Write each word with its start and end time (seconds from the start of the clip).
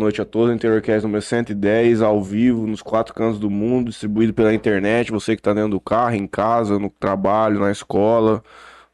noite 0.00 0.20
a 0.20 0.24
todos. 0.24 0.54
Interiorcast 0.54 1.04
número 1.04 1.22
110, 1.22 2.02
ao 2.02 2.22
vivo, 2.22 2.66
nos 2.66 2.82
quatro 2.82 3.14
cantos 3.14 3.38
do 3.38 3.50
mundo, 3.50 3.90
distribuído 3.90 4.34
pela 4.34 4.52
internet. 4.52 5.12
Você 5.12 5.36
que 5.36 5.42
tá 5.42 5.52
dentro 5.52 5.70
do 5.70 5.80
carro, 5.80 6.14
em 6.14 6.26
casa, 6.26 6.78
no 6.78 6.90
trabalho, 6.90 7.60
na 7.60 7.70
escola. 7.70 8.42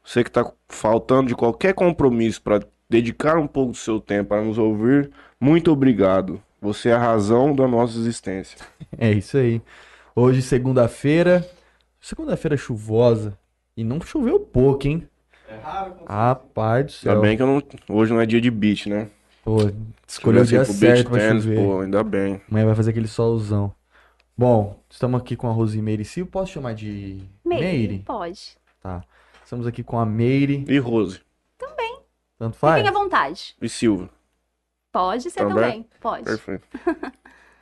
Você 0.03 0.23
que 0.23 0.29
tá 0.29 0.49
faltando 0.67 1.29
de 1.29 1.35
qualquer 1.35 1.73
compromisso 1.73 2.41
para 2.41 2.61
dedicar 2.89 3.37
um 3.37 3.47
pouco 3.47 3.71
do 3.71 3.77
seu 3.77 3.99
tempo 3.99 4.29
para 4.29 4.41
nos 4.41 4.57
ouvir, 4.57 5.09
muito 5.39 5.71
obrigado. 5.71 6.41
Você 6.61 6.89
é 6.89 6.93
a 6.93 6.99
razão 6.99 7.55
da 7.55 7.67
nossa 7.67 7.97
existência. 7.97 8.57
É 8.97 9.11
isso 9.11 9.37
aí. 9.37 9.61
Hoje, 10.15 10.41
segunda-feira. 10.41 11.47
Segunda-feira 11.99 12.55
chuvosa. 12.55 13.37
E 13.75 13.83
não 13.83 13.99
choveu 14.01 14.39
pouco, 14.39 14.87
hein? 14.87 15.07
É 15.47 15.55
raro 15.57 15.91
conseguir. 15.91 16.11
Rapaz 16.11 16.85
do 16.85 16.91
céu. 16.93 17.11
Ainda 17.11 17.21
bem 17.21 17.37
que 17.37 17.43
eu 17.43 17.47
não, 17.47 17.61
hoje 17.89 18.13
não 18.13 18.21
é 18.21 18.25
dia 18.25 18.41
de 18.41 18.49
beat, 18.49 18.87
né? 18.87 19.09
Pô, 19.47 19.59
escolheu 20.05 20.41
o 20.41 20.45
dia 20.45 20.65
certo 20.65 21.09
pra 21.09 21.19
tennis, 21.19 21.45
chover. 21.45 21.55
Pô, 21.55 21.79
ainda 21.79 22.03
bem. 22.03 22.41
Amanhã 22.51 22.65
vai 22.65 22.75
fazer 22.75 22.91
aquele 22.91 23.07
solzão. 23.07 23.73
Bom, 24.37 24.77
estamos 24.89 25.21
aqui 25.21 25.37
com 25.37 25.47
a 25.47 25.53
Rosimeire 25.53 26.03
Silva. 26.03 26.29
Posso 26.29 26.51
chamar 26.51 26.75
de 26.75 27.23
Meire, 27.45 27.99
pode. 27.99 28.57
Tá. 28.81 29.05
Estamos 29.41 29.65
aqui 29.65 29.83
com 29.83 29.97
a 29.97 30.05
Meire. 30.05 30.65
E 30.67 30.77
Rose? 30.79 31.21
Tanto 32.37 32.57
faz? 32.57 32.75
Fiquem 32.75 32.89
à 32.89 33.01
vontade. 33.01 33.55
E 33.61 33.69
Silva? 33.69 34.09
Pode 34.91 35.31
ser 35.31 35.39
Também? 35.39 35.55
também. 35.55 35.89
Pode. 36.01 36.25
Perfeito. 36.25 36.67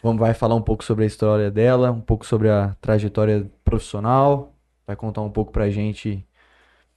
Vamos 0.02 0.20
vai 0.20 0.34
falar 0.34 0.55
um 0.55 0.63
pouco 0.63 0.84
sobre 0.84 1.04
a 1.04 1.08
história 1.08 1.52
dela, 1.52 1.91
um 1.91 2.02
pouco 2.02 2.26
sobre 2.26 2.49
a 2.49 2.76
trajetória 2.82 3.48
profissional, 3.63 4.55
vai 4.88 4.96
contar 4.96 5.22
um 5.22 5.30
pouco 5.30 5.52
pra 5.52 5.70
gente 5.70 6.27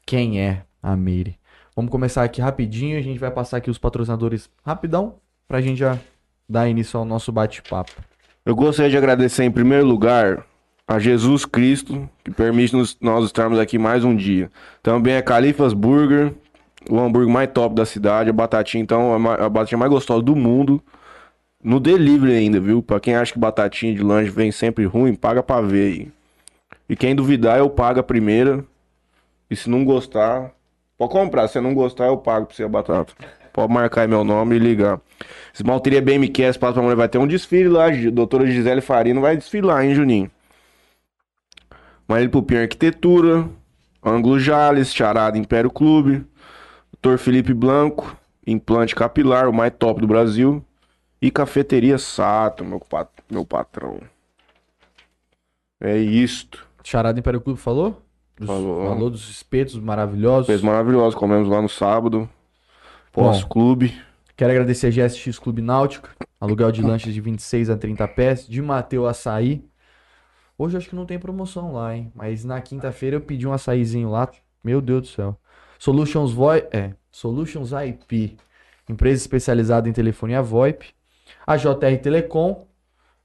quem 0.07 0.41
é 0.41 0.65
a 0.83 0.97
Meire. 0.97 1.39
Vamos 1.79 1.93
começar 1.93 2.25
aqui 2.25 2.41
rapidinho, 2.41 2.99
a 2.99 3.01
gente 3.01 3.21
vai 3.21 3.31
passar 3.31 3.59
aqui 3.59 3.71
os 3.71 3.79
patrocinadores 3.79 4.51
rapidão 4.67 5.15
pra 5.47 5.61
gente 5.61 5.79
já 5.79 5.97
dar 6.49 6.69
início 6.69 6.99
ao 6.99 7.05
nosso 7.05 7.31
bate-papo. 7.31 7.93
Eu 8.45 8.57
gostaria 8.57 8.91
de 8.91 8.97
agradecer 8.97 9.45
em 9.45 9.51
primeiro 9.53 9.87
lugar 9.87 10.45
a 10.89 10.99
Jesus 10.99 11.45
Cristo, 11.45 12.11
que 12.25 12.33
permite 12.33 12.75
nos- 12.75 12.99
nós 13.01 13.25
estarmos 13.27 13.61
aqui 13.61 13.79
mais 13.79 14.03
um 14.03 14.17
dia. 14.17 14.51
Também 14.83 15.17
a 15.17 15.23
Califas 15.23 15.73
Burger, 15.73 16.35
o 16.91 16.99
hambúrguer 16.99 17.33
mais 17.33 17.49
top 17.53 17.77
da 17.77 17.87
cidade, 17.87 18.29
a 18.29 18.33
batatinha, 18.33 18.83
então, 18.83 19.15
a 19.15 19.49
batatinha 19.49 19.79
mais 19.79 19.93
gostosa 19.93 20.21
do 20.21 20.35
mundo. 20.35 20.83
No 21.63 21.79
delivery 21.79 22.33
ainda, 22.33 22.59
viu? 22.59 22.83
Pra 22.83 22.99
quem 22.99 23.15
acha 23.15 23.33
que 23.33 23.39
batatinha 23.39 23.95
de 23.95 24.03
lanche 24.03 24.31
vem 24.31 24.51
sempre 24.51 24.85
ruim, 24.85 25.15
paga 25.15 25.45
pra 25.45 25.61
ver 25.61 25.93
aí. 25.93 26.13
E 26.89 26.97
quem 26.97 27.15
duvidar, 27.15 27.57
eu 27.57 27.71
pago 27.71 28.01
a 28.01 28.03
primeira. 28.03 28.65
E 29.49 29.55
se 29.55 29.71
não 29.71 29.85
gostar, 29.85 30.58
pode 30.99 31.13
comprar. 31.13 31.49
Se 31.49 31.61
não 31.61 31.73
gostar, 31.73 32.07
eu 32.07 32.19
pago 32.19 32.47
pra 32.47 32.55
você 32.57 32.65
a 32.65 32.69
batata. 32.69 33.15
Pode 33.53 33.73
marcar 33.73 34.03
aí 34.03 34.09
meu 34.09 34.23
nome 34.25 34.57
e 34.57 34.59
ligar. 34.59 35.01
Esmalteria 35.55 36.03
BMQ, 36.03 36.43
Espaço 36.43 36.75
pra 36.75 36.83
Mulher, 36.83 36.97
vai 36.97 37.09
ter 37.09 37.19
um 37.19 37.27
desfile 37.27 37.69
lá. 37.69 37.87
Doutora 38.13 38.47
Gisele 38.47 38.81
Farino 38.81 39.21
vai 39.21 39.37
desfilar, 39.37 39.85
hein, 39.85 39.95
Juninho? 39.95 40.31
Marília 42.07 42.31
Pupim 42.31 42.57
Arquitetura, 42.57 43.49
Ângulo 44.05 44.39
Jales, 44.39 44.95
Charada 44.95 45.37
Império 45.39 45.71
Clube, 45.71 46.25
Dr. 47.03 47.19
Felipe 47.19 47.53
Blanco, 47.53 48.17
Implante 48.47 48.95
Capilar, 48.95 49.49
o 49.49 49.53
mais 49.53 49.73
top 49.79 50.01
do 50.01 50.07
Brasil. 50.07 50.65
E 51.21 51.31
Cafeteria 51.31 51.99
Sato, 51.99 52.65
meu, 52.65 52.79
pat- 52.79 53.11
meu 53.29 53.45
patrão. 53.45 54.01
É 55.81 55.97
isto. 55.97 56.65
Charada 56.85 57.19
Império 57.19 57.41
Clube 57.41 57.59
falou? 57.61 58.01
Dos- 58.39 58.47
Falou. 58.47 58.89
Falou 58.89 59.11
dos 59.11 59.29
espetos 59.31 59.77
maravilhosos. 59.79 60.47
Fez 60.47 60.63
maravilhoso, 60.63 61.17
comemos 61.17 61.49
lá 61.49 61.61
no 61.61 61.69
sábado. 61.69 62.29
Pós-clube. 63.13 63.95
Quero 64.37 64.53
agradecer 64.53 64.87
a 64.87 64.91
GSX 64.91 65.39
Clube 65.39 65.61
Náutica, 65.61 66.11
aluguel 66.41 66.71
de 66.71 66.81
lanches 66.83 67.13
de 67.13 67.21
26 67.21 67.71
a 67.71 67.77
30 67.77 68.07
pés, 68.07 68.47
de 68.47 68.63
Mateu 68.63 69.07
Açaí. 69.07 69.65
Hoje 70.57 70.77
acho 70.77 70.89
que 70.89 70.95
não 70.97 71.07
tem 71.07 71.19
promoção 71.19 71.73
lá, 71.73 71.97
hein? 71.97 72.13
Mas 72.15 72.45
na 72.45 72.61
quinta-feira 72.61 73.17
eu 73.17 73.21
pedi 73.21 73.47
um 73.47 73.53
açaizinho 73.53 74.11
lá. 74.11 74.29
Meu 74.63 74.81
Deus 74.81 75.03
do 75.03 75.09
céu. 75.09 75.37
Solutions 75.79 76.33
VoIP, 76.33 76.77
é, 76.77 76.95
Solutions 77.11 77.71
IP, 77.73 78.37
empresa 78.89 79.21
especializada 79.23 79.89
em 79.89 79.93
telefonia 79.93 80.43
VoIP. 80.43 80.87
A 81.47 81.57
JR 81.57 81.97
Telecom, 82.03 82.67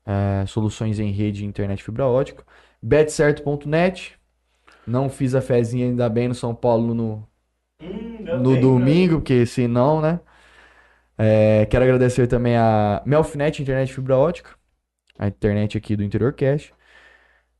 é, 0.05 0.45
soluções 0.47 0.99
em 0.99 1.11
rede 1.11 1.43
e 1.43 1.47
internet 1.47 1.83
fibra 1.83 2.05
ótica. 2.07 2.43
Betcerto.net, 2.81 4.15
não 4.85 5.09
fiz 5.09 5.35
a 5.35 5.41
fezinha 5.41 5.85
ainda 5.85 6.09
bem 6.09 6.27
no 6.27 6.35
São 6.35 6.53
Paulo 6.53 6.93
no, 6.93 7.27
Hum, 7.81 8.17
no 8.39 8.55
tempo, 8.55 8.61
domingo, 8.61 9.15
porque 9.15 9.45
senão, 9.45 10.01
né? 10.01 10.19
É, 11.17 11.65
quero 11.67 11.83
agradecer 11.83 12.27
também 12.27 12.55
a 12.57 13.01
Melfinet 13.05 13.61
Internet 13.61 13.93
Fibra 13.93 14.17
Ótica, 14.17 14.51
a 15.17 15.27
internet 15.27 15.77
aqui 15.77 15.95
do 15.95 16.03
Interior 16.03 16.33
Cash, 16.33 16.71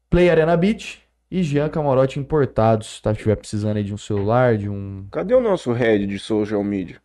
Play 0.09 0.29
Arena 0.29 0.56
Beach 0.57 1.01
e 1.29 1.44
Jean 1.44 1.69
Camarote 1.69 2.19
Importados, 2.19 3.01
tá? 3.01 3.13
Se 3.13 3.19
tiver 3.19 3.35
precisando 3.35 3.78
aí 3.78 3.83
de 3.83 3.94
um 3.94 3.97
celular, 3.97 4.57
de 4.57 4.69
um... 4.69 5.07
Cadê 5.12 5.33
o 5.33 5.41
nosso 5.41 5.72
head 5.72 6.06
de 6.07 6.17
social 6.19 6.63
media? 6.63 7.01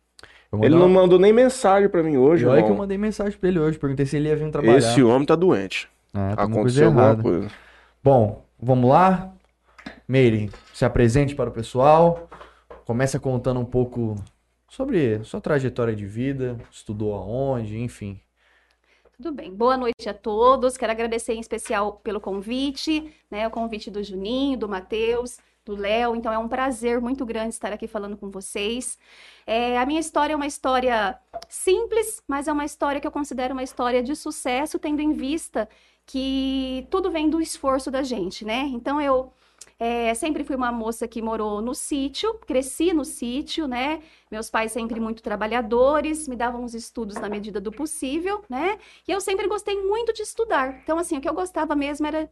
Ele 0.61 0.75
não 0.75 0.89
mandou 0.89 1.19
nem 1.19 1.31
mensagem 1.31 1.87
pra 1.89 2.01
mim 2.01 2.17
hoje, 2.17 2.43
E 2.43 2.47
olha 2.47 2.63
que 2.63 2.71
eu 2.71 2.75
mandei 2.75 2.97
mensagem 2.97 3.37
pra 3.37 3.49
ele 3.49 3.59
hoje, 3.59 3.77
perguntei 3.77 4.05
se 4.05 4.17
ele 4.17 4.29
ia 4.29 4.35
vir 4.35 4.49
trabalhar. 4.49 4.77
Esse 4.77 5.03
homem 5.03 5.25
tá 5.25 5.35
doente. 5.35 5.87
É, 6.13 6.17
uma 6.17 6.35
coisa 6.35 6.43
Aconteceu 6.51 6.87
alguma 6.87 7.15
coisa. 7.17 7.51
Bom, 8.03 8.45
vamos 8.59 8.89
lá. 8.89 9.31
Meire, 10.09 10.49
se 10.73 10.83
apresente 10.83 11.35
para 11.35 11.51
o 11.51 11.53
pessoal. 11.53 12.27
Começa 12.83 13.19
contando 13.19 13.59
um 13.59 13.65
pouco 13.65 14.15
sobre 14.67 15.23
sua 15.23 15.39
trajetória 15.39 15.95
de 15.95 16.07
vida, 16.07 16.57
estudou 16.71 17.13
aonde, 17.13 17.77
enfim. 17.77 18.19
Tudo 19.15 19.31
bem. 19.31 19.53
Boa 19.53 19.77
noite 19.77 20.09
a 20.09 20.13
todos. 20.15 20.77
Quero 20.77 20.91
agradecer 20.91 21.33
em 21.33 21.39
especial 21.39 21.97
pelo 22.03 22.19
convite, 22.19 23.13
né? 23.29 23.47
O 23.47 23.51
convite 23.51 23.91
do 23.91 24.01
Juninho, 24.01 24.57
do 24.57 24.67
Matheus, 24.67 25.37
do 25.63 25.75
Léo. 25.75 26.15
Então 26.15 26.33
é 26.33 26.39
um 26.39 26.47
prazer 26.47 26.99
muito 26.99 27.23
grande 27.23 27.53
estar 27.53 27.71
aqui 27.71 27.85
falando 27.85 28.17
com 28.17 28.31
vocês. 28.31 28.97
É, 29.45 29.77
a 29.77 29.85
minha 29.85 29.99
história 29.99 30.33
é 30.33 30.35
uma 30.35 30.47
história 30.47 31.19
simples, 31.47 32.23
mas 32.27 32.47
é 32.47 32.51
uma 32.51 32.65
história 32.65 32.99
que 32.99 33.05
eu 33.05 33.11
considero 33.11 33.53
uma 33.53 33.61
história 33.61 34.01
de 34.01 34.15
sucesso, 34.15 34.79
tendo 34.79 35.03
em 35.03 35.13
vista 35.13 35.69
que 36.03 36.87
tudo 36.89 37.11
vem 37.11 37.29
do 37.29 37.39
esforço 37.39 37.91
da 37.91 38.01
gente, 38.01 38.43
né? 38.43 38.61
Então 38.73 38.99
eu 38.99 39.31
é, 39.79 40.13
sempre 40.13 40.43
fui 40.43 40.57
uma 40.57 40.71
moça 40.73 41.07
que 41.07 41.21
morou 41.21 41.61
no 41.61 41.73
sítio, 41.73 42.33
cresci 42.45 42.91
no 42.91 43.05
sítio, 43.05 43.65
né? 43.65 44.01
Meus 44.29 44.49
pais 44.49 44.73
sempre 44.73 44.99
muito 44.99 45.23
trabalhadores, 45.23 46.27
me 46.27 46.35
davam 46.35 46.65
os 46.65 46.73
estudos 46.73 47.15
na 47.15 47.29
medida 47.29 47.61
do 47.61 47.71
possível, 47.71 48.43
né? 48.49 48.77
E 49.07 49.11
eu 49.11 49.21
sempre 49.21 49.47
gostei 49.47 49.81
muito 49.81 50.11
de 50.11 50.21
estudar. 50.21 50.81
Então, 50.83 50.97
assim, 50.97 51.17
o 51.17 51.21
que 51.21 51.29
eu 51.29 51.33
gostava 51.33 51.75
mesmo 51.77 52.05
era 52.05 52.29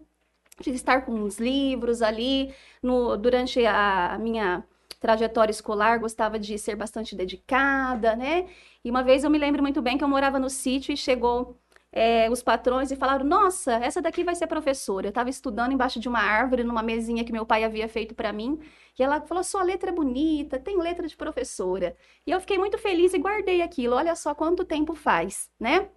de 0.59 0.71
estar 0.71 1.05
com 1.05 1.23
os 1.23 1.37
livros 1.37 2.01
ali. 2.01 2.53
No, 2.83 3.15
durante 3.15 3.65
a 3.65 4.17
minha 4.19 4.63
trajetória 4.99 5.51
escolar, 5.51 5.99
gostava 5.99 6.37
de 6.39 6.57
ser 6.57 6.75
bastante 6.75 7.15
dedicada, 7.15 8.15
né? 8.15 8.47
E 8.83 8.89
uma 8.89 9.03
vez 9.03 9.23
eu 9.23 9.29
me 9.29 9.37
lembro 9.37 9.61
muito 9.61 9.81
bem 9.81 9.97
que 9.97 10.03
eu 10.03 10.07
morava 10.09 10.39
no 10.39 10.49
sítio 10.49 10.91
e 10.93 10.97
chegou 10.97 11.57
é, 11.97 12.29
os 12.29 12.43
patrões 12.43 12.91
e 12.91 12.95
falaram: 12.95 13.25
Nossa, 13.25 13.73
essa 13.73 13.99
daqui 14.01 14.23
vai 14.23 14.35
ser 14.35 14.45
professora. 14.45 15.07
Eu 15.07 15.09
estava 15.09 15.29
estudando 15.31 15.71
embaixo 15.71 15.99
de 15.99 16.07
uma 16.07 16.19
árvore, 16.19 16.63
numa 16.63 16.83
mesinha 16.83 17.23
que 17.23 17.31
meu 17.31 17.45
pai 17.45 17.63
havia 17.63 17.89
feito 17.89 18.13
para 18.13 18.31
mim. 18.31 18.59
E 18.97 19.01
ela 19.03 19.19
falou: 19.21 19.43
Sua 19.43 19.63
letra 19.63 19.89
é 19.89 19.93
bonita, 19.93 20.59
tem 20.59 20.77
letra 20.77 21.07
de 21.07 21.17
professora. 21.17 21.97
E 22.25 22.31
eu 22.31 22.39
fiquei 22.39 22.57
muito 22.57 22.77
feliz 22.77 23.13
e 23.13 23.17
guardei 23.17 23.63
aquilo. 23.63 23.95
Olha 23.95 24.15
só 24.15 24.35
quanto 24.35 24.63
tempo 24.63 24.93
faz, 24.93 25.49
né? 25.59 25.89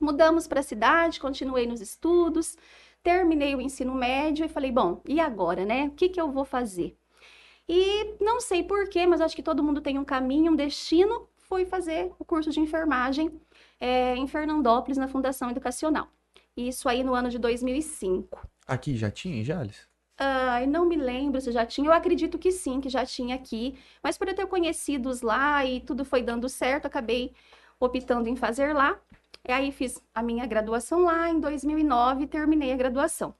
Mudamos 0.00 0.48
para 0.48 0.60
a 0.60 0.62
cidade, 0.64 1.20
continuei 1.20 1.66
nos 1.66 1.80
estudos, 1.80 2.56
terminei 3.02 3.54
o 3.54 3.60
ensino 3.60 3.94
médio 3.94 4.44
e 4.44 4.48
falei: 4.48 4.72
Bom, 4.72 5.00
e 5.06 5.20
agora, 5.20 5.64
né? 5.64 5.84
O 5.86 5.90
que 5.92 6.08
que 6.08 6.20
eu 6.20 6.30
vou 6.32 6.44
fazer? 6.44 6.98
E 7.68 8.16
não 8.20 8.40
sei 8.40 8.64
porquê, 8.64 9.06
mas 9.06 9.20
acho 9.20 9.36
que 9.36 9.42
todo 9.42 9.62
mundo 9.62 9.80
tem 9.80 9.96
um 9.98 10.04
caminho, 10.04 10.52
um 10.52 10.56
destino. 10.56 11.28
Fui 11.36 11.64
fazer 11.64 12.12
o 12.18 12.24
curso 12.24 12.50
de 12.50 12.58
enfermagem 12.58 13.40
é, 13.80 14.16
em 14.16 14.26
Fernandópolis, 14.26 14.98
na 14.98 15.08
Fundação 15.08 15.50
Educacional. 15.50 16.08
Isso 16.56 16.88
aí 16.88 17.04
no 17.04 17.14
ano 17.14 17.28
de 17.28 17.38
2005. 17.38 18.46
Aqui 18.66 18.96
já 18.96 19.10
tinha 19.10 19.36
em 19.36 19.44
Jales? 19.44 19.86
Ai, 20.18 20.66
não 20.66 20.86
me 20.86 20.96
lembro 20.96 21.40
se 21.40 21.52
já 21.52 21.66
tinha. 21.66 21.88
Eu 21.88 21.92
acredito 21.92 22.38
que 22.38 22.50
sim, 22.50 22.80
que 22.80 22.88
já 22.88 23.04
tinha 23.04 23.34
aqui. 23.34 23.78
Mas 24.02 24.16
por 24.16 24.28
eu 24.28 24.34
ter 24.34 24.46
conhecidos 24.46 25.20
lá 25.20 25.64
e 25.64 25.80
tudo 25.80 26.04
foi 26.04 26.22
dando 26.22 26.48
certo, 26.48 26.86
acabei 26.86 27.32
optando 27.78 28.28
em 28.28 28.36
fazer 28.36 28.72
lá. 28.72 28.98
E 29.46 29.52
aí 29.52 29.70
fiz 29.70 30.02
a 30.14 30.22
minha 30.22 30.46
graduação 30.46 31.04
lá 31.04 31.28
em 31.28 31.38
2009 31.38 32.24
e 32.24 32.26
terminei 32.26 32.72
a 32.72 32.76
graduação. 32.76 33.34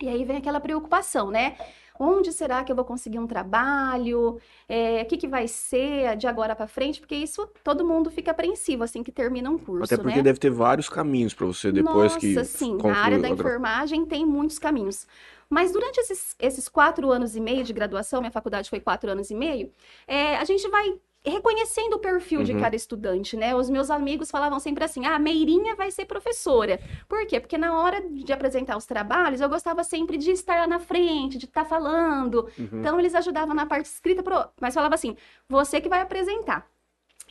E 0.00 0.08
aí 0.08 0.24
vem 0.24 0.36
aquela 0.36 0.60
preocupação, 0.60 1.30
né? 1.30 1.56
Onde 1.98 2.32
será 2.32 2.62
que 2.64 2.70
eu 2.70 2.76
vou 2.76 2.84
conseguir 2.84 3.18
um 3.18 3.26
trabalho? 3.26 4.38
É, 4.68 5.02
o 5.02 5.06
que 5.06 5.16
que 5.16 5.28
vai 5.28 5.48
ser 5.48 6.16
de 6.16 6.26
agora 6.26 6.54
para 6.54 6.66
frente? 6.66 7.00
Porque 7.00 7.14
isso 7.14 7.48
todo 7.62 7.84
mundo 7.86 8.10
fica 8.10 8.30
apreensivo 8.30 8.84
assim 8.84 9.02
que 9.02 9.12
termina 9.12 9.50
um 9.50 9.58
curso, 9.58 9.84
Até 9.84 10.02
porque 10.02 10.18
né? 10.18 10.22
deve 10.22 10.38
ter 10.38 10.50
vários 10.50 10.88
caminhos 10.88 11.34
pra 11.34 11.46
você 11.46 11.72
depois 11.72 12.12
Nossa, 12.12 12.20
que 12.20 12.44
sim, 12.44 12.72
conclui 12.72 12.92
na 12.92 12.98
área 12.98 13.18
da 13.18 13.28
a 13.28 13.30
enfermagem 13.30 14.04
tem 14.06 14.24
muitos 14.26 14.58
caminhos. 14.58 15.06
Mas 15.48 15.72
durante 15.72 15.98
esses, 15.98 16.34
esses 16.38 16.68
quatro 16.68 17.10
anos 17.10 17.36
e 17.36 17.40
meio 17.40 17.62
de 17.62 17.72
graduação, 17.72 18.20
minha 18.20 18.32
faculdade 18.32 18.68
foi 18.68 18.80
quatro 18.80 19.10
anos 19.10 19.30
e 19.30 19.34
meio, 19.34 19.72
é, 20.06 20.36
a 20.36 20.44
gente 20.44 20.68
vai 20.68 20.98
reconhecendo 21.26 21.94
o 21.94 21.98
perfil 21.98 22.42
de 22.42 22.52
Uhum. 22.52 22.60
cada 22.60 22.76
estudante, 22.76 23.36
né? 23.36 23.54
Os 23.54 23.68
meus 23.68 23.90
amigos 23.90 24.30
falavam 24.30 24.58
sempre 24.60 24.84
assim: 24.84 25.04
ah, 25.06 25.16
a 25.16 25.18
Meirinha 25.18 25.74
vai 25.74 25.90
ser 25.90 26.04
professora. 26.06 26.80
Por 27.08 27.26
quê? 27.26 27.40
Porque 27.40 27.58
na 27.58 27.80
hora 27.80 28.00
de 28.08 28.32
apresentar 28.32 28.76
os 28.76 28.86
trabalhos, 28.86 29.40
eu 29.40 29.48
gostava 29.48 29.82
sempre 29.84 30.16
de 30.18 30.30
estar 30.30 30.56
lá 30.60 30.66
na 30.66 30.78
frente, 30.78 31.38
de 31.38 31.46
estar 31.46 31.64
falando. 31.64 32.48
Uhum. 32.58 32.68
Então, 32.80 32.98
eles 32.98 33.14
ajudavam 33.14 33.54
na 33.54 33.66
parte 33.66 33.86
escrita, 33.86 34.22
pro- 34.22 34.48
mas 34.60 34.74
falava 34.74 34.94
assim: 34.94 35.16
você 35.48 35.80
que 35.80 35.88
vai 35.88 36.00
apresentar. 36.00 36.66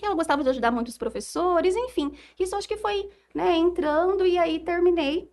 Eu 0.01 0.15
gostava 0.15 0.44
de 0.44 0.50
ajudar 0.50 0.71
muitos 0.71 0.98
professores, 0.98 1.75
enfim. 1.75 2.12
Isso 2.39 2.56
acho 2.56 2.68
que 2.68 2.77
foi, 2.77 3.09
né, 3.33 3.56
entrando 3.56 4.25
e 4.25 4.38
aí 4.38 4.59
terminei 4.59 5.31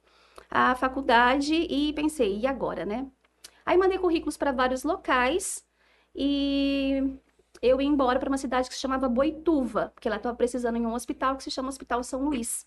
a 0.51 0.75
faculdade 0.77 1.55
e 1.55 1.93
pensei, 1.95 2.39
e 2.39 2.47
agora, 2.47 2.85
né? 2.87 3.07
Aí 3.67 3.77
mandei 3.77 3.99
currículos 3.99 4.37
para 4.37 4.53
vários 4.53 4.85
locais 4.85 5.65
e 6.15 7.03
eu 7.63 7.81
ia 7.81 7.89
embora 7.89 8.19
para 8.19 8.29
uma 8.29 8.37
cidade 8.37 8.69
que 8.69 8.75
se 8.75 8.81
chamava 8.81 9.09
Boituva, 9.09 9.93
porque 9.95 10.09
ela 10.09 10.17
estava 10.17 10.37
precisando 10.37 10.77
em 10.77 10.85
um 10.85 10.95
hospital 10.95 11.37
que 11.37 11.45
se 11.45 11.51
chama 11.51 11.69
Hospital 11.69 12.03
São 12.03 12.25
Luís. 12.25 12.65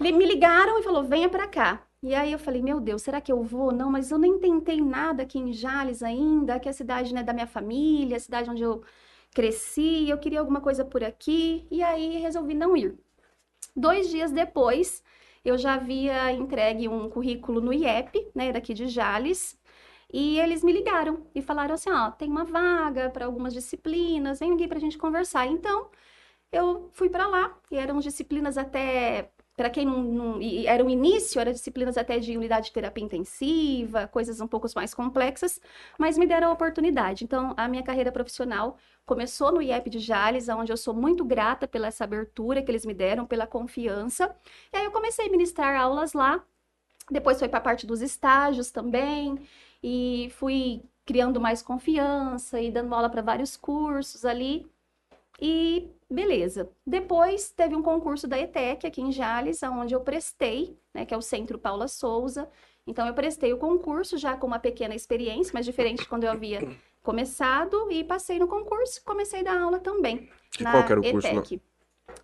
Me 0.00 0.26
ligaram 0.26 0.80
e 0.80 0.82
falou: 0.82 1.04
venha 1.04 1.28
para 1.28 1.46
cá. 1.46 1.86
E 2.02 2.14
aí 2.14 2.32
eu 2.32 2.38
falei: 2.38 2.60
meu 2.60 2.80
Deus, 2.80 3.02
será 3.02 3.20
que 3.20 3.30
eu 3.30 3.42
vou? 3.44 3.70
Não, 3.72 3.90
mas 3.90 4.10
eu 4.10 4.18
nem 4.18 4.38
tentei 4.38 4.80
nada 4.80 5.22
aqui 5.22 5.38
em 5.38 5.52
Jales 5.52 6.02
ainda, 6.02 6.58
que 6.58 6.68
é 6.68 6.70
a 6.70 6.74
cidade, 6.74 7.14
né, 7.14 7.22
da 7.22 7.32
minha 7.32 7.46
família, 7.46 8.16
a 8.16 8.20
cidade 8.20 8.50
onde 8.50 8.62
eu 8.62 8.82
cresci, 9.32 10.08
eu 10.08 10.18
queria 10.18 10.40
alguma 10.40 10.60
coisa 10.60 10.84
por 10.84 11.04
aqui. 11.04 11.64
E 11.70 11.82
aí 11.82 12.18
resolvi 12.18 12.54
não 12.54 12.76
ir. 12.76 12.98
Dois 13.76 14.10
dias 14.10 14.32
depois, 14.32 15.02
eu 15.44 15.56
já 15.56 15.74
havia 15.74 16.32
entregue 16.32 16.88
um 16.88 17.08
currículo 17.08 17.60
no 17.60 17.72
IEP, 17.72 18.28
né, 18.34 18.52
daqui 18.52 18.74
de 18.74 18.88
Jales, 18.88 19.58
e 20.12 20.38
eles 20.40 20.62
me 20.64 20.72
ligaram 20.72 21.26
e 21.34 21.42
falaram 21.42 21.74
assim, 21.74 21.90
ó, 21.90 22.10
tem 22.10 22.28
uma 22.28 22.44
vaga 22.44 23.10
para 23.10 23.26
algumas 23.26 23.52
disciplinas, 23.52 24.40
vem 24.40 24.52
aqui 24.54 24.68
pra 24.68 24.78
gente 24.78 24.98
conversar. 24.98 25.46
Então, 25.46 25.90
eu 26.50 26.90
fui 26.92 27.08
para 27.08 27.26
lá, 27.26 27.56
e 27.70 27.76
eram 27.78 27.98
disciplinas 27.98 28.58
até, 28.58 29.30
para 29.56 29.70
quem 29.70 29.86
não, 29.86 30.02
não- 30.02 30.40
era 30.66 30.84
o 30.84 30.90
início, 30.90 31.40
eram 31.40 31.52
disciplinas 31.52 31.96
até 31.96 32.18
de 32.18 32.36
unidade 32.36 32.66
de 32.66 32.72
terapia 32.72 33.04
intensiva, 33.04 34.06
coisas 34.08 34.40
um 34.40 34.46
pouco 34.46 34.66
mais 34.76 34.92
complexas, 34.94 35.60
mas 35.98 36.18
me 36.18 36.26
deram 36.26 36.48
a 36.48 36.52
oportunidade. 36.52 37.24
Então, 37.24 37.54
a 37.56 37.66
minha 37.68 37.82
carreira 37.82 38.12
profissional 38.12 38.76
começou 39.06 39.50
no 39.52 39.62
IEP 39.62 39.90
de 39.90 39.98
Jales, 39.98 40.48
onde 40.48 40.72
eu 40.72 40.76
sou 40.76 40.94
muito 40.94 41.24
grata 41.24 41.66
pela 41.66 41.86
essa 41.88 42.04
abertura 42.04 42.62
que 42.62 42.70
eles 42.70 42.84
me 42.84 42.94
deram, 42.94 43.26
pela 43.26 43.46
confiança. 43.46 44.34
E 44.72 44.76
aí 44.76 44.84
eu 44.84 44.90
comecei 44.92 45.26
a 45.26 45.30
ministrar 45.30 45.74
aulas 45.80 46.12
lá. 46.12 46.42
Depois 47.10 47.38
foi 47.38 47.48
para 47.48 47.58
a 47.58 47.62
parte 47.62 47.86
dos 47.86 48.00
estágios 48.00 48.70
também, 48.70 49.38
e 49.82 50.28
fui 50.36 50.82
criando 51.04 51.40
mais 51.40 51.62
confiança 51.62 52.60
e 52.60 52.70
dando 52.70 52.94
aula 52.94 53.10
para 53.10 53.22
vários 53.22 53.56
cursos 53.56 54.24
ali. 54.24 54.66
E 55.40 55.88
beleza. 56.08 56.70
Depois 56.86 57.50
teve 57.50 57.74
um 57.74 57.82
concurso 57.82 58.28
da 58.28 58.38
ETEC 58.38 58.86
aqui 58.86 59.00
em 59.00 59.10
Jales, 59.10 59.62
onde 59.62 59.94
eu 59.94 60.00
prestei, 60.00 60.76
né, 60.94 61.04
que 61.04 61.12
é 61.12 61.16
o 61.16 61.22
Centro 61.22 61.58
Paula 61.58 61.88
Souza. 61.88 62.48
Então 62.86 63.06
eu 63.06 63.14
prestei 63.14 63.52
o 63.52 63.58
concurso 63.58 64.16
já 64.16 64.36
com 64.36 64.46
uma 64.46 64.58
pequena 64.58 64.94
experiência, 64.94 65.52
mas 65.54 65.64
diferente 65.66 66.00
de 66.02 66.08
quando 66.08 66.24
eu 66.24 66.30
havia 66.30 66.60
começado 67.02 67.90
e 67.90 68.04
passei 68.04 68.38
no 68.38 68.46
concurso, 68.46 68.98
e 69.00 69.02
comecei 69.02 69.40
a 69.40 69.44
dar 69.44 69.60
aula 69.60 69.80
também 69.80 70.28
De 70.56 70.62
na 70.62 70.70
qual 70.70 70.84
era 70.84 71.00
o 71.00 71.10
curso? 71.10 71.26
ETEC. 71.28 71.60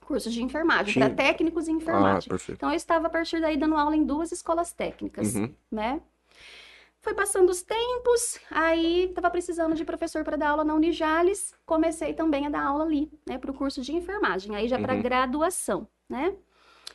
Curso 0.06 0.31
de 0.31 0.43
enfermagem, 0.43 0.93
Tinha- 0.93 1.06
para 1.06 1.14
técnicos 1.16 1.66
em 1.66 1.72
Ah, 1.75 1.76
enfermagem. 1.76 2.28
perfeito. 2.28 2.56
Então 2.58 2.70
eu 2.70 2.76
estava 2.76 3.06
a 3.08 3.10
partir 3.10 3.40
daí 3.40 3.56
dando 3.56 3.75
aula 3.76 3.96
em 3.96 4.05
duas 4.05 4.31
escolas 4.32 4.72
técnicas, 4.72 5.34
Uhum. 5.34 5.52
né? 5.70 6.00
Foi 7.00 7.15
passando 7.15 7.50
os 7.50 7.62
tempos, 7.62 8.41
aí 8.50 9.05
estava 9.05 9.31
precisando 9.31 9.75
de 9.75 9.85
professor 9.85 10.25
para 10.25 10.37
dar 10.37 10.50
aula 10.50 10.65
na 10.65 10.75
Unijales, 10.75 11.55
comecei 11.65 12.12
também 12.12 12.47
a 12.47 12.50
dar 12.50 12.62
aula 12.65 12.85
ali, 12.85 13.11
né, 13.27 13.39
para 13.39 13.50
o 13.50 13.55
curso 13.55 13.81
de 13.83 13.95
enfermagem, 13.95 14.56
aí 14.56 14.67
já 14.69 14.79
para 14.81 14.95
Uhum. 14.95 15.03
graduação, 15.03 15.87
né? 16.09 16.35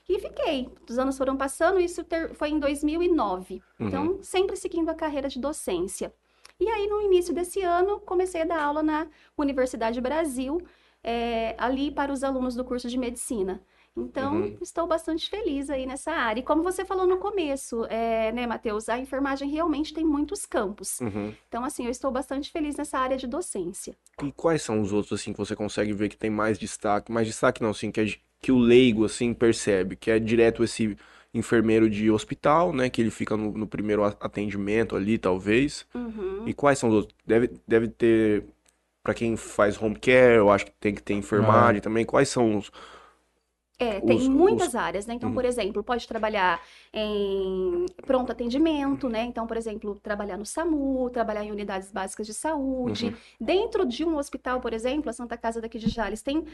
E 0.08 0.20
fiquei. 0.20 0.70
Os 0.90 1.00
anos 1.00 1.18
foram 1.18 1.38
passando, 1.38 1.80
isso 1.80 2.04
ter- 2.04 2.34
foi 2.36 2.50
em 2.50 2.60
2009. 2.60 3.62
Uhum. 3.80 3.88
Então, 3.88 4.20
sempre 4.22 4.58
seguindo 4.58 4.90
a 4.90 4.94
carreira 4.94 5.30
de 5.30 5.40
docência. 5.40 6.14
E 6.60 6.68
aí, 6.68 6.88
no 6.88 7.02
início 7.02 7.34
desse 7.34 7.62
ano, 7.62 8.02
comecei 8.02 8.42
a 8.42 8.46
dar 8.46 8.62
aula 8.62 8.84
na 8.84 9.08
Universidade 9.38 10.02
Brasil, 10.02 10.62
eh, 11.02 11.56
ali 11.58 11.90
para 11.90 12.12
os 12.12 12.24
alunos 12.24 12.54
do 12.56 12.66
curso 12.66 12.90
de 12.90 12.98
medicina. 12.98 13.62
Então, 13.96 14.38
Uhum. 14.38 14.58
estou 14.60 14.88
bastante 14.88 15.30
feliz 15.30 15.70
aí 15.70 15.86
nessa 15.86 16.12
área. 16.12 16.40
E 16.40 16.44
como 16.44 16.64
você 16.64 16.84
falou 16.84 17.06
no 17.06 17.18
começo, 17.18 17.86
eh, 17.90 18.32
né, 18.32 18.48
Matheus, 18.48 18.90
a 18.90 18.98
enfermagem 18.98 19.48
realmente 19.50 19.94
tem 19.94 20.04
muitos 20.04 20.46
campos. 20.48 21.00
Uhum. 21.00 21.32
Então, 21.48 21.64
assim, 21.64 21.86
eu 21.86 21.92
estou 21.92 22.12
bastante 22.12 22.52
feliz 22.52 22.76
nessa 22.76 22.98
área 22.98 23.18
de 23.18 23.28
docência. 23.28 23.96
E 24.24 24.32
quais 24.32 24.64
são 24.64 24.82
os 24.82 24.92
outros, 24.92 25.22
assim, 25.22 25.32
que 25.32 25.38
você 25.38 25.56
consegue 25.56 25.94
ver 25.94 26.10
que 26.10 26.18
tem 26.18 26.30
mais 26.32 26.58
destaque? 26.58 27.12
Mais 27.12 27.28
destaque 27.28 27.62
não, 27.62 27.70
assim, 27.70 27.92
que, 27.92 28.02
é, 28.02 28.06
que 28.42 28.52
o 28.52 28.58
leigo, 28.58 29.06
assim, 29.06 29.32
percebe, 29.32 29.96
que 29.96 30.10
é 30.10 30.18
direto 30.18 30.64
esse 30.64 30.98
enfermeiro 31.32 31.88
de 31.90 32.10
hospital, 32.10 32.74
né, 32.74 32.90
que 32.90 33.02
ele 33.02 33.10
fica 33.12 33.38
no, 33.38 33.52
no 33.52 33.68
primeiro 33.68 34.04
atendimento 34.04 34.96
ali, 34.96 35.20
talvez. 35.20 35.86
Uhum. 35.94 36.48
E 36.48 36.54
quais 36.54 36.80
são 36.80 36.90
os 36.90 36.96
outros? 36.96 37.16
Deve, 37.26 37.52
deve 37.68 37.88
ter, 37.90 38.44
pra 39.04 39.14
quem 39.14 39.36
faz 39.38 39.80
home 39.80 39.96
care, 39.96 40.38
eu 40.38 40.50
acho 40.52 40.66
que 40.66 40.72
tem 40.80 40.96
que 40.96 41.02
ter 41.04 41.14
enfermagem 41.14 41.80
também. 41.80 42.04
Quais 42.06 42.30
são 42.30 42.58
os... 42.58 42.72
É, 43.80 44.00
tem 44.02 44.18
Os- 44.18 44.28
muitas 44.28 44.70
os- 44.70 44.76
áreas, 44.76 45.08
né? 45.08 45.16
Então, 45.16 45.30
Uhum. 45.30 45.36
por 45.36 45.44
exemplo, 45.46 45.84
pode 45.84 46.08
trabalhar 46.08 46.62
em 46.94 47.86
pronto 48.06 48.32
atendimento, 48.32 49.10
né? 49.10 49.24
Então, 49.24 49.48
por 49.48 49.58
exemplo, 49.58 49.96
trabalhar 50.02 50.38
no 50.38 50.46
SAMU, 50.46 51.10
trabalhar 51.10 51.44
em 51.44 51.52
unidades 51.52 51.92
básicas 51.92 52.28
de 52.28 52.34
saúde. 52.36 53.08
Uhum. 53.08 53.14
Dentro 53.42 53.86
de 53.86 54.06
um 54.06 54.18
hospital, 54.18 54.62
por 54.62 54.74
exemplo, 54.74 55.10
a 55.10 55.14
Santa 55.14 55.36
Casa 55.36 55.60
daqui 55.60 55.80
de 55.80 55.90
Jales 55.90 56.22
tem 56.22 56.46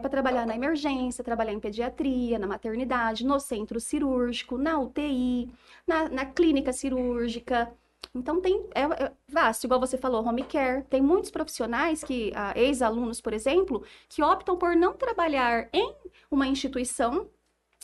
para 0.00 0.08
trabalhar 0.08 0.46
na 0.46 0.54
emergência, 0.56 1.22
trabalhar 1.22 1.52
em 1.52 1.60
pediatria, 1.60 2.38
na 2.38 2.46
maternidade, 2.46 3.24
no 3.24 3.38
centro 3.38 3.78
cirúrgico, 3.78 4.56
na 4.56 4.78
UTI, 4.78 5.50
na, 5.86 6.08
na 6.08 6.24
clínica 6.24 6.72
cirúrgica. 6.72 7.70
Então 8.14 8.40
tem 8.40 8.66
é, 8.74 8.82
é 8.82 9.12
vasto, 9.28 9.64
igual 9.64 9.78
você 9.80 9.96
falou, 9.96 10.24
home 10.26 10.42
care. 10.44 10.82
Tem 10.84 11.00
muitos 11.00 11.30
profissionais 11.30 12.02
que, 12.02 12.32
ah, 12.34 12.52
ex-alunos, 12.56 13.20
por 13.20 13.32
exemplo, 13.32 13.84
que 14.08 14.22
optam 14.22 14.56
por 14.56 14.74
não 14.74 14.94
trabalhar 14.94 15.68
em 15.72 15.94
uma 16.30 16.46
instituição, 16.46 17.28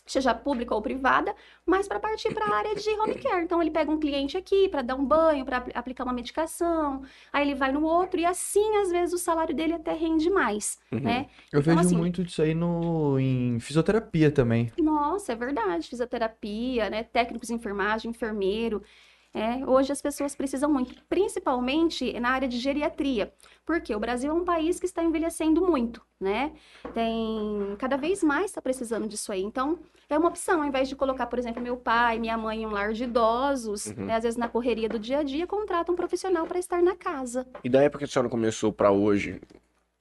seja 0.05 0.35
pública 0.35 0.75
ou 0.75 0.83
privada, 0.83 1.35
mas 1.65 1.87
para 1.89 2.01
partir 2.01 2.33
para 2.35 2.45
a 2.47 2.57
área 2.59 2.75
de 2.75 2.89
home 2.91 3.15
care. 3.17 3.45
Então 3.45 3.61
ele 3.63 3.71
pega 3.71 3.91
um 3.91 3.99
cliente 4.01 4.37
aqui 4.37 4.69
para 4.69 4.83
dar 4.83 4.95
um 4.97 5.05
banho, 5.05 5.45
para 5.45 5.65
aplicar 5.75 6.05
uma 6.05 6.13
medicação, 6.13 7.03
aí 7.33 7.43
ele 7.47 7.55
vai 7.55 7.71
no 7.73 7.85
outro 7.85 8.19
e 8.21 8.25
assim 8.25 8.77
às 8.79 8.91
vezes 8.91 9.15
o 9.15 9.19
salário 9.19 9.55
dele 9.55 9.75
até 9.75 9.93
rende 9.93 10.29
mais, 10.31 10.79
Uhum. 10.93 11.01
né? 11.01 11.27
Eu 11.53 11.61
Então, 11.61 11.63
vejo 11.63 11.81
assim- 11.81 11.97
muito 11.97 12.25
disso 12.25 12.43
aí 12.43 12.55
no, 12.55 13.19
em 13.19 13.59
fisioterapia 13.61 14.31
também. 14.31 14.73
Nossa, 14.79 15.33
é 15.33 15.37
verdade. 15.37 15.89
Fisioterapia, 15.89 16.89
né? 16.91 17.03
Técnicos 17.05 17.49
de 17.49 17.55
enfermagem, 17.55 18.11
enfermeiro. 18.11 18.83
É, 19.37 19.67
hoje 19.67 19.93
as 19.93 20.01
pessoas 20.01 20.35
precisam 20.35 20.73
muito, 20.73 20.95
principalmente 21.09 22.19
na 22.19 22.31
área 22.31 22.49
de 22.49 22.57
geriatria, 22.59 23.31
porque 23.67 23.95
o 23.95 24.01
Brasil 24.01 24.31
é 24.31 24.35
um 24.35 24.45
país 24.45 24.81
que 24.81 24.87
está 24.87 25.03
envelhecendo 25.05 25.61
muito, 25.67 26.01
né? 26.19 26.53
Tem 26.95 27.77
cada 27.79 27.99
vez 27.99 28.23
mais 28.23 28.47
está 28.47 28.63
precisando 28.63 29.07
disso 29.07 29.31
aí. 29.31 29.43
Então, 29.43 29.79
é 30.09 30.17
uma 30.17 30.29
opção, 30.29 30.63
ao 30.63 30.67
invés 30.69 30.89
de 30.89 30.97
colocar, 30.97 31.27
por 31.27 31.39
exemplo, 31.39 31.63
meu 31.63 31.77
pai, 31.77 32.19
minha 32.19 32.39
mãe 32.39 32.63
em 32.63 32.67
um 32.67 32.71
lar 32.71 32.95
de 32.95 33.05
idosos, 33.05 33.87
Uhum. 33.89 34.07
né? 34.07 34.15
Às 34.17 34.23
vezes 34.23 34.39
na 34.39 34.49
correria 34.49 34.89
do 34.89 34.99
dia 34.99 35.19
a 35.19 35.23
dia, 35.23 35.47
contrata 35.47 35.93
um 35.93 35.97
profissional 35.97 36.47
para 36.47 36.59
estar 36.59 36.83
na 36.83 36.97
casa. 36.97 37.47
E 37.63 37.69
da 37.69 37.83
época 37.83 37.99
que 37.99 38.05
a 38.05 38.09
senhora 38.09 38.31
começou 38.31 38.73
pra 38.73 38.91
hoje, 38.91 39.39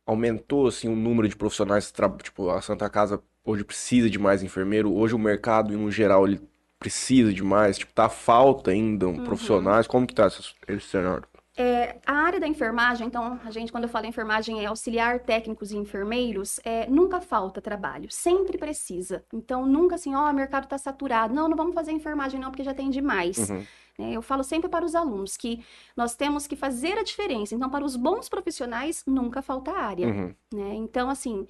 aumentou, 0.05 0.67
assim, 0.67 0.87
o 0.87 0.95
número 0.95 1.27
de 1.27 1.35
profissionais, 1.35 1.91
tipo, 2.23 2.49
a 2.49 2.61
Santa 2.61 2.89
Casa 2.89 3.21
hoje 3.43 3.63
precisa 3.65 4.09
de 4.09 4.17
mais 4.17 4.41
enfermeiro? 4.43 4.93
Hoje 4.93 5.13
o 5.13 5.19
mercado, 5.19 5.77
no 5.77 5.91
geral, 5.91 6.25
ele 6.25 6.39
precisa 6.79 7.33
de 7.33 7.43
mais? 7.43 7.77
Tipo, 7.77 7.93
tá 7.93 8.09
falta 8.09 8.71
ainda 8.71 9.07
Uhum. 9.07 9.23
profissionais? 9.23 9.87
Como 9.87 10.05
que 10.07 10.13
tá 10.15 10.27
esse 10.27 10.53
esse 10.67 10.87
cenário? 10.87 11.23
É, 11.57 11.95
a 12.05 12.11
área 12.13 12.37
da 12.37 12.47
enfermagem, 12.49 13.07
então, 13.07 13.39
a 13.45 13.49
gente, 13.49 13.71
quando 13.71 13.85
eu 13.85 13.89
falo 13.89 14.05
enfermagem, 14.05 14.61
é 14.61 14.65
auxiliar 14.65 15.19
técnicos 15.21 15.71
e 15.71 15.77
enfermeiros, 15.77 16.59
é, 16.65 16.85
nunca 16.89 17.21
falta 17.21 17.61
trabalho, 17.61 18.11
sempre 18.11 18.57
precisa. 18.57 19.23
Então, 19.33 19.65
nunca 19.65 19.95
assim, 19.95 20.13
ó, 20.13 20.29
o 20.29 20.33
mercado 20.33 20.65
está 20.65 20.77
saturado. 20.77 21.33
Não, 21.33 21.47
não 21.47 21.55
vamos 21.55 21.73
fazer 21.73 21.93
enfermagem 21.93 22.41
não, 22.41 22.51
porque 22.51 22.63
já 22.63 22.73
tem 22.73 22.89
demais. 22.89 23.49
Uhum. 23.49 23.63
né? 23.97 24.11
Eu 24.11 24.21
falo 24.21 24.43
sempre 24.43 24.69
para 24.69 24.83
os 24.83 24.95
alunos 24.95 25.37
que 25.37 25.63
nós 25.95 26.13
temos 26.13 26.45
que 26.45 26.57
fazer 26.57 26.97
a 26.97 27.03
diferença. 27.03 27.55
Então, 27.55 27.69
para 27.69 27.85
os 27.85 27.95
bons 27.95 28.27
profissionais, 28.27 29.01
nunca 29.07 29.41
falta 29.41 29.71
área 29.71 30.07
Uhum. 30.07 30.35
né? 30.53 30.73
Então, 30.73 31.09
assim, 31.09 31.47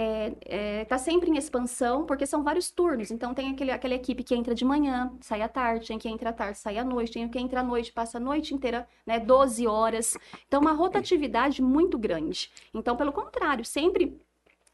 é, 0.00 0.32
é, 0.80 0.84
tá 0.84 0.96
sempre 0.98 1.28
em 1.30 1.36
expansão, 1.36 2.06
porque 2.06 2.24
são 2.26 2.42
vários 2.44 2.70
turnos. 2.70 3.10
Então, 3.10 3.34
tem 3.34 3.50
aquele, 3.50 3.72
aquela 3.72 3.94
equipe 3.94 4.22
que 4.22 4.34
entra 4.34 4.54
de 4.54 4.64
manhã, 4.64 5.12
sai 5.20 5.42
à 5.42 5.48
tarde, 5.48 5.88
tem 5.88 5.98
que 5.98 6.08
entra 6.08 6.30
à 6.30 6.32
tarde, 6.32 6.58
sai 6.58 6.78
à 6.78 6.84
noite, 6.84 7.12
tem 7.14 7.28
que 7.28 7.38
entra 7.38 7.60
à 7.60 7.62
noite, 7.64 7.92
passa 7.92 8.18
a 8.18 8.20
noite 8.20 8.54
inteira, 8.54 8.86
né? 9.06 9.18
12 9.18 9.66
horas. 9.66 10.16
Então, 10.46 10.60
uma 10.60 10.72
rotatividade 10.72 11.60
muito 11.62 11.98
grande. 11.98 12.50
Então, 12.72 12.96
pelo 12.96 13.12
contrário, 13.12 13.64
sempre 13.64 14.16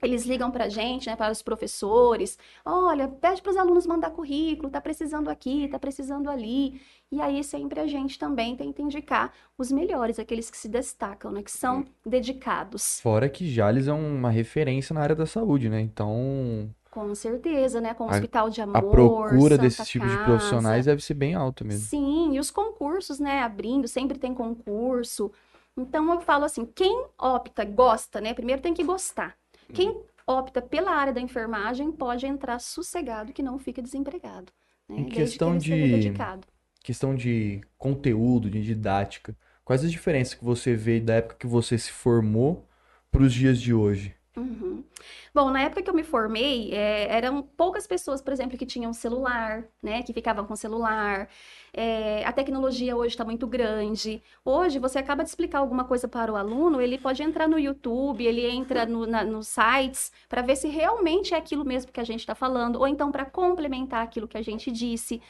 Eles 0.02 0.26
ligam 0.26 0.50
pra 0.50 0.69
gente, 0.69 1.07
né, 1.09 1.16
para 1.16 1.33
os 1.33 1.40
professores. 1.43 2.38
Olha, 2.64 3.09
pede 3.09 3.40
para 3.40 3.50
os 3.50 3.57
alunos 3.57 3.87
mandar 3.87 4.11
currículo, 4.11 4.71
tá 4.71 4.81
precisando 4.81 5.28
aqui, 5.31 5.66
tá 5.69 5.78
precisando 5.78 6.28
ali. 6.28 6.81
E 7.11 7.20
aí 7.20 7.44
sempre 7.44 7.78
a 7.80 7.87
gente 7.87 8.18
também 8.18 8.56
tenta 8.56 8.82
indicar 8.82 9.32
os 9.56 9.70
melhores, 9.70 10.18
aqueles 10.18 10.50
que 10.50 10.56
se 10.56 10.68
destacam, 10.68 11.30
né, 11.30 11.42
que 11.42 11.50
são 11.50 11.84
dedicados. 12.04 13.00
Fora 13.00 13.28
que 13.28 13.46
Jales 13.49 13.87
é 13.87 13.92
uma 13.92 14.30
referência 14.30 14.92
na 14.92 15.00
área 15.00 15.14
da 15.14 15.26
saúde, 15.26 15.68
né? 15.68 15.80
Então, 15.80 16.68
Com 16.90 17.14
certeza, 17.14 17.80
né, 17.80 17.94
com 17.94 18.04
o 18.04 18.08
Hospital 18.08 18.50
de 18.50 18.61
Amor, 18.61 18.76
a 18.78 18.80
procura 18.80 19.50
Santa 19.50 19.62
desses 19.62 19.88
tipos 19.88 20.11
de 20.11 20.16
profissionais 20.25 20.87
deve 20.87 21.02
ser 21.02 21.14
bem 21.14 21.34
alta 21.34 21.64
mesmo. 21.64 21.84
Sim, 21.87 22.34
e 22.34 22.40
os 22.40 22.50
concursos, 22.50 23.18
né, 23.20 23.42
abrindo, 23.42 23.87
sempre 23.88 24.18
tem 24.18 24.34
concurso. 24.34 25.30
Então 25.76 26.12
eu 26.12 26.20
falo 26.20 26.44
assim, 26.44 26.64
quem 26.64 27.04
opta, 27.18 27.64
gosta, 27.64 28.20
né? 28.20 28.32
Primeiro 28.32 28.62
tem 28.62 28.73
que 28.75 28.84
gostar. 28.84 29.37
Quem 29.73 30.00
opta 30.26 30.62
pela 30.62 30.92
área 30.92 31.12
da 31.12 31.20
enfermagem 31.20 31.90
pode 31.90 32.26
entrar 32.26 32.58
sossegado 32.61 33.32
que 33.32 33.42
não 33.42 33.58
fica 33.58 33.82
desempregado, 33.82 34.52
né? 34.88 35.00
Em 35.00 35.04
que 35.06 35.16
questão 35.16 35.56
esteja 35.56 35.76
de- 35.76 35.92
dedicado. 35.92 36.46
Questão 36.85 37.14
de 37.17 37.62
conteúdo, 37.79 38.50
de 38.50 38.62
didática. 38.62 39.35
Quais 39.64 39.83
as 39.83 39.91
diferenças 39.91 40.35
que 40.35 40.45
você 40.45 40.76
vê 40.76 41.00
da 41.00 41.14
época 41.14 41.37
que 41.37 41.47
você 41.47 41.79
se 41.79 41.91
formou 41.91 42.69
para 43.11 43.23
os 43.23 43.33
dias 43.33 43.59
de 43.59 43.73
hoje? 43.73 44.14
Uhum. 44.37 44.85
Bom, 45.33 45.49
na 45.49 45.62
época 45.62 45.81
que 45.81 45.88
eu 45.88 45.95
me 45.95 46.03
formei, 46.05 46.75
é, 46.75 47.07
eram 47.11 47.41
poucas 47.43 47.87
pessoas, 47.87 48.21
por 48.21 48.35
exemplo, 48.35 48.59
que 48.59 48.67
tinham 48.67 48.93
celular, 48.93 49.64
né? 49.83 50.03
Que 50.03 50.12
ficavam 50.12 50.45
com 50.45 50.55
celular. 50.55 51.31
É, 51.73 52.23
a 52.26 52.33
tecnologia 52.33 52.95
hoje 52.95 53.14
está 53.14 53.25
muito 53.25 53.47
grande. 53.47 54.23
Hoje, 54.45 54.79
você 54.79 54.99
acaba 54.99 55.23
de 55.23 55.31
explicar 55.31 55.61
alguma 55.61 55.85
coisa 55.85 56.07
para 56.07 56.31
o 56.31 56.37
aluno, 56.37 56.83
ele 56.83 56.99
pode 56.99 57.23
entrar 57.23 57.49
no 57.49 57.59
YouTube, 57.59 58.26
ele 58.26 58.45
entra 58.47 58.85
no, 58.85 59.07
na- 59.07 59.25
nos 59.25 59.49
sites 59.49 60.12
para 60.29 60.43
ver 60.43 60.57
se 60.57 60.69
realmente 60.69 61.33
é 61.33 61.38
aquilo 61.38 61.64
mesmo 61.64 61.91
que 61.93 62.00
a 62.00 62.05
gente 62.05 62.21
está 62.21 62.35
falando, 62.35 62.76
ou 62.76 62.87
então 62.87 63.11
para 63.11 63.25
complementar 63.25 64.03
aquilo 64.03 64.29
que 64.29 64.37
a 64.37 64.43
gente 64.43 64.71
disse. 64.71 65.23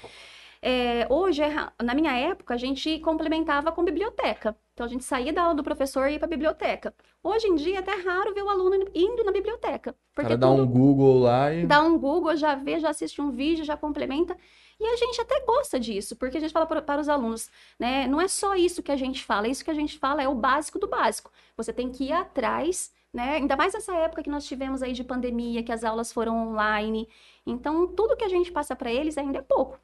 É, 0.66 1.06
hoje, 1.10 1.42
é 1.42 1.50
na 1.82 1.92
minha 1.92 2.10
época, 2.16 2.54
a 2.54 2.56
gente 2.56 2.98
complementava 3.00 3.70
com 3.70 3.84
biblioteca. 3.84 4.56
Então, 4.72 4.86
a 4.86 4.88
gente 4.88 5.04
saía 5.04 5.30
da 5.30 5.42
aula 5.42 5.54
do 5.54 5.62
professor 5.62 6.08
e 6.08 6.14
ia 6.14 6.18
para 6.18 6.24
a 6.24 6.30
biblioteca. 6.30 6.94
Hoje 7.22 7.46
em 7.48 7.54
dia, 7.54 7.76
é 7.76 7.78
até 7.80 7.92
raro 7.96 8.32
ver 8.32 8.42
o 8.42 8.48
aluno 8.48 8.88
indo 8.94 9.22
na 9.24 9.30
biblioteca. 9.30 9.94
Porque 10.14 10.28
cara 10.28 10.38
dá 10.38 10.50
um 10.50 10.66
Google 10.66 11.18
lá 11.20 11.52
e 11.52 11.66
dá 11.66 11.82
um 11.82 11.98
Google, 11.98 12.34
já 12.34 12.54
vê, 12.54 12.80
já 12.80 12.88
assiste 12.88 13.20
um 13.20 13.30
vídeo, 13.30 13.62
já 13.62 13.76
complementa. 13.76 14.34
E 14.80 14.86
a 14.86 14.96
gente 14.96 15.20
até 15.20 15.38
gosta 15.40 15.78
disso, 15.78 16.16
porque 16.16 16.38
a 16.38 16.40
gente 16.40 16.52
fala 16.52 16.64
para 16.64 17.00
os 17.00 17.10
alunos, 17.10 17.50
né? 17.78 18.06
Não 18.06 18.18
é 18.18 18.26
só 18.26 18.54
isso 18.54 18.82
que 18.82 18.90
a 18.90 18.96
gente 18.96 19.22
fala, 19.22 19.46
isso 19.46 19.62
que 19.62 19.70
a 19.70 19.74
gente 19.74 19.98
fala 19.98 20.22
é 20.22 20.28
o 20.28 20.34
básico 20.34 20.78
do 20.78 20.88
básico. 20.88 21.30
Você 21.58 21.74
tem 21.74 21.90
que 21.90 22.04
ir 22.04 22.12
atrás, 22.12 22.90
né? 23.12 23.36
Ainda 23.36 23.54
mais 23.54 23.74
nessa 23.74 23.94
época 23.96 24.22
que 24.22 24.30
nós 24.30 24.46
tivemos 24.46 24.82
aí 24.82 24.94
de 24.94 25.04
pandemia, 25.04 25.62
que 25.62 25.72
as 25.72 25.84
aulas 25.84 26.10
foram 26.10 26.48
online. 26.48 27.06
Então, 27.46 27.86
tudo 27.86 28.16
que 28.16 28.24
a 28.24 28.30
gente 28.30 28.50
passa 28.50 28.74
para 28.74 28.90
eles 28.90 29.18
ainda 29.18 29.40
é 29.40 29.42
pouco. 29.42 29.78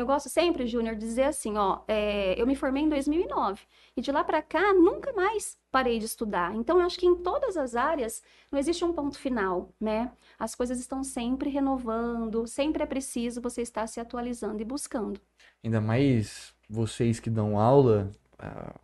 Eu 0.00 0.06
gosto 0.06 0.28
sempre, 0.28 0.66
Júnior, 0.66 0.94
de 0.96 1.00
dizer 1.06 1.24
assim, 1.24 1.56
ó, 1.56 1.80
é, 1.88 2.40
eu 2.40 2.46
me 2.46 2.56
formei 2.56 2.82
em 2.84 2.88
2009 2.88 3.62
e 3.96 4.00
de 4.00 4.10
lá 4.12 4.24
para 4.24 4.42
cá 4.42 4.72
nunca 4.74 5.12
mais 5.12 5.58
parei 5.70 5.98
de 5.98 6.06
estudar. 6.06 6.54
Então, 6.56 6.78
eu 6.80 6.86
acho 6.86 6.98
que 6.98 7.06
em 7.06 7.16
todas 7.16 7.56
as 7.56 7.74
áreas 7.76 8.22
não 8.50 8.58
existe 8.58 8.84
um 8.84 8.92
ponto 8.92 9.18
final, 9.18 9.72
né? 9.80 10.12
As 10.38 10.54
coisas 10.54 10.78
estão 10.80 11.04
sempre 11.04 11.50
renovando, 11.50 12.46
sempre 12.46 12.82
é 12.82 12.86
preciso 12.86 13.40
você 13.40 13.62
estar 13.62 13.86
se 13.86 14.00
atualizando 14.00 14.60
e 14.62 14.64
buscando. 14.64 15.20
ainda 15.62 15.80
mais 15.80 16.54
vocês 16.68 17.20
que 17.20 17.30
dão 17.30 17.58
aula, 17.58 18.10
ah, 18.38 18.74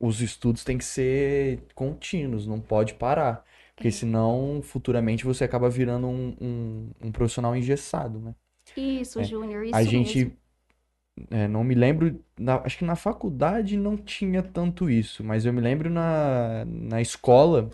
os 0.00 0.20
estudos 0.20 0.64
têm 0.64 0.78
que 0.78 0.84
ser 0.86 1.62
contínuos, 1.74 2.46
não 2.46 2.60
pode 2.60 2.94
parar. 2.94 3.44
Porque 3.74 3.90
É. 3.90 3.92
senão, 3.92 4.62
futuramente, 4.62 5.24
você 5.24 5.44
acaba 5.44 5.70
virando 5.70 6.06
um, 6.08 6.36
um, 6.40 6.90
um 7.02 7.12
profissional 7.12 7.56
engessado, 7.56 8.20
né? 8.20 8.34
Isso, 8.76 9.22
É, 9.22 9.24
Júnior, 9.24 9.64
isso 9.64 9.78
A 9.78 9.84
gente, 9.84 10.18
mesmo. 10.20 10.36
É, 11.30 11.46
não 11.48 11.64
me 11.64 11.74
lembro, 11.74 12.22
na- 12.38 12.56
acho 12.64 12.78
que 12.78 12.84
na 12.84 12.96
faculdade 12.96 13.76
não 13.76 13.96
tinha 13.96 14.42
tanto 14.42 14.88
isso, 14.90 15.22
mas 15.24 15.44
eu 15.44 15.52
me 15.52 15.60
lembro 15.60 15.90
na, 15.90 16.64
na 16.66 17.00
escola 17.00 17.70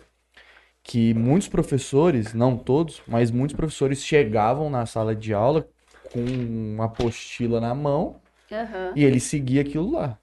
que 0.83 1.13
muitos 1.13 1.47
professores, 1.49 2.33
não 2.33 2.57
todos, 2.57 3.03
mas 3.07 3.31
muitos 3.31 3.55
professores 3.55 4.03
chegavam 4.05 4.69
na 4.69 4.85
sala 4.85 5.15
de 5.15 5.33
aula 5.33 5.69
com 6.03 6.21
uma 6.23 6.85
apostila 6.85 7.61
na 7.61 7.75
mão 7.75 8.21
Aham. 8.51 8.95
e 8.95 9.03
ele 9.03 9.19
seguia 9.19 9.61
aquilo 9.61 9.91
lá. 9.91 10.19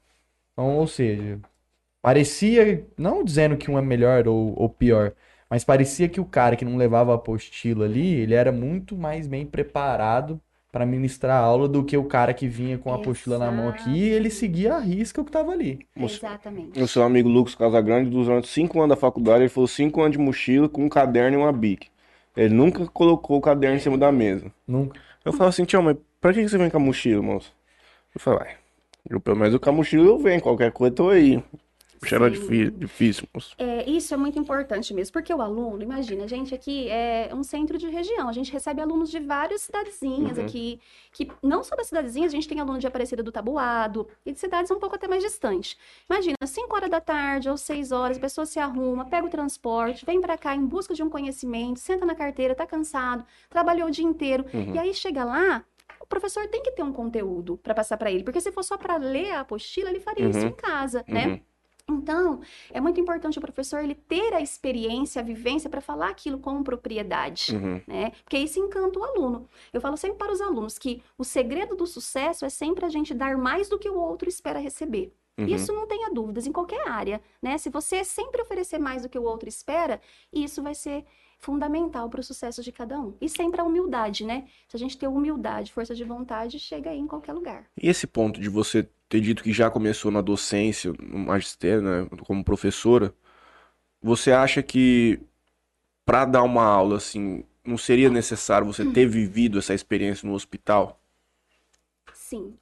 Então, 0.53 0.77
ou 0.79 0.87
seja, 0.87 1.41
parecia, 2.03 2.87
não 2.99 3.25
dizendo 3.25 3.57
que 3.57 3.71
um 3.71 3.79
é 3.79 3.83
melhor 3.83 4.29
ou, 4.29 4.55
ou 4.61 4.69
pior, 4.71 5.15
mas 5.51 5.65
parecia 5.65 6.09
que 6.09 6.21
o 6.21 6.25
cara 6.27 6.57
que 6.57 6.65
não 6.65 6.77
levava 6.77 7.13
a 7.13 7.17
apostila 7.17 7.85
ali, 7.87 8.15
ele 8.17 8.35
era 8.35 8.53
muito 8.53 8.97
mais 8.97 9.27
bem 9.29 9.47
preparado 9.47 10.41
para 10.77 10.85
ministrar 10.85 11.41
a 11.41 11.43
aula 11.43 11.67
do 11.67 11.83
que 11.83 11.97
o 11.97 12.05
cara 12.05 12.35
que 12.35 12.47
vinha 12.47 12.77
com 12.77 12.93
a 12.93 12.97
apostila 12.97 13.39
na 13.39 13.51
mão 13.51 13.71
aqui 13.71 13.89
e 13.89 14.11
ele 14.11 14.29
seguia 14.29 14.75
à 14.75 14.79
risca 14.79 15.23
o 15.23 15.25
que 15.25 15.31
estava 15.31 15.51
ali. 15.51 15.79
Você- 15.97 16.17
Exatamente. 16.17 16.79
O 16.83 16.87
seu 16.87 17.03
amigo 17.03 17.31
Lucas 17.31 17.55
Casagrande, 17.55 18.11
durante 18.11 18.47
cinco 18.47 18.77
anos 18.81 18.91
da 18.91 19.01
faculdade, 19.01 19.45
ele 19.45 19.49
falou 19.49 19.67
cinco 19.67 20.03
anos 20.03 20.13
de 20.13 20.23
mochila 20.23 20.69
com 20.69 20.85
um 20.85 20.89
caderno 20.91 21.39
e 21.39 21.41
uma 21.41 21.51
bic. 21.51 21.89
Ele 22.37 22.53
nunca 22.53 22.85
colocou 22.89 23.39
o 23.39 23.41
caderno 23.41 23.79
em 23.79 23.81
cima 23.81 23.97
da 23.97 24.13
mesa. 24.13 24.53
Nunca. 24.69 25.01
Eu 25.25 25.33
falo 25.33 25.49
assim, 25.49 25.65
tio, 25.65 25.83
mas 25.83 25.97
pra 26.21 26.35
que 26.35 26.47
você 26.47 26.59
vem 26.59 26.69
com 26.69 26.77
a 26.77 26.81
mochila, 26.81 27.23
moço? 27.23 27.55
Eu 28.15 28.21
falo, 28.21 28.41
vai. 28.41 28.51
Eu, 29.09 29.19
pelo 29.19 29.39
menos 29.39 29.59
com 29.59 29.71
a 29.71 29.73
mochila 29.73 30.05
eu 30.05 30.19
venho, 30.19 30.43
qualquer 30.43 30.73
coisa 30.73 30.93
eu 30.93 30.95
tô 30.95 31.09
aí. 31.09 31.43
Era 32.11 32.31
difícil, 32.31 32.71
difícil, 32.73 33.29
moço. 33.35 33.55
É, 33.59 33.89
isso 33.89 34.13
é 34.13 34.17
muito 34.17 34.39
importante 34.39 34.93
mesmo, 34.95 35.13
porque 35.13 35.33
o 35.33 35.41
aluno, 35.41 35.83
imagina, 35.83 36.25
a 36.25 36.27
gente 36.27 36.55
aqui 36.55 36.89
é 36.89 37.31
um 37.33 37.43
centro 37.43 37.79
de 37.79 37.89
região, 37.89 38.29
a 38.29 38.33
gente 38.33 38.53
recebe 38.53 38.81
alunos 38.81 39.11
de 39.11 39.19
várias 39.19 39.63
cidadezinhas 39.63 40.39
Uhum. 40.39 40.45
aqui, 40.45 40.81
que 41.13 41.29
não 41.43 41.63
só 41.65 41.75
das 41.77 41.87
cidadezinhas, 41.89 42.33
a 42.33 42.37
gente 42.37 42.49
tem 42.49 42.61
aluno 42.61 42.79
de 42.79 42.87
Aparecida 42.87 43.23
do 43.23 43.33
Tabuado 43.33 44.07
e 44.25 44.33
de 44.33 44.39
cidades 44.39 44.71
um 44.71 44.79
pouco 44.79 44.95
até 44.97 45.09
mais 45.09 45.23
distantes. 45.23 45.77
Imagina, 46.09 46.37
5 46.45 46.75
horas 46.77 46.91
da 46.91 47.01
tarde 47.01 47.49
ou 47.49 47.57
6 47.57 47.93
horas, 47.93 48.19
a 48.19 48.21
pessoa 48.21 48.45
se 48.47 48.59
arruma, 48.59 49.05
pega 49.07 49.27
o 49.27 49.31
transporte, 49.31 50.05
vem 50.05 50.21
pra 50.21 50.37
cá 50.37 50.55
em 50.55 50.65
busca 50.67 50.95
de 50.95 51.03
um 51.03 51.09
conhecimento, 51.11 51.81
senta 51.81 52.05
na 52.05 52.15
carteira, 52.15 52.55
tá 52.55 52.67
cansado, 52.67 53.25
trabalhou 53.49 53.89
o 53.89 53.91
dia 53.91 54.05
inteiro, 54.05 54.45
Uhum. 54.53 54.75
e 54.75 54.79
aí 54.79 54.93
chega 54.95 55.25
lá, 55.25 55.65
o 56.01 56.07
professor 56.07 56.47
tem 56.49 56.63
que 56.63 56.71
ter 56.73 56.83
um 56.83 56.93
conteúdo 56.93 57.57
para 57.57 57.75
passar 57.75 57.97
para 57.97 58.11
ele, 58.11 58.23
porque 58.23 58.41
se 58.41 58.53
for 58.53 58.63
só 58.63 58.77
para 58.77 58.97
ler 58.97 59.33
a 59.33 59.41
apostila, 59.41 59.89
ele 59.91 60.01
faria 60.01 60.29
isso 60.29 60.41
Uhum. 60.41 60.49
em 60.49 60.53
casa, 60.55 61.05
né? 61.09 61.41
Então, 61.89 62.41
é 62.73 62.81
muito 62.81 63.01
importante 63.01 63.39
o 63.39 63.41
professor 63.41 63.83
ele 63.83 63.95
ter 63.95 64.35
a 64.35 64.41
experiência, 64.41 65.21
a 65.21 65.25
vivência 65.25 65.71
para 65.71 65.81
falar 65.81 66.09
aquilo 66.11 66.39
com 66.39 66.63
propriedade, 66.63 67.55
Uhum. 67.55 67.81
né? 67.87 68.11
Porque 68.25 68.37
isso 68.39 68.59
encanta 68.59 68.99
o 68.99 69.05
aluno. 69.05 69.49
Eu 69.73 69.81
falo 69.81 69.97
sempre 69.97 70.19
para 70.19 70.33
os 70.33 70.41
alunos 70.41 70.79
que 70.79 71.01
o 71.17 71.23
segredo 71.23 71.77
do 71.77 71.87
sucesso 71.87 72.45
é 72.45 72.49
sempre 72.49 72.85
a 72.85 72.89
gente 72.89 73.15
dar 73.15 73.39
mais 73.39 73.69
do 73.69 73.79
que 73.79 73.89
o 73.89 73.99
outro 73.99 74.29
espera 74.29 74.59
receber. 74.59 75.13
Uhum. 75.39 75.47
Isso 75.47 75.73
não 75.73 75.87
tenha 75.87 76.11
dúvidas 76.11 76.47
em 76.47 76.53
qualquer 76.53 76.89
área, 76.89 77.21
né? 77.41 77.57
Se 77.59 77.71
você 77.71 78.03
sempre 78.03 78.43
oferecer 78.43 78.79
mais 78.79 79.03
do 79.03 79.09
que 79.09 79.19
o 79.19 79.23
outro 79.23 79.49
espera, 79.49 80.01
isso 80.33 80.63
vai 80.63 80.75
ser 80.75 81.05
fundamental 81.39 82.09
para 82.09 82.21
o 82.21 82.25
sucesso 82.25 82.63
de 82.63 82.73
cada 82.73 82.99
um. 82.99 83.15
E 83.21 83.29
sempre 83.29 83.61
a 83.61 83.65
humildade, 83.65 84.25
né? 84.25 84.47
Se 84.67 84.75
a 84.77 84.79
gente 84.79 84.97
ter 84.97 85.07
humildade, 85.07 85.71
força 85.73 85.95
de 85.95 86.03
vontade, 86.03 86.59
chega 86.59 86.91
aí 86.91 86.99
em 86.99 87.07
qualquer 87.07 87.35
lugar. 87.35 87.67
E 87.81 87.89
esse 87.89 88.07
ponto 88.07 88.41
de 88.41 88.49
você 88.49 88.89
ter 89.09 89.21
dito 89.21 89.43
que 89.43 89.53
já 89.53 89.71
começou 89.71 90.11
na 90.11 90.21
docência, 90.21 90.93
no 91.01 91.19
magistério, 91.19 91.83
né, 91.83 92.09
como 92.27 92.45
professora, 92.45 93.15
você 94.03 94.33
acha 94.33 94.63
que 94.63 95.21
para 96.05 96.25
dar 96.25 96.43
uma 96.43 96.65
aula 96.65 96.97
assim, 96.97 97.45
não 97.65 97.77
seria 97.77 98.09
necessário 98.11 98.67
você 98.67 98.85
ter 98.85 99.07
vivido 99.07 99.59
essa 99.59 99.75
experiência 99.75 100.27
no 100.29 100.35
hospital? 100.35 101.01
Sim. 102.13 102.57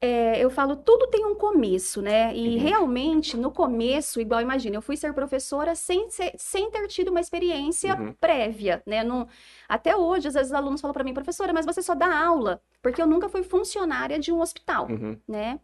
É, 0.00 0.38
eu 0.38 0.48
falo, 0.48 0.76
tudo 0.76 1.08
tem 1.08 1.26
um 1.26 1.34
começo, 1.34 2.00
né? 2.00 2.32
E 2.34 2.54
Uhum. 2.56 2.62
realmente, 2.62 3.36
no 3.36 3.50
começo, 3.50 4.20
igual 4.20 4.40
imagina, 4.40 4.76
eu 4.76 4.82
fui 4.82 4.96
ser 4.96 5.12
professora 5.12 5.74
sem, 5.74 6.08
ser- 6.08 6.34
sem 6.38 6.70
ter 6.70 6.86
tido 6.86 7.08
uma 7.10 7.18
experiência 7.20 7.96
Uhum. 7.96 8.12
prévia, 8.20 8.80
né? 8.86 9.02
Não- 9.02 9.26
até 9.68 9.96
hoje, 9.96 10.28
às 10.28 10.34
vezes, 10.34 10.50
os 10.50 10.54
alunos 10.54 10.80
falam 10.80 10.94
para 10.94 11.02
mim, 11.02 11.12
professora, 11.12 11.52
mas 11.52 11.66
você 11.66 11.82
só 11.82 11.96
dá 11.96 12.16
aula, 12.24 12.62
porque 12.80 13.02
eu 13.02 13.08
nunca 13.08 13.28
fui 13.28 13.42
funcionária 13.42 14.20
de 14.20 14.32
um 14.32 14.40
hospital, 14.40 14.86
Uhum. 14.88 15.18
né? 15.26 15.58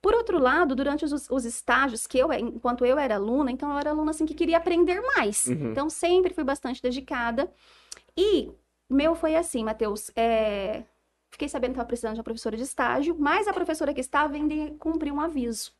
Por 0.00 0.14
outro 0.14 0.38
lado, 0.38 0.76
durante 0.76 1.04
os, 1.04 1.28
os 1.28 1.44
estágios 1.44 2.06
que 2.06 2.16
eu, 2.18 2.32
enquanto 2.32 2.84
eu 2.84 2.96
era 2.96 3.16
aluna, 3.16 3.50
então 3.50 3.72
eu 3.72 3.78
era 3.78 3.90
aluna 3.90 4.12
assim 4.12 4.24
que 4.26 4.34
queria 4.34 4.58
aprender 4.58 5.00
mais. 5.16 5.46
Uhum. 5.46 5.72
Então 5.72 5.90
sempre 5.90 6.32
fui 6.32 6.44
bastante 6.44 6.80
dedicada. 6.80 7.50
E 8.16 8.50
meu 8.88 9.14
foi 9.16 9.34
assim, 9.36 9.64
Matheus, 9.64 10.10
é, 10.16 10.84
fiquei 11.30 11.48
sabendo 11.48 11.70
que 11.70 11.74
estava 11.74 11.86
precisando 11.86 12.14
de 12.14 12.20
uma 12.20 12.24
professora 12.24 12.56
de 12.56 12.62
estágio, 12.62 13.16
mas 13.18 13.48
a 13.48 13.52
professora 13.52 13.94
que 13.94 14.00
estava 14.00 14.34
ainda 14.34 14.74
cumpriu 14.78 15.14
um 15.14 15.20
aviso. 15.20 15.72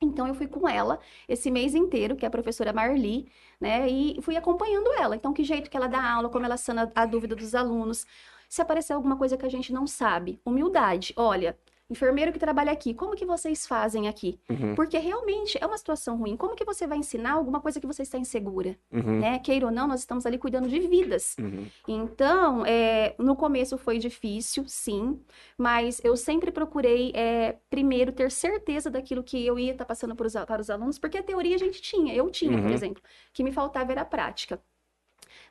Então 0.00 0.26
eu 0.26 0.34
fui 0.34 0.48
com 0.48 0.68
ela 0.68 0.98
esse 1.28 1.50
mês 1.50 1.74
inteiro, 1.74 2.16
que 2.16 2.24
é 2.24 2.28
a 2.28 2.30
professora 2.30 2.72
Marli, 2.72 3.30
né? 3.60 3.88
E 3.88 4.20
fui 4.22 4.36
acompanhando 4.36 4.92
ela. 4.94 5.14
Então, 5.16 5.32
que 5.32 5.44
jeito 5.44 5.70
que 5.70 5.76
ela 5.76 5.86
dá 5.86 6.02
aula, 6.12 6.28
como 6.28 6.44
ela 6.44 6.56
sana 6.56 6.90
a 6.94 7.06
dúvida 7.06 7.36
dos 7.36 7.54
alunos. 7.54 8.04
Se 8.48 8.60
aparecer 8.60 8.92
alguma 8.92 9.16
coisa 9.16 9.36
que 9.36 9.46
a 9.46 9.48
gente 9.48 9.72
não 9.72 9.86
sabe, 9.86 10.40
humildade. 10.44 11.14
Olha, 11.16 11.56
enfermeiro 11.92 12.32
que 12.32 12.38
trabalha 12.38 12.72
aqui, 12.72 12.94
como 12.94 13.14
que 13.14 13.24
vocês 13.26 13.66
fazem 13.66 14.08
aqui? 14.08 14.38
Uhum, 14.50 14.74
Porque 14.74 14.98
realmente 14.98 15.58
é 15.60 15.66
uma 15.66 15.78
situação 15.78 16.16
ruim. 16.16 16.36
Como 16.36 16.56
que 16.56 16.64
você 16.64 16.86
vai 16.86 16.98
ensinar 16.98 17.32
alguma 17.32 17.60
coisa 17.60 17.80
que 17.80 17.86
você 17.86 18.02
está 18.02 18.18
insegura? 18.18 18.76
uhum, 18.92 19.20
Né? 19.20 19.38
Queira 19.38 19.66
ou 19.66 19.72
não, 19.72 19.86
nós 19.86 20.00
estamos 20.00 20.26
ali 20.26 20.38
cuidando 20.38 20.68
de 20.68 20.80
vidas. 20.80 21.36
uhum. 21.38 21.66
Então, 21.86 22.64
é, 22.66 23.14
no 23.18 23.36
começo 23.36 23.76
foi 23.78 23.98
difícil, 23.98 24.64
sim, 24.66 25.20
mas 25.58 26.00
eu 26.04 26.16
sempre 26.16 26.50
procurei, 26.50 27.12
é, 27.14 27.58
primeiro, 27.70 28.12
ter 28.12 28.30
certeza 28.30 28.90
daquilo 28.90 29.22
que 29.22 29.44
eu 29.46 29.58
ia 29.58 29.72
estar 29.72 29.84
passando 29.84 30.14
para 30.16 30.26
os, 30.26 30.32
para 30.34 30.60
os 30.60 30.70
alunos, 30.70 30.98
porque 30.98 31.18
a 31.18 31.22
teoria 31.22 31.56
a 31.56 31.58
gente 31.58 31.80
tinha, 31.82 32.14
eu 32.14 32.30
tinha, 32.30 32.58
por 32.58 32.70
Uhum. 32.70 32.74
exemplo, 32.74 33.02
que 33.32 33.44
me 33.44 33.52
faltava 33.52 33.92
era 33.92 34.02
a 34.02 34.04
prática. 34.04 34.60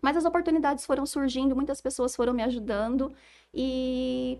Mas 0.01 0.17
as 0.17 0.25
oportunidades 0.25 0.85
foram 0.85 1.05
surgindo, 1.05 1.55
muitas 1.55 1.81
pessoas 1.81 2.15
foram 2.15 2.33
me 2.33 2.43
ajudando 2.43 3.13
e, 3.53 4.39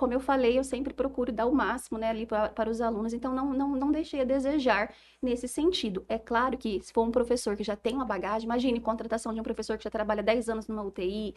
como 0.00 0.14
eu 0.14 0.20
falei, 0.20 0.58
eu 0.58 0.64
sempre 0.64 0.94
procuro 0.94 1.30
dar 1.30 1.44
o 1.44 1.54
máximo, 1.54 1.98
né, 1.98 2.08
ali 2.08 2.24
pa- 2.24 2.48
para 2.48 2.70
os 2.70 2.80
alunos, 2.80 3.12
então 3.12 3.34
não, 3.34 3.52
não, 3.52 3.68
não 3.76 3.92
deixei 3.92 4.22
a 4.22 4.24
desejar 4.24 4.94
nesse 5.20 5.46
sentido. 5.46 6.06
É 6.08 6.18
claro 6.18 6.56
que 6.56 6.80
se 6.80 6.90
for 6.90 7.02
um 7.02 7.10
professor 7.10 7.54
que 7.54 7.62
já 7.62 7.76
tem 7.76 7.96
uma 7.96 8.06
bagagem, 8.06 8.46
imagine 8.46 8.80
contratação 8.80 9.34
de 9.34 9.40
um 9.40 9.42
professor 9.42 9.76
que 9.76 9.84
já 9.84 9.90
trabalha 9.90 10.22
10 10.22 10.48
anos 10.48 10.66
numa 10.68 10.82
UTI, 10.82 11.34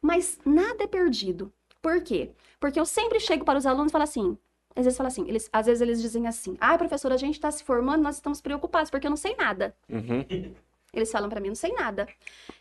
mas 0.00 0.38
nada 0.46 0.84
é 0.84 0.86
perdido. 0.86 1.52
Por 1.82 2.00
quê? 2.04 2.30
Porque 2.60 2.78
eu 2.78 2.86
sempre 2.86 3.18
chego 3.18 3.44
para 3.44 3.58
os 3.58 3.66
alunos 3.66 3.90
e 3.90 3.92
falo 3.92 4.04
assim, 4.04 4.38
às 4.76 4.84
vezes 4.84 4.96
falo 4.96 5.08
assim, 5.08 5.26
eles, 5.26 5.50
às 5.52 5.66
vezes 5.66 5.80
eles 5.80 6.00
dizem 6.00 6.28
assim, 6.28 6.56
ai, 6.60 6.78
professor, 6.78 7.10
a 7.10 7.16
gente 7.16 7.34
está 7.34 7.50
se 7.50 7.64
formando, 7.64 8.00
nós 8.00 8.14
estamos 8.14 8.40
preocupados 8.40 8.90
porque 8.92 9.08
eu 9.08 9.10
não 9.10 9.16
sei 9.16 9.34
nada. 9.34 9.74
Uhum. 9.88 10.54
Eles 10.92 11.10
falam 11.10 11.28
pra 11.28 11.40
mim, 11.40 11.48
não 11.48 11.56
sei 11.56 11.72
nada. 11.72 12.06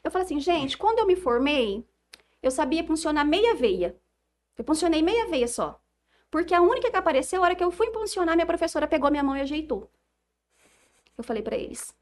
Eu 0.04 0.10
falo 0.10 0.26
assim, 0.26 0.40
gente, 0.40 0.76
quando 0.80 0.98
eu 0.98 1.06
me 1.06 1.16
formei, 1.16 1.86
eu 2.42 2.50
sabia 2.50 2.84
funcionar 2.84 3.24
meia 3.24 3.54
veia. 3.54 3.96
Eu 4.58 4.64
funcionei 4.64 5.02
meia 5.02 5.28
veia 5.28 5.48
só. 5.48 5.80
Porque 6.30 6.54
a 6.54 6.62
única 6.62 6.90
que 6.90 6.98
apareceu, 6.98 7.42
a 7.42 7.46
hora 7.46 7.56
que 7.56 7.64
eu 7.64 7.72
fui 7.72 7.92
funcionar, 7.92 8.36
minha 8.36 8.46
professora 8.46 8.88
pegou 8.88 9.10
minha 9.12 9.24
mão 9.24 9.38
e 9.38 9.42
ajeitou. 9.42 9.90
Eu 11.18 11.24
falei 11.24 11.44
pra 11.44 11.56
eles. 11.56 11.94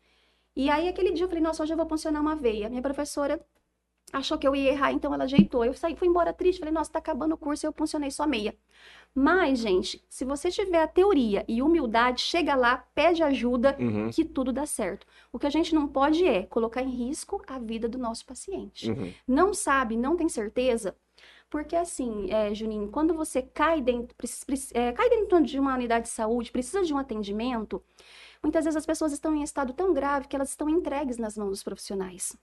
E 0.56 0.70
aí, 0.70 0.88
aquele 0.88 1.12
dia, 1.12 1.26
eu 1.26 1.28
falei, 1.30 1.44
nossa, 1.44 1.64
hoje 1.64 1.74
eu 1.74 1.78
vou 1.78 1.88
funcionar 1.88 2.22
uma 2.22 2.36
veia. 2.36 2.70
Minha 2.70 2.82
professora 2.82 3.40
achou 4.14 4.38
que 4.38 4.48
eu 4.48 4.56
ia 4.56 4.72
errar, 4.72 4.92
então 4.92 5.14
ela 5.14 5.24
ajeitou. 5.26 5.64
Eu 5.64 5.74
saí, 5.74 5.96
fui 5.96 6.08
embora 6.08 6.34
triste, 6.34 6.60
falei, 6.60 6.74
nossa, 6.74 6.92
tá 6.92 7.00
acabando 7.00 7.34
o 7.34 7.38
curso 7.38 7.66
e 7.66 7.68
eu 7.68 7.74
funcionei 7.74 8.12
só 8.12 8.26
meia. 8.28 8.56
Mas, 9.14 9.60
gente, 9.60 10.02
se 10.10 10.24
você 10.24 10.50
tiver 10.50 10.82
a 10.82 10.88
teoria 10.88 11.44
e 11.48 11.62
humildade, 11.62 12.22
chega 12.22 12.56
lá, 12.56 12.86
pede 12.96 13.22
ajuda, 13.24 13.76
Uhum. 13.80 14.10
que 14.10 14.24
tudo 14.24 14.54
dá 14.54 14.66
certo. 14.66 15.06
O 15.32 15.38
que 15.40 15.48
a 15.48 15.50
gente 15.50 15.76
não 15.76 15.88
pode 15.88 16.26
é 16.26 16.44
colocar 16.44 16.82
em 16.82 16.90
risco 16.90 17.42
a 17.48 17.60
vida 17.60 17.88
do 17.90 17.98
nosso 17.98 18.26
paciente. 18.26 18.90
Uhum. 18.90 19.14
Não 19.28 19.54
sabe, 19.54 19.98
não 19.98 20.16
tem 20.16 20.30
certeza, 20.30 20.96
porque 21.52 21.76
assim, 21.76 22.32
é, 22.32 22.52
Juninho, 22.56 22.88
quando 22.90 23.14
você 23.14 23.42
cai 23.44 23.82
dentro, 23.82 24.16
é, 24.74 24.92
cai 24.94 25.10
dentro 25.10 25.44
de 25.44 25.60
uma 25.60 25.76
unidade 25.76 26.06
de 26.06 26.10
saúde, 26.12 26.52
precisa 26.52 26.82
de 26.82 26.94
um 26.94 26.98
atendimento, 26.98 27.84
muitas 28.42 28.64
vezes 28.66 28.78
as 28.78 28.86
pessoas 28.86 29.12
estão 29.12 29.36
em 29.36 29.44
estado 29.44 29.74
tão 29.74 29.94
grave 29.94 30.28
que 30.28 30.36
elas 30.36 30.50
estão 30.50 30.70
entregues 30.70 31.18
nas 31.18 31.38
mãos 31.38 31.50
dos 31.50 31.64
profissionais 31.64 32.36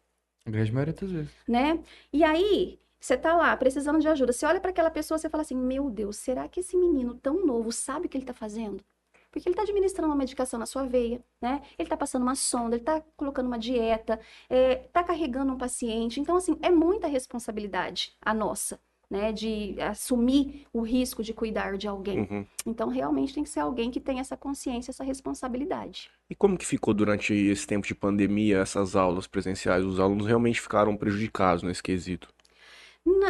A 0.47 0.51
grande 0.51 0.71
maioria 0.71 0.95
das 0.95 1.11
vezes. 1.11 1.33
né? 1.49 1.83
E 2.13 2.23
aí, 2.23 2.79
você 3.01 3.17
tá 3.17 3.35
lá 3.35 3.57
precisando 3.57 3.99
de 4.01 4.09
ajuda. 4.09 4.33
Você 4.33 4.45
olha 4.45 4.61
para 4.61 4.71
aquela 4.71 4.91
pessoa, 4.91 5.17
você 5.19 5.29
fala 5.31 5.43
assim: 5.43 5.57
"Meu 5.57 5.89
Deus, 5.89 6.17
será 6.17 6.47
que 6.49 6.61
esse 6.61 6.77
menino 6.77 7.15
tão 7.15 7.47
novo 7.47 7.73
sabe 7.73 8.07
o 8.07 8.09
que 8.09 8.19
ele 8.19 8.25
tá 8.27 8.35
fazendo?" 8.35 8.85
Porque 9.31 9.49
ele 9.49 9.55
tá 9.57 9.63
administrando 9.63 10.09
uma 10.09 10.17
medicação 10.17 10.59
na 10.59 10.67
sua 10.67 10.85
veia, 10.87 11.23
né? 11.41 11.63
Ele 11.79 11.89
tá 11.89 11.97
passando 11.97 12.23
uma 12.23 12.35
sonda, 12.35 12.77
ele 12.77 12.85
tá 12.85 13.03
colocando 13.17 13.47
uma 13.47 13.59
dieta, 13.59 14.19
é, 14.51 14.77
tá 14.93 15.05
carregando 15.05 15.53
um 15.53 15.59
paciente. 15.59 16.19
Então, 16.21 16.35
assim, 16.37 16.59
é 16.63 16.71
muita 16.71 17.07
responsabilidade 17.07 18.17
a 18.23 18.33
nossa, 18.35 18.81
né? 19.11 19.33
De 19.33 19.75
assumir 19.81 20.67
o 20.73 20.81
risco 20.83 21.23
de 21.23 21.33
cuidar 21.33 21.77
de 21.79 21.89
alguém. 21.89 22.21
Uhum. 22.21 22.47
Então, 22.67 22.89
realmente 22.89 23.35
tem 23.35 23.43
que 23.43 23.49
ser 23.51 23.61
alguém 23.61 23.91
que 23.91 24.01
tenha 24.01 24.21
essa 24.21 24.37
consciência, 24.37 24.91
essa 24.91 25.05
responsabilidade. 25.05 26.11
E 26.29 26.35
como 26.35 26.59
que 26.59 26.67
ficou 26.67 26.93
durante 26.93 27.33
esse 27.35 27.67
tempo 27.67 27.87
de 27.87 27.95
pandemia 27.95 28.59
essas 28.59 28.95
aulas 28.95 29.27
presenciais? 29.27 29.85
Os 29.85 29.99
alunos 29.99 30.27
realmente 30.27 30.61
ficaram 30.61 30.97
prejudicados 30.97 31.63
nesse 31.63 31.83
quesito? 31.83 32.29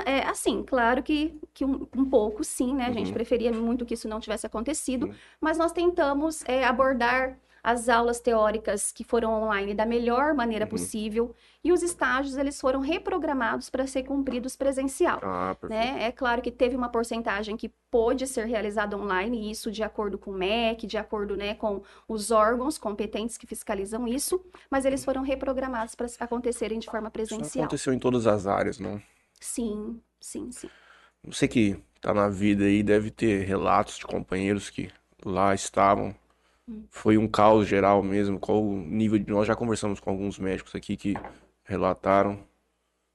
É, 0.04 0.26
assim, 0.26 0.64
claro 0.64 1.02
que, 1.02 1.38
que 1.54 1.64
um, 1.64 1.86
um 1.96 2.04
pouco, 2.04 2.42
sim, 2.42 2.74
né? 2.74 2.86
A 2.86 2.92
gente 2.92 3.08
Uhum. 3.08 3.12
preferia 3.14 3.52
muito 3.52 3.86
que 3.86 3.94
isso 3.94 4.08
não 4.08 4.18
tivesse 4.18 4.44
acontecido, 4.46 5.06
Uhum. 5.06 5.14
mas 5.40 5.56
nós 5.56 5.70
tentamos 5.70 6.42
é, 6.46 6.64
abordar 6.64 7.38
as 7.70 7.86
aulas 7.88 8.18
teóricas 8.18 8.90
que 8.92 9.04
foram 9.04 9.30
online 9.42 9.74
da 9.74 9.84
melhor 9.84 10.32
maneira 10.32 10.64
Uhum. 10.64 10.70
possível 10.70 11.34
e 11.62 11.70
os 11.70 11.82
estágios, 11.82 12.36
eles 12.38 12.58
foram 12.58 12.80
reprogramados 12.80 13.68
para 13.68 13.86
ser 13.86 14.04
cumpridos 14.04 14.56
presencial. 14.56 15.20
Ah. 15.22 15.54
Né? 15.68 16.04
É 16.04 16.10
claro 16.10 16.40
que 16.40 16.50
teve 16.50 16.74
uma 16.74 16.88
porcentagem 16.88 17.58
que 17.58 17.68
pôde 17.90 18.26
ser 18.26 18.46
realizada 18.46 18.96
online, 18.96 19.36
e 19.38 19.50
isso 19.50 19.70
de 19.70 19.82
acordo 19.82 20.16
com 20.16 20.30
o 20.30 20.34
MEC, 20.34 20.86
de 20.86 20.96
acordo 20.96 21.36
né, 21.36 21.54
com 21.54 21.82
os 22.06 22.30
órgãos 22.30 22.78
competentes 22.78 23.36
que 23.36 23.46
fiscalizam 23.46 24.08
isso, 24.08 24.42
mas 24.70 24.86
eles 24.86 25.04
foram 25.04 25.20
reprogramados 25.22 25.94
para 25.94 26.06
acontecerem 26.20 26.78
de 26.78 26.86
forma 26.88 27.08
Isso 27.08 27.12
presencial. 27.12 27.64
aconteceu 27.64 27.92
em 27.92 27.98
todas 27.98 28.26
as 28.26 28.46
áreas, 28.46 28.78
não? 28.78 29.00
Sim, 29.40 30.00
sim, 30.20 30.50
sim. 30.52 30.70
Você 31.24 31.46
que 31.46 31.76
tá 32.00 32.14
na 32.14 32.28
vida 32.30 32.64
aí 32.64 32.82
deve 32.82 33.10
ter 33.10 33.44
relatos 33.44 33.98
de 33.98 34.06
companheiros 34.06 34.70
que 34.70 34.90
lá 35.22 35.54
estavam. 35.54 36.14
Foi 36.90 37.18
um 37.18 37.28
caos 37.28 37.66
geral 37.66 38.02
mesmo. 38.02 38.38
Qual 38.38 38.62
o 38.62 38.76
nível 38.76 39.18
de. 39.18 39.30
Nós 39.30 39.46
já 39.46 39.54
conversamos 39.56 40.00
com 40.00 40.10
alguns 40.10 40.38
médicos 40.38 40.74
aqui 40.74 40.96
que 40.96 41.14
relataram. 41.64 42.38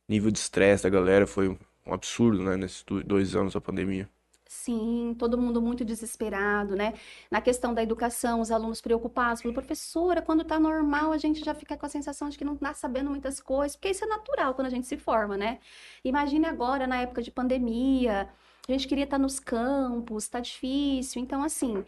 Nível 0.08 0.32
de 0.32 0.40
estresse 0.40 0.84
da 0.84 0.90
galera 0.90 1.26
foi 1.28 1.50
um 1.50 1.94
absurdo, 1.94 2.44
né? 2.44 2.58
Nesses 2.58 2.84
do- 2.84 3.04
dois 3.04 3.36
anos 3.36 3.54
da 3.54 3.62
pandemia. 3.62 4.10
Sim, 4.48 5.16
todo 5.18 5.38
mundo 5.38 5.62
muito 5.62 5.84
desesperado, 5.84 6.76
né? 6.76 6.94
Na 7.32 7.42
questão 7.42 7.74
da 7.74 7.82
educação, 7.82 8.40
os 8.40 8.52
alunos 8.52 8.82
preocupados, 8.82 9.42
falando, 9.42 9.56
professora, 9.56 10.22
quando 10.22 10.44
tá 10.44 10.60
normal, 10.60 11.12
a 11.12 11.18
gente 11.18 11.44
já 11.44 11.56
fica 11.56 11.76
com 11.76 11.86
a 11.86 11.90
sensação 11.90 12.30
de 12.30 12.38
que 12.38 12.46
não 12.46 12.56
tá 12.56 12.74
sabendo 12.74 13.10
muitas 13.10 13.40
coisas, 13.40 13.76
porque 13.76 13.90
isso 13.90 14.06
é 14.06 14.08
natural 14.08 14.54
quando 14.54 14.68
a 14.68 14.70
gente 14.70 14.86
se 14.86 14.96
forma, 14.98 15.36
né? 15.38 15.60
Imagine 16.04 16.46
agora, 16.46 16.86
na 16.86 16.98
época 17.02 17.22
de 17.24 17.32
pandemia, 17.32 18.30
a 18.68 18.72
gente 18.72 18.88
queria 18.88 19.06
estar 19.06 19.18
nos 19.18 19.40
campos, 19.40 20.28
tá 20.28 20.40
difícil. 20.40 21.22
Então, 21.22 21.44
assim, 21.44 21.84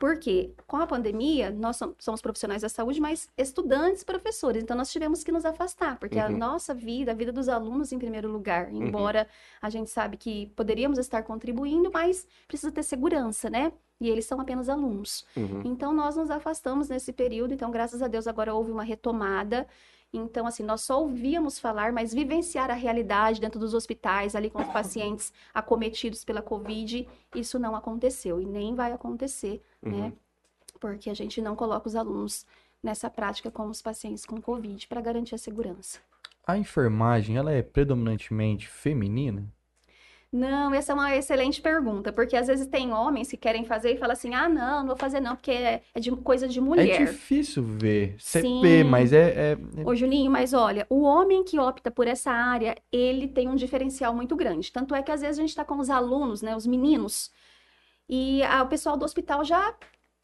por 0.00 0.18
quê? 0.18 0.52
Com 0.66 0.78
a 0.78 0.86
pandemia, 0.86 1.50
nós 1.50 1.76
som- 1.76 1.94
somos 1.98 2.22
profissionais 2.22 2.62
da 2.62 2.68
saúde, 2.70 3.00
mas 3.00 3.28
estudantes, 3.36 4.02
professores, 4.02 4.62
então 4.62 4.74
nós 4.76 4.90
tivemos 4.90 5.22
que 5.22 5.30
nos 5.30 5.44
afastar, 5.44 5.98
porque 6.00 6.18
a 6.18 6.26
Uhum. 6.28 6.38
nossa 6.38 6.72
vida, 6.74 7.12
a 7.12 7.14
vida 7.14 7.30
dos 7.30 7.48
alunos 7.50 7.92
em 7.92 7.98
primeiro 7.98 8.28
lugar, 8.32 8.72
embora 8.72 9.28
a 9.60 9.68
gente 9.68 9.90
sabe 9.90 10.16
que 10.16 10.46
poderíamos 10.56 10.98
estar 10.98 11.22
contribuindo, 11.22 11.90
mas 11.92 12.26
precisa 12.48 12.72
ter 12.72 12.82
segurança, 12.82 13.50
né? 13.50 13.72
E 14.00 14.08
eles 14.08 14.24
são 14.24 14.40
apenas 14.40 14.70
alunos. 14.70 15.26
Uhum. 15.36 15.60
Então, 15.66 15.92
nós 15.92 16.16
nos 16.16 16.30
afastamos 16.30 16.88
nesse 16.88 17.12
período. 17.12 17.52
Então, 17.52 17.70
graças 17.70 18.00
a 18.00 18.08
Deus, 18.08 18.26
agora 18.26 18.54
houve 18.54 18.72
uma 18.72 18.82
retomada. 18.82 19.66
Então, 20.12 20.46
assim, 20.46 20.64
nós 20.64 20.80
só 20.80 21.00
ouvíamos 21.00 21.58
falar, 21.58 21.92
mas 21.92 22.12
vivenciar 22.12 22.70
a 22.70 22.74
realidade 22.74 23.40
dentro 23.40 23.60
dos 23.60 23.74
hospitais, 23.74 24.34
ali 24.34 24.50
com 24.50 24.60
os 24.60 24.68
pacientes 24.68 25.32
acometidos 25.54 26.24
pela 26.24 26.42
Covid, 26.42 27.08
isso 27.34 27.58
não 27.58 27.76
aconteceu 27.76 28.40
e 28.40 28.46
nem 28.46 28.74
vai 28.74 28.92
acontecer, 28.92 29.62
né? 29.80 30.06
Uhum. 30.06 30.12
Porque 30.80 31.10
a 31.10 31.14
gente 31.14 31.40
não 31.40 31.54
coloca 31.54 31.86
os 31.86 31.94
alunos 31.94 32.44
nessa 32.82 33.08
prática 33.08 33.50
com 33.50 33.66
os 33.66 33.80
pacientes 33.80 34.24
com 34.24 34.40
Covid 34.40 34.88
para 34.88 35.00
garantir 35.00 35.34
a 35.34 35.38
segurança. 35.38 36.00
A 36.46 36.56
enfermagem, 36.56 37.36
ela 37.36 37.52
é 37.52 37.62
predominantemente 37.62 38.66
feminina? 38.66 39.46
Não, 40.32 40.72
essa 40.72 40.92
é 40.92 40.94
uma 40.94 41.16
excelente 41.16 41.60
pergunta, 41.60 42.12
porque 42.12 42.36
às 42.36 42.46
vezes 42.46 42.66
tem 42.68 42.92
homens 42.92 43.28
que 43.28 43.36
querem 43.36 43.64
fazer 43.64 43.92
e 43.94 43.96
falam 43.96 44.12
assim: 44.12 44.32
ah, 44.32 44.48
não, 44.48 44.80
não 44.80 44.86
vou 44.86 44.96
fazer 44.96 45.18
não, 45.18 45.34
porque 45.34 45.50
é, 45.50 45.82
é 45.92 45.98
de 45.98 46.10
coisa 46.12 46.46
de 46.46 46.58
É 46.60 46.62
mulher. 46.62 47.04
difícil 47.06 47.64
ver. 47.64 48.14
Você 48.16 48.40
Sim. 48.42 48.60
vê, 48.60 48.84
mas 48.84 49.12
é, 49.12 49.54
é- 49.54 49.58
Ô, 49.84 49.92
Juninho, 49.94 50.30
mas 50.30 50.52
olha, 50.52 50.86
o 50.88 51.02
homem 51.02 51.42
que 51.42 51.58
opta 51.58 51.90
por 51.90 52.06
essa 52.06 52.30
área, 52.30 52.76
ele 52.92 53.26
tem 53.26 53.48
um 53.48 53.56
diferencial 53.56 54.14
muito 54.14 54.36
grande. 54.36 54.70
Tanto 54.70 54.94
é 54.94 55.02
que 55.02 55.10
às 55.10 55.20
vezes 55.20 55.36
a 55.38 55.40
gente 55.42 55.50
está 55.50 55.64
com 55.64 55.78
os 55.78 55.90
alunos, 55.90 56.42
né, 56.42 56.54
os 56.54 56.66
meninos, 56.66 57.32
e 58.08 58.40
a- 58.44 58.62
o 58.62 58.68
pessoal 58.68 58.96
do 58.96 59.04
hospital 59.04 59.44
já 59.44 59.74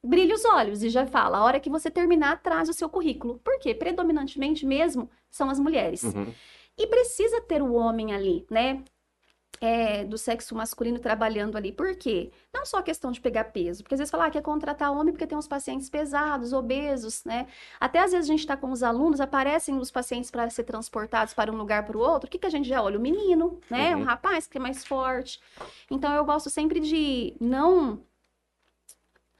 brilha 0.04 0.36
os 0.36 0.44
olhos 0.44 0.84
e 0.84 0.88
já 0.88 1.04
fala: 1.04 1.38
a 1.38 1.42
hora 1.44 1.58
que 1.58 1.68
você 1.68 1.90
terminar, 1.90 2.40
traz 2.44 2.68
o 2.68 2.72
seu 2.72 2.88
currículo. 2.88 3.40
Por 3.42 3.58
quê? 3.58 3.74
Predominantemente 3.74 4.64
mesmo 4.64 5.10
são 5.28 5.50
as 5.50 5.58
mulheres. 5.58 6.04
Uhum. 6.04 6.32
E 6.78 6.86
precisa 6.86 7.40
ter 7.40 7.60
o 7.60 7.72
homem 7.74 8.12
ali, 8.14 8.46
né? 8.48 8.84
É, 9.60 10.04
do 10.04 10.18
sexo 10.18 10.54
masculino 10.54 10.98
trabalhando 10.98 11.56
ali. 11.56 11.72
Por 11.72 11.96
quê? 11.96 12.30
Não 12.52 12.66
só 12.66 12.78
a 12.78 12.82
questão 12.82 13.10
de 13.10 13.20
pegar 13.20 13.44
peso, 13.44 13.82
porque 13.82 13.94
às 13.94 13.98
vezes 13.98 14.10
falar 14.10 14.26
ah, 14.26 14.30
quer 14.30 14.42
contratar 14.42 14.92
homem 14.92 15.12
porque 15.12 15.26
tem 15.26 15.38
uns 15.38 15.48
pacientes 15.48 15.88
pesados, 15.88 16.52
obesos, 16.52 17.24
né? 17.24 17.46
Até 17.80 18.00
às 18.00 18.12
vezes 18.12 18.28
a 18.28 18.32
gente 18.32 18.40
está 18.40 18.56
com 18.56 18.70
os 18.70 18.82
alunos, 18.82 19.20
aparecem 19.20 19.78
os 19.78 19.90
pacientes 19.90 20.30
para 20.30 20.50
ser 20.50 20.64
transportados 20.64 21.32
para 21.32 21.50
um 21.50 21.56
lugar 21.56 21.86
para 21.86 21.96
o 21.96 22.00
outro. 22.00 22.28
O 22.28 22.30
que, 22.30 22.38
que 22.38 22.46
a 22.46 22.50
gente 22.50 22.68
já 22.68 22.82
olha? 22.82 22.98
O 22.98 23.02
menino, 23.02 23.58
né? 23.70 23.94
Uhum. 23.94 24.02
Um 24.02 24.04
rapaz 24.04 24.46
que 24.46 24.58
é 24.58 24.60
mais 24.60 24.84
forte. 24.84 25.40
Então 25.90 26.12
eu 26.12 26.24
gosto 26.24 26.50
sempre 26.50 26.78
de 26.78 27.34
não 27.40 28.02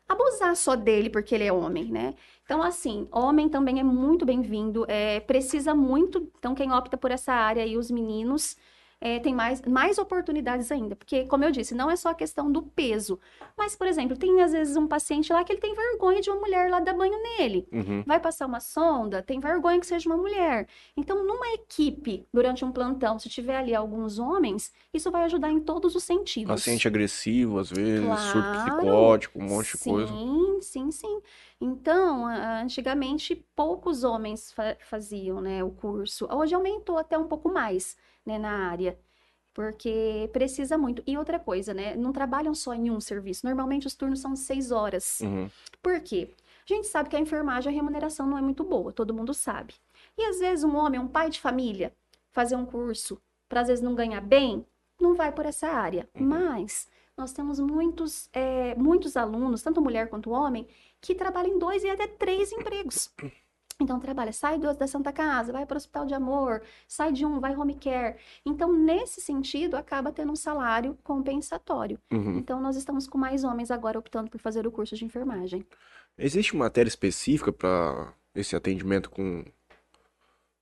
abusar 0.09 0.57
só 0.57 0.76
dele 0.76 1.11
porque 1.11 1.35
ele 1.35 1.44
é 1.44 1.52
homem, 1.52 1.87
né? 1.87 2.14
Então, 2.44 2.62
assim, 2.62 3.09
homem 3.11 3.48
também 3.48 3.81
é 3.81 3.83
muito 3.83 4.24
bem-vindo, 4.24 4.87
é, 4.88 5.18
precisa 5.18 5.74
muito. 5.74 6.31
Então, 6.38 6.55
quem 6.55 6.72
opta 6.72 6.96
por 6.96 7.11
essa 7.11 7.33
área 7.33 7.62
aí, 7.62 7.76
os 7.76 7.90
meninos, 7.90 8.57
é, 9.00 9.18
tem 9.20 9.35
mais, 9.35 9.61
mais 9.62 9.98
oportunidades 9.98 10.72
ainda. 10.72 10.96
Porque, 10.96 11.24
como 11.26 11.44
eu 11.44 11.50
disse, 11.50 11.74
não 11.74 11.90
é 11.90 11.96
só 11.96 12.09
a 12.11 12.14
questão 12.14 12.50
do 12.50 12.62
peso. 12.62 13.18
Mas, 13.56 13.76
por 13.76 13.87
exemplo, 13.87 14.16
tem 14.16 14.42
às 14.42 14.52
vezes 14.52 14.76
um 14.76 14.87
paciente 14.88 15.32
lá 15.32 15.44
que 15.44 15.52
ele 15.52 15.61
tem 15.61 15.74
vergonha 15.74 16.20
de 16.20 16.30
uma 16.30 16.40
mulher 16.40 16.70
lá 16.70 16.80
dar 16.80 16.94
banho 16.94 17.16
nele. 17.22 17.68
Uhum. 17.72 18.02
Vai 18.06 18.18
passar 18.18 18.46
uma 18.46 18.61
sonda, 18.61 19.22
tem 19.22 19.38
vergonha 19.38 19.78
que 19.78 19.87
seja 19.87 20.09
uma 20.09 20.16
mulher. 20.16 20.66
Então, 20.96 21.24
numa 21.26 21.48
equipe, 21.54 22.26
durante 22.32 22.64
um 22.64 22.72
plantão, 22.72 23.18
se 23.18 23.28
tiver 23.28 23.56
ali 23.56 23.74
alguns 23.74 24.18
homens, 24.18 24.72
isso 24.94 25.11
vai 25.11 25.24
ajudar 25.24 25.50
em 25.50 25.61
todos 25.61 25.94
os 25.94 26.02
sentidos. 26.02 26.54
Paciente 26.54 26.88
agressivo, 26.88 27.59
às 27.59 27.70
vezes, 27.70 28.20
surto 28.20 28.48
Claro. 28.50 28.52
psicótico, 28.52 29.38
um 29.38 29.42
monte 29.42 29.76
de 29.76 29.85
coisa. 29.85 30.12
Sim, 30.12 30.59
sim, 30.62 30.90
sim. 30.90 31.20
Então, 31.61 32.26
antigamente, 32.26 33.44
poucos 33.54 34.04
homens 34.04 34.52
fa- 34.52 34.76
faziam, 34.80 35.40
né, 35.40 35.62
o 35.64 35.70
curso. 35.70 36.26
Hoje 36.30 36.54
aumentou 36.54 36.98
até 36.98 37.16
um 37.18 37.26
pouco 37.26 37.50
mais, 37.52 37.96
né, 38.26 38.38
na 38.38 38.68
área, 38.68 38.98
porque 39.54 40.28
precisa 40.32 40.76
muito. 40.76 41.02
E 41.06 41.16
outra 41.16 41.38
coisa, 41.38 41.72
né, 41.72 41.94
não 41.96 42.12
trabalham 42.12 42.54
só 42.54 42.74
em 42.74 42.90
um 42.90 43.00
serviço. 43.00 43.46
Normalmente 43.46 43.86
os 43.86 43.94
turnos 43.94 44.20
são 44.20 44.36
seis 44.36 44.70
horas. 44.70 45.20
Uhum. 45.20 45.48
Por 45.82 46.00
quê? 46.00 46.34
A 46.68 46.74
gente 46.74 46.88
sabe 46.88 47.08
que 47.08 47.16
a 47.16 47.20
enfermagem, 47.20 47.72
a 47.72 47.74
remuneração 47.74 48.26
não 48.26 48.36
é 48.36 48.42
muito 48.42 48.64
boa, 48.64 48.92
todo 48.92 49.14
mundo 49.14 49.32
sabe. 49.32 49.74
E 50.18 50.24
às 50.24 50.40
vezes 50.40 50.64
um 50.64 50.76
homem, 50.76 50.98
um 50.98 51.06
pai 51.06 51.30
de 51.30 51.40
família, 51.40 51.92
fazer 52.32 52.56
um 52.56 52.66
curso 52.66 53.20
para 53.48 53.60
às 53.60 53.68
vezes 53.68 53.82
não 53.82 53.94
ganhar 53.94 54.20
bem, 54.20 54.66
não 55.00 55.14
vai 55.14 55.30
por 55.30 55.46
essa 55.46 55.68
área. 55.68 56.08
Mas 56.18 56.88
nós 57.16 57.32
temos 57.32 57.58
muitos, 57.60 58.28
é, 58.32 58.74
muitos 58.74 59.16
alunos, 59.16 59.62
tanto 59.62 59.80
mulher 59.80 60.08
quanto 60.08 60.30
homem, 60.30 60.66
que 61.00 61.14
trabalham 61.14 61.54
em 61.54 61.58
dois 61.58 61.84
e 61.84 61.88
até 61.88 62.06
três 62.06 62.52
empregos. 62.52 63.10
Então, 63.78 64.00
trabalha, 64.00 64.32
sai 64.32 64.58
do, 64.58 64.72
da 64.72 64.86
Santa 64.86 65.12
Casa, 65.12 65.52
vai 65.52 65.66
para 65.66 65.74
o 65.74 65.76
Hospital 65.76 66.06
de 66.06 66.14
Amor, 66.14 66.62
sai 66.88 67.12
de 67.12 67.26
um, 67.26 67.38
vai 67.38 67.54
home 67.54 67.74
care. 67.74 68.16
Então, 68.44 68.72
nesse 68.72 69.20
sentido, 69.20 69.76
acaba 69.76 70.10
tendo 70.10 70.32
um 70.32 70.36
salário 70.36 70.96
compensatório. 71.04 71.98
Uhum. 72.10 72.38
Então, 72.38 72.58
nós 72.58 72.74
estamos 72.76 73.06
com 73.06 73.18
mais 73.18 73.44
homens 73.44 73.70
agora 73.70 73.98
optando 73.98 74.30
por 74.30 74.40
fazer 74.40 74.66
o 74.66 74.70
curso 74.70 74.96
de 74.96 75.04
enfermagem. 75.04 75.66
Existe 76.16 76.56
matéria 76.56 76.88
específica 76.88 77.52
para 77.52 78.14
esse 78.34 78.56
atendimento 78.56 79.10
com, 79.10 79.44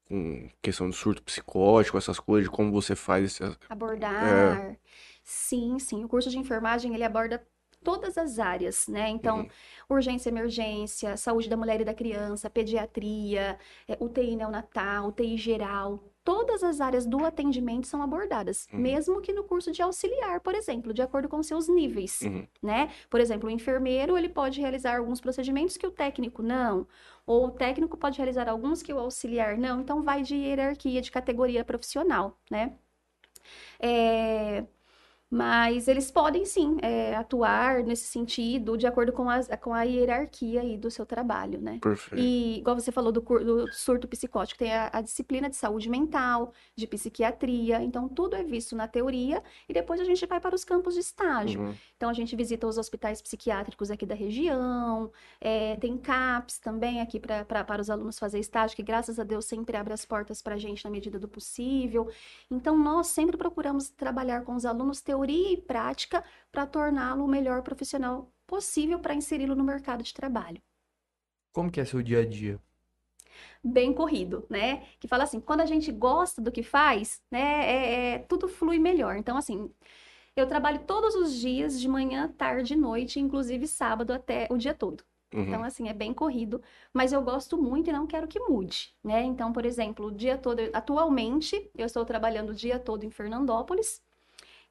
com 0.09 0.49
questão 0.61 0.91
de 0.91 0.97
surto 0.97 1.23
psicótico, 1.23 1.97
essas 1.97 2.19
coisas, 2.19 2.51
de 2.51 2.57
como 2.57 2.73
você 2.73 2.97
faz 2.97 3.27
esse... 3.27 3.57
Abordar. 3.69 4.77
Sim, 5.23 5.79
sim. 5.79 6.05
O 6.05 6.09
curso 6.09 6.29
de 6.31 6.39
enfermagem, 6.39 6.93
ele 6.93 7.05
aborda 7.05 7.47
todas 7.85 8.17
as 8.19 8.39
áreas, 8.39 8.89
né? 8.89 9.09
Então, 9.11 9.39
Uhum. 9.41 9.49
urgência, 9.91 10.31
emergência, 10.31 11.17
saúde 11.17 11.49
da 11.49 11.57
mulher 11.57 11.81
e 11.81 11.85
da 11.85 11.95
criança, 11.95 12.49
pediatria, 12.51 13.59
é, 13.87 13.97
UTI 14.01 14.35
neonatal, 14.37 15.09
UTI 15.09 15.37
geral. 15.37 16.03
Todas 16.25 16.65
as 16.65 16.81
áreas 16.81 17.05
do 17.05 17.23
atendimento 17.25 17.87
são 17.87 18.01
abordadas, 18.03 18.67
Uhum. 18.73 18.81
mesmo 18.81 19.21
que 19.21 19.31
no 19.33 19.45
curso 19.45 19.71
de 19.71 19.83
auxiliar, 19.83 20.41
por 20.41 20.55
exemplo, 20.55 20.95
de 20.95 21.03
acordo 21.03 21.29
com 21.29 21.43
seus 21.43 21.69
níveis, 21.69 22.23
Uhum. 22.23 22.47
né? 22.63 22.91
Por 23.11 23.21
exemplo, 23.21 23.47
o 23.49 23.53
enfermeiro, 23.53 24.17
ele 24.17 24.31
pode 24.31 24.59
realizar 24.59 24.97
alguns 24.97 25.21
procedimentos 25.21 25.77
que 25.77 25.87
o 25.87 25.91
técnico 25.91 26.43
não, 26.43 26.87
ou 27.27 27.47
o 27.49 27.51
técnico 27.51 27.97
pode 27.99 28.17
realizar 28.17 28.49
alguns 28.49 28.83
que 28.83 28.93
o 28.93 28.99
auxiliar 28.99 29.59
não, 29.59 29.83
então 29.83 30.03
vai 30.03 30.23
de 30.23 30.35
hierarquia, 30.35 31.03
de 31.03 31.11
categoria 31.13 31.63
profissional, 31.63 32.39
né? 32.51 32.73
É, 33.79 34.65
Mas 35.31 35.89
eles 35.89 36.13
podem 36.13 36.45
sim 36.45 36.77
é, 36.81 37.17
atuar 37.17 37.83
nesse 37.83 38.05
sentido, 38.05 38.77
de 38.79 38.87
acordo 38.87 39.13
com, 39.13 39.29
as, 39.29 39.49
com 39.61 39.75
a 39.75 39.83
hierarquia 39.83 40.61
aí 40.61 40.79
do 40.79 40.91
seu 40.93 41.05
trabalho, 41.05 41.61
né? 41.61 41.79
Perfeito. 41.83 42.23
E, 42.23 42.59
igual 42.59 42.79
você 42.79 42.93
falou 42.93 43.11
do, 43.11 43.21
do 43.21 43.73
surto 43.73 44.07
psicótico, 44.07 44.59
tem 44.59 44.73
a, 44.73 44.91
a 44.93 45.01
disciplina 45.01 45.51
de 45.51 45.57
saúde 45.57 45.91
mental, 45.91 46.53
de 46.77 46.87
psiquiatria, 46.87 47.83
então 47.83 48.09
tudo 48.09 48.37
é 48.37 48.45
visto 48.45 48.77
na 48.77 48.87
teoria 48.87 49.43
e 49.69 49.73
depois 49.73 50.01
a 50.01 50.05
gente 50.05 50.25
vai 50.27 50.39
para 50.41 50.55
os 50.55 50.65
campos 50.65 50.95
de 50.95 51.01
estágio. 51.01 51.61
Uhum. 51.61 51.75
Então 51.97 52.09
a 52.09 52.13
gente 52.15 52.37
visita 52.37 52.67
os 52.67 52.79
hospitais 52.79 53.21
psiquiátricos 53.21 53.91
aqui 53.91 54.07
da 54.07 54.15
região, 54.15 55.11
é, 55.41 55.75
tem 55.77 55.99
CAPS 55.99 56.59
também 56.59 57.01
aqui 57.01 57.19
pra, 57.19 57.45
pra- 57.45 57.65
para 57.65 57.83
os 57.83 57.91
alunos 57.91 58.19
fazer 58.21 58.39
estágio, 58.39 58.77
que 58.77 58.83
graças 58.85 59.19
a 59.19 59.25
Deus 59.25 59.47
sempre 59.47 59.77
abre 59.77 59.93
as 59.95 60.05
portas 60.05 60.41
para 60.41 60.55
a 60.55 60.59
gente 60.59 60.85
na 60.85 60.91
medida 60.91 61.19
do 61.19 61.27
possível. 61.27 62.09
Então 62.49 62.79
nós 62.79 63.09
sempre 63.09 63.37
procuramos 63.37 63.89
trabalhar 63.89 64.43
com 64.45 64.55
os 64.55 64.65
alunos 64.65 65.01
teoria 65.15 65.53
e 65.53 65.57
prática 65.57 66.25
para 66.51 66.67
torná-lo 66.67 67.25
o 67.25 67.29
melhor 67.29 67.63
profissional 67.63 68.33
possível 68.47 68.99
para 68.99 69.15
inseri-lo 69.15 69.55
no 69.55 69.65
mercado 69.65 70.03
de 70.03 70.13
trabalho. 70.13 70.61
Como 71.53 71.71
que 71.71 71.81
é 71.81 71.85
seu 71.87 72.03
dia 72.03 72.21
a 72.21 72.27
dia? 72.27 72.61
bem 73.63 73.93
corrido, 73.93 74.47
né? 74.51 74.85
Que 75.01 75.09
fala 75.09 75.25
assim, 75.25 75.41
quando 75.41 75.61
a 75.61 75.67
gente 75.67 75.91
gosta 75.93 76.41
do 76.41 76.53
que 76.53 76.63
faz, 76.63 77.23
né, 77.31 77.41
é, 77.41 78.15
é- 78.15 78.19
tudo 78.21 78.49
flui 78.49 78.79
melhor. 78.79 79.17
Então, 79.17 79.37
assim, 79.37 79.71
eu 80.37 80.47
trabalho 80.47 80.81
todos 80.87 81.15
os 81.15 81.35
dias, 81.35 81.81
de 81.81 81.89
manhã, 81.89 82.29
tarde 82.37 82.75
e 82.75 82.77
noite, 82.77 83.21
inclusive 83.21 83.67
sábado 83.67 84.13
até 84.13 84.49
o 84.51 84.57
dia 84.59 84.75
todo. 84.75 85.05
Uhum. 85.33 85.43
Então, 85.49 85.65
assim, 85.65 85.89
é 85.89 85.93
bem 85.95 86.15
corrido, 86.15 86.63
mas 86.93 87.13
eu 87.13 87.23
gosto 87.23 87.57
muito 87.61 87.91
e 87.91 87.93
não 87.93 88.07
quero 88.07 88.29
que 88.29 88.41
mude, 88.41 88.95
né? 89.05 89.23
Então, 89.25 89.53
por 89.53 89.67
exemplo, 89.67 90.07
o 90.07 90.13
dia 90.13 90.39
todo, 90.39 90.61
atualmente, 90.73 91.71
eu 91.77 91.87
estou 91.87 92.05
trabalhando 92.05 92.51
o 92.51 92.55
dia 92.55 92.79
todo 92.79 93.05
em 93.05 93.11
Fernandópolis, 93.11 94.03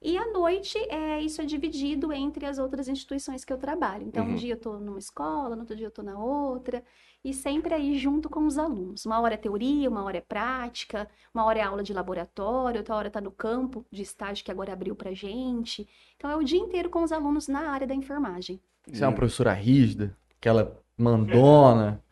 e 0.04 0.18
à 0.18 0.32
noite, 0.32 0.78
é, 0.90 1.20
isso 1.20 1.40
é 1.40 1.44
dividido 1.46 2.12
entre 2.12 2.46
as 2.46 2.58
outras 2.58 2.88
instituições 2.88 3.44
que 3.44 3.52
eu 3.52 3.58
trabalho. 3.58 4.06
Então, 4.06 4.26
um 4.26 4.30
Uhum. 4.30 4.34
dia 4.34 4.52
eu 4.52 4.56
estou 4.56 4.78
numa 4.80 4.98
escola, 4.98 5.56
no 5.56 5.62
outro 5.62 5.74
dia 5.76 5.86
eu 5.86 5.88
estou 5.88 6.04
na 6.04 6.18
outra, 6.18 6.84
e 7.24 7.32
sempre 7.32 7.72
aí 7.74 7.98
junto 7.98 8.28
com 8.28 8.46
os 8.46 8.58
alunos. 8.58 9.06
Uma 9.06 9.20
hora 9.20 9.34
é 9.34 9.36
teoria, 9.38 9.88
uma 9.88 10.04
hora 10.04 10.18
é 10.18 10.20
prática, 10.20 11.08
uma 11.32 11.44
hora 11.44 11.58
é 11.58 11.62
aula 11.62 11.82
de 11.82 11.92
laboratório, 11.94 12.78
outra 12.80 12.94
hora 12.94 13.08
está 13.08 13.20
no 13.20 13.32
campo 13.32 13.84
de 13.90 14.02
estágio 14.02 14.44
que 14.44 14.50
agora 14.50 14.72
abriu 14.74 14.94
pra 14.94 15.14
gente. 15.14 15.88
Então, 16.16 16.30
é 16.30 16.36
o 16.36 16.44
dia 16.44 16.58
inteiro 16.60 16.90
com 16.90 17.02
os 17.02 17.12
alunos 17.12 17.48
na 17.48 17.70
área 17.70 17.86
da 17.86 17.94
enfermagem. 17.94 18.60
Você 18.86 19.02
é 19.02 19.06
uma 19.08 19.14
professora 19.14 19.52
rígida? 19.52 20.16
Aquela 20.38 20.76
mandona? 20.98 22.03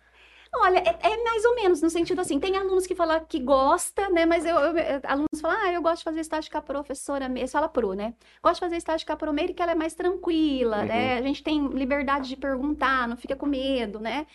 Olha, 0.54 0.78
é, 0.78 1.08
é 1.12 1.24
mais 1.24 1.44
ou 1.46 1.54
menos, 1.54 1.80
no 1.80 1.88
sentido 1.88 2.20
assim, 2.20 2.38
tem 2.38 2.56
alunos 2.56 2.86
que 2.86 2.94
falam 2.94 3.24
que 3.24 3.40
gosta, 3.40 4.08
né? 4.10 4.26
Mas 4.26 4.44
eu, 4.44 4.54
eu- 4.56 5.00
alunos 5.04 5.40
falam, 5.40 5.56
ah, 5.62 5.72
eu 5.72 5.80
gosto 5.82 5.98
de 5.98 6.04
fazer 6.04 6.20
estágio 6.20 6.50
com 6.50 6.58
a 6.58 6.62
professora, 6.62 7.24
eles 7.26 7.50
falam 7.50 7.68
pro, 7.70 7.94
né? 7.94 8.14
Gosto 8.42 8.56
de 8.56 8.60
fazer 8.60 8.76
estágio 8.76 9.06
com 9.06 9.12
a 9.14 9.16
pro 9.16 9.32
Meire, 9.32 9.54
que 9.54 9.62
ela 9.62 9.72
é 9.72 9.74
mais 9.74 9.94
tranquila, 9.94 10.84
né? 10.84 11.18
A 11.18 11.22
gente 11.22 11.42
tem 11.42 11.66
liberdade 11.68 12.28
de 12.28 12.36
perguntar, 12.36 13.08
não 13.08 13.16
fica 13.16 13.34
com 13.34 13.46
medo, 13.46 13.98
né? 13.98 14.26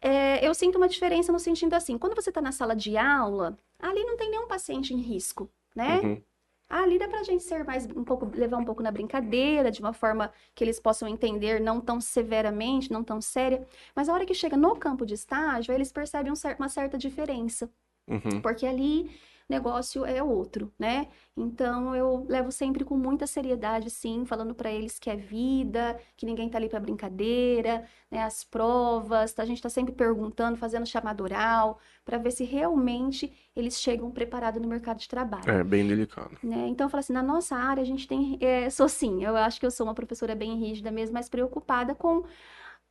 É, 0.00 0.46
eu 0.46 0.54
sinto 0.54 0.76
uma 0.78 0.88
diferença 0.88 1.32
no 1.32 1.38
sentido 1.38 1.74
assim, 1.74 1.98
quando 1.98 2.14
você 2.14 2.32
tá 2.32 2.40
na 2.40 2.52
sala 2.52 2.74
de 2.76 2.96
aula, 2.96 3.58
ali 3.78 4.02
não 4.04 4.16
tem 4.16 4.30
nenhum 4.30 4.46
paciente 4.48 4.94
em 4.94 5.00
risco, 5.00 5.50
né? 5.74 6.00
Uhum. 6.00 6.22
Ali 6.70 7.00
dá 7.00 7.08
pra 7.08 7.24
gente 7.24 7.42
ser 7.42 7.64
mais 7.64 7.84
um 7.86 8.04
pouco, 8.04 8.30
levar 8.32 8.56
um 8.56 8.64
pouco 8.64 8.80
na 8.80 8.92
brincadeira, 8.92 9.72
de 9.72 9.80
uma 9.80 9.92
forma 9.92 10.32
que 10.54 10.62
eles 10.62 10.78
possam 10.78 11.08
entender, 11.08 11.60
não 11.60 11.80
tão 11.80 12.00
severamente, 12.00 12.92
não 12.92 13.02
tão 13.02 13.20
séria. 13.20 13.66
Mas 13.94 14.08
a 14.08 14.12
hora 14.14 14.24
que 14.24 14.32
chega 14.34 14.56
no 14.56 14.76
campo 14.76 15.04
de 15.04 15.14
estágio, 15.14 15.74
eles 15.74 15.90
percebem 15.90 16.30
um 16.30 16.36
cer- 16.36 16.54
uma 16.60 16.68
certa 16.68 16.96
diferença, 16.96 17.68
Uhum. 18.08 18.40
porque 18.40 18.64
ali 18.66 19.10
negócio 19.50 20.04
é 20.04 20.22
outro, 20.22 20.72
né? 20.78 21.08
Então 21.36 21.94
eu 21.94 22.24
levo 22.28 22.50
sempre 22.52 22.84
com 22.84 22.96
muita 22.96 23.26
seriedade, 23.26 23.90
sim, 23.90 24.24
falando 24.24 24.54
pra 24.54 24.70
eles 24.70 24.98
que 24.98 25.10
é 25.10 25.16
vida, 25.16 25.98
que 26.16 26.24
ninguém 26.24 26.48
tá 26.48 26.56
ali 26.58 26.68
pra 26.68 26.78
brincadeira, 26.80 27.84
né? 28.10 28.22
As 28.22 28.44
provas, 28.44 29.34
a 29.38 29.44
gente 29.44 29.60
tá 29.60 29.68
sempre 29.68 29.92
perguntando, 29.94 30.56
fazendo 30.56 30.86
chamada 30.86 31.22
oral, 31.22 31.78
pra 32.04 32.16
ver 32.18 32.30
se 32.30 32.44
realmente 32.44 33.32
eles 33.54 33.80
chegam 33.80 34.10
preparados 34.10 34.62
no 34.62 34.68
mercado 34.68 34.98
de 34.98 35.08
trabalho 35.08 35.50
É 35.50 35.64
bem 35.64 35.86
delicado. 35.86 36.36
né? 36.42 36.66
Então 36.68 36.86
eu 36.86 36.90
falo 36.90 37.00
assim, 37.00 37.12
na 37.12 37.22
nossa 37.22 37.56
área 37.56 37.82
a 37.82 37.86
gente 37.86 38.06
tem, 38.06 38.38
é, 38.40 38.70
sou 38.70 38.88
sim, 38.88 39.24
eu 39.24 39.36
acho 39.36 39.58
que 39.58 39.66
eu 39.66 39.70
sou 39.70 39.86
uma 39.86 39.94
professora 39.94 40.34
bem 40.34 40.56
rígida 40.58 40.90
mesmo, 40.90 41.14
mas 41.14 41.28
preocupada 41.28 41.94
com 41.94 42.24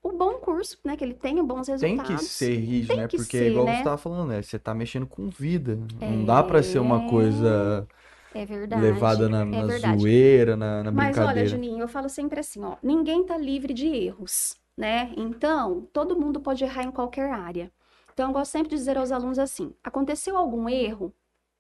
o 0.02 0.12
bom 0.14 0.36
curso, 0.40 0.78
né? 0.84 0.96
Que 0.98 1.04
ele 1.04 1.14
tenha 1.14 1.44
bons 1.44 1.68
Tem 1.80 1.98
resultados. 1.98 2.02
que 2.02 2.18
ser 2.18 2.58
rígido, 2.58 2.88
Tem 2.88 2.98
né? 2.98 3.08
que 3.08 3.18
Porque, 3.18 3.38
ser, 3.38 3.52
igual 3.52 3.66
né? 3.66 3.78
você 3.78 3.84
tava 3.84 3.98
falando, 3.98 4.30
né? 4.30 4.42
Você 4.42 4.60
tá 4.60 4.74
mexendo 4.74 5.08
com 5.08 5.30
vida. 5.30 5.78
Não 6.00 6.26
dá 6.26 6.44
pra 6.44 6.62
ser 6.64 6.80
uma 6.80 7.00
É, 7.00 7.10
coisa 7.10 7.88
É 8.34 8.46
verdade, 8.46 8.82
levada 8.82 9.30
na, 9.30 9.46
é 9.52 9.62
na 9.62 9.66
verdade. 9.66 10.02
zoeira, 10.02 10.56
na, 10.58 10.84
na 10.84 10.92
Mas 10.92 11.20
olha, 11.20 11.46
brincadeira. 11.46 11.48
Juninho, 11.48 11.82
eu 11.82 11.88
falo 11.88 12.10
sempre 12.10 12.40
assim, 12.40 12.64
ó, 12.64 12.78
ninguém 12.84 13.26
tá 13.26 13.38
livre 13.38 13.74
de 13.74 13.88
erros, 13.88 14.56
né? 14.78 15.14
Então, 15.18 15.88
todo 15.94 16.20
mundo 16.20 16.40
pode 16.40 16.64
errar 16.64 16.84
em 16.84 16.92
qualquer 16.92 17.32
área. 17.32 17.72
Então, 18.14 18.30
eu 18.30 18.34
gosto 18.34 18.52
sempre 18.52 18.70
de 18.70 18.76
dizer 18.76 18.98
aos 18.98 19.12
alunos 19.12 19.40
assim: 19.40 19.74
aconteceu 19.84 20.38
algum 20.38 20.68
erro? 20.70 21.14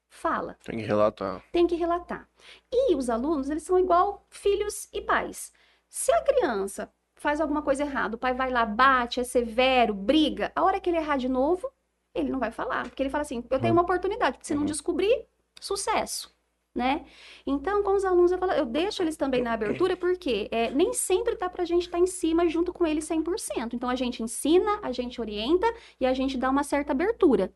Fala. 0.10 0.58
Tem 0.64 0.78
que 0.78 0.86
relatar. 0.86 1.44
tem 1.52 1.68
que 1.68 1.76
relatar. 1.76 2.28
E 2.72 2.96
os 2.96 3.10
alunos, 3.10 3.50
eles 3.50 3.64
são 3.64 3.80
igual 3.80 4.26
filhos 4.30 4.88
e 4.94 5.02
pais. 5.02 5.52
Se 5.90 6.12
a 6.14 6.22
criança 6.24 6.92
faz 7.20 7.40
alguma 7.42 7.62
coisa 7.62 7.84
errada, 7.84 8.16
o 8.16 8.20
pai 8.20 8.34
vai 8.34 8.50
lá, 8.50 8.66
bate, 8.66 9.20
é 9.20 9.24
severo, 9.24 9.94
briga, 9.94 10.52
a 10.56 10.64
hora 10.64 10.80
que 10.80 10.90
ele 10.90 10.98
errar 10.98 11.18
de 11.18 11.30
novo, 11.30 11.72
ele 12.16 12.30
não 12.30 12.40
vai 12.40 12.52
falar. 12.52 12.84
Porque 12.84 13.04
ele 13.04 13.10
fala 13.10 13.22
assim, 13.22 13.44
eu 13.50 13.60
tenho 13.60 13.74
uma 13.74 13.82
oportunidade, 13.84 14.38
porque 14.38 14.48
se 14.48 14.54
não 14.56 14.62
Uhum. 14.62 14.68
descobrir, 14.68 15.26
sucesso. 15.60 16.34
Né? 16.74 17.04
Então, 17.46 17.82
com 17.84 17.94
os 17.96 18.06
alunos, 18.06 18.32
eu, 18.32 18.38
falo, 18.38 18.52
eu 18.54 18.66
deixo 18.66 19.02
eles 19.02 19.18
também 19.18 19.42
na 19.42 19.54
abertura, 19.54 19.98
porque 19.98 20.48
é, 20.52 20.70
nem 20.70 20.94
sempre 20.94 21.36
tá 21.36 21.50
pra 21.50 21.66
gente 21.66 21.86
estar 21.88 21.98
em 21.98 22.06
cima 22.06 22.48
junto 22.48 22.72
com 22.72 22.86
eles 22.86 23.06
100%. 23.06 23.74
Então, 23.74 23.90
a 23.90 23.96
gente 23.96 24.22
ensina, 24.22 24.80
a 24.84 24.92
gente 24.92 25.20
orienta 25.20 25.68
e 26.00 26.06
a 26.06 26.14
gente 26.14 26.38
dá 26.38 26.50
uma 26.50 26.64
certa 26.64 26.94
abertura. 26.94 27.52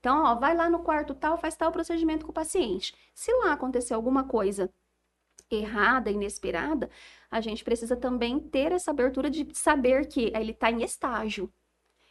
Então, 0.00 0.24
ó, 0.24 0.34
vai 0.36 0.56
lá 0.56 0.70
no 0.70 0.80
quarto 0.80 1.14
tal, 1.14 1.36
faz 1.36 1.54
tal 1.54 1.70
procedimento 1.70 2.24
com 2.24 2.30
o 2.32 2.34
paciente. 2.34 2.94
Se 3.14 3.30
lá 3.34 3.52
acontecer 3.52 3.92
alguma 3.94 4.24
coisa 4.24 4.72
errada, 5.50 6.10
inesperada, 6.10 6.90
a 7.30 7.40
gente 7.40 7.64
precisa 7.64 7.96
também 7.96 8.38
ter 8.40 8.72
essa 8.72 8.90
abertura 8.90 9.30
de 9.30 9.48
saber 9.52 10.06
que 10.08 10.32
ele 10.34 10.52
está 10.52 10.70
em 10.70 10.82
estágio. 10.82 11.52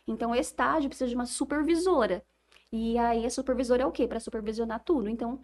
Então, 0.07 0.31
o 0.31 0.35
estágio 0.35 0.89
precisa 0.89 1.09
de 1.09 1.15
uma 1.15 1.25
supervisora. 1.25 2.23
E 2.71 2.97
aí, 2.97 3.25
a 3.25 3.29
supervisora 3.29 3.83
é 3.83 3.85
o 3.85 3.91
quê? 3.91 4.07
Para 4.07 4.19
supervisionar 4.19 4.83
tudo. 4.83 5.09
Então, 5.09 5.39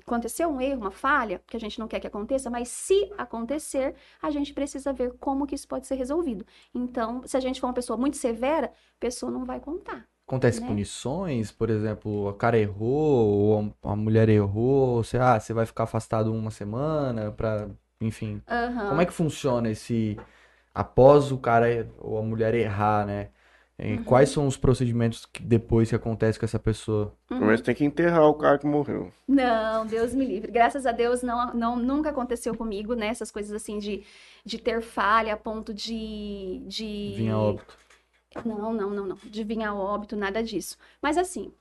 aconteceu 0.00 0.48
um 0.48 0.60
erro, 0.60 0.80
uma 0.80 0.90
falha, 0.90 1.42
que 1.46 1.56
a 1.56 1.60
gente 1.60 1.78
não 1.78 1.88
quer 1.88 2.00
que 2.00 2.06
aconteça, 2.06 2.50
mas 2.50 2.68
se 2.68 3.12
acontecer, 3.18 3.94
a 4.20 4.30
gente 4.30 4.52
precisa 4.52 4.92
ver 4.92 5.12
como 5.18 5.46
que 5.46 5.54
isso 5.54 5.68
pode 5.68 5.86
ser 5.86 5.94
resolvido. 5.96 6.46
Então, 6.74 7.22
se 7.26 7.36
a 7.36 7.40
gente 7.40 7.60
for 7.60 7.68
uma 7.68 7.74
pessoa 7.74 7.96
muito 7.96 8.16
severa, 8.16 8.68
a 8.68 9.00
pessoa 9.00 9.30
não 9.30 9.44
vai 9.44 9.60
contar. 9.60 10.08
Acontece 10.26 10.60
né? 10.60 10.66
punições, 10.66 11.50
por 11.50 11.68
exemplo, 11.68 12.28
a 12.28 12.34
cara 12.34 12.58
errou, 12.58 13.28
ou 13.28 13.74
a 13.82 13.96
mulher 13.96 14.28
errou, 14.28 15.02
você, 15.02 15.18
ah, 15.18 15.38
você 15.38 15.52
vai 15.52 15.66
ficar 15.66 15.84
afastado 15.84 16.32
uma 16.32 16.50
semana 16.50 17.30
pra, 17.32 17.68
enfim. 18.00 18.40
Aham. 18.48 18.88
Como 18.88 19.00
é 19.00 19.06
que 19.06 19.12
funciona 19.12 19.68
esse 19.70 20.16
após 20.74 21.30
o 21.32 21.38
cara 21.38 21.86
ou 21.98 22.18
a 22.18 22.22
mulher 22.22 22.54
errar, 22.54 23.06
né? 23.06 23.28
E 23.78 23.96
Uhum. 23.96 24.04
Quais 24.04 24.28
são 24.28 24.46
os 24.46 24.56
procedimentos 24.56 25.26
que 25.26 25.42
depois 25.42 25.88
que 25.88 25.96
acontece 25.96 26.38
com 26.38 26.44
essa 26.44 26.58
pessoa? 26.58 27.12
Uhum. 27.30 27.40
Mas 27.40 27.60
tem 27.60 27.74
que 27.74 27.84
enterrar 27.84 28.28
o 28.28 28.34
cara 28.34 28.58
que 28.58 28.66
morreu. 28.66 29.10
Não, 29.26 29.84
Deus 29.86 30.14
me 30.14 30.24
livre. 30.24 30.52
Graças 30.52 30.86
a 30.86 30.92
Deus 30.92 31.22
não, 31.22 31.52
não 31.52 31.76
nunca 31.76 32.10
aconteceu 32.10 32.54
comigo, 32.54 32.94
né? 32.94 33.08
Essas 33.08 33.30
coisas 33.30 33.52
assim 33.52 33.78
de, 33.78 34.04
de 34.44 34.58
ter 34.58 34.82
falha 34.82 35.34
a 35.34 35.36
ponto 35.36 35.74
de, 35.74 36.62
de... 36.66 37.14
Vinha 37.16 37.36
óbito. 37.36 37.76
Não, 38.44 38.72
não, 38.72 38.90
não, 38.90 39.06
não. 39.06 39.16
De 39.24 39.44
vir 39.44 39.62
a 39.62 39.74
óbito, 39.74 40.16
nada 40.16 40.42
disso. 40.42 40.76
Mas 41.00 41.18
assim, 41.18 41.52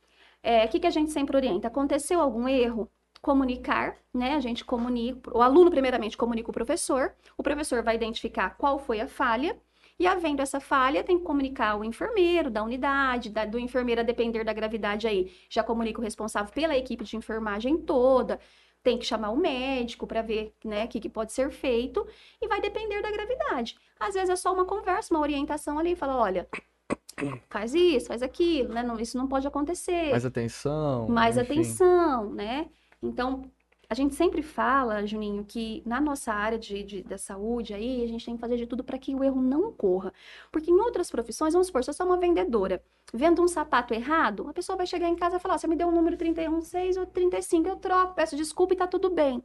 é, 0.41 0.65
o 0.65 0.69
que, 0.69 0.79
que 0.79 0.87
a 0.87 0.91
gente 0.91 1.11
sempre 1.11 1.35
orienta? 1.35 1.67
Aconteceu 1.67 2.19
algum 2.21 2.47
erro? 2.47 2.89
Comunicar, 3.21 3.97
né? 4.13 4.35
A 4.35 4.39
gente 4.39 4.65
comunica, 4.65 5.35
o 5.37 5.41
aluno 5.43 5.69
primeiramente 5.69 6.17
comunica 6.17 6.49
o 6.49 6.53
professor, 6.53 7.13
o 7.37 7.43
professor 7.43 7.83
vai 7.83 7.95
identificar 7.95 8.51
qual 8.57 8.79
foi 8.79 8.99
a 8.99 9.07
falha, 9.07 9.59
e 9.99 10.07
havendo 10.07 10.41
essa 10.41 10.59
falha, 10.59 11.03
tem 11.03 11.19
que 11.19 11.23
comunicar 11.23 11.75
o 11.77 11.83
enfermeiro 11.83 12.49
da 12.49 12.63
unidade, 12.63 13.29
da- 13.29 13.45
do 13.45 13.59
enfermeiro 13.59 14.01
a 14.01 14.03
depender 14.03 14.43
da 14.43 14.53
gravidade 14.53 15.05
aí, 15.07 15.31
já 15.49 15.61
comunica 15.63 15.99
o 15.99 16.03
responsável 16.03 16.51
pela 16.51 16.75
equipe 16.75 17.03
de 17.03 17.15
enfermagem 17.15 17.77
toda, 17.77 18.39
tem 18.83 18.97
que 18.97 19.05
chamar 19.05 19.29
o 19.29 19.37
médico 19.37 20.07
para 20.07 20.21
ver, 20.21 20.53
né, 20.65 20.85
o 20.85 20.87
que, 20.87 20.99
que 20.99 21.09
pode 21.09 21.31
ser 21.31 21.51
feito, 21.51 22.05
e 22.41 22.47
vai 22.47 22.59
depender 22.59 23.01
da 23.01 23.11
gravidade. 23.11 23.75
Às 23.99 24.15
vezes 24.15 24.29
é 24.29 24.35
só 24.35 24.53
uma 24.53 24.65
conversa, 24.65 25.13
uma 25.13 25.19
orientação 25.21 25.77
ali, 25.77 25.95
fala, 25.95 26.15
olha, 26.15 26.47
faz 27.49 27.73
isso, 27.73 28.07
faz 28.07 28.21
aquilo, 28.21 28.73
né? 28.73 28.83
Não, 28.83 28.99
isso 28.99 29.17
não 29.17 29.27
pode 29.27 29.47
acontecer. 29.47 30.09
Mais 30.11 30.25
atenção. 30.25 31.07
Mais 31.07 31.37
enfim. 31.37 31.53
atenção, 31.53 32.31
né? 32.31 32.67
Então, 33.01 33.43
a 33.91 33.93
gente 33.93 34.15
sempre 34.15 34.41
fala, 34.41 35.05
Juninho, 35.05 35.43
que 35.45 35.83
na 35.85 35.99
nossa 36.01 36.31
área 36.33 36.57
de, 36.57 36.81
de- 36.83 37.03
da 37.03 37.17
saúde 37.17 37.73
aí, 37.73 38.03
a 38.03 38.07
gente 38.07 38.25
tem 38.25 38.35
que 38.35 38.41
fazer 38.41 38.55
de 38.57 38.65
tudo 38.65 38.83
para 38.83 38.97
que 38.97 39.13
o 39.13 39.23
erro 39.23 39.41
não 39.41 39.65
ocorra. 39.69 40.13
Porque 40.51 40.71
em 40.71 40.79
outras 40.79 41.11
profissões, 41.11 41.53
vamos 41.53 41.67
supor, 41.67 41.83
se 41.83 41.89
eu 41.89 41.93
sou 41.93 42.05
uma 42.05 42.17
vendedora, 42.17 42.81
vendo 43.13 43.41
um 43.43 43.47
sapato 43.49 43.93
errado, 43.93 44.47
a 44.49 44.53
pessoa 44.53 44.77
vai 44.77 44.87
chegar 44.87 45.09
em 45.09 45.15
casa 45.15 45.37
e 45.37 45.39
falar, 45.39 45.55
"Ó, 45.55 45.57
você 45.57 45.67
me 45.67 45.75
deu 45.75 45.89
o 45.89 45.91
número 45.91 46.17
31, 46.17 46.61
6 46.61 46.95
ou 46.97 47.05
35, 47.05 47.67
eu 47.67 47.75
troco, 47.75 48.15
peço 48.15 48.35
desculpa 48.37 48.73
e 48.73 48.77
tá 48.77 48.87
tudo 48.87 49.09
bem. 49.09 49.43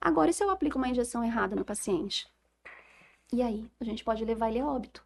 Agora, 0.00 0.30
e 0.30 0.34
se 0.34 0.42
eu 0.44 0.50
aplico 0.50 0.78
uma 0.78 0.88
injeção 0.88 1.24
errada 1.24 1.56
no 1.56 1.64
paciente? 1.64 2.28
E 3.32 3.42
aí, 3.42 3.68
a 3.80 3.84
gente 3.84 4.04
pode 4.04 4.24
levar 4.24 4.50
ele 4.50 4.60
a 4.60 4.66
óbito. 4.66 5.04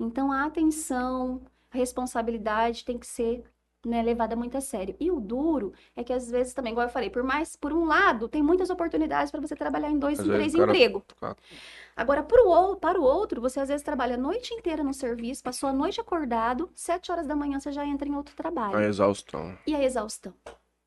Então, 0.00 0.32
a 0.32 0.44
atenção, 0.46 1.42
a 1.72 1.78
responsabilidade 1.78 2.84
tem 2.84 2.98
que 2.98 3.06
ser 3.06 3.44
né, 3.84 4.02
levada 4.02 4.36
muito 4.36 4.56
a 4.56 4.60
sério. 4.60 4.94
E 5.00 5.10
o 5.10 5.18
duro 5.20 5.72
é 5.96 6.04
que 6.04 6.12
às 6.12 6.30
vezes 6.30 6.54
também, 6.54 6.72
igual 6.72 6.86
eu 6.86 6.92
falei, 6.92 7.10
por 7.10 7.22
mais, 7.22 7.56
por 7.56 7.72
um 7.72 7.84
lado, 7.84 8.28
tem 8.28 8.42
muitas 8.42 8.70
oportunidades 8.70 9.30
para 9.30 9.40
você 9.40 9.56
trabalhar 9.56 9.90
em 9.90 9.98
dois, 9.98 10.20
Às 10.20 10.26
em 10.26 10.30
três 10.30 10.54
o 10.54 10.58
cara- 10.58 10.70
empregos. 10.72 11.02
Agora, 11.96 12.22
pro 12.22 12.48
ou- 12.48 12.76
para 12.76 12.98
o 12.98 13.02
outro, 13.02 13.40
você 13.40 13.60
às 13.60 13.68
vezes 13.68 13.82
trabalha 13.82 14.14
a 14.14 14.18
noite 14.18 14.54
inteira 14.54 14.82
no 14.82 14.94
serviço, 14.94 15.42
passou 15.42 15.68
a 15.68 15.72
noite 15.72 16.00
acordado, 16.00 16.70
sete 16.74 17.12
horas 17.12 17.26
da 17.26 17.36
manhã 17.36 17.60
você 17.60 17.70
já 17.72 17.84
entra 17.84 18.08
em 18.08 18.14
outro 18.14 18.34
trabalho. 18.34 18.76
A 18.76 18.84
exaustão. 18.84 19.56
E 19.66 19.74
a 19.74 19.82
exaustão? 19.82 20.32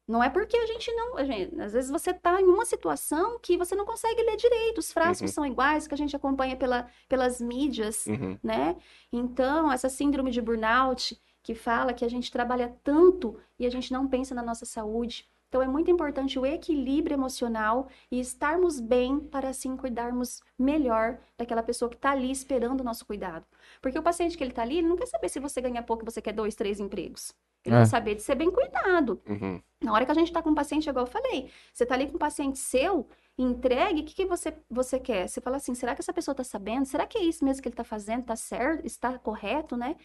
Não 0.08 0.23
é 0.23 0.29
porque 0.29 0.55
a 0.55 0.65
gente 0.67 0.91
não. 0.93 1.17
a 1.17 1.23
gente- 1.23 1.60
às 1.60 1.73
vezes 1.73 1.89
você 1.89 2.12
está 2.12 2.39
em 2.39 2.45
uma 2.45 2.63
situação 2.65 3.39
que 3.41 3.58
você 3.58 3.73
não 3.75 3.86
consegue 3.86 4.21
ler 4.21 4.36
direito. 4.36 4.77
Os 4.77 4.91
frascos 4.93 5.31
Uhum. 5.31 5.34
são 5.34 5.45
iguais, 5.47 5.88
que 5.88 5.93
a 5.95 5.97
gente 5.97 6.15
acompanha 6.15 6.55
pela, 6.55 6.88
pelas 7.10 7.41
mídias 7.41 8.05
Uhum. 8.05 8.38
né? 8.43 8.75
Então, 9.12 9.71
essa 9.71 9.89
síndrome 9.89 10.29
de 10.29 10.41
burnout 10.41 11.19
que 11.45 11.53
fala 11.53 11.93
que 11.93 12.03
a 12.03 12.10
gente 12.10 12.31
trabalha 12.31 12.75
tanto 12.84 13.38
e 13.60 13.67
a 13.67 13.69
gente 13.69 13.93
não 13.93 14.08
pensa 14.08 14.34
na 14.34 14.41
nossa 14.41 14.65
saúde. 14.65 15.27
Então, 15.47 15.62
é 15.62 15.67
muito 15.67 15.91
importante 15.91 16.39
o 16.39 16.45
equilíbrio 16.45 17.13
emocional 17.13 17.88
e 18.12 18.19
estarmos 18.19 18.79
bem 18.79 19.19
para 19.19 19.49
assim 19.49 19.77
cuidarmos 19.77 20.41
melhor 20.58 21.19
daquela 21.38 21.62
pessoa 21.62 21.88
que 21.88 21.97
está 21.97 22.12
ali 22.12 22.31
esperando 22.31 22.81
o 22.81 22.84
nosso 22.84 23.05
cuidado. 23.05 23.45
Porque 23.79 23.97
o 23.97 24.01
paciente 24.01 24.36
que 24.36 24.43
ele 24.43 24.51
está 24.53 24.63
ali, 24.63 24.79
ele 24.79 24.88
não 24.88 24.95
quer 24.97 25.05
saber 25.05 25.29
se 25.29 25.39
você 25.39 25.62
ganha 25.62 25.84
pouco 25.84 26.03
e 26.03 26.05
você 26.12 26.19
quer 26.19 26.34
dois, 26.34 26.55
três 26.55 26.79
empregos. 26.79 27.31
Ele 27.63 27.75
É. 27.75 27.79
quer 27.79 27.86
saber 27.86 28.15
de 28.15 28.23
ser 28.23 28.34
bem 28.34 28.49
cuidado. 28.49 29.21
Uhum. 29.29 29.62
Na 29.84 29.93
hora 29.93 30.03
que 30.03 30.12
a 30.12 30.15
gente 30.15 30.34
tá 30.34 30.41
com 30.41 30.49
um 30.49 30.55
paciente, 30.55 30.89
igual 30.89 31.05
eu 31.05 31.12
falei, 31.12 31.51
você 31.71 31.86
tá 31.86 31.93
ali 31.93 32.08
com 32.08 32.15
um 32.15 32.19
paciente 32.19 32.58
seu, 32.58 33.08
entregue, 33.38 34.01
o 34.01 34.03
que, 34.03 34.15
que 34.15 34.25
você, 34.25 34.51
você 34.69 34.99
quer? 34.99 35.29
Você 35.29 35.39
fala 35.39 35.58
assim, 35.58 35.75
será 35.75 35.93
que 35.93 36.01
essa 36.01 36.12
pessoa 36.13 36.34
tá 36.34 36.43
sabendo? 36.43 36.86
Será 36.88 37.05
que 37.05 37.19
é 37.19 37.23
isso 37.23 37.45
mesmo 37.45 37.62
que 37.62 37.67
ele 37.69 37.75
tá 37.75 37.84
fazendo? 37.84 38.23
Tá 38.25 38.36
certo? 38.36 38.84
Está 38.86 39.17
correto, 39.19 39.77
né? 39.77 39.95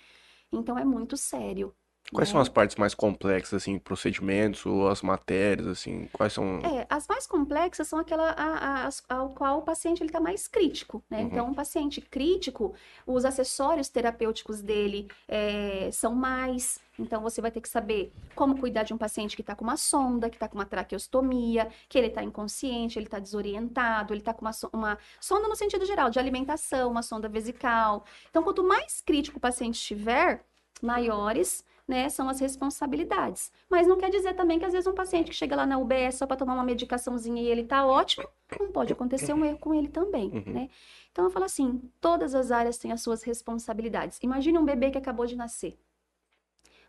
Então 0.53 0.79
é 0.79 0.85
muito 0.85 1.17
sério. 1.17 1.75
Quais 2.13 2.29
né? 2.29 2.33
são 2.33 2.41
as 2.41 2.49
partes 2.49 2.77
mais 2.77 2.95
complexas, 2.95 3.63
assim, 3.63 3.79
procedimentos 3.79 4.67
ou 4.67 4.89
as 4.89 5.03
matérias, 5.03 5.67
assim? 5.67 6.09
Quais 6.13 6.33
são. 6.33 6.59
É, 6.59 6.87
as 6.91 7.07
mais 7.07 7.27
complexas 7.27 7.87
são 7.89 7.99
aquela 7.99 8.31
a- 8.31 8.89
a- 8.89 9.15
ao 9.15 9.31
qual 9.31 9.59
o 9.59 9.63
paciente 9.63 10.03
está 10.05 10.21
mais 10.21 10.49
crítico, 10.49 11.03
né? 11.09 11.21
Uhum. 11.21 11.27
Então, 11.27 11.47
um 11.49 11.55
paciente 11.55 12.01
crítico, 12.01 12.75
os 13.07 13.25
acessórios 13.25 13.89
terapêuticos 13.89 14.61
dele 14.61 15.09
é, 15.29 15.89
são 15.93 16.15
mais. 16.15 16.81
Então, 16.99 17.23
você 17.23 17.41
vai 17.41 17.51
ter 17.51 17.61
que 17.61 17.69
saber 17.69 18.13
como 18.35 18.59
cuidar 18.59 18.83
de 18.83 18.93
um 18.93 18.99
paciente 18.99 19.35
que 19.35 19.43
está 19.43 19.55
com 19.55 19.65
uma 19.65 19.77
sonda, 19.77 20.29
que 20.29 20.37
está 20.37 20.49
com 20.49 20.57
uma 20.57 20.67
traqueostomia, 20.67 21.71
que 21.89 21.97
ele 21.97 22.09
está 22.09 22.23
inconsciente, 22.23 22.99
ele 22.99 23.07
está 23.07 23.19
desorientado, 23.19 24.13
ele 24.13 24.21
está 24.21 24.35
com 24.35 24.45
uma, 24.45 24.51
uma 24.73 24.99
sonda 25.21 25.49
no 25.49 25.57
sentido 25.57 25.87
geral, 25.87 26.11
de 26.11 26.19
alimentação, 26.19 26.91
uma 26.91 27.03
sonda 27.03 27.29
vesical. 27.29 28.05
Então, 28.29 28.43
quanto 28.43 28.63
mais 28.63 29.01
crítico 29.01 29.39
o 29.39 29.41
paciente 29.41 29.77
estiver, 29.77 30.45
maiores 30.83 31.65
né, 31.91 32.09
são 32.09 32.29
as 32.29 32.39
responsabilidades. 32.41 33.53
Mas 33.69 33.87
não 33.87 33.99
quer 33.99 34.11
dizer 34.11 34.35
também 34.35 34.59
que 34.59 34.65
às 34.65 34.73
vezes 34.73 34.87
um 34.87 34.95
paciente 34.95 35.29
que 35.31 35.37
chega 35.37 35.57
lá 35.57 35.67
na 35.67 35.77
UBS 35.77 36.15
só 36.15 36.27
para 36.27 36.37
tomar 36.37 36.55
uma 36.55 36.65
medicaçãozinha 36.65 37.43
e 37.43 37.47
ele 37.49 37.65
tá 37.65 37.85
ótimo, 37.85 38.27
não 38.59 38.71
pode 38.73 38.93
acontecer 38.93 39.33
um 39.35 39.45
erro 39.45 39.59
com 39.59 39.75
ele 39.75 39.89
também, 39.89 40.31
Uhum. 40.31 40.53
né? 40.55 40.71
Então 41.11 41.25
eu 41.25 41.31
falo 41.31 41.45
assim, 41.45 41.83
todas 42.01 42.35
as 42.35 42.51
áreas 42.53 42.79
têm 42.79 42.93
as 42.93 43.03
suas 43.03 43.23
responsabilidades. 43.25 44.19
Imagine 44.23 44.59
um 44.59 44.65
bebê 44.65 44.91
que 44.91 44.99
acabou 44.99 45.27
de 45.27 45.35
nascer. 45.37 45.77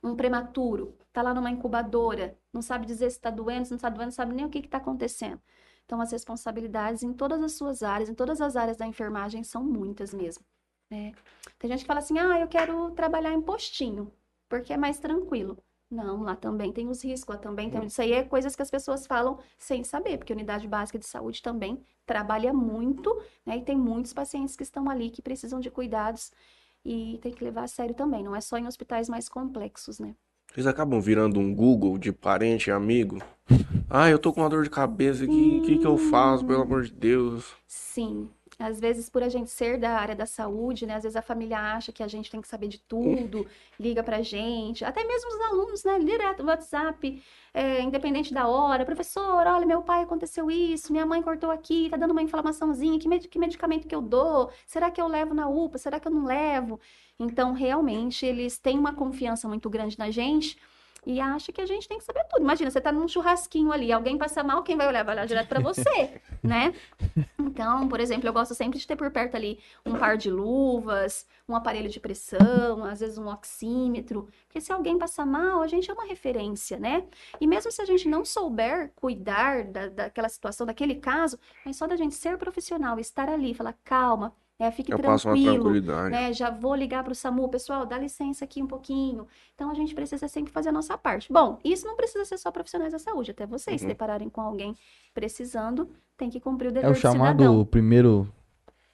Um 0.03 0.15
prematuro, 0.15 0.95
tá 1.13 1.21
lá 1.21 1.33
numa 1.33 1.49
incubadora, 1.51 2.35
não 2.53 2.61
sabe 2.61 2.85
dizer 2.85 3.09
se 3.09 3.17
está 3.17 3.29
doendo, 3.29 3.65
se 3.65 3.71
não 3.71 3.75
está 3.77 3.89
doendo, 3.89 4.05
não 4.05 4.11
sabe 4.11 4.33
nem 4.33 4.45
o 4.45 4.49
que 4.49 4.59
está 4.59 4.77
acontecendo. 4.77 5.39
Então, 5.85 5.99
as 5.99 6.11
responsabilidades 6.11 7.03
em 7.03 7.11
todas 7.13 7.41
as 7.43 7.51
suas 7.53 7.83
áreas, 7.83 8.09
em 8.09 8.13
todas 8.15 8.39
as 8.39 8.55
áreas 8.55 8.77
da 8.77 8.87
enfermagem, 8.87 9.43
são 9.43 9.63
muitas 9.63 10.13
mesmo. 10.13 10.43
né? 10.89 11.13
Tem 11.59 11.69
gente 11.69 11.81
que 11.81 11.87
fala 11.87 11.99
assim, 11.99 12.17
ah, 12.19 12.39
eu 12.39 12.47
quero 12.47 12.91
trabalhar 12.91 13.33
em 13.33 13.41
postinho, 13.41 14.11
porque 14.51 14.73
é 14.73 14.77
mais 14.77 14.99
tranquilo. 14.99 15.57
Não, 15.89 16.23
lá 16.23 16.35
também 16.35 16.73
tem 16.73 16.89
os 16.89 17.01
riscos, 17.03 17.35
lá 17.35 17.41
também 17.41 17.69
tem. 17.69 17.85
Isso 17.85 18.01
aí 18.01 18.11
é 18.11 18.21
coisas 18.21 18.53
que 18.53 18.61
as 18.61 18.69
pessoas 18.69 19.07
falam 19.07 19.39
sem 19.57 19.81
saber, 19.83 20.17
porque 20.17 20.33
a 20.33 20.35
unidade 20.35 20.67
básica 20.67 20.99
de 20.99 21.05
saúde 21.05 21.41
também 21.41 21.81
trabalha 22.05 22.53
muito, 22.53 23.17
né? 23.45 23.57
E 23.57 23.61
tem 23.63 23.77
muitos 23.77 24.13
pacientes 24.13 24.57
que 24.57 24.63
estão 24.63 24.89
ali 24.89 25.09
que 25.09 25.21
precisam 25.21 25.61
de 25.61 25.71
cuidados 25.71 26.33
e 26.83 27.17
tem 27.21 27.31
que 27.31 27.43
levar 27.43 27.63
a 27.63 27.67
sério 27.67 27.95
também. 27.95 28.23
Não 28.23 28.35
é 28.35 28.41
só 28.41 28.57
em 28.57 28.67
hospitais 28.67 29.07
mais 29.07 29.29
complexos, 29.29 29.99
né? 29.99 30.15
Vocês 30.53 30.67
acabam 30.67 30.99
virando 30.99 31.39
um 31.39 31.55
Google 31.55 31.97
de 31.97 32.11
parente 32.11 32.69
e 32.69 32.73
amigo? 32.73 33.19
Ah, 33.89 34.09
eu 34.09 34.19
tô 34.19 34.33
com 34.33 34.41
uma 34.41 34.49
dor 34.49 34.63
de 34.63 34.69
cabeça 34.69 35.23
aqui, 35.23 35.59
o 35.59 35.61
que 35.61 35.77
que 35.77 35.87
eu 35.87 35.97
faço, 35.97 36.45
pelo 36.45 36.61
amor 36.61 36.83
de 36.83 36.91
Deus? 36.91 37.55
Sim. 37.67 38.29
Às 38.61 38.79
vezes, 38.79 39.09
por 39.09 39.23
a 39.23 39.29
gente 39.29 39.49
ser 39.49 39.77
da 39.77 39.91
área 39.91 40.15
da 40.15 40.25
saúde, 40.25 40.85
né? 40.85 40.95
Às 40.95 41.03
vezes 41.03 41.15
a 41.15 41.21
família 41.21 41.57
acha 41.59 41.91
que 41.91 42.03
a 42.03 42.07
gente 42.07 42.29
tem 42.31 42.41
que 42.41 42.47
saber 42.47 42.67
de 42.67 42.79
tudo, 42.79 43.45
liga 43.79 44.03
pra 44.03 44.21
gente. 44.21 44.83
Até 44.85 45.03
mesmo 45.03 45.29
os 45.29 45.39
alunos, 45.41 45.83
né? 45.83 45.99
Direto 45.99 46.43
WhatsApp, 46.45 47.21
é, 47.53 47.81
independente 47.81 48.33
da 48.33 48.47
hora. 48.47 48.85
Professor, 48.85 49.45
olha, 49.47 49.65
meu 49.65 49.81
pai 49.81 50.03
aconteceu 50.03 50.49
isso, 50.51 50.91
minha 50.91 51.05
mãe 51.05 51.21
cortou 51.21 51.51
aqui, 51.51 51.89
tá 51.89 51.97
dando 51.97 52.11
uma 52.11 52.21
inflamaçãozinha, 52.21 52.99
que, 52.99 53.07
med- 53.07 53.27
que 53.27 53.39
medicamento 53.39 53.87
que 53.87 53.95
eu 53.95 54.01
dou? 54.01 54.51
Será 54.65 54.89
que 54.91 55.01
eu 55.01 55.07
levo 55.07 55.33
na 55.33 55.47
UPA? 55.47 55.77
Será 55.77 55.99
que 55.99 56.07
eu 56.07 56.11
não 56.11 56.25
levo? 56.25 56.79
Então, 57.19 57.53
realmente, 57.53 58.25
eles 58.25 58.57
têm 58.57 58.77
uma 58.79 58.93
confiança 58.93 59.47
muito 59.47 59.69
grande 59.69 59.97
na 59.97 60.09
gente. 60.09 60.57
E 61.05 61.19
acha 61.19 61.51
que 61.51 61.61
a 61.61 61.65
gente 61.65 61.87
tem 61.87 61.97
que 61.97 62.03
saber 62.03 62.23
tudo. 62.29 62.41
Imagina, 62.41 62.69
você 62.69 62.79
tá 62.79 62.91
num 62.91 63.07
churrasquinho 63.07 63.71
ali, 63.71 63.91
alguém 63.91 64.17
passa 64.17 64.43
mal, 64.43 64.63
quem 64.63 64.77
vai 64.77 64.87
olhar? 64.87 65.03
Vai 65.03 65.15
olhar 65.15 65.25
direto 65.25 65.47
para 65.47 65.59
você, 65.59 66.21
né? 66.43 66.73
Então, 67.39 67.87
por 67.87 67.99
exemplo, 67.99 68.27
eu 68.27 68.33
gosto 68.33 68.53
sempre 68.53 68.77
de 68.77 68.85
ter 68.85 68.95
por 68.95 69.09
perto 69.11 69.35
ali 69.35 69.59
um 69.85 69.97
par 69.97 70.15
de 70.15 70.29
luvas, 70.29 71.25
um 71.47 71.55
aparelho 71.55 71.89
de 71.89 71.99
pressão, 71.99 72.83
às 72.83 72.99
vezes 72.99 73.17
um 73.17 73.27
oxímetro, 73.27 74.27
porque 74.47 74.61
se 74.61 74.71
alguém 74.71 74.97
passar 74.97 75.25
mal, 75.25 75.61
a 75.61 75.67
gente 75.67 75.89
é 75.89 75.93
uma 75.93 76.05
referência, 76.05 76.77
né? 76.77 77.03
E 77.39 77.47
mesmo 77.47 77.71
se 77.71 77.81
a 77.81 77.85
gente 77.85 78.07
não 78.07 78.23
souber 78.23 78.91
cuidar 78.95 79.63
da, 79.63 79.87
daquela 79.89 80.29
situação, 80.29 80.67
daquele 80.67 80.95
caso, 80.95 81.39
mas 81.65 81.77
só 81.77 81.87
da 81.87 81.95
gente 81.95 82.15
ser 82.15 82.37
profissional, 82.37 82.99
estar 82.99 83.27
ali, 83.27 83.53
falar, 83.53 83.75
calma, 83.83 84.33
é, 84.63 84.71
fique 84.71 84.91
Eu 84.93 84.99
passo 84.99 85.27
uma 85.27 85.33
tranquilo, 85.35 85.55
tranquilidade. 85.63 86.09
né? 86.11 86.33
Já 86.33 86.49
vou 86.49 86.75
ligar 86.75 87.03
para 87.03 87.11
o 87.11 87.15
SAMU, 87.15 87.49
pessoal, 87.49 87.85
dá 87.85 87.97
licença 87.97 88.45
aqui 88.45 88.61
um 88.61 88.67
pouquinho. 88.67 89.27
Então 89.55 89.69
a 89.69 89.73
gente 89.73 89.93
precisa 89.95 90.27
sempre 90.27 90.51
fazer 90.51 90.69
a 90.69 90.71
nossa 90.71 90.97
parte. 90.97 91.31
Bom, 91.31 91.57
isso 91.63 91.85
não 91.87 91.95
precisa 91.95 92.25
ser 92.25 92.37
só 92.37 92.51
profissionais 92.51 92.91
da 92.93 92.99
saúde, 92.99 93.31
até 93.31 93.45
vocês 93.45 93.81
se 93.81 93.85
Uhum. 93.85 93.89
depararem 93.89 94.29
com 94.29 94.41
alguém 94.41 94.75
precisando, 95.13 95.89
tem 96.17 96.29
que 96.29 96.39
cumprir 96.39 96.69
o 96.69 96.71
dever 96.71 96.87
É 96.87 96.89
o 96.89 96.93
do 96.93 96.99
chamado 96.99 97.39
cidadão. 97.43 97.65
primeiro. 97.65 98.31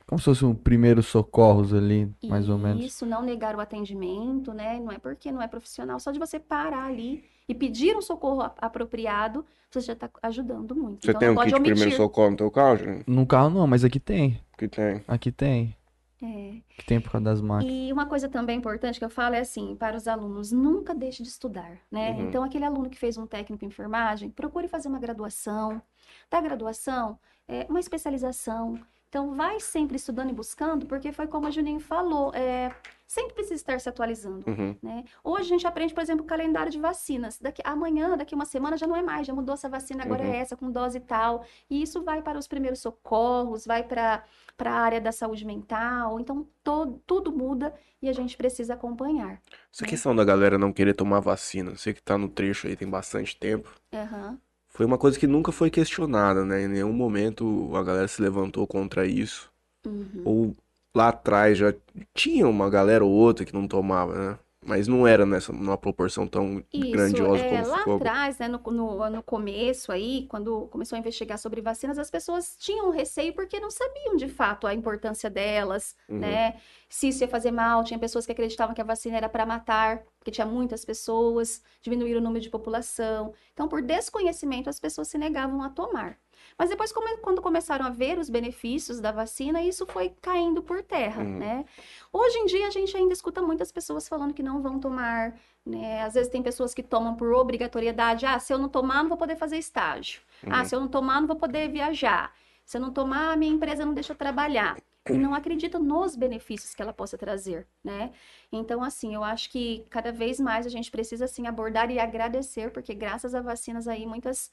Como 0.07 0.19
se 0.19 0.25
fosse 0.25 0.45
um 0.45 0.55
primeiro 0.55 1.03
socorros 1.03 1.73
ali, 1.73 2.09
mais 2.23 2.47
ou 2.47 2.57
menos. 2.57 2.81
Isso, 2.83 3.05
não 3.05 3.21
negar 3.21 3.55
o 3.57 3.59
atendimento, 3.59 4.53
né? 4.53 4.79
Não 4.79 4.89
é 4.91 4.97
porque 4.97 5.31
não 5.33 5.41
é 5.41 5.47
profissional, 5.49 5.99
só 5.99 6.11
de 6.11 6.19
você 6.19 6.39
parar 6.39 6.85
ali 6.85 7.25
e 7.47 7.55
pedir 7.55 7.95
um 7.95 8.01
socorro 8.01 8.51
apropriado, 8.57 9.45
você 9.69 9.81
já 9.81 9.93
está 9.93 10.09
ajudando 10.23 10.75
muito. 10.75 11.05
Você 11.05 11.11
então 11.11 11.19
tem 11.19 11.27
não 11.27 11.33
um 11.33 11.37
pode 11.37 11.47
kit 11.47 11.55
de 11.55 11.59
omitir. 11.59 11.75
primeiro 11.75 12.03
socorro 12.03 12.31
no 12.31 12.37
teu 12.37 12.51
carro, 12.51 12.77
gente? 12.77 13.03
No 13.07 13.25
carro 13.25 13.49
não, 13.49 13.67
mas 13.67 13.83
aqui 13.83 13.99
tem. 13.99 14.39
Que 14.57 14.67
tem. 14.67 15.03
Aqui 15.07 15.31
tem. 15.31 15.75
É. 16.21 16.61
Aqui 16.73 16.85
tem 16.85 16.99
por 16.99 17.11
causa 17.11 17.25
das 17.25 17.41
máquinas. 17.41 17.73
E 17.73 17.93
uma 17.93 18.07
coisa 18.07 18.27
também 18.27 18.57
importante 18.57 18.97
que 18.97 19.05
eu 19.05 19.09
falo 19.09 19.35
é 19.35 19.39
assim, 19.39 19.75
para 19.75 19.95
os 19.95 20.07
alunos, 20.07 20.51
nunca 20.51 20.95
deixe 20.95 21.21
de 21.21 21.29
estudar, 21.29 21.77
né? 21.91 22.11
Uhum. 22.11 22.27
Então, 22.27 22.43
aquele 22.43 22.65
aluno 22.65 22.89
que 22.89 22.97
fez 22.97 23.17
um 23.17 23.27
técnico 23.27 23.63
em 23.63 23.67
enfermagem, 23.67 24.29
procure 24.31 24.67
fazer 24.67 24.87
uma 24.87 24.99
graduação. 24.99 25.81
Da 26.29 26.41
graduação, 26.41 27.19
é, 27.47 27.67
uma 27.69 27.79
especialização. 27.79 28.79
Então, 29.09 29.33
vai 29.35 29.59
sempre 29.59 29.95
estudando 29.95 30.29
e 30.29 30.33
buscando, 30.33 30.85
porque 30.85 31.11
foi 31.13 31.27
como 31.27 31.47
a 31.47 31.51
Juninho 31.51 31.79
falou, 31.79 32.33
é, 32.35 32.75
sempre 33.07 33.33
precisa 33.35 33.55
estar 33.55 33.79
se 33.79 33.87
atualizando. 33.87 34.43
Uhum. 34.45 34.75
né? 34.83 35.05
Hoje 35.23 35.43
a 35.43 35.47
gente 35.47 35.65
aprende, 35.65 35.93
por 35.93 36.01
exemplo, 36.01 36.25
o 36.25 36.27
calendário 36.27 36.69
de 36.69 36.77
vacinas. 36.77 37.39
Daqui, 37.39 37.61
amanhã, 37.63 38.17
daqui 38.17 38.35
uma 38.35 38.45
semana 38.45 38.75
já 38.75 38.85
não 38.85 38.95
é 38.97 39.01
mais, 39.01 39.25
já 39.25 39.33
mudou 39.33 39.53
essa 39.53 39.69
vacina, 39.69 40.03
agora 40.03 40.23
Uhum. 40.23 40.33
é 40.33 40.37
essa, 40.39 40.57
com 40.57 40.69
dose 40.69 40.99
tal. 40.99 41.45
E 41.69 41.81
isso 41.81 42.03
vai 42.03 42.21
para 42.21 42.37
os 42.37 42.47
primeiros 42.47 42.79
socorros, 42.79 43.65
vai 43.65 43.81
para 43.81 44.23
a 44.59 44.69
área 44.71 44.99
da 44.99 45.13
saúde 45.13 45.45
mental. 45.45 46.19
Então, 46.19 46.45
todo, 46.61 47.01
tudo 47.07 47.31
muda 47.31 47.73
e 48.01 48.09
a 48.09 48.13
gente 48.13 48.35
precisa 48.35 48.73
acompanhar. 48.73 49.41
Essa 49.73 49.83
né? 49.85 49.89
questão 49.89 50.13
da 50.13 50.25
galera 50.25 50.57
não 50.57 50.73
querer 50.73 50.93
tomar 50.93 51.21
vacina, 51.21 51.71
você 51.71 51.93
que 51.93 52.03
tá 52.03 52.17
no 52.17 52.27
trecho 52.27 52.67
aí 52.67 52.75
tem 52.75 52.89
bastante 52.89 53.37
tempo, 53.37 53.73
Aham. 53.93 54.37
Foi 54.77 54.85
uma 54.85 54.99
coisa 54.99 55.17
que 55.17 55.25
nunca 55.25 55.51
foi 55.51 55.71
questionada, 55.71 56.45
né? 56.45 56.61
Em 56.61 56.67
nenhum 56.67 56.93
momento 56.93 57.75
a 57.75 57.81
galera 57.81 58.07
se 58.07 58.21
levantou 58.21 58.67
contra 58.67 59.07
isso. 59.07 59.51
Uhum. 59.83 60.21
Ou 60.23 60.55
lá 60.95 61.07
atrás 61.07 61.57
já 61.57 61.73
tinha 62.13 62.47
uma 62.47 62.69
galera 62.69 63.03
ou 63.03 63.09
outra 63.09 63.43
que 63.43 63.55
não 63.55 63.67
tomava, 63.67 64.13
né? 64.13 64.39
Mas 64.67 64.85
não 64.87 65.07
era 65.07 65.25
nessa, 65.25 65.53
numa 65.53 65.77
proporção 65.77 66.27
tão 66.27 66.61
Isso, 66.73 66.91
grandiosa 66.91 67.45
é, 67.45 67.49
como 67.49 67.67
lá 67.67 67.77
ficou. 67.79 67.95
atrás, 67.95 68.37
né, 68.37 68.49
no, 68.49 68.59
no, 68.59 69.09
no 69.09 69.23
começo 69.23 69.91
aí, 69.93 70.27
quando 70.27 70.67
começou 70.67 70.97
a 70.97 70.99
investigar 70.99 71.37
sobre 71.39 71.61
vacinas, 71.61 71.97
as 71.97 72.11
pessoas 72.11 72.55
tinham 72.57 72.89
receio 72.91 73.33
porque 73.33 73.59
não 73.61 73.71
sabiam 73.71 74.17
de 74.17 74.27
fato 74.27 74.67
a 74.67 74.73
importância 74.73 75.29
delas, 75.29 75.95
Uhum. 76.09 76.19
né? 76.19 76.59
Se 76.89 77.07
isso 77.09 77.23
ia 77.23 77.27
fazer 77.29 77.51
mal, 77.51 77.83
tinha 77.83 77.97
pessoas 77.99 78.25
que 78.25 78.31
acreditavam 78.33 78.75
que 78.75 78.81
a 78.81 78.83
vacina 78.83 79.15
era 79.17 79.29
para 79.29 79.45
matar, 79.45 80.03
porque 80.19 80.31
tinha 80.31 80.45
muitas 80.47 80.83
pessoas, 80.85 81.61
diminuir 81.81 82.15
o 82.15 82.21
número 82.21 82.41
de 82.43 82.49
população. 82.49 83.33
Então, 83.53 83.67
por 83.69 83.81
desconhecimento, 83.81 84.69
as 84.69 84.79
pessoas 84.79 85.07
se 85.07 85.17
negavam 85.17 85.61
a 85.63 85.69
tomar. 85.69 86.17
Mas 86.57 86.69
depois, 86.69 86.91
come- 86.91 87.17
quando 87.17 87.41
começaram 87.41 87.85
a 87.85 87.89
ver 87.89 88.17
os 88.17 88.29
benefícios 88.29 88.99
da 88.99 89.11
vacina, 89.11 89.61
isso 89.61 89.85
foi 89.85 90.09
caindo 90.21 90.61
por 90.63 90.81
terra, 90.83 91.21
Uhum. 91.23 91.37
né? 91.37 91.65
Hoje 92.11 92.37
em 92.39 92.45
dia, 92.45 92.67
a 92.67 92.71
gente 92.71 92.95
ainda 92.97 93.13
escuta 93.13 93.41
muitas 93.41 93.71
pessoas 93.71 94.07
falando 94.07 94.33
que 94.33 94.41
não 94.41 94.61
vão 94.61 94.79
tomar, 94.79 95.37
né? 95.65 96.01
Às 96.03 96.15
vezes 96.15 96.31
tem 96.31 96.41
pessoas 96.41 96.73
que 96.73 96.81
tomam 96.81 97.15
por 97.15 97.31
obrigatoriedade. 97.33 98.25
Ah, 98.25 98.39
se 98.39 98.51
eu 98.53 98.57
não 98.57 98.69
tomar, 98.69 99.03
não 99.03 99.09
vou 99.09 99.17
poder 99.17 99.35
fazer 99.35 99.57
estágio. 99.57 100.21
Ah, 100.49 100.59
Uhum. 100.59 100.65
se 100.65 100.75
eu 100.75 100.79
não 100.79 100.87
tomar, 100.87 101.19
não 101.21 101.27
vou 101.27 101.35
poder 101.37 101.69
viajar. 101.69 102.33
Se 102.65 102.77
eu 102.77 102.81
não 102.81 102.91
tomar, 102.91 103.31
a 103.33 103.35
minha 103.35 103.53
empresa 103.53 103.85
não 103.85 103.93
deixa 103.93 104.13
eu 104.13 104.17
trabalhar. 104.17 104.77
E 105.09 105.13
não 105.17 105.33
acredita 105.33 105.79
nos 105.79 106.15
benefícios 106.17 106.73
que 106.75 106.81
ela 106.81 106.91
possa 106.91 107.17
trazer, 107.17 107.65
né? 107.83 108.11
Então, 108.51 108.83
assim, 108.83 109.13
eu 109.15 109.23
acho 109.23 109.49
que 109.49 109.85
cada 109.89 110.11
vez 110.11 110.37
mais 110.39 110.65
a 110.65 110.69
gente 110.69 110.91
precisa, 110.91 111.25
assim, 111.25 111.47
abordar 111.47 111.89
e 111.91 111.97
agradecer, 111.99 112.71
porque 112.71 112.93
graças 112.93 113.33
a 113.33 113.41
vacinas 113.41 113.87
aí, 113.87 114.05
muitas, 114.05 114.51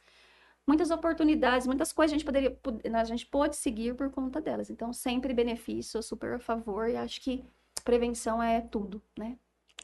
muitas 0.66 0.90
oportunidades, 0.90 1.66
muitas 1.66 1.92
coisas 1.92 2.12
a 2.12 2.16
gente 2.16 2.24
poderia, 2.24 2.50
pod- 2.50 2.80
a 2.86 3.04
gente 3.04 3.26
pôde 3.26 3.56
seguir 3.56 3.94
por 3.94 4.10
conta 4.10 4.40
delas. 4.40 4.70
Então, 4.70 4.92
sempre 4.92 5.34
benefício, 5.34 6.02
super 6.02 6.34
a 6.34 6.38
favor 6.38 6.88
e 6.88 6.96
acho 6.96 7.20
que 7.20 7.44
prevenção 7.84 8.42
é 8.42 8.60
tudo, 8.60 9.02
né? 9.18 9.36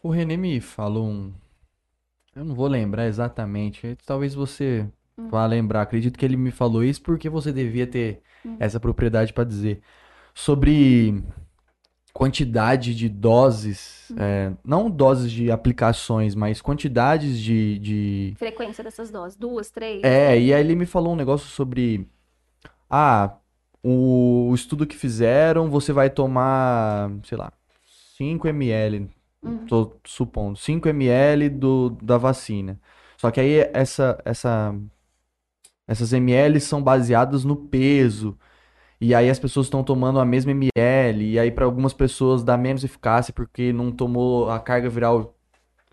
O 0.02 0.08
René 0.10 0.36
me 0.36 0.60
falou 0.60 1.06
um. 1.06 1.32
Eu 2.34 2.44
não 2.44 2.54
vou 2.54 2.66
lembrar 2.66 3.06
exatamente. 3.06 3.96
Talvez 4.06 4.34
você 4.34 4.88
Hum. 5.18 5.28
vá 5.28 5.44
lembrar. 5.46 5.82
Acredito 5.82 6.18
que 6.18 6.24
ele 6.24 6.36
me 6.36 6.50
falou 6.50 6.82
isso 6.84 7.02
porque 7.02 7.28
você 7.28 7.52
devia 7.52 7.86
ter 7.86 8.22
Hum. 8.44 8.56
essa 8.58 8.80
propriedade 8.80 9.32
para 9.32 9.44
dizer. 9.44 9.82
Sobre 10.34 11.22
quantidade 12.12 12.94
de 12.94 13.08
doses, 13.08 14.08
Hum. 14.10 14.16
é, 14.18 14.52
não 14.64 14.90
doses 14.90 15.30
de 15.30 15.50
aplicações, 15.50 16.34
mas 16.34 16.60
quantidades 16.60 17.40
de, 17.40 17.78
de... 17.78 18.34
Frequência 18.36 18.82
dessas 18.82 19.10
doses, 19.10 19.36
duas, 19.36 19.70
três. 19.70 20.02
É, 20.02 20.38
e 20.38 20.52
aí 20.52 20.60
ele 20.60 20.74
me 20.74 20.86
falou 20.86 21.12
um 21.12 21.16
negócio 21.16 21.48
sobre. 21.48 22.08
Ah, 22.88 23.36
o 23.82 24.52
estudo 24.54 24.86
que 24.86 24.96
fizeram, 24.96 25.70
você 25.70 25.92
vai 25.92 26.10
tomar, 26.10 27.10
sei 27.24 27.38
lá, 27.38 27.52
5 28.16 28.48
ml, 28.48 29.08
Uhum. 29.42 29.64
tô 29.66 29.96
supondo, 30.04 30.58
5 30.58 30.86
ml 30.88 31.48
do, 31.48 31.90
da 32.02 32.18
vacina. 32.18 32.78
Só 33.16 33.30
que 33.30 33.40
aí 33.40 33.70
essa, 33.72 34.20
essa, 34.24 34.74
essas 35.86 36.12
ml 36.12 36.60
são 36.60 36.82
baseadas 36.82 37.44
no 37.44 37.56
peso. 37.56 38.36
E 39.00 39.14
aí 39.14 39.30
as 39.30 39.38
pessoas 39.38 39.66
estão 39.66 39.82
tomando 39.82 40.20
a 40.20 40.24
mesma 40.24 40.50
ml. 40.52 41.24
E 41.32 41.38
aí 41.38 41.50
para 41.50 41.64
algumas 41.64 41.92
pessoas 41.92 42.42
dá 42.42 42.56
menos 42.56 42.84
eficácia 42.84 43.32
porque 43.32 43.72
não 43.72 43.90
tomou 43.90 44.50
a 44.50 44.60
carga 44.60 44.88
viral, 44.88 45.34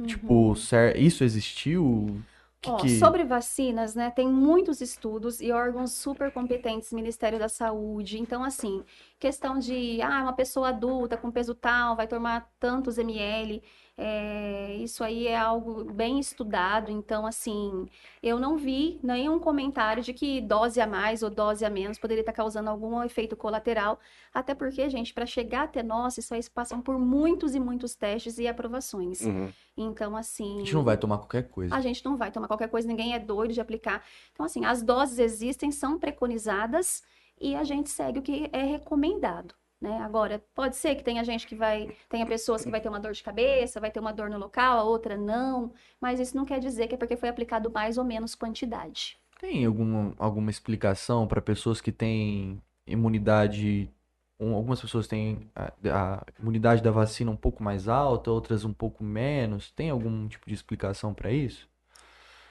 tipo, 0.06 0.56
cer- 0.56 0.98
isso 0.98 1.24
existiu? 1.24 2.22
Que 2.62 2.72
Ó, 2.72 2.78
que- 2.78 2.90
sobre 3.00 3.24
vacinas, 3.24 3.94
né, 3.96 4.10
tem 4.12 4.28
muitos 4.28 4.82
estudos 4.82 5.40
e 5.40 5.52
órgãos 5.52 5.92
super 5.94 6.32
competentes, 6.32 6.92
Ministério 6.92 7.38
da 7.40 7.48
Saúde. 7.48 8.20
Então, 8.20 8.44
assim, 8.44 8.84
questão 9.20 9.60
de, 9.60 10.02
ah, 10.02 10.24
uma 10.24 10.34
pessoa 10.34 10.70
adulta 10.70 11.16
com 11.16 11.32
peso 11.32 11.54
tal 11.54 11.96
vai 11.96 12.08
tomar 12.08 12.50
tantos 12.60 12.98
ml, 12.98 13.62
é, 14.00 14.76
isso 14.76 15.04
aí 15.04 15.28
é 15.28 15.36
algo 15.36 15.84
bem 15.86 16.20
estudado. 16.20 16.92
Então, 16.92 17.26
assim, 17.26 17.88
eu 18.22 18.40
não 18.40 18.56
vi 18.56 19.00
nenhum 19.02 19.40
comentário 19.40 20.04
de 20.04 20.14
que 20.14 20.40
dose 20.40 20.80
a 20.80 20.86
mais 20.86 21.24
ou 21.24 21.32
dose 21.32 21.66
a 21.66 21.70
menos 21.70 21.98
poderia 21.98 22.22
estar 22.22 22.32
causando 22.32 22.70
algum 22.70 23.02
efeito 23.04 23.36
colateral. 23.36 24.00
Até 24.32 24.54
porque, 24.54 24.88
gente, 24.88 25.14
para 25.16 25.26
chegar 25.26 25.64
até 25.64 25.82
nós, 25.82 26.16
isso 26.20 26.32
aí 26.32 26.42
passam 26.54 26.80
por 26.80 27.00
muitos 27.00 27.56
e 27.56 27.60
muitos 27.60 27.96
testes 27.96 28.38
e 28.38 28.48
aprovações. 28.48 29.22
Uhum. 29.22 29.52
Então, 29.76 30.16
assim. 30.16 30.58
A 30.58 30.60
gente 30.60 30.76
não 30.76 30.84
vai 30.84 30.98
tomar 30.98 31.18
qualquer 31.18 31.50
coisa. 31.50 31.76
A 31.76 31.82
gente 31.82 32.06
não 32.06 32.16
vai 32.16 32.32
tomar 32.32 32.48
qualquer 32.48 32.70
coisa, 32.70 32.88
ninguém 32.88 33.16
é 33.16 33.20
doido 33.20 33.54
de 33.54 33.62
aplicar. 33.62 34.04
Então, 34.32 34.46
assim, 34.46 34.64
as 34.64 34.84
doses 34.84 35.18
existem, 35.18 35.72
são 35.72 35.98
preconizadas 35.98 37.04
e 37.42 37.56
a 37.56 37.64
gente 37.64 37.90
segue 37.90 38.20
o 38.20 38.22
que 38.22 38.48
é 38.54 38.64
recomendado, 38.64 39.56
né? 39.82 40.00
Agora, 40.02 40.44
pode 40.56 40.76
ser 40.76 40.96
que 40.96 41.04
tenha 41.04 41.24
gente 41.24 41.46
que 41.48 41.56
vai, 41.56 41.96
tenha 42.10 42.26
pessoas 42.26 42.64
que 42.64 42.72
vai 42.72 42.82
ter 42.82 42.90
uma 42.90 43.00
dor 43.00 43.14
de 43.14 43.24
cabeça, 43.24 43.80
vai 43.80 43.92
ter 43.92 44.00
uma 44.00 44.14
dor 44.14 44.30
no 44.30 44.38
local, 44.38 44.80
a 44.80 44.84
outra 44.84 45.16
não, 45.18 45.74
mas 46.02 46.20
isso 46.20 46.36
não 46.36 46.46
quer 46.46 46.60
dizer 46.60 46.88
que 46.88 46.96
é 46.96 46.98
porque 46.98 47.18
foi 47.18 47.30
aplicado 47.30 47.72
mais 47.72 47.98
ou 47.98 48.04
menos 48.04 48.36
quantidade. 48.36 49.18
Tem 49.40 49.66
alguma, 49.66 50.16
alguma 50.18 50.50
explicação 50.50 51.28
para 51.28 51.42
pessoas 51.42 51.80
que 51.82 51.92
têm 51.92 52.62
imunidade? 52.86 53.90
um- 54.40 54.54
algumas 54.56 54.80
pessoas 54.82 55.08
têm 55.08 55.50
a, 55.56 55.74
a 55.92 56.24
imunidade 56.40 56.82
da 56.84 56.92
vacina 56.92 57.32
um 57.32 57.36
pouco 57.38 57.64
mais 57.64 57.88
alta, 57.88 58.30
outras 58.32 58.64
um 58.66 58.74
pouco 58.74 59.04
menos. 59.04 59.72
Tem 59.72 59.90
algum 59.90 60.28
tipo 60.28 60.48
de 60.48 60.54
explicação 60.54 61.14
para 61.14 61.32
isso? 61.32 61.68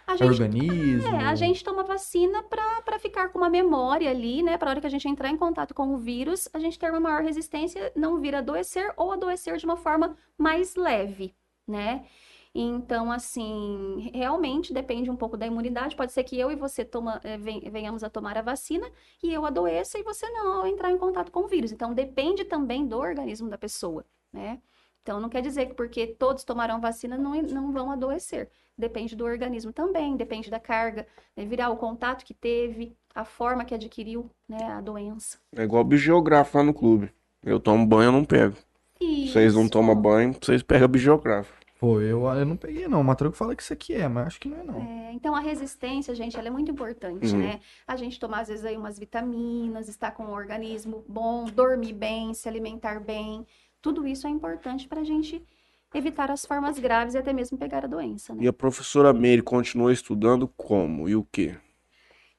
A 0.06 0.16
gente 0.16 0.42
organismo? 0.42 1.16
É, 1.20 1.24
a 1.26 1.34
gente 1.34 1.64
toma 1.64 1.84
vacina 1.84 2.42
para 2.44 2.98
ficar 2.98 3.28
com 3.30 3.38
uma 3.38 3.50
memória 3.50 4.10
ali, 4.10 4.42
né? 4.42 4.56
Para 4.58 4.70
hora 4.70 4.80
que 4.80 4.86
a 4.86 4.90
gente 4.90 5.08
entrar 5.08 5.30
em 5.30 5.36
contato 5.36 5.74
com 5.74 5.94
o 5.94 5.98
vírus, 5.98 6.48
a 6.54 6.58
gente 6.58 6.78
ter 6.78 6.90
uma 6.90 7.00
maior 7.00 7.22
resistência, 7.22 7.92
não 7.96 8.20
vir 8.20 8.34
a 8.34 8.38
adoecer 8.38 8.92
ou 8.96 9.12
adoecer 9.12 9.56
de 9.56 9.64
uma 9.66 9.76
forma 9.76 10.16
mais 10.38 10.74
leve, 10.76 11.34
né? 11.66 12.06
Então, 12.54 13.12
assim, 13.12 14.10
realmente 14.14 14.72
depende 14.72 15.10
um 15.10 15.16
pouco 15.16 15.36
da 15.36 15.46
imunidade. 15.46 15.94
Pode 15.96 16.12
ser 16.12 16.24
que 16.24 16.38
eu 16.38 16.50
e 16.50 16.56
você 16.56 16.84
toma, 16.84 17.20
eh, 17.24 17.36
ven- 17.36 17.60
venhamos 17.70 18.02
a 18.02 18.08
tomar 18.10 18.38
a 18.38 18.42
vacina 18.42 18.90
e 19.22 19.32
eu 19.32 19.44
adoeça 19.44 19.98
e 19.98 20.02
você 20.02 20.28
não 20.30 20.60
ao 20.60 20.66
entrar 20.66 20.90
em 20.90 20.98
contato 20.98 21.30
com 21.30 21.40
o 21.44 21.48
vírus. 21.48 21.72
Então, 21.72 21.92
depende 21.94 22.44
também 22.44 22.86
do 22.86 22.98
organismo 22.98 23.48
da 23.50 23.58
pessoa, 23.58 24.04
né? 24.32 24.60
Então, 25.06 25.20
não 25.20 25.28
quer 25.28 25.40
dizer 25.40 25.66
que 25.66 25.74
porque 25.74 26.04
todos 26.04 26.42
tomaram 26.42 26.80
vacina 26.80 27.16
não, 27.16 27.40
não 27.40 27.70
vão 27.70 27.92
adoecer. 27.92 28.48
Depende 28.76 29.14
do 29.14 29.24
organismo 29.24 29.72
também, 29.72 30.16
depende 30.16 30.50
da 30.50 30.59
carga, 30.59 31.07
né, 31.36 31.44
virar 31.44 31.70
o 31.70 31.76
contato 31.76 32.24
que 32.24 32.34
teve, 32.34 32.92
a 33.14 33.24
forma 33.24 33.64
que 33.64 33.72
adquiriu 33.72 34.28
né, 34.48 34.64
a 34.64 34.80
doença. 34.80 35.38
É 35.57 35.62
igual 35.62 35.84
bibliográfico 35.84 36.59
lá 36.59 36.64
no 36.64 36.74
clube. 36.74 37.12
Eu 37.44 37.61
tomo 37.61 37.86
banho, 37.86 38.09
eu 38.09 38.12
não 38.12 38.24
pego. 38.24 38.57
Vocês 39.00 39.54
não 39.54 39.68
tomam 39.68 39.94
banho, 39.94 40.34
vocês 40.42 40.61
pegam 40.64 40.88
bibliográfico. 40.88 41.57
Pô, 41.78 42.00
eu, 42.00 42.24
eu 42.24 42.46
não 42.46 42.57
peguei 42.57 42.88
não. 42.88 43.02
O 43.02 43.04
Matraco 43.04 43.36
fala 43.36 43.54
que 43.54 43.62
isso 43.62 43.72
aqui 43.72 43.92
é, 43.92 44.09
mas 44.09 44.28
acho 44.28 44.40
que 44.40 44.48
não 44.48 44.57
é 44.59 44.64
não. 44.64 44.80
É, 44.80 45.12
então, 45.12 45.36
a 45.36 45.40
resistência, 45.40 46.14
gente, 46.14 46.36
ela 46.36 46.48
é 46.48 46.50
muito 46.50 46.70
importante, 46.70 47.32
Uhum. 47.32 47.38
né? 47.38 47.61
A 47.86 47.96
gente 47.96 48.18
tomar, 48.18 48.40
às 48.40 48.48
vezes, 48.48 48.64
aí 48.64 48.76
umas 48.78 48.98
vitaminas, 48.98 49.86
estar 49.86 50.11
com 50.12 50.24
o 50.24 50.32
organismo 50.32 51.04
bom, 51.07 51.44
dormir 51.44 51.92
bem, 51.92 52.32
se 52.32 52.48
alimentar 52.48 52.98
bem. 52.98 53.46
Tudo 53.81 54.07
isso 54.07 54.27
é 54.27 54.31
importante 54.31 54.89
para 54.89 55.01
a 55.01 55.05
gente 55.05 55.43
evitar 55.95 56.31
as 56.31 56.45
formas 56.45 56.79
graves 56.79 57.14
e 57.14 57.18
até 57.18 57.33
mesmo 57.33 57.57
pegar 57.57 57.85
a 57.85 57.89
doença, 57.89 58.35
né? 58.35 58.45
E 58.45 58.49
a 58.49 58.53
professora 58.53 59.12
Meire 59.12 59.43
continua 59.43 59.93
estudando 59.93 60.49
como 60.57 61.09
e 61.09 61.16
o 61.16 61.27
quê? 61.31 61.57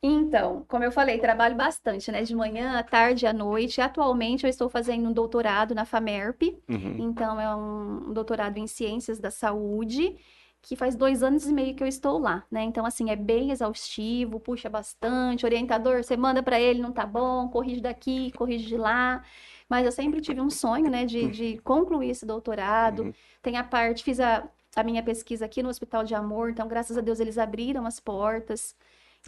Então, 0.02 0.64
como 0.68 0.84
eu 0.84 0.92
falei, 0.92 1.18
trabalho 1.18 1.56
bastante, 1.56 2.12
né? 2.12 2.22
De 2.22 2.36
manhã, 2.36 2.78
à 2.78 2.84
tarde, 2.84 3.26
à 3.26 3.34
noite. 3.34 3.82
Atualmente, 3.82 4.44
eu 4.44 4.50
estou 4.50 4.70
fazendo 4.70 5.10
um 5.10 5.14
doutorado 5.14 5.74
na 5.74 5.86
FAMERP. 5.86 6.56
Uhum. 6.70 6.98
Então, 7.00 7.42
é 7.42 7.56
um 7.56 8.14
doutorado 8.14 8.58
em 8.58 8.68
Ciências 8.68 9.20
da 9.20 9.32
Saúde, 9.32 10.16
que 10.62 10.76
faz 10.76 10.96
dois 10.96 11.24
anos 11.24 11.48
e 11.48 11.54
meio 11.54 11.74
que 11.76 11.84
eu 11.84 11.88
estou 11.88 12.20
lá, 12.20 12.44
né? 12.52 12.64
Então, 12.64 12.86
assim, 12.86 13.10
é 13.10 13.16
bem 13.16 13.50
exaustivo, 13.50 14.40
puxa 14.40 14.70
bastante. 14.70 15.46
Orientador, 15.46 16.04
você 16.04 16.16
manda 16.16 16.44
para 16.44 16.60
ele, 16.60 16.80
não 16.80 16.92
tá 16.92 17.06
bom, 17.06 17.48
corrige 17.50 17.82
daqui, 17.82 18.32
corrige 18.34 18.68
de 18.68 18.78
lá. 18.78 19.24
Mas 19.70 19.86
eu 19.86 19.91
sempre 19.91 20.22
tive 20.22 20.39
um 20.41 20.49
sonho, 20.49 20.89
né, 20.89 21.05
de, 21.05 21.30
de 21.30 21.57
concluir 21.59 22.09
esse 22.11 22.26
doutorado. 22.26 23.03
Uhum. 23.03 23.13
Tem 23.41 23.57
a 23.57 23.63
parte, 23.63 24.03
fiz 24.03 24.20
a, 24.20 24.47
a 24.76 24.84
minha 24.84 25.03
pesquisa 25.03 25.45
aqui 25.45 25.61
no 25.61 25.70
Hospital 25.70 26.03
de 26.03 26.15
Amor, 26.15 26.49
então, 26.49 26.68
graças 26.68 26.97
a 26.97 27.01
Deus, 27.01 27.20
eles 27.20 27.38
abriram 27.38 27.86
as 27.86 27.99
portas. 27.99 28.76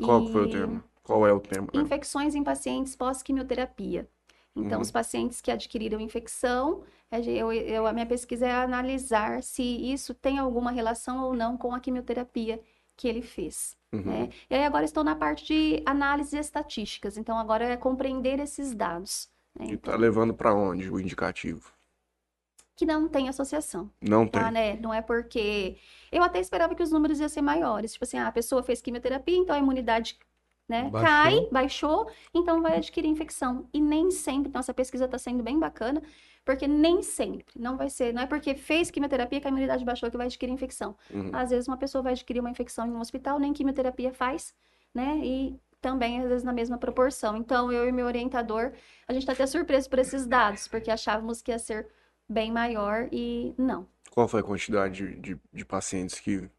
Qual 0.02 0.26
que 0.26 0.32
foi 0.32 0.44
o 0.44 0.48
E- 0.48 0.52
tema? 0.52 0.84
Qual 1.04 1.28
é 1.28 1.34
o 1.34 1.40
tema? 1.40 1.68
né? 1.74 1.82
infecções 1.82 2.36
em 2.36 2.44
pacientes 2.44 2.96
pós-quimioterapia. 2.96 4.08
Então, 4.56 4.78
Uhum. 4.78 4.82
os 4.82 4.92
pacientes 4.92 5.42
que 5.42 5.52
adquiriram 5.52 6.00
infecção, 6.00 6.84
a 7.12 7.22
gen- 7.22 7.36
eu, 7.38 7.52
eu- 7.54 7.86
a 7.88 7.94
minha 7.94 8.06
pesquisa 8.06 8.46
é 8.48 8.52
analisar 8.52 9.42
se 9.44 9.64
isso 9.64 10.14
tem 10.14 10.38
alguma 10.38 10.72
relação 10.72 11.24
ou 11.24 11.34
não 11.34 11.58
com 11.58 11.74
a 11.74 11.80
quimioterapia 11.80 12.62
que 12.96 13.08
ele 13.08 13.22
fez, 13.22 13.78
Uhum. 13.94 14.02
né? 14.06 14.30
E 14.50 14.56
aí 14.56 14.64
agora 14.66 14.84
estou 14.86 15.04
na 15.04 15.16
parte 15.16 15.46
de 15.46 15.84
análises 15.86 16.34
estatísticas, 16.34 17.18
então 17.18 17.38
agora 17.38 17.66
é 17.66 17.78
compreender 17.78 18.40
esses 18.40 18.74
dados, 18.76 19.30
né? 19.60 19.74
E 19.74 19.78
tá 19.78 19.96
levando 19.96 20.34
pra 20.34 20.54
onde 20.54 20.90
o 20.90 21.00
indicativo? 21.00 21.72
Que 22.76 22.86
não 22.86 23.10
tem 23.10 23.28
associação. 23.28 23.92
Não 24.02 24.26
tem. 24.26 24.42
tá, 24.42 24.50
né? 24.50 24.78
Não 24.78 24.94
é 24.94 25.02
porque. 25.02 25.78
Eu 26.10 26.24
até 26.24 26.40
esperava 26.40 26.74
que 26.74 26.82
os 26.82 26.92
números 26.92 27.20
iam 27.20 27.28
ser 27.28 27.42
maiores. 27.42 27.92
Tipo 27.92 28.06
assim, 28.06 28.18
ah, 28.18 28.28
a 28.28 28.32
pessoa 28.32 28.64
fez 28.64 28.82
quimioterapia, 28.82 29.36
então 29.36 29.54
a 29.54 29.60
imunidade, 29.60 30.18
né, 30.68 30.90
Baixou. 30.90 31.10
cai, 31.10 31.48
baixou, 31.52 32.12
então 32.34 32.62
vai 32.62 32.78
adquirir 32.78 33.10
infecção. 33.10 33.68
E 33.74 33.82
nem 33.82 34.10
sempre, 34.12 34.48
então 34.48 34.62
essa 34.62 34.74
pesquisa 34.74 35.06
está 35.06 35.18
sendo 35.18 35.44
bem 35.44 35.60
bacana, 35.60 36.02
porque 36.46 36.68
nem 36.68 37.02
sempre, 37.02 37.54
não 37.60 37.76
vai 37.76 37.90
ser, 37.90 38.14
não 38.14 38.22
é 38.22 38.26
porque 38.26 38.56
fez 38.56 38.90
quimioterapia 38.90 39.42
que 39.42 39.48
a 39.48 39.50
imunidade 39.52 39.84
baixou 39.84 40.10
que 40.10 40.16
vai 40.18 40.28
adquirir 40.28 40.54
infecção. 40.54 40.96
Uhum. 41.14 41.32
Às 41.34 41.50
vezes 41.50 41.68
uma 41.68 41.78
pessoa 41.78 42.02
vai 42.02 42.14
adquirir 42.14 42.40
uma 42.40 42.50
infecção 42.50 42.88
em 42.88 42.92
um 42.92 43.00
hospital, 43.02 43.40
nem 43.40 43.52
quimioterapia 43.52 44.14
faz, 44.14 44.54
né? 44.94 45.20
E 45.22 45.60
também, 45.82 46.22
às 46.22 46.28
vezes, 46.28 46.44
na 46.44 46.54
mesma 46.54 46.78
proporção. 46.78 47.36
Então, 47.38 47.72
eu 47.72 47.88
e 47.88 47.92
meu 47.92 48.06
orientador, 48.06 48.74
a 49.08 49.14
gente 49.14 49.24
está 49.24 49.34
até 49.34 49.46
surpreso 49.46 49.90
por 49.90 50.00
esses 50.00 50.26
dados, 50.28 50.68
porque 50.68 50.92
achávamos 50.92 51.42
que 51.42 51.52
ia 51.52 51.60
ser 51.60 51.88
bem 52.28 52.52
maior 52.52 53.08
e 53.12 53.54
não. 53.58 53.88
Qual 54.12 54.28
foi 54.28 54.42
a 54.42 54.44
quantidade 54.44 54.96
de, 55.16 55.16
de, 55.36 55.42
de 55.54 55.66
pacientes 55.66 56.20
que 56.20 56.50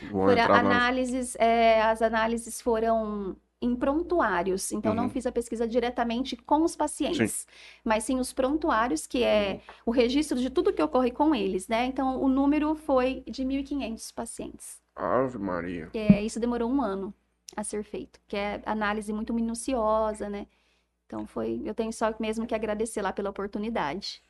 vão 0.00 0.26
Foram 0.26 0.32
entrar 0.32 0.62
na... 0.62 0.74
análises, 0.76 1.36
é, 1.36 1.82
as 1.82 2.02
análises 2.02 2.60
foram 2.60 3.36
em 3.60 3.74
prontuários, 3.74 4.72
então 4.72 4.94
não 4.94 5.04
Uhum. 5.04 5.08
fiz 5.08 5.24
a 5.26 5.32
pesquisa 5.32 5.66
diretamente 5.66 6.36
com 6.36 6.62
os 6.64 6.76
pacientes, 6.76 7.46
mas 7.82 8.04
sim 8.04 8.18
os 8.20 8.30
prontuários, 8.32 9.06
que 9.06 9.22
é 9.24 9.62
o 9.86 9.90
registro 9.90 10.38
de 10.38 10.50
tudo 10.50 10.72
que 10.72 10.82
ocorre 10.82 11.10
com 11.10 11.34
eles, 11.34 11.66
né? 11.68 11.86
Então 11.86 12.20
o 12.20 12.28
número 12.28 12.74
foi 12.74 13.22
de 13.26 13.42
1.500 13.44 14.12
pacientes. 14.12 14.82
Ave 14.94 15.38
Maria. 15.38 15.88
É, 15.94 16.22
isso 16.22 16.38
demorou 16.38 16.70
um 16.70 16.82
ano 16.82 17.14
a 17.56 17.64
ser 17.64 17.84
feito, 17.84 18.20
que 18.28 18.36
é 18.36 18.62
análise 18.66 19.12
muito 19.12 19.32
minuciosa, 19.34 20.28
né? 20.28 20.46
Então 21.06 21.26
foi, 21.26 21.62
eu 21.64 21.74
tenho 21.74 21.92
só 21.92 22.14
mesmo 22.20 22.46
que 22.46 22.54
agradecer 22.54 23.02
lá 23.02 23.12
pela 23.12 23.30
oportunidade. 23.30 24.22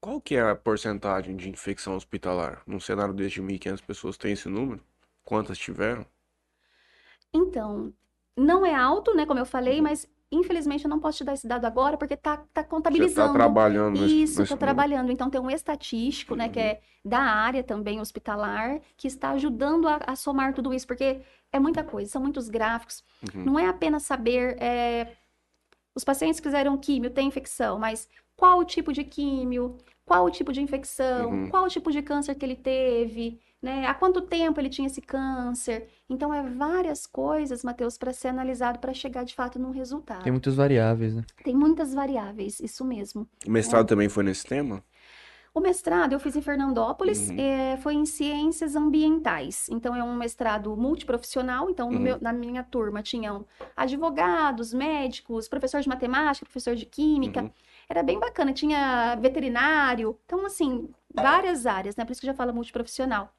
Qual 0.00 0.22
que 0.22 0.34
é 0.36 0.40
a 0.40 0.56
porcentagem 0.56 1.36
de 1.36 1.50
infecção 1.50 1.96
hospitalar? 1.96 2.62
Num 2.66 2.80
cenário 2.80 3.12
desse 3.12 3.34
de 3.34 3.42
1.500 3.42 3.82
pessoas 3.84 4.16
tem 4.16 4.32
esse 4.32 4.48
número? 4.48 4.82
Quantas 5.22 5.58
tiveram? 5.58 6.06
Então, 7.32 7.92
não 8.36 8.64
é 8.64 8.74
alto, 8.74 9.14
né, 9.14 9.26
como 9.26 9.40
eu 9.40 9.46
Uhum. 9.46 9.46
falei, 9.46 9.80
mas 9.80 10.08
infelizmente 10.30 10.84
eu 10.84 10.90
não 10.90 11.00
posso 11.00 11.18
te 11.18 11.24
dar 11.24 11.34
esse 11.34 11.46
dado 11.46 11.64
agora 11.64 11.96
porque 11.96 12.16
tá, 12.16 12.36
tá 12.36 12.42
Você 12.44 12.52
tá 12.54 12.64
contabilizando. 12.64 13.32
trabalhando 13.32 13.96
Isso, 13.96 14.40
nesse 14.40 14.42
estou 14.42 14.56
número? 14.56 14.58
trabalhando. 14.58 15.12
Então, 15.12 15.30
tem 15.30 15.40
um 15.40 15.50
estatístico, 15.50 16.34
né, 16.34 16.48
que 16.48 16.58
Uhum. 16.58 16.64
é 16.66 16.80
da 17.04 17.20
área 17.20 17.62
também 17.62 18.00
hospitalar, 18.00 18.80
que 18.96 19.06
está 19.06 19.30
ajudando 19.30 19.86
a, 19.88 19.96
a 20.06 20.16
somar 20.16 20.52
tudo 20.54 20.74
isso, 20.74 20.86
porque 20.86 21.20
é 21.52 21.58
muita 21.60 21.84
coisa, 21.84 22.10
são 22.10 22.20
muitos 22.22 22.48
gráficos. 22.48 23.04
Uhum. 23.34 23.44
Não 23.44 23.58
é 23.58 23.66
apenas 23.68 24.02
saber, 24.02 24.56
é, 24.60 25.12
os 25.94 26.04
pacientes 26.04 26.40
que 26.40 26.48
fizeram 26.48 26.76
químio 26.76 27.10
têm 27.10 27.28
infecção, 27.28 27.78
mas 27.78 28.08
qual 28.36 28.58
o 28.58 28.64
tipo 28.64 28.92
de 28.92 29.04
químio, 29.04 29.78
qual 30.04 30.24
o 30.26 30.30
tipo 30.30 30.52
de 30.52 30.60
infecção, 30.60 31.30
Uhum. 31.30 31.48
qual 31.48 31.64
o 31.64 31.68
tipo 31.68 31.90
de 31.90 32.02
câncer 32.02 32.34
que 32.34 32.44
ele 32.44 32.56
teve, 32.56 33.40
né? 33.66 33.84
Há 33.86 33.94
quanto 33.94 34.20
tempo 34.22 34.60
ele 34.60 34.68
tinha 34.70 34.86
esse 34.86 35.00
câncer. 35.00 35.88
Então, 36.08 36.32
é 36.32 36.40
várias 36.40 37.04
coisas, 37.04 37.64
Matheus, 37.64 37.98
para 37.98 38.12
ser 38.12 38.28
analisado 38.28 38.78
para 38.78 38.94
chegar 38.94 39.24
de 39.24 39.34
fato 39.34 39.58
num 39.58 39.72
resultado. 39.72 40.22
Tem 40.22 40.30
muitas 40.32 40.54
variáveis, 40.54 41.16
né? 41.16 41.24
Tem 41.42 41.54
muitas 41.54 41.92
variáveis, 41.92 42.60
isso 42.60 42.84
mesmo. 42.84 43.28
O 43.44 43.50
mestrado 43.50 43.86
também 43.88 44.08
foi 44.08 44.22
nesse 44.22 44.46
tema? 44.46 44.84
O 45.52 45.60
mestrado 45.60 46.12
eu 46.12 46.20
fiz 46.20 46.36
em 46.36 46.42
Fernandópolis, 46.42 47.30
Uhum. 47.30 47.36
eh, 47.38 47.76
foi 47.78 47.94
em 47.94 48.04
ciências 48.04 48.76
ambientais. 48.76 49.66
Então, 49.70 49.96
é 49.96 50.04
um 50.04 50.14
mestrado 50.14 50.76
multiprofissional. 50.76 51.68
Então, 51.70 51.90
no 51.90 51.96
Uhum. 51.96 52.02
meu- 52.02 52.18
na 52.20 52.32
minha 52.32 52.62
turma 52.62 53.02
tinham 53.02 53.44
advogados, 53.74 54.72
médicos, 54.74 55.48
professor 55.48 55.80
de 55.80 55.88
matemática, 55.88 56.44
professor 56.46 56.76
de 56.76 56.84
química. 56.86 57.42
Uhum. 57.42 57.50
Era 57.88 58.02
bem 58.02 58.18
bacana. 58.20 58.52
Tinha 58.52 59.16
veterinário. 59.16 60.18
Então, 60.26 60.44
assim, 60.44 60.88
várias 61.14 61.64
áreas, 61.66 61.96
né? 61.96 62.04
Por 62.04 62.12
isso 62.12 62.20
que 62.20 62.26
já 62.26 62.34
fala 62.34 62.52
multiprofissional. 62.52 63.32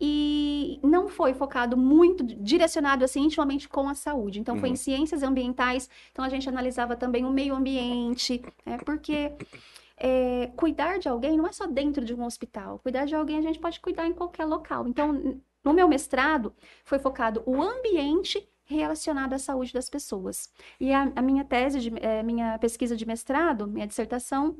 E 0.00 0.78
não 0.82 1.08
foi 1.08 1.34
focado 1.34 1.76
muito, 1.76 2.22
direcionado 2.24 3.04
assim, 3.04 3.20
intimamente 3.22 3.68
com 3.68 3.88
a 3.88 3.94
saúde. 3.94 4.38
Então, 4.40 4.56
foi 4.56 4.68
em 4.68 4.72
Uhum. 4.72 4.76
ciências 4.76 5.22
ambientais. 5.22 5.88
Então, 6.12 6.24
a 6.24 6.28
gente 6.28 6.48
analisava 6.48 6.94
também 6.96 7.24
o 7.24 7.30
meio 7.30 7.54
ambiente, 7.54 8.42
né? 8.64 8.78
Porque 8.84 9.32
é, 9.96 10.50
cuidar 10.56 10.98
de 10.98 11.08
alguém 11.08 11.36
não 11.36 11.46
é 11.46 11.52
só 11.52 11.66
dentro 11.66 12.04
de 12.04 12.14
um 12.14 12.24
hospital. 12.24 12.78
Cuidar 12.78 13.04
de 13.06 13.14
alguém 13.16 13.38
a 13.38 13.42
gente 13.42 13.58
pode 13.58 13.80
cuidar 13.80 14.06
em 14.06 14.12
qualquer 14.12 14.44
local. 14.44 14.86
Então, 14.86 15.40
no 15.64 15.72
meu 15.72 15.88
mestrado, 15.88 16.54
foi 16.84 16.98
focado 16.98 17.42
o 17.44 17.60
ambiente 17.60 18.48
relacionado 18.64 19.32
à 19.32 19.38
saúde 19.38 19.72
das 19.72 19.88
pessoas. 19.90 20.50
E 20.78 20.92
a, 20.92 21.10
a 21.16 21.22
minha 21.22 21.42
tese, 21.44 21.80
de, 21.80 21.92
eh, 22.00 22.22
minha 22.22 22.58
pesquisa 22.58 22.94
de 22.94 23.04
mestrado, 23.06 23.66
minha 23.66 23.86
dissertação, 23.86 24.56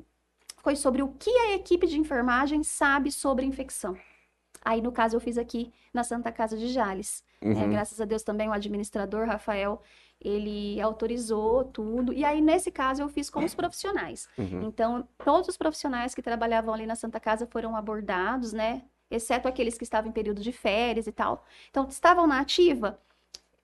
foi 0.62 0.74
sobre 0.74 1.02
o 1.02 1.08
que 1.08 1.30
a 1.30 1.54
equipe 1.54 1.86
de 1.86 1.98
enfermagem 1.98 2.62
sabe 2.64 3.12
sobre 3.12 3.44
infecção. 3.46 3.96
Aí, 4.64 4.80
no 4.82 4.92
caso, 4.92 5.16
eu 5.16 5.20
fiz 5.20 5.38
aqui 5.38 5.72
na 5.92 6.02
Santa 6.04 6.30
Casa 6.32 6.56
de 6.56 6.68
Jales. 6.68 7.24
É, 7.40 7.46
Uhum. 7.48 7.70
graças 7.70 8.00
a 8.00 8.04
Deus 8.04 8.22
também 8.22 8.48
o 8.48 8.52
administrador, 8.52 9.26
Rafael, 9.26 9.80
ele 10.20 10.80
autorizou 10.80 11.64
tudo. 11.64 12.12
E 12.12 12.24
aí, 12.24 12.40
nesse 12.40 12.70
caso, 12.70 13.02
eu 13.02 13.08
fiz 13.08 13.30
com 13.30 13.44
os 13.44 13.54
profissionais. 13.54 14.28
Uhum. 14.36 14.64
Então, 14.64 15.08
todos 15.24 15.48
os 15.48 15.56
profissionais 15.56 16.14
que 16.14 16.22
trabalhavam 16.22 16.74
ali 16.74 16.86
na 16.86 16.96
Santa 16.96 17.20
Casa 17.20 17.46
foram 17.46 17.76
abordados, 17.76 18.52
né? 18.52 18.82
Exceto 19.10 19.46
aqueles 19.48 19.78
que 19.78 19.84
estavam 19.84 20.10
em 20.10 20.12
período 20.12 20.40
de 20.42 20.52
férias 20.52 21.06
e 21.06 21.12
tal. 21.12 21.44
Então, 21.70 21.86
estavam 21.88 22.26
na 22.26 22.40
ativa? 22.40 22.98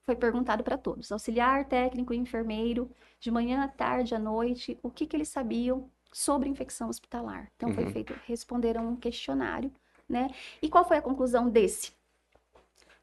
Foi 0.06 0.14
perguntado 0.14 0.62
para 0.62 0.76
todos, 0.78 1.10
auxiliar, 1.10 1.64
técnico 1.64 2.12
e 2.14 2.16
enfermeiro, 2.16 2.90
de 3.18 3.30
manhã, 3.30 3.64
à 3.64 3.68
tarde, 3.68 4.14
à 4.14 4.18
noite, 4.18 4.78
o 4.82 4.90
que 4.90 5.06
que 5.06 5.16
eles 5.16 5.28
sabiam 5.28 5.90
sobre 6.12 6.48
infecção 6.48 6.88
hospitalar. 6.88 7.50
Então, 7.56 7.72
foi 7.72 7.84
Uhum. 7.84 7.90
feito, 7.90 8.14
responderam 8.26 8.86
um 8.86 8.96
questionário, 8.96 9.72
né? 10.08 10.30
E 10.60 10.68
qual 10.68 10.86
foi 10.86 10.96
a 10.96 11.02
conclusão 11.02 11.48
desse? 11.48 11.92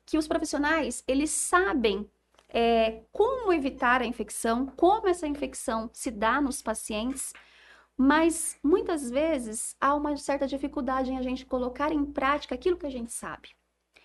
Que 0.06 0.18
os 0.18 0.28
profissionais, 0.28 1.04
eles 1.08 1.30
sabem 1.30 2.10
é, 2.50 3.02
como 3.12 3.54
evitar 3.54 4.02
a 4.02 4.06
infecção, 4.06 4.68
como 4.76 5.08
essa 5.08 5.28
infecção 5.28 5.90
se 5.94 6.12
dá 6.12 6.42
nos 6.42 6.62
pacientes, 6.62 7.34
mas 7.98 8.58
muitas 8.64 9.10
vezes 9.10 9.76
há 9.80 9.94
uma 9.94 10.16
certa 10.18 10.48
dificuldade 10.48 11.12
em 11.12 11.18
a 11.18 11.22
gente 11.22 11.46
colocar 11.46 11.92
em 11.92 12.04
prática 12.04 12.56
aquilo 12.56 12.78
que 12.78 12.86
a 12.86 12.92
gente 12.92 13.12
sabe. 13.12 13.50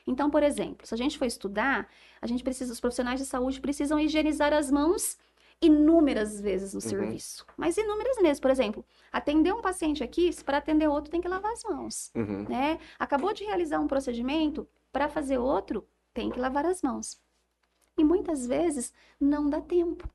Então, 0.06 0.30
por 0.30 0.42
exemplo, 0.42 0.86
se 0.86 0.94
a 0.94 0.96
gente 0.96 1.18
for 1.18 1.24
estudar, 1.24 1.88
a 2.20 2.26
gente 2.26 2.44
precisa, 2.44 2.72
os 2.72 2.80
profissionais 2.80 3.18
de 3.18 3.26
saúde 3.26 3.60
precisam 3.60 3.98
higienizar 3.98 4.52
as 4.52 4.70
mãos 4.70 5.18
inúmeras 5.60 6.40
vezes 6.40 6.74
no 6.74 6.80
Uhum. 6.82 6.88
serviço. 6.88 7.46
Mas 7.56 7.76
inúmeras 7.76 8.18
mesmo. 8.20 8.42
Por 8.42 8.50
exemplo, 8.50 8.84
atender 9.10 9.52
um 9.54 9.62
paciente 9.62 10.04
aqui, 10.04 10.30
para 10.44 10.58
atender 10.58 10.88
outro, 10.88 11.10
tem 11.10 11.20
que 11.20 11.28
lavar 11.28 11.52
as 11.52 11.62
mãos. 11.64 12.10
Uhum. 12.14 12.44
Né? 12.48 12.78
Acabou 12.98 13.32
de 13.32 13.44
realizar 13.44 13.80
um 13.80 13.86
procedimento, 13.88 14.68
para 14.92 15.08
fazer 15.08 15.38
outro, 15.38 15.86
tem 16.14 16.30
que 16.30 16.38
lavar 16.40 16.64
as 16.66 16.82
mãos. 16.82 17.20
E 17.98 18.04
muitas 18.04 18.46
vezes 18.46 18.92
não 19.20 19.48
dá 19.48 19.60
tempo. 19.60 20.08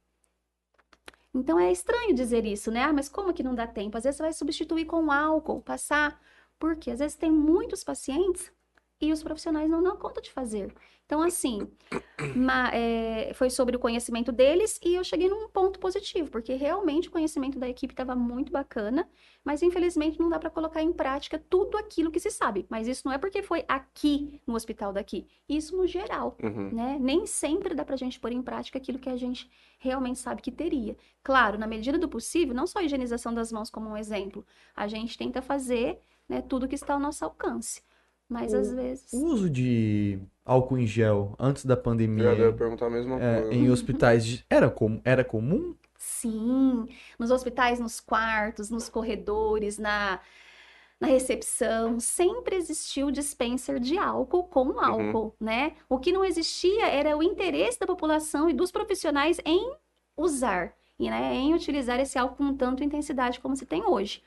Então 1.33 1.59
é 1.59 1.71
estranho 1.71 2.13
dizer 2.13 2.45
isso, 2.45 2.69
né? 2.71 2.83
Ah, 2.83 2.93
mas 2.93 3.07
como 3.07 3.33
que 3.33 3.41
não 3.43 3.55
dá 3.55 3.65
tempo? 3.65 3.97
Às 3.97 4.03
vezes 4.03 4.17
você 4.17 4.23
vai 4.23 4.33
substituir 4.33 4.85
com 4.85 5.11
álcool, 5.11 5.61
passar. 5.61 6.19
Porque 6.59 6.91
às 6.91 6.99
vezes 6.99 7.15
tem 7.17 7.31
muitos 7.31 7.83
pacientes 7.83 8.51
e 9.01 9.11
os 9.11 9.23
profissionais 9.23 9.69
não 9.69 9.81
dão 9.81 9.97
conta 9.97 10.21
de 10.21 10.31
fazer. 10.31 10.73
Então, 11.05 11.21
assim, 11.21 11.67
ma- 12.35 12.69
é, 12.73 13.33
foi 13.33 13.49
sobre 13.49 13.75
o 13.75 13.79
conhecimento 13.79 14.31
deles 14.31 14.79
e 14.81 14.95
eu 14.95 15.03
cheguei 15.03 15.27
num 15.27 15.49
ponto 15.49 15.77
positivo, 15.79 16.29
porque 16.31 16.53
realmente 16.53 17.09
o 17.09 17.11
conhecimento 17.11 17.59
da 17.59 17.67
equipe 17.67 17.91
estava 17.93 18.15
muito 18.15 18.49
bacana, 18.51 19.09
mas 19.43 19.61
infelizmente 19.61 20.19
não 20.19 20.29
dá 20.29 20.39
para 20.39 20.49
colocar 20.49 20.81
em 20.81 20.93
prática 20.93 21.37
tudo 21.49 21.75
aquilo 21.77 22.11
que 22.11 22.19
se 22.19 22.31
sabe. 22.31 22.65
Mas 22.69 22.87
isso 22.87 23.01
não 23.05 23.11
é 23.13 23.17
porque 23.17 23.41
foi 23.43 23.65
aqui 23.67 24.39
no 24.47 24.55
hospital 24.55 24.93
daqui, 24.93 25.27
isso 25.49 25.75
no 25.75 25.85
geral 25.85 26.37
Uhum. 26.41 26.69
né? 26.71 26.97
Nem 27.01 27.25
sempre 27.25 27.75
dá 27.75 27.83
pra 27.83 27.97
gente 27.97 28.19
pôr 28.19 28.31
em 28.31 28.41
prática 28.41 28.77
aquilo 28.77 28.99
que 28.99 29.09
a 29.09 29.17
gente 29.17 29.49
realmente 29.79 30.19
sabe 30.19 30.41
que 30.41 30.51
teria. 30.51 30.95
Claro, 31.23 31.57
na 31.57 31.67
medida 31.67 31.97
do 31.97 32.07
possível, 32.07 32.53
não 32.55 32.67
só 32.67 32.79
a 32.79 32.83
higienização 32.83 33.33
das 33.33 33.51
mãos 33.51 33.69
como 33.69 33.89
um 33.89 33.97
exemplo, 33.97 34.45
a 34.75 34.87
gente 34.87 35.17
tenta 35.17 35.41
fazer, 35.41 35.99
né, 36.29 36.41
tudo 36.41 36.67
que 36.67 36.75
está 36.75 36.93
ao 36.93 36.99
nosso 36.99 37.25
alcance. 37.25 37.81
Mas 38.31 38.53
às 38.53 38.73
vezes. 38.73 39.11
O 39.11 39.25
uso 39.25 39.49
de 39.49 40.19
álcool 40.45 40.77
em 40.77 40.87
gel 40.87 41.35
antes 41.37 41.65
da 41.65 41.73
Eu 41.73 41.77
ia 41.77 41.83
pandemia 41.83 42.53
perguntar 42.53 42.85
a 42.87 42.89
mesma 42.89 43.21
é, 43.21 43.41
coisa. 43.41 43.53
em 43.53 43.69
hospitais 43.69 44.25
de- 44.25 44.45
era, 44.49 44.69
com, 44.69 45.01
era 45.03 45.23
comum? 45.23 45.75
Sim, 45.97 46.87
nos 47.19 47.29
hospitais, 47.29 47.79
nos 47.79 47.99
quartos, 47.99 48.69
nos 48.69 48.87
corredores, 48.89 49.77
na, 49.77 50.19
na 50.99 51.07
recepção, 51.07 51.99
sempre 51.99 52.55
existiu 52.55 53.11
dispenser 53.11 53.79
de 53.79 53.97
álcool 53.97 54.45
com 54.45 54.79
álcool, 54.79 55.35
né? 55.39 55.73
O 55.89 55.99
que 55.99 56.11
não 56.11 56.23
existia 56.23 56.87
era 56.87 57.17
o 57.17 57.21
interesse 57.21 57.79
da 57.79 57.85
população 57.85 58.49
e 58.49 58.53
dos 58.53 58.71
profissionais 58.71 59.39
em 59.45 59.73
usar, 60.17 60.73
e, 60.97 61.09
né, 61.09 61.33
em 61.35 61.53
utilizar 61.53 61.99
esse 61.99 62.17
álcool 62.17 62.37
com 62.37 62.55
tanta 62.55 62.83
intensidade 62.83 63.39
como 63.39 63.55
se 63.55 63.65
tem 63.65 63.83
hoje. 63.85 64.23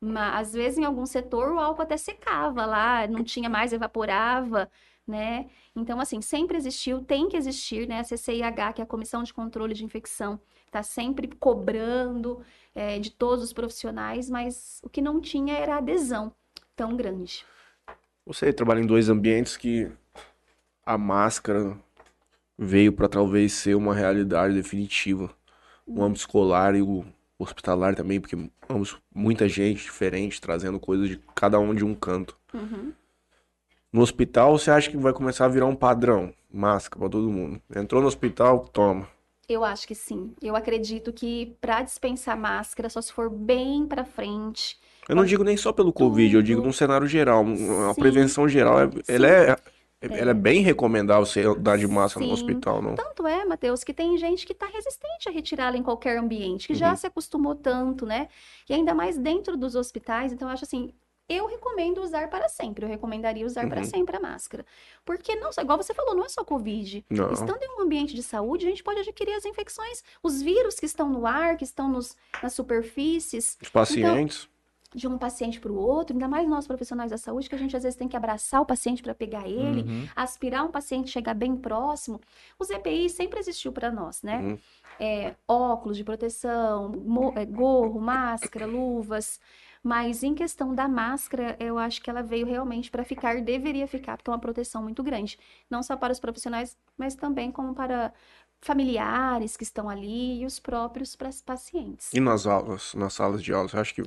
Mas, 0.00 0.48
às 0.48 0.52
vezes, 0.52 0.78
em 0.78 0.84
algum 0.84 1.06
setor, 1.06 1.52
o 1.52 1.58
álcool 1.58 1.82
até 1.82 1.96
secava 1.96 2.66
lá, 2.66 3.06
não 3.06 3.24
tinha 3.24 3.48
mais, 3.48 3.72
evaporava, 3.72 4.70
né? 5.06 5.46
Então, 5.74 6.00
assim, 6.00 6.20
sempre 6.20 6.56
existiu, 6.56 7.02
tem 7.02 7.28
que 7.28 7.36
existir, 7.36 7.88
né? 7.88 8.00
A 8.00 8.04
CCIH, 8.04 8.72
que 8.74 8.80
é 8.80 8.84
a 8.84 8.86
Comissão 8.86 9.22
de 9.22 9.32
Controle 9.32 9.74
de 9.74 9.84
Infecção, 9.84 10.40
está 10.66 10.82
sempre 10.82 11.28
cobrando 11.28 12.42
é, 12.74 12.98
de 12.98 13.10
todos 13.10 13.44
os 13.44 13.52
profissionais, 13.52 14.28
mas 14.28 14.80
o 14.82 14.88
que 14.88 15.00
não 15.00 15.20
tinha 15.20 15.54
era 15.54 15.76
adesão 15.76 16.32
tão 16.74 16.96
grande. 16.96 17.44
Você 18.26 18.52
trabalha 18.52 18.80
em 18.80 18.86
dois 18.86 19.08
ambientes 19.08 19.56
que 19.56 19.90
a 20.84 20.98
máscara 20.98 21.78
veio 22.58 22.92
para 22.92 23.08
talvez 23.08 23.52
ser 23.52 23.74
uma 23.74 23.94
realidade 23.94 24.54
definitiva. 24.54 25.30
O 25.86 26.02
âmbito 26.02 26.20
escolar 26.20 26.74
e 26.74 26.82
o 26.82 27.04
hospitalar 27.38 27.94
também, 27.94 28.20
porque 28.20 28.36
ambos 28.68 28.96
muita 29.14 29.48
gente 29.48 29.82
diferente 29.82 30.40
trazendo 30.40 30.78
coisas 30.80 31.08
de 31.08 31.20
cada 31.34 31.58
um 31.58 31.74
de 31.74 31.84
um 31.84 31.94
canto. 31.94 32.36
Uhum. 32.54 32.92
No 33.92 34.02
hospital, 34.02 34.58
você 34.58 34.70
acha 34.70 34.90
que 34.90 34.96
vai 34.96 35.12
começar 35.12 35.44
a 35.46 35.48
virar 35.48 35.66
um 35.66 35.74
padrão? 35.76 36.32
Máscara 36.52 37.00
para 37.00 37.08
todo 37.10 37.30
mundo. 37.30 37.60
Entrou 37.74 38.00
no 38.00 38.08
hospital, 38.08 38.60
toma. 38.68 39.08
Eu 39.48 39.64
acho 39.64 39.86
que 39.86 39.94
sim. 39.94 40.34
Eu 40.42 40.56
acredito 40.56 41.12
que 41.12 41.56
para 41.60 41.82
dispensar 41.82 42.36
máscara, 42.36 42.88
só 42.88 43.00
se 43.00 43.12
for 43.12 43.30
bem 43.30 43.86
para 43.86 44.04
frente. 44.04 44.76
Eu 45.08 45.14
não 45.14 45.24
digo 45.24 45.44
nem 45.44 45.56
só 45.56 45.72
pelo 45.72 45.92
Covid, 45.92 46.34
eu 46.34 46.42
digo 46.42 46.60
num 46.60 46.72
cenário 46.72 47.06
geral. 47.06 47.44
A 47.88 47.94
Sim. 47.94 48.00
prevenção 48.00 48.48
geral, 48.48 48.80
é- 48.80 48.90
ela 49.06 49.26
é, 49.28 49.56
ela 50.12 50.30
é 50.30 50.34
bem 50.34 50.60
recomendável 50.62 51.24
você 51.26 51.42
andar 51.42 51.78
de 51.78 51.86
máscara 51.86 52.24
no 52.26 52.36
Sim. 52.36 52.42
hospital, 52.42 52.82
não? 52.82 52.94
Tanto 52.94 53.26
é, 53.26 53.44
Matheus, 53.44 53.82
que 53.84 53.92
tem 53.94 54.16
gente 54.18 54.46
que 54.46 54.52
está 54.52 54.66
resistente 54.66 55.28
a 55.28 55.32
retirá-la 55.32 55.76
em 55.76 55.82
qualquer 55.82 56.18
ambiente, 56.18 56.66
que 56.68 56.74
já 56.74 56.90
Uhum. 56.90 56.96
se 56.96 57.06
acostumou 57.06 57.54
tanto, 57.54 58.04
né? 58.06 58.28
E 58.68 58.74
ainda 58.74 58.94
mais 58.94 59.16
dentro 59.18 59.56
dos 59.56 59.74
hospitais. 59.74 60.32
Então, 60.32 60.48
eu 60.48 60.52
acho 60.52 60.64
assim, 60.64 60.92
eu 61.28 61.46
recomendo 61.46 62.00
usar 62.02 62.28
para 62.30 62.48
sempre. 62.48 62.84
Eu 62.84 62.88
recomendaria 62.88 63.44
usar 63.44 63.68
para 63.68 63.80
Uhum. 63.80 63.84
sempre 63.86 64.16
a 64.16 64.20
máscara. 64.20 64.64
Porque 65.04 65.34
não 65.36 65.50
igual 65.58 65.76
você 65.76 65.92
falou, 65.92 66.14
não 66.14 66.24
é 66.24 66.28
só 66.28 66.44
Covid. 66.44 67.04
Não. 67.10 67.32
Estando 67.32 67.62
em 67.62 67.78
um 67.78 67.82
ambiente 67.82 68.14
de 68.14 68.22
saúde, 68.22 68.64
a 68.66 68.68
gente 68.68 68.84
pode 68.84 69.00
adquirir 69.00 69.32
as 69.34 69.44
infecções, 69.44 70.04
os 70.22 70.40
vírus 70.40 70.76
que 70.76 70.86
estão 70.86 71.08
no 71.08 71.26
ar, 71.26 71.56
que 71.56 71.64
estão 71.64 71.88
nos, 71.90 72.16
nas 72.42 72.52
superfícies, 72.52 73.58
Os 73.60 73.68
pacientes. 73.68 74.48
De 74.94 75.06
um 75.08 75.18
paciente 75.18 75.60
para 75.60 75.70
o 75.72 75.76
outro, 75.76 76.14
ainda 76.14 76.28
mais 76.28 76.48
nós 76.48 76.66
profissionais 76.66 77.10
da 77.10 77.18
saúde, 77.18 77.48
que 77.48 77.54
a 77.54 77.58
gente 77.58 77.76
às 77.76 77.82
vezes 77.82 77.96
tem 77.98 78.08
que 78.08 78.16
abraçar 78.16 78.60
o 78.60 78.66
paciente 78.66 79.02
para 79.02 79.14
pegar 79.14 79.48
ele, 79.48 79.82
Uhum. 79.82 80.06
aspirar 80.14 80.64
um 80.64 80.70
paciente, 80.70 81.10
chegar 81.10 81.34
bem 81.34 81.56
próximo. 81.56 82.20
Os 82.58 82.70
EPI 82.70 83.08
sempre 83.10 83.38
existiu 83.38 83.72
para 83.72 83.90
nós, 83.90 84.22
né? 84.22 84.38
Uhum. 84.38 84.58
É, 84.98 85.34
óculos 85.46 85.96
de 85.96 86.04
proteção, 86.04 86.92
é, 87.36 87.44
gorro, 87.44 88.00
máscara, 88.00 88.66
luvas. 88.66 89.38
Mas 89.82 90.22
em 90.24 90.34
questão 90.34 90.74
da 90.74 90.88
máscara, 90.88 91.56
eu 91.60 91.78
acho 91.78 92.02
que 92.02 92.10
ela 92.10 92.22
veio 92.22 92.44
realmente 92.46 92.90
para 92.90 93.04
ficar, 93.04 93.40
deveria 93.40 93.86
ficar, 93.86 94.16
porque 94.16 94.28
é 94.28 94.32
uma 94.32 94.38
proteção 94.40 94.82
muito 94.82 95.00
grande. 95.02 95.38
Não 95.70 95.80
só 95.82 95.96
para 95.96 96.12
os 96.12 96.18
profissionais, 96.18 96.76
mas 96.98 97.14
também 97.14 97.52
como 97.52 97.72
para 97.74 98.12
familiares 98.60 99.56
que 99.56 99.62
estão 99.62 99.88
ali 99.88 100.40
e 100.40 100.46
os 100.46 100.58
próprios 100.58 101.14
pacientes. 101.14 102.12
E 102.12 102.18
nas 102.20 102.46
aulas, 102.46 102.94
nas 102.94 103.12
salas 103.12 103.42
de 103.42 103.52
aula, 103.52 103.68
você 103.68 103.78
acha 103.78 103.94
que 103.94 104.02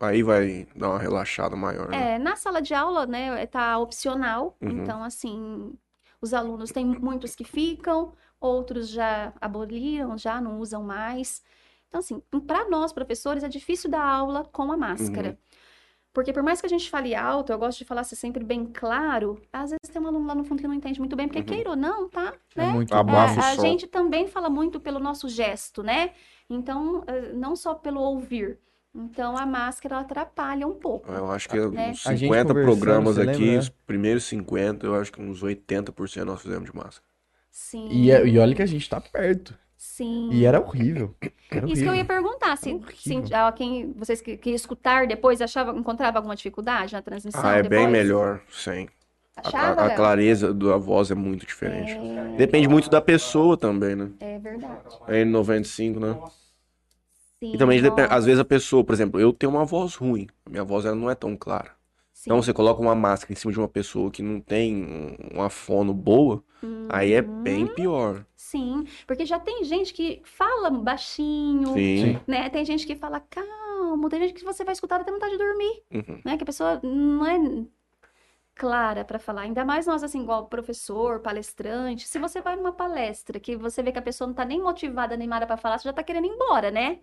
aí 0.00 0.22
vai 0.22 0.66
dar 0.74 0.90
uma 0.90 0.98
relaxada 0.98 1.56
maior, 1.56 1.88
né? 1.88 2.14
É, 2.14 2.18
na 2.18 2.36
sala 2.36 2.60
de 2.62 2.74
aula, 2.74 3.06
né, 3.06 3.46
tá 3.46 3.78
opcional, 3.78 4.56
Uhum. 4.62 4.70
então, 4.82 5.02
assim, 5.04 5.72
os 6.20 6.32
alunos, 6.32 6.70
tem 6.70 6.84
muitos 6.84 7.34
que 7.34 7.44
ficam, 7.44 8.12
outros 8.40 8.88
já 8.88 9.32
aboliram, 9.40 10.16
já 10.18 10.40
não 10.40 10.58
usam 10.58 10.82
mais. 10.82 11.42
Então, 11.88 11.98
assim, 12.00 12.20
para 12.46 12.68
nós, 12.68 12.92
professores, 12.92 13.44
é 13.44 13.48
difícil 13.48 13.90
dar 13.90 14.02
aula 14.02 14.44
com 14.44 14.72
a 14.72 14.76
máscara. 14.76 15.30
Uhum. 15.30 15.36
Porque 16.12 16.32
por 16.32 16.42
mais 16.42 16.60
que 16.60 16.66
a 16.66 16.68
gente 16.68 16.90
fale 16.90 17.14
alto, 17.14 17.52
eu 17.52 17.58
gosto 17.58 17.78
de 17.78 17.84
falar 17.86 18.02
assim, 18.02 18.14
sempre 18.16 18.44
bem 18.44 18.66
claro, 18.66 19.40
às 19.52 19.70
vezes 19.70 19.90
tem 19.90 20.00
um 20.02 20.06
aluno 20.06 20.26
lá 20.26 20.34
no 20.34 20.44
fundo 20.44 20.60
que 20.60 20.68
não 20.68 20.74
entende 20.74 21.00
muito 21.00 21.16
bem, 21.16 21.26
porque 21.26 21.40
Uhum. 21.40 21.44
queira 21.46 21.70
ou 21.70 21.76
não, 21.76 22.08
tá? 22.08 22.34
É 22.54 22.60
Né? 22.60 22.72
muito 22.72 22.92
Abafa 22.94 23.40
É, 23.40 23.44
a 23.52 23.56
gente 23.56 23.86
também 23.86 24.26
fala 24.28 24.50
muito 24.50 24.78
pelo 24.78 24.98
nosso 24.98 25.26
gesto, 25.28 25.82
né? 25.82 26.12
Então, 26.50 27.02
eh, 27.06 27.32
não 27.32 27.56
só 27.56 27.74
pelo 27.74 28.00
ouvir. 28.00 28.58
Então, 28.94 29.36
a 29.38 29.46
máscara 29.46 29.94
ela 29.96 30.04
atrapalha 30.04 30.66
um 30.66 30.74
pouco. 30.74 31.10
Eu 31.10 31.30
acho 31.30 31.48
que 31.48 31.56
Né? 31.56 31.90
uns 31.90 32.06
A 32.06 32.10
gente 32.14 32.20
50 32.28 32.48
conversando, 32.48 32.78
programas 32.78 33.18
aqui, 33.18 33.26
lembra, 33.30 33.52
né? 33.52 33.58
os 33.58 33.68
primeiros 33.70 34.24
50, 34.24 34.86
eu 34.86 34.94
acho 34.94 35.10
que 35.10 35.20
uns 35.22 35.42
80% 35.42 36.26
nós 36.26 36.42
fizemos 36.42 36.70
de 36.70 36.76
máscara. 36.76 37.02
Sim. 37.50 37.88
E, 37.90 38.10
é- 38.10 38.26
e 38.26 38.38
olha 38.38 38.54
que 38.54 38.62
a 38.62 38.66
gente 38.66 38.88
tá 38.88 39.00
perto. 39.00 39.54
Sim. 39.76 40.28
E 40.30 40.44
era 40.44 40.60
horrível. 40.60 41.14
Era 41.50 41.66
Isso 41.66 41.82
que 41.82 41.88
eu 41.88 41.92
horrível. 41.92 41.94
ia 41.96 42.04
perguntar, 42.04 42.56
se, 42.56 42.70
Horrível. 42.72 43.26
se 43.26 43.32
quem 43.56 43.92
vocês 43.94 44.20
que, 44.20 44.36
que 44.36 44.50
escutar 44.50 45.06
depois 45.06 45.40
achava, 45.42 45.76
encontrava 45.76 46.18
alguma 46.18 46.36
dificuldade 46.36 46.92
na 46.92 47.02
transmissão 47.02 47.40
Ah, 47.44 47.56
é 47.56 47.62
bem 47.62 47.70
depois? 47.86 47.90
melhor, 47.90 48.40
sim. 48.50 48.88
A, 49.36 49.48
Achava, 49.48 49.80
a- 49.80 49.84
a 49.84 49.86
Léo? 49.88 49.96
clareza 49.96 50.52
da 50.54 50.76
voz 50.76 51.10
é 51.10 51.14
muito 51.14 51.44
diferente. 51.46 51.92
É, 51.92 52.36
Depende 52.36 52.68
muito 52.68 52.88
da 52.90 53.00
pessoa 53.00 53.56
também, 53.56 53.96
né? 53.96 54.10
é 54.20 54.38
verdade. 54.38 54.74
É 55.08 55.24
N95, 55.24 55.98
né? 55.98 56.16
Sim, 57.42 57.52
E 57.54 57.58
também, 57.58 57.80
às 58.10 58.24
vezes 58.24 58.40
a 58.40 58.44
pessoa, 58.44 58.84
por 58.84 58.92
exemplo, 58.94 59.20
eu 59.20 59.32
tenho 59.32 59.52
uma 59.52 59.64
voz 59.64 59.94
ruim. 59.94 60.28
Minha 60.48 60.64
voz 60.64 60.84
ela 60.84 60.94
não 60.96 61.10
é 61.10 61.14
tão 61.14 61.36
clara. 61.36 61.72
sim. 62.12 62.30
Então 62.30 62.40
você 62.42 62.52
coloca 62.52 62.80
uma 62.80 62.94
máscara 62.94 63.32
em 63.32 63.36
cima 63.36 63.52
de 63.52 63.58
uma 63.58 63.68
pessoa 63.68 64.10
que 64.10 64.22
não 64.22 64.40
tem 64.40 64.76
um- 64.84 65.16
uma 65.34 65.50
fono 65.50 65.92
boa, 65.92 66.42
aí 66.88 67.12
é 67.12 67.22
bem 67.22 67.66
Uhum. 67.66 67.74
pior. 67.74 68.24
Sim, 68.36 68.84
porque 69.06 69.24
já 69.26 69.38
tem 69.40 69.64
gente 69.64 69.92
que 69.94 70.20
fala 70.24 70.70
baixinho, 70.70 71.72
Sim. 71.74 72.18
né? 72.26 72.50
Tem 72.50 72.64
gente 72.64 72.86
que 72.86 72.96
fala 72.96 73.20
calmo, 73.20 74.08
tem 74.08 74.20
gente 74.20 74.34
que 74.34 74.44
você 74.44 74.64
vai 74.64 74.72
escutar 74.72 75.00
até 75.00 75.10
vontade 75.12 75.32
de 75.32 75.38
dormir, 75.38 75.82
Uhum. 75.90 76.22
né? 76.24 76.36
Que 76.36 76.42
a 76.42 76.46
pessoa 76.46 76.80
não 76.82 77.24
é 77.26 77.38
clara 78.54 79.04
para 79.04 79.18
falar. 79.18 79.42
Ainda 79.42 79.64
mais 79.64 79.86
nós, 79.86 80.02
assim, 80.02 80.22
igual 80.22 80.46
professor, 80.48 81.20
palestrante. 81.20 82.06
Se 82.08 82.18
você 82.18 82.40
vai 82.40 82.56
numa 82.56 82.72
palestra 82.72 83.40
que 83.40 83.56
você 83.56 83.82
vê 83.82 83.92
que 83.92 83.98
a 83.98 84.02
pessoa 84.02 84.28
não 84.28 84.34
tá 84.34 84.44
nem 84.44 84.60
motivada, 84.60 85.14
animada 85.14 85.46
para 85.46 85.56
falar, 85.56 85.78
você 85.78 85.84
já 85.88 85.92
tá 85.92 86.02
querendo 86.02 86.26
ir 86.26 86.30
embora, 86.30 86.70
né? 86.70 87.00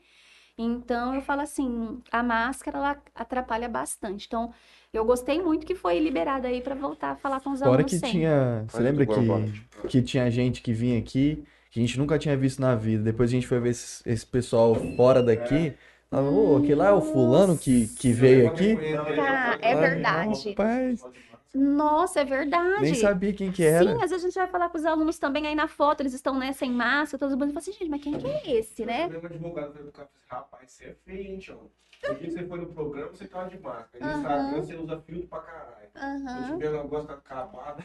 Então, 0.62 1.16
eu 1.16 1.22
falo 1.22 1.39
assim, 1.39 2.01
a 2.12 2.22
máscara, 2.22 2.78
ela 2.78 3.01
atrapalha 3.16 3.70
bastante. 3.70 4.28
Então, 4.28 4.51
eu 4.91 5.05
gostei 5.05 5.41
muito 5.41 5.66
que 5.66 5.74
foi 5.74 5.99
liberada 5.99 6.49
aí 6.49 6.60
para 6.62 6.76
voltar 6.76 7.12
a 7.12 7.16
falar 7.16 7.39
com 7.39 7.51
os 7.51 7.60
Fora 7.60 7.72
alunos 7.72 7.86
que 7.86 7.97
sempre. 7.97 8.12
tinha. 8.12 8.66
Você 8.68 8.82
lembra 8.82 9.05
que, 9.05 9.88
que 9.88 10.01
tinha 10.01 10.30
gente 10.30 10.62
que 10.62 10.74
vinha 10.74 10.99
aqui, 10.99 11.45
que 11.72 11.80
a 11.80 11.82
gente 11.82 11.97
nunca 11.97 12.20
tinha 12.20 12.36
visto 12.36 12.60
na 12.60 12.76
vida. 12.76 13.03
Depois 13.03 13.30
a 13.30 13.32
gente 13.32 13.47
foi 13.47 13.62
ver 13.62 13.70
esse, 13.70 14.07
esse 14.10 14.26
pessoal 14.26 14.76
fora 14.97 15.24
daqui. 15.24 15.74
Falava, 16.10 16.30
ô, 16.30 16.57
aquele 16.57 16.76
lá 16.76 16.88
é 16.88 16.91
o 16.91 17.01
fulano 17.01 17.57
que, 17.57 17.88
que 17.88 18.12
veio 18.12 18.47
aqui. 18.49 18.76
Tá, 19.16 19.57
é 19.62 19.74
Ai, 19.74 19.80
verdade. 19.80 20.49
Rapaz, 20.49 21.05
Nossa, 21.54 22.22
é 22.22 22.26
verdade. 22.26 22.82
Nem 22.82 22.93
sabia 22.95 23.34
quem 23.34 23.52
que 23.52 23.64
era. 23.64 23.84
Sim, 23.84 24.04
às 24.04 24.12
vezes 24.12 24.24
a 24.26 24.28
gente 24.28 24.36
vai 24.36 24.47
falar 24.47 24.70
com 24.70 24.78
os 24.78 24.86
alunos 24.86 25.18
também 25.18 25.47
aí 25.47 25.56
na 25.56 25.68
foto, 25.68 26.02
eles 26.02 26.14
estão, 26.14 26.38
né, 26.38 26.54
sem 26.54 26.72
máscara, 26.72 27.20
todo 27.20 27.38
mundo 27.38 27.50
fala 27.50 27.60
assim, 27.60 27.72
gente, 27.72 27.89
mas 27.89 28.02
quem 28.02 28.18
que 28.18 28.28
é 28.28 28.52
esse, 28.58 28.86
né? 28.86 29.08
O 29.08 29.26
advogado 29.26 29.74
foi 29.74 29.84
pro 29.84 30.04
e 30.04 30.06
rapaz, 30.28 30.72
você 30.72 30.86
é 30.86 30.93
feio, 31.06 31.22
hein, 31.34 31.39
tio? 31.39 31.72
Porque 32.02 32.30
você 32.30 32.45
foi 32.47 32.60
no 32.60 32.68
programa, 32.68 33.10
você 33.10 33.28
tava 33.28 33.50
de 33.50 33.60
máscara. 33.60 34.06
No. 34.06 34.12
Instagram, 34.12 34.62
você 34.62 34.76
usa 34.76 35.02
filtro 35.02 35.28
pra 35.28 35.39
caralho. 35.39 35.89
Aham. 35.95 36.45
Se 36.47 36.54
tiver 36.54 36.70
um 36.70 36.84
negócio 36.84 37.08
tá 37.08 37.14
acabado, 37.16 37.84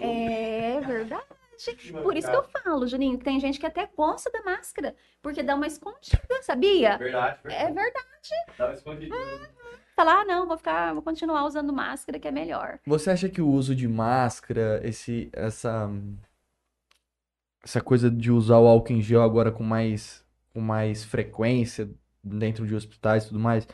É 0.00 0.80
verdade. 0.80 1.24
Por 2.02 2.16
isso 2.16 2.30
que 2.30 2.36
eu 2.36 2.42
falo, 2.44 2.86
Juninho, 2.86 3.18
que 3.18 3.24
tem 3.24 3.38
gente 3.38 3.60
que 3.60 3.66
até 3.66 3.86
gosta 3.94 4.30
da 4.30 4.42
máscara, 4.42 4.96
porque 5.20 5.42
dá 5.42 5.54
uma 5.54 5.66
escondida, 5.66 6.42
sabia? 6.42 6.96
Verdade, 6.96 7.38
É 7.44 7.66
verdade. 7.66 7.74
verdade. 7.74 8.30
Dá 8.56 8.64
uma 8.66 8.74
escondidinha. 8.74 9.50
Falar, 10.00 10.22
ah, 10.22 10.24
não, 10.24 10.46
vou 10.46 10.56
ficar, 10.56 10.94
vou 10.94 11.02
continuar 11.02 11.44
usando 11.44 11.74
máscara, 11.74 12.18
que 12.18 12.26
é 12.26 12.30
melhor. 12.30 12.78
Você 12.86 13.10
acha 13.10 13.28
que 13.28 13.42
o 13.42 13.46
uso 13.50 13.74
de 13.74 13.86
máscara, 13.86 14.80
esse, 14.82 15.28
essa, 15.30 15.90
essa 17.62 17.82
coisa 17.82 18.10
de 18.10 18.30
usar 18.30 18.56
o 18.60 18.66
álcool 18.66 18.94
em 18.94 19.02
gel 19.02 19.20
agora 19.22 19.52
com 19.52 19.62
mais, 19.62 20.24
com 20.54 20.60
mais 20.62 21.04
frequência 21.04 21.90
dentro 22.24 22.66
de 22.66 22.74
hospitais 22.74 23.24
e 23.24 23.28
tudo 23.28 23.40
mais, 23.40 23.68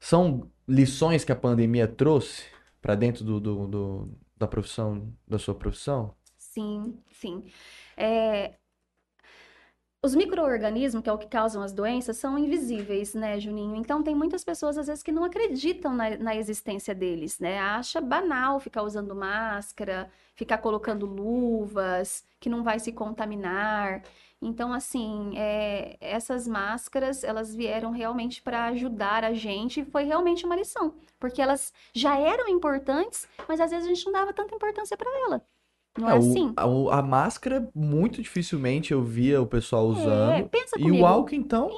são 0.00 0.50
lições 0.66 1.26
que 1.26 1.32
a 1.32 1.36
pandemia 1.36 1.86
trouxe 1.86 2.44
para 2.80 2.94
dentro 2.94 3.22
do, 3.22 3.38
do, 3.38 3.66
do- 3.68 4.18
da 4.38 4.48
profissão, 4.48 5.12
da 5.28 5.38
sua 5.38 5.54
profissão? 5.54 6.14
Sim, 6.38 6.98
sim. 7.12 7.44
É, 7.98 8.54
Os 10.04 10.14
micro-organismos, 10.14 11.02
que 11.02 11.08
é 11.08 11.12
o 11.14 11.16
que 11.16 11.26
causam 11.26 11.62
as 11.62 11.72
doenças, 11.72 12.18
são 12.18 12.38
invisíveis, 12.38 13.14
né, 13.14 13.40
Juninho? 13.40 13.74
Então, 13.74 14.02
tem 14.02 14.14
muitas 14.14 14.44
pessoas, 14.44 14.76
às 14.76 14.86
vezes, 14.86 15.02
que 15.02 15.10
não 15.10 15.24
acreditam 15.24 15.94
na, 15.94 16.10
na 16.18 16.36
existência 16.36 16.94
deles, 16.94 17.38
né? 17.38 17.58
Acha 17.58 18.02
banal 18.02 18.60
ficar 18.60 18.82
usando 18.82 19.14
máscara, 19.14 20.10
ficar 20.34 20.58
colocando 20.58 21.06
luvas, 21.06 22.22
que 22.38 22.50
não 22.50 22.62
vai 22.62 22.78
se 22.78 22.92
contaminar. 22.92 24.02
Então, 24.42 24.74
assim, 24.74 25.32
é, 25.38 25.96
essas 26.02 26.46
máscaras, 26.46 27.24
elas 27.24 27.54
vieram 27.54 27.90
realmente 27.90 28.42
para 28.42 28.66
ajudar 28.66 29.24
a 29.24 29.32
gente 29.32 29.80
e 29.80 29.84
foi 29.86 30.04
realmente 30.04 30.44
uma 30.44 30.54
lição, 30.54 30.92
porque 31.18 31.40
elas 31.40 31.72
já 31.94 32.18
eram 32.18 32.46
importantes, 32.46 33.26
mas 33.48 33.58
às 33.58 33.70
vezes 33.70 33.86
a 33.86 33.88
gente 33.88 34.04
não 34.04 34.12
dava 34.12 34.34
tanta 34.34 34.54
importância 34.54 34.98
para 34.98 35.10
ela. 35.26 35.53
Não 35.98 36.10
é 36.10 36.14
o- 36.14 36.18
assim? 36.18 36.52
a, 36.56 36.66
o- 36.66 36.90
a 36.90 37.02
máscara, 37.02 37.68
muito 37.74 38.20
dificilmente 38.22 38.92
eu 38.92 39.02
via 39.02 39.40
o 39.40 39.46
pessoal 39.46 39.86
É, 39.86 39.92
usando. 39.92 40.48
pensa 40.48 40.76
E 40.78 40.82
comigo. 40.82 41.02
o 41.02 41.06
álcool, 41.06 41.34
então, 41.34 41.70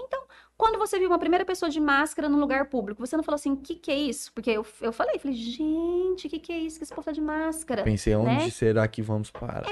Quando 0.59 0.79
você 0.79 0.99
viu 0.99 1.09
uma 1.09 1.19
primeira 1.19 1.45
pessoa 1.45 1.69
de 1.69 1.79
máscara 1.79 2.31
num 2.31 2.41
lugar 2.41 2.71
público, 2.71 3.07
você 3.07 3.15
não 3.15 3.23
falou 3.23 3.35
assim, 3.37 3.53
o 3.53 3.59
que 3.59 3.75
que 3.75 3.91
é 3.91 3.95
isso? 3.95 4.33
Porque 4.33 4.51
eu, 4.51 4.65
eu 4.81 4.91
falei, 4.91 5.19
falei, 5.19 5.37
gente, 5.37 6.27
o 6.27 6.31
que 6.31 6.39
que 6.39 6.51
é 6.51 6.59
isso 6.59 6.79
que 6.79 6.85
esse 6.85 6.95
povo 6.95 7.05
tá 7.05 7.13
de 7.13 7.21
máscara? 7.21 7.83
pensei, 7.83 8.15
onde 8.17 8.45
né? 8.45 8.49
será 8.51 8.89
que 8.89 9.03
vamos 9.03 9.31
parar? 9.31 9.65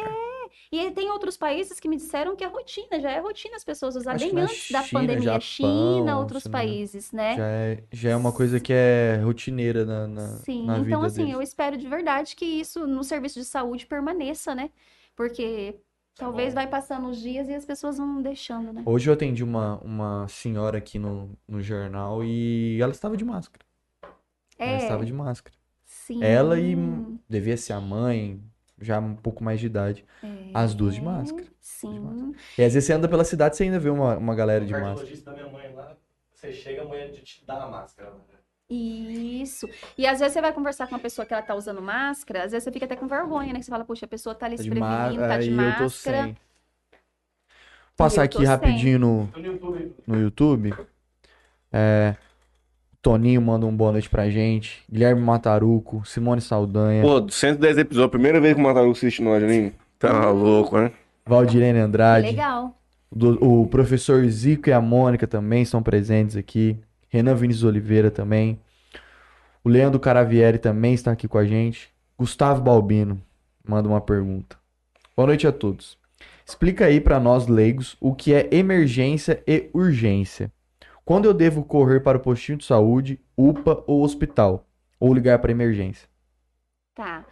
E 0.76 0.90
tem 0.90 1.10
outros 1.10 1.36
países 1.36 1.78
que 1.78 1.88
me 1.88 1.96
disseram 1.96 2.34
que 2.34 2.42
é 2.44 2.46
rotina, 2.46 3.00
já 3.00 3.10
é 3.10 3.20
rotina 3.20 3.56
as 3.56 3.64
pessoas 3.64 3.94
usarem 3.96 4.32
bem 4.32 4.44
antes 4.44 4.70
da 4.70 4.82
China, 4.82 5.00
pandemia. 5.00 5.22
Japão, 5.22 5.40
China, 5.40 6.18
outros 6.18 6.46
países, 6.46 7.12
né? 7.12 7.36
Já 7.36 7.46
é, 7.46 7.84
já 7.92 8.10
é 8.10 8.16
uma 8.16 8.32
coisa 8.32 8.58
que 8.60 8.72
é 8.72 9.16
rotineira 9.22 9.84
na, 9.84 10.06
na, 10.08 10.28
Sim, 10.38 10.66
na 10.66 10.78
então 10.78 11.02
assim, 11.02 11.22
deles. 11.22 11.34
eu 11.34 11.42
espero 11.42 11.76
de 11.76 11.86
verdade 11.88 12.34
que 12.36 12.44
isso 12.44 12.86
no 12.86 13.04
serviço 13.04 13.38
de 13.38 13.44
saúde 13.44 13.86
permaneça, 13.86 14.54
né? 14.54 14.70
Porque 15.14 15.76
talvez 16.16 16.50
bom. 16.50 16.54
vai 16.54 16.66
passando 16.68 17.08
os 17.08 17.20
dias 17.20 17.48
e 17.48 17.54
as 17.54 17.64
pessoas 17.64 17.98
vão 17.98 18.20
deixando, 18.20 18.72
né? 18.72 18.82
Hoje 18.84 19.08
eu 19.08 19.14
atendi 19.14 19.44
uma, 19.44 19.78
uma 19.78 20.26
senhora 20.28 20.78
aqui 20.78 20.98
no, 20.98 21.30
no 21.46 21.62
jornal 21.62 22.24
e 22.24 22.78
ela 22.80 22.92
estava 22.92 23.16
de 23.16 23.24
máscara. 23.24 23.64
Ela 24.58 24.72
É, 24.72 24.76
estava 24.76 25.04
de 25.04 25.12
máscara. 25.12 25.56
sim. 25.84 26.22
Ela 26.22 26.58
e 26.60 26.76
devia 27.28 27.56
ser 27.56 27.72
a 27.72 27.80
mãe, 27.80 28.40
já 28.84 28.98
um 29.00 29.14
pouco 29.16 29.42
mais 29.42 29.58
de 29.60 29.66
idade. 29.66 30.04
As 30.52 30.74
duas 30.74 30.94
de 30.94 31.00
É, 31.00 31.04
máscara. 31.04 31.46
Sim. 31.60 32.34
E 32.58 32.62
às 32.62 32.74
vezes 32.74 32.84
você 32.86 32.92
anda 32.92 33.08
pela 33.08 33.24
cidade 33.24 33.54
e 33.54 33.58
você 33.58 33.64
ainda 33.64 33.78
vê 33.78 33.90
uma, 33.90 34.16
uma 34.16 34.34
galera 34.34 34.64
O 34.64 34.66
de 34.66 34.72
máscara. 34.72 35.16
da 35.24 35.32
minha 35.32 35.48
mãe 35.48 35.72
lá, 35.74 35.96
você 36.32 36.52
chega, 36.52 36.82
a 36.82 36.84
mulher 36.84 37.10
te 37.10 37.44
dá 37.46 37.64
a 37.64 37.68
máscara. 37.68 38.10
né? 38.10 38.16
Isso. 38.70 39.68
E 39.96 40.06
às 40.06 40.18
vezes 40.20 40.32
você 40.32 40.40
vai 40.40 40.52
conversar 40.52 40.86
com 40.86 40.94
uma 40.94 41.00
pessoa 41.00 41.26
que 41.26 41.34
ela 41.34 41.42
tá 41.42 41.54
usando 41.54 41.82
máscara, 41.82 42.44
às 42.44 42.52
vezes 42.52 42.64
você 42.64 42.72
fica 42.72 42.86
até 42.86 42.96
com 42.96 43.06
vergonha, 43.06 43.52
né? 43.52 43.58
Que 43.58 43.64
você 43.64 43.70
fala, 43.70 43.84
puxa, 43.84 44.06
a 44.06 44.08
pessoa 44.08 44.34
tá 44.34 44.46
ali 44.46 44.56
Tá 44.56 44.62
se 44.62 44.68
de 44.68 44.70
prevenindo, 44.70 45.20
tá 45.20 45.38
de 45.38 45.44
aí 45.44 45.50
eu 45.50 45.56
tô 45.76 45.82
máscara. 45.84 46.22
sem. 46.24 46.36
Passar 47.96 48.24
eu 48.24 48.28
tô 48.28 48.36
aqui 48.38 48.46
sem. 48.46 48.46
rapidinho 48.46 48.98
no, 48.98 49.26
Tô 49.32 49.38
no 49.40 49.46
YouTube. 49.46 49.94
no 50.06 50.20
YouTube. 50.20 50.74
É, 51.72 52.16
Toninho 53.04 53.42
manda 53.42 53.66
um 53.66 53.76
boa 53.76 53.92
noite 53.92 54.08
pra 54.08 54.30
gente. 54.30 54.82
Guilherme 54.90 55.20
Mataruco, 55.20 56.02
Simone 56.06 56.40
Saldanha, 56.40 57.02
Pô, 57.02 57.28
110 57.28 57.76
episódios, 57.76 58.10
primeira 58.10 58.40
vez 58.40 58.54
que 58.54 58.60
o 58.60 58.64
Mataru 58.64 58.90
assiste 58.92 59.20
nós, 59.20 59.42
Juninho. 59.42 59.74
Tá 59.98 60.30
louco, 60.30 60.78
né? 60.78 60.90
Valdirene 61.26 61.78
Andrade, 61.80 62.26
Legal. 62.28 62.74
do- 63.12 63.38
o 63.44 63.66
professor 63.66 64.24
Zico 64.26 64.70
e 64.70 64.72
a 64.72 64.80
Mônica 64.80 65.26
também 65.26 65.60
estão 65.62 65.82
presentes 65.82 66.34
aqui. 66.34 66.78
Renan 67.10 67.34
Vinícius 67.34 67.64
Oliveira 67.64 68.10
também. 68.10 68.58
O 69.62 69.68
Leandro 69.68 70.00
Caravieri 70.00 70.56
também 70.58 70.94
está 70.94 71.12
aqui 71.12 71.28
com 71.28 71.36
a 71.36 71.44
gente. 71.44 71.90
Gustavo 72.18 72.62
Balbino 72.62 73.20
manda 73.68 73.86
uma 73.86 74.00
pergunta. 74.00 74.56
Boa 75.14 75.26
noite 75.26 75.46
a 75.46 75.52
todos. 75.52 75.98
Explica 76.46 76.86
aí 76.86 77.00
para 77.02 77.20
nós 77.20 77.48
leigos 77.48 77.98
o 78.00 78.14
que 78.14 78.32
é 78.32 78.48
emergência 78.50 79.42
e 79.46 79.68
urgência. 79.74 80.50
Quando 81.04 81.26
eu 81.26 81.34
devo 81.34 81.64
correr 81.64 82.00
para 82.00 82.18
o 82.18 82.20
postinho 82.20 82.58
de 82.58 82.64
saúde, 82.64 83.20
UPA 83.36 83.84
ou 83.86 84.02
hospital? 84.02 84.66
Ou 84.98 85.12
ligar 85.12 85.38
para 85.38 85.50
emergência? 85.52 86.08
Tá. 86.94 87.26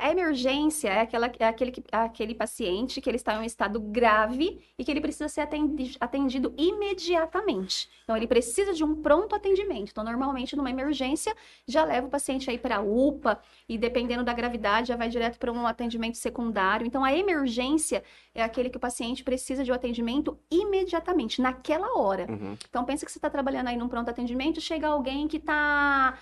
A 0.00 0.10
emergência 0.10 0.88
é, 0.88 1.00
aquela, 1.00 1.30
é 1.38 1.46
aquele, 1.46 1.70
que- 1.70 1.84
aquele 1.92 2.34
paciente 2.34 3.00
que 3.00 3.08
ele 3.08 3.16
está 3.16 3.34
em 3.34 3.38
um 3.38 3.44
estado 3.44 3.78
grave 3.78 4.60
e 4.78 4.84
que 4.84 4.90
ele 4.90 5.00
precisa 5.00 5.28
ser 5.28 5.42
atendi- 5.42 5.96
atendido 6.00 6.54
imediatamente. 6.56 7.88
Então, 8.04 8.16
ele 8.16 8.26
precisa 8.26 8.72
de 8.72 8.82
um 8.82 8.94
pronto 8.94 9.34
atendimento. 9.34 9.90
Então, 9.90 10.02
normalmente, 10.02 10.56
numa 10.56 10.70
emergência, 10.70 11.34
já 11.66 11.84
leva 11.84 12.06
o 12.06 12.10
paciente 12.10 12.48
aí 12.50 12.58
para 12.58 12.76
a 12.76 12.80
UPA 12.80 13.40
e, 13.68 13.76
dependendo 13.76 14.24
da 14.24 14.32
gravidade, 14.32 14.88
já 14.88 14.96
vai 14.96 15.08
direto 15.08 15.38
para 15.38 15.52
um 15.52 15.66
atendimento 15.66 16.16
secundário. 16.16 16.86
Então, 16.86 17.04
a 17.04 17.12
emergência 17.12 18.02
é 18.34 18.42
aquele 18.42 18.70
que 18.70 18.76
o 18.76 18.80
paciente 18.80 19.22
precisa 19.22 19.62
de 19.62 19.70
um 19.70 19.74
atendimento 19.74 20.38
imediatamente, 20.50 21.42
naquela 21.42 21.98
hora. 21.98 22.26
Uhum. 22.28 22.56
Então, 22.68 22.84
pensa 22.84 23.04
que 23.04 23.12
você 23.12 23.18
está 23.18 23.28
trabalhando 23.28 23.68
aí 23.68 23.76
num 23.76 23.88
pronto 23.88 24.08
atendimento, 24.08 24.60
chega 24.60 24.88
alguém 24.88 25.28
que 25.28 25.36
está 25.36 26.18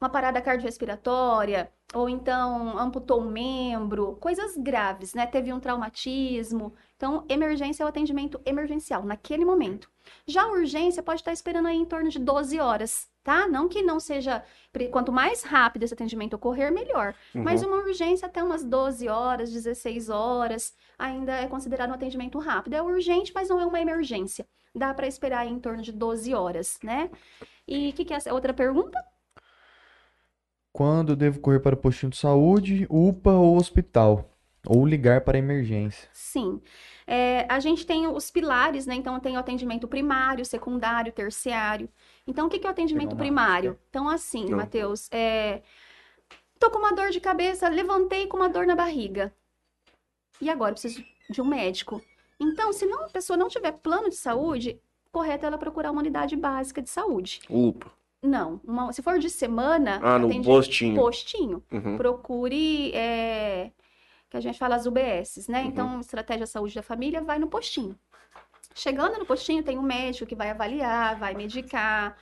uma 0.00 0.08
parada 0.08 0.40
cardiorrespiratória, 0.40 1.70
ou 1.92 2.08
então 2.08 2.78
amputou 2.78 3.20
um 3.20 3.30
membro, 3.30 4.16
coisas 4.20 4.56
graves, 4.56 5.14
né? 5.14 5.26
Teve 5.26 5.52
um 5.52 5.58
traumatismo. 5.60 6.72
Então, 6.96 7.24
emergência 7.28 7.82
é 7.82 7.86
o 7.86 7.88
atendimento 7.88 8.40
emergencial, 8.44 9.02
naquele 9.04 9.44
momento. 9.44 9.90
Já 10.26 10.42
a 10.44 10.50
urgência 10.50 11.02
pode 11.02 11.20
estar 11.20 11.32
esperando 11.32 11.66
aí 11.66 11.76
em 11.76 11.84
torno 11.84 12.08
de 12.10 12.18
12 12.18 12.60
horas, 12.60 13.08
tá? 13.24 13.48
Não 13.48 13.68
que 13.68 13.82
não 13.82 13.98
seja. 13.98 14.42
Quanto 14.92 15.10
mais 15.10 15.42
rápido 15.42 15.82
esse 15.82 15.94
atendimento 15.94 16.34
ocorrer, 16.34 16.72
melhor. 16.72 17.14
Mas 17.34 17.62
Uhum. 17.62 17.68
uma 17.68 17.76
urgência 17.78 18.26
até 18.26 18.42
umas 18.42 18.62
12 18.64 19.08
horas, 19.08 19.52
16 19.52 20.08
horas, 20.08 20.74
ainda 20.98 21.32
é 21.32 21.48
considerado 21.48 21.90
um 21.90 21.94
atendimento 21.94 22.38
rápido. 22.38 22.74
É 22.74 22.82
urgente, 22.82 23.32
mas 23.34 23.48
não 23.48 23.60
é 23.60 23.66
uma 23.66 23.80
emergência. 23.80 24.46
Dá 24.74 24.94
para 24.94 25.06
esperar 25.08 25.40
aí 25.40 25.50
em 25.50 25.58
torno 25.58 25.82
de 25.82 25.90
12 25.90 26.32
horas, 26.34 26.78
né? 26.82 27.10
E 27.66 27.90
o 27.90 27.92
que, 27.92 28.04
que 28.04 28.14
é 28.14 28.16
essa 28.16 28.32
outra 28.32 28.54
pergunta? 28.54 28.98
Quando 30.72 31.16
devo 31.16 31.40
correr 31.40 31.60
para 31.60 31.74
o 31.74 31.78
postinho 31.78 32.10
de 32.10 32.16
saúde, 32.16 32.86
UPA 32.88 33.32
ou 33.32 33.56
hospital? 33.56 34.30
Ou 34.66 34.86
ligar 34.86 35.22
para 35.22 35.38
emergência? 35.38 36.08
Sim. 36.12 36.60
É, 37.06 37.46
a 37.48 37.58
gente 37.58 37.86
tem 37.86 38.06
os 38.06 38.30
pilares, 38.30 38.86
né? 38.86 38.94
Então, 38.94 39.18
tem 39.18 39.36
o 39.36 39.40
atendimento 39.40 39.88
primário, 39.88 40.44
secundário, 40.44 41.12
terciário. 41.12 41.88
Então, 42.26 42.46
o 42.46 42.50
que 42.50 42.58
que 42.58 42.66
é 42.66 42.68
o 42.68 42.72
atendimento 42.72 43.16
primário? 43.16 43.78
Então, 43.88 44.08
assim. 44.08 44.50
Matheus, 44.50 45.08
é... 45.10 45.62
tô 46.58 46.70
com 46.70 46.78
uma 46.78 46.92
dor 46.92 47.10
de 47.10 47.20
cabeça, 47.20 47.68
levantei 47.68 48.26
com 48.26 48.36
uma 48.36 48.48
dor 48.48 48.66
na 48.66 48.76
barriga. 48.76 49.32
E 50.40 50.50
agora? 50.50 50.72
Preciso 50.72 51.02
de 51.30 51.40
um 51.40 51.46
médico. 51.46 52.02
Então, 52.38 52.72
se 52.72 52.84
não, 52.86 53.04
a 53.04 53.08
pessoa 53.08 53.36
não 53.36 53.48
tiver 53.48 53.72
plano 53.72 54.10
de 54.10 54.16
saúde, 54.16 54.80
correto 55.10 55.44
é 55.44 55.48
ela 55.48 55.58
procurar 55.58 55.90
uma 55.90 56.00
unidade 56.00 56.36
básica 56.36 56.82
de 56.82 56.90
saúde. 56.90 57.40
Upa. 57.48 57.90
Não, 58.22 58.60
uma- 58.64 58.92
se 58.92 59.00
for 59.02 59.18
de 59.18 59.30
semana, 59.30 60.00
Ah, 60.02 60.18
no 60.18 60.42
postinho. 60.42 60.96
postinho 60.96 61.62
Uhum. 61.70 61.96
procure, 61.96 62.92
é, 62.94 63.70
que 64.28 64.36
a 64.36 64.40
gente 64.40 64.58
fala 64.58 64.74
as 64.74 64.86
UBSs, 64.86 65.48
né? 65.50 65.62
Uhum. 65.62 65.68
Então, 65.68 66.00
Estratégia 66.00 66.46
Saúde 66.46 66.74
da 66.74 66.82
Família 66.82 67.20
vai 67.22 67.38
no 67.38 67.46
postinho. 67.46 67.96
Chegando 68.74 69.18
no 69.18 69.26
postinho, 69.26 69.62
tem 69.62 69.78
um 69.78 69.82
médico 69.82 70.26
que 70.26 70.34
vai 70.34 70.50
avaliar, 70.50 71.16
vai 71.18 71.34
medicar. 71.34 72.16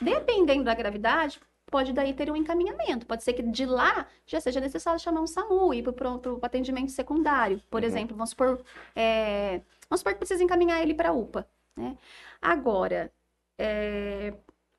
Dependendo 0.00 0.64
da 0.64 0.74
gravidade, 0.74 1.38
pode 1.70 1.92
daí 1.92 2.12
ter 2.12 2.30
um 2.30 2.36
encaminhamento. 2.36 3.06
Pode 3.06 3.22
ser 3.22 3.32
que 3.34 3.42
de 3.42 3.64
lá 3.66 4.06
já 4.26 4.40
seja 4.40 4.58
necessário 4.60 4.98
chamar 5.00 5.20
um 5.20 5.26
SAMU 5.26 5.72
e 5.72 5.78
ir 5.78 5.92
para 5.92 6.10
o 6.10 6.38
atendimento 6.42 6.90
secundário. 6.90 7.62
Por 7.70 7.82
Uhum. 7.82 7.86
exemplo, 7.88 8.16
vamos 8.16 8.30
supor, 8.30 8.60
é, 8.96 9.60
vamos 9.88 10.00
supor 10.00 10.12
que 10.14 10.18
precisa 10.18 10.42
encaminhar 10.42 10.82
ele 10.82 10.92
para 10.94 11.10
a 11.10 11.12
UPA, 11.12 11.46
né? 11.76 11.96
Agora, 12.40 13.10
é, 13.58 14.34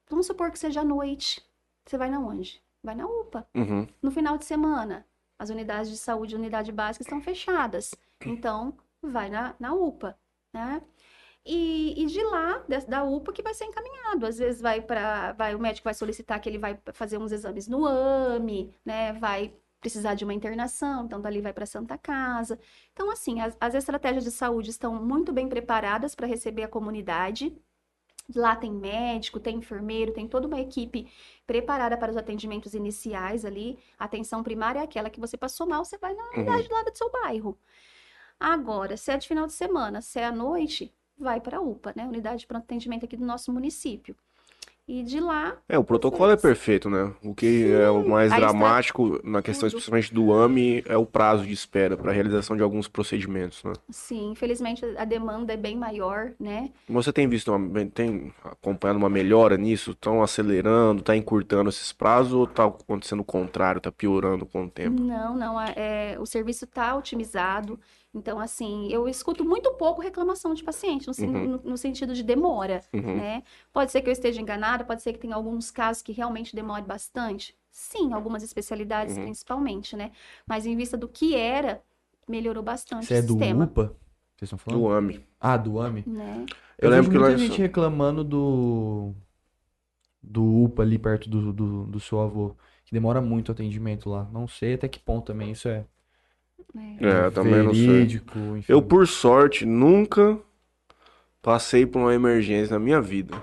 vamos 0.10 0.26
supor 0.28 0.52
que 0.52 0.60
seja 0.60 0.82
à 0.82 0.84
noite. 0.84 1.44
Você 1.86 1.98
vai 1.98 2.10
na 2.10 2.20
onde? 2.20 2.64
vai 2.84 2.96
na 2.96 3.08
UPA. 3.08 3.48
Uhum. 3.56 3.88
No 4.02 4.12
final 4.12 4.38
de 4.38 4.46
semana, 4.46 5.08
as 5.40 5.50
unidades 5.50 5.90
de 5.90 5.98
saúde 5.98 6.36
e 6.36 6.38
unidade 6.38 6.72
básica 6.72 7.04
estão 7.04 7.22
fechadas. 7.22 7.96
Então, 8.26 8.78
vai 9.02 9.30
na, 9.30 9.56
na 9.60 9.74
UPA, 9.74 10.18
né? 10.54 10.82
E, 11.46 12.02
e 12.02 12.06
de 12.06 12.24
lá, 12.24 12.64
da, 12.70 12.80
da 12.80 13.04
UPA, 13.04 13.34
que 13.34 13.42
vai 13.42 13.54
ser 13.54 13.66
encaminhado. 13.66 14.26
Às 14.26 14.38
vezes 14.38 14.62
vai 14.62 14.82
para, 14.82 15.34
vai, 15.34 15.56
o 15.56 15.60
médico 15.60 15.86
vai 15.86 15.94
solicitar 15.94 16.40
que 16.40 16.50
ele 16.50 16.58
vai 16.58 16.80
fazer 16.94 17.18
uns 17.18 17.32
exames 17.32 17.68
no 17.68 17.86
AME, 17.86 18.74
né? 18.86 19.14
Vai 19.14 19.54
precisar 19.82 20.14
de 20.14 20.24
uma 20.24 20.34
internação, 20.34 21.04
então 21.04 21.20
dali 21.20 21.42
vai 21.42 21.52
para 21.52 21.66
Santa 21.66 21.98
Casa. 21.98 22.58
Então, 22.94 23.12
assim, 23.12 23.42
as, 23.42 23.58
as 23.60 23.76
estratégias 23.76 24.24
de 24.24 24.32
saúde 24.32 24.70
estão 24.70 24.96
muito 25.04 25.34
bem 25.34 25.50
preparadas 25.50 26.16
para 26.16 26.28
receber 26.28 26.64
a 26.64 26.70
comunidade. 26.70 27.54
Lá 28.34 28.56
tem 28.56 28.72
médico, 28.72 29.40
tem 29.40 29.58
enfermeiro, 29.58 30.14
tem 30.14 30.28
toda 30.28 30.48
uma 30.48 30.60
equipe 30.60 31.12
preparada 31.46 31.98
para 31.98 32.12
os 32.12 32.18
atendimentos 32.18 32.74
iniciais 32.74 33.44
ali. 33.46 33.78
A 34.00 34.06
atenção 34.06 34.42
primária 34.44 34.80
é 34.80 34.84
aquela 34.84 35.10
que 35.10 35.20
você 35.20 35.38
passou 35.38 35.68
mal, 35.68 35.84
você 35.84 35.98
vai 35.98 36.14
na 36.14 36.30
unidade 36.30 36.68
lá 36.70 36.84
do 36.84 36.98
seu 36.98 37.12
bairro. 37.12 37.58
Agora, 38.40 38.98
se 38.98 39.12
é 39.12 39.18
de 39.18 39.28
final 39.28 39.48
de 39.48 39.54
semana, 39.54 40.02
se 40.02 40.20
é 40.20 40.26
à 40.26 40.32
noite, 40.32 40.94
vai 41.18 41.40
para 41.42 41.58
a 41.58 41.62
UPA, 41.62 41.94
né? 41.96 42.06
Unidade 42.06 42.42
de 42.42 42.48
pronto 42.48 42.64
atendimento 42.64 43.06
aqui 43.06 43.18
do 43.18 43.26
nosso 43.26 43.52
município. 43.52 44.16
E 44.86 45.02
de 45.02 45.18
lá, 45.22 45.56
É, 45.70 45.78
o 45.78 45.84
protocolo 45.84 46.30
é 46.32 46.36
perfeito, 46.36 46.90
né? 46.90 47.14
O 47.24 47.34
que 47.34 47.72
é 47.72 47.90
o 47.90 48.06
mais 48.08 48.34
está 48.34 48.40
dramático 48.48 49.18
na 49.24 49.42
questão 49.42 49.70
tudo. 49.70 49.78
especialmente 49.80 50.14
do 50.14 50.34
AME 50.34 50.84
é 50.86 50.98
o 50.98 51.06
prazo 51.06 51.46
de 51.46 51.54
espera 51.54 51.96
para 51.96 52.12
a 52.12 52.14
realização 52.14 52.58
de 52.58 52.62
alguns 52.62 52.88
procedimentos, 52.90 53.64
né? 53.64 53.72
sim, 53.90 54.32
infelizmente 54.32 54.84
a 54.98 55.06
demanda 55.06 55.54
é 55.54 55.58
bem 55.58 55.78
maior, 55.78 56.34
né? 56.38 56.70
Você 56.90 57.14
tem 57.14 57.30
visto, 57.30 57.50
uma, 57.54 57.86
tem 57.86 58.34
acompanhado 58.44 59.00
uma 59.00 59.10
melhora 59.10 59.56
nisso? 59.56 59.92
Estão 59.92 60.22
acelerando, 60.22 61.02
tá 61.02 61.16
encurtando 61.16 61.70
esses 61.70 61.94
prazos 61.94 62.34
ou 62.34 62.46
tá 62.46 62.66
acontecendo 62.66 63.22
o 63.22 63.26
contrário, 63.26 63.80
tá 63.80 63.92
piorando 63.92 64.46
com 64.46 64.66
o 64.66 64.70
tempo? 64.70 65.02
Não, 65.02 65.34
não, 65.34 65.58
a- 65.58 65.70
é, 65.70 66.18
o 66.20 66.26
serviço 66.26 66.66
está 66.66 66.94
otimizado. 66.96 67.80
Então, 68.14 68.40
assim, 68.40 68.88
eu 68.92 69.08
escuto 69.08 69.44
muito 69.44 69.72
pouco 69.74 70.02
reclamação 70.02 70.54
de 70.54 70.64
paciente, 70.64 71.08
no, 71.08 71.14
Uhum. 71.28 71.48
no- 71.48 71.62
no 71.72 71.78
sentido 71.78 72.14
de 72.14 72.22
demora, 72.24 72.82
Uhum. 72.94 73.18
né? 73.18 73.44
Pode 73.72 73.92
ser 73.92 74.02
que 74.02 74.10
eu 74.10 74.14
esteja 74.14 74.40
enganada, 74.40 74.84
pode 74.86 75.02
ser 75.02 75.14
que 75.14 75.20
tenha 75.20 75.36
alguns 75.36 75.72
casos 75.72 76.04
que 76.04 76.12
realmente 76.12 76.56
demore 76.56 76.84
bastante. 76.84 77.56
Sim, 77.72 78.14
algumas 78.14 78.44
especialidades 78.44 79.18
Uhum. 79.18 79.24
principalmente, 79.24 79.96
né? 79.96 80.12
Mas 80.46 80.66
em 80.68 80.76
vista 80.76 80.96
do 80.96 81.08
que 81.08 81.36
era, 81.36 81.82
melhorou 82.28 82.62
bastante 82.62 83.08
Você 83.08 83.16
é 83.16 83.20
o 83.20 83.22
do 83.24 83.28
sistema, 83.30 83.66
UPA? 83.66 83.86
Vocês 84.38 84.44
estão 84.44 84.60
falando? 84.60 84.82
Do 84.82 84.90
AME. 84.92 85.26
Ah, 85.40 85.58
do 85.58 85.80
AME? 85.80 86.04
né? 86.06 86.46
Eu 86.78 86.90
Eu, 86.90 86.92
lembro 86.92 87.10
que 87.12 87.18
muita 87.18 87.32
nós- 87.32 87.42
gente 87.42 87.60
reclamando 87.60 88.24
do 88.24 89.14
do 90.22 90.44
UPA 90.64 90.84
ali 90.84 90.98
perto 90.98 91.30
do, 91.30 91.52
do, 91.54 91.86
do 91.86 92.00
seu 92.00 92.20
avô, 92.22 92.56
que 92.86 92.94
demora 92.94 93.22
muito 93.22 93.50
o 93.50 93.52
atendimento 93.52 94.10
lá. 94.10 94.26
Não 94.32 94.48
sei 94.48 94.76
até 94.76 94.88
que 94.88 95.00
ponto 95.00 95.26
também 95.26 95.52
isso 95.52 95.68
é 95.68 95.86
É, 97.00 97.26
eu 97.28 97.32
também 97.32 97.64
não 97.64 97.74
sei. 97.74 97.88
verídico, 97.96 98.38
enfim. 98.58 98.74
Eu, 98.74 98.82
por 98.82 99.08
sorte, 99.08 99.66
nunca 99.66 100.40
passei 101.42 101.86
por 101.86 102.00
uma 102.00 102.14
emergência 102.14 102.74
na 102.74 102.80
minha 102.80 103.02
vida. 103.02 103.36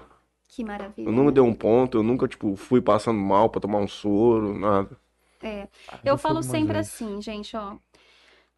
Que 0.48 0.64
maravilha. 0.64 1.08
Eu 1.08 1.12
nunca 1.12 1.32
dei 1.32 1.42
um 1.42 1.54
ponto, 1.54 1.98
eu 1.98 2.02
nunca, 2.02 2.28
tipo, 2.28 2.54
fui 2.56 2.80
passando 2.80 3.18
mal 3.18 3.48
pra 3.50 3.60
tomar 3.60 3.78
um 3.78 3.88
soro, 3.88 4.58
nada. 4.58 4.96
É. 5.42 5.68
Ah, 5.88 5.98
Eu 6.04 6.18
fui 6.18 6.18
falo 6.18 6.42
sempre 6.42 6.76
vezes. 6.76 6.92
assim, 6.92 7.20
gente, 7.22 7.56
ó. 7.56 7.78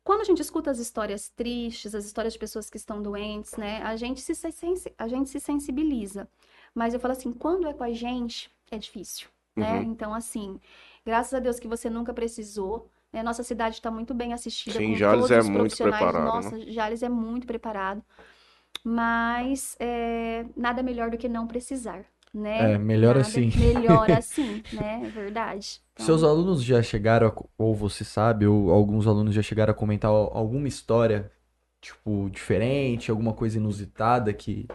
Quando 0.04 0.22
a 0.22 0.24
gente 0.24 0.42
escuta 0.42 0.70
as 0.70 0.80
histórias 0.80 1.30
tristes, 1.30 1.94
as 1.94 2.06
histórias 2.06 2.34
de 2.34 2.40
pessoas 2.40 2.70
que 2.70 2.78
estão 2.78 3.02
doentes, 3.02 3.56
né? 3.56 3.82
A 3.82 3.96
gente 3.96 4.20
se, 4.22 4.34
sensi- 4.34 4.94
a 4.98 5.08
gente 5.08 5.30
se 5.30 5.40
sensibiliza. 5.40 6.28
Mas 6.74 6.94
eu 6.94 7.00
falo 7.00 7.12
assim, 7.12 7.32
quando 7.32 7.68
é 7.68 7.74
com 7.74 7.84
a 7.84 7.92
gente, 7.92 8.50
é 8.70 8.78
difícil, 8.78 9.28
né? 9.56 9.82
Uhum. 9.82 9.82
Então, 9.84 10.14
assim, 10.14 10.60
graças 11.06 11.34
a 11.34 11.40
Deus 11.40 11.60
que 11.60 11.68
você 11.68 11.90
nunca 11.90 12.14
precisou. 12.14 12.90
Né? 13.12 13.22
Nossa 13.22 13.42
cidade 13.42 13.76
está 13.76 13.90
muito 13.90 14.14
bem 14.14 14.32
assistida 14.32 14.80
Sim, 14.80 14.94
com 14.94 14.96
Jales 14.96 15.02
todos 15.02 15.30
é 15.30 15.40
os 15.40 15.48
muito 15.56 15.76
profissionais. 15.76 15.76
preparado, 15.76 16.40
né? 16.40 16.52
Nossa, 16.52 16.70
Jales 16.70 17.02
é 17.02 17.08
muito 17.08 17.46
preparado. 17.46 18.02
Mas 18.84 19.76
é, 19.80 20.44
nada 20.56 20.82
melhor 20.82 21.10
do 21.10 21.18
que 21.18 21.28
não 21.28 21.46
precisar, 21.46 22.04
né? 22.34 22.72
É, 22.72 22.78
melhor 22.78 23.16
Nada 23.16 23.18
assim. 23.18 23.50
Melhor 23.54 24.10
assim, 24.12 24.64
né? 24.72 25.06
É 25.06 25.10
verdade. 25.10 25.82
Então, 25.94 26.14
Seus 26.14 26.22
alunos 26.24 26.64
já 26.64 26.82
chegaram, 26.82 27.28
a 27.28 27.34
ou 27.58 27.74
você 27.74 28.04
sabe, 28.04 28.46
ou 28.46 28.70
alguns 28.72 29.06
alunos 29.06 29.34
já 29.34 29.42
chegaram 29.42 29.72
a 29.72 29.74
comentar 29.74 30.10
al- 30.10 30.36
alguma 30.36 30.66
história, 30.68 31.30
tipo, 31.80 32.28
diferente, 32.30 33.10
alguma 33.10 33.32
coisa 33.34 33.58
inusitada 33.58 34.32
que 34.34 34.66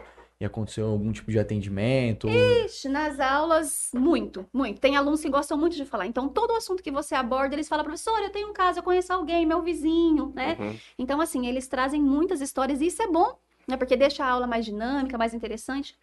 aconteceu 0.45 0.87
em 0.87 0.91
algum 0.91 1.11
tipo 1.11 1.31
de 1.31 1.39
atendimento? 1.39 2.29
Ixi, 2.29 2.89
nas 2.89 3.19
aulas, 3.19 3.89
muito, 3.93 4.45
muito. 4.53 4.79
Tem 4.79 4.95
alunos 4.95 5.21
que 5.21 5.29
gostam 5.29 5.57
muito 5.57 5.75
de 5.75 5.83
falar. 5.83 6.05
Então, 6.05 6.29
todo 6.29 6.53
assunto 6.53 6.83
que 6.83 6.91
você 6.91 7.15
aborda, 7.15 7.55
eles 7.55 7.67
falam, 7.67 7.83
professora, 7.83 8.25
eu 8.25 8.29
tenho 8.29 8.49
um 8.49 8.53
caso, 8.53 8.79
eu 8.79 8.83
conheço 8.83 9.11
alguém, 9.11 9.45
meu 9.45 9.61
vizinho, 9.63 10.31
né? 10.35 10.55
Uhum. 10.59 10.77
Então, 10.99 11.19
assim, 11.19 11.47
eles 11.47 11.67
trazem 11.67 12.01
muitas 12.01 12.39
histórias 12.39 12.81
e 12.81 12.87
isso 12.87 13.01
é 13.01 13.07
bom, 13.07 13.37
né? 13.67 13.77
Porque 13.77 13.95
deixa 13.95 14.23
a 14.23 14.29
aula 14.29 14.45
mais 14.45 14.63
dinâmica, 14.63 15.17
mais 15.17 15.33
interessante. 15.33 15.95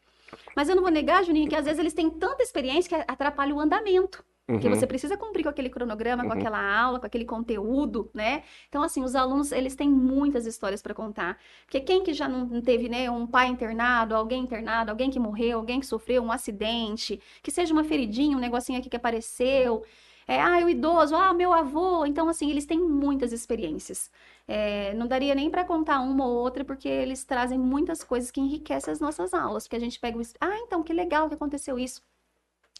Mas 0.56 0.68
eu 0.68 0.74
não 0.74 0.82
vou 0.82 0.90
negar, 0.90 1.24
Juninho, 1.24 1.48
que 1.48 1.56
às 1.56 1.64
vezes 1.64 1.78
eles 1.78 1.94
têm 1.94 2.10
tanta 2.10 2.42
experiência 2.42 2.88
que 2.88 3.04
atrapalha 3.06 3.54
o 3.54 3.60
andamento. 3.60 4.24
Porque 4.52 4.68
Uhum. 4.68 4.74
você 4.74 4.86
precisa 4.86 5.16
cumprir 5.16 5.42
com 5.42 5.48
aquele 5.48 5.68
cronograma, 5.70 6.24
com 6.24 6.28
Uhum. 6.30 6.36
aquela 6.36 6.60
aula, 6.80 7.00
com 7.00 7.06
aquele 7.06 7.24
conteúdo, 7.24 8.10
né? 8.14 8.42
Então, 8.68 8.82
assim, 8.82 9.02
os 9.02 9.14
alunos, 9.16 9.50
eles 9.52 9.74
têm 9.74 9.88
muitas 9.90 10.46
histórias 10.46 10.80
para 10.82 10.94
contar. 10.94 11.38
Porque 11.64 11.80
quem 11.80 12.02
que 12.04 12.12
já 12.12 12.28
não 12.28 12.60
teve, 12.60 12.88
né, 12.88 13.10
um 13.10 13.26
pai 13.26 13.48
internado, 13.48 14.14
alguém 14.14 14.42
internado, 14.42 14.90
alguém 14.90 15.10
que 15.10 15.18
morreu, 15.18 15.58
alguém 15.58 15.80
que 15.80 15.86
sofreu 15.86 16.22
um 16.22 16.30
acidente, 16.32 17.20
que 17.42 17.50
seja 17.50 17.72
uma 17.72 17.84
feridinha, 17.84 18.36
um 18.36 18.40
negocinho 18.40 18.78
aqui 18.78 18.88
que 18.88 18.96
apareceu. 18.96 19.82
É, 20.26 20.40
ah, 20.40 20.58
o 20.64 20.68
idoso, 20.70 21.14
ah, 21.16 21.34
meu 21.34 21.52
avô. 21.52 22.06
Então, 22.06 22.28
assim, 22.28 22.50
eles 22.50 22.64
têm 22.64 22.78
muitas 22.80 23.32
experiências. 23.32 24.10
É, 24.48 24.94
não 24.94 25.06
daria 25.06 25.34
nem 25.34 25.50
para 25.50 25.64
contar 25.64 26.00
uma 26.00 26.26
ou 26.26 26.34
outra, 26.36 26.64
porque 26.64 26.88
eles 26.88 27.24
trazem 27.24 27.58
muitas 27.58 28.02
coisas 28.04 28.30
que 28.30 28.40
enriquecem 28.40 28.92
as 28.92 29.00
nossas 29.00 29.34
aulas. 29.34 29.64
Porque 29.64 29.76
a 29.76 29.80
gente 29.80 29.98
pega 30.00 30.18
o. 30.18 30.22
Ah, 30.40 30.56
então, 30.60 30.82
que 30.82 30.92
legal 30.92 31.28
que 31.28 31.34
aconteceu 31.34 31.78
isso. 31.78 32.02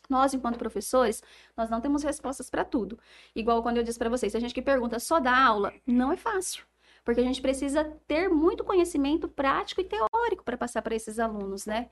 Nós, 0.08 0.34
enquanto 0.34 0.58
professores, 0.58 1.22
nós 1.56 1.70
não 1.70 1.80
temos 1.80 2.02
respostas 2.02 2.50
para 2.50 2.64
tudo. 2.64 2.98
Igual 3.34 3.62
quando 3.62 3.78
eu 3.78 3.82
disse 3.82 3.98
para 3.98 4.10
vocês, 4.10 4.34
a 4.34 4.38
gente 4.40 4.54
que 4.54 4.62
pergunta 4.62 4.98
só 4.98 5.18
da 5.18 5.36
aula, 5.36 5.72
não 5.86 6.12
é 6.12 6.16
fácil. 6.16 6.64
Porque 7.04 7.20
a 7.20 7.24
gente 7.24 7.42
precisa 7.42 7.84
ter 8.06 8.28
muito 8.28 8.64
conhecimento 8.64 9.28
prático 9.28 9.80
e 9.80 9.84
teórico 9.84 10.42
para 10.44 10.56
passar 10.56 10.82
para 10.82 10.94
esses 10.94 11.18
alunos, 11.18 11.66
né? 11.66 11.90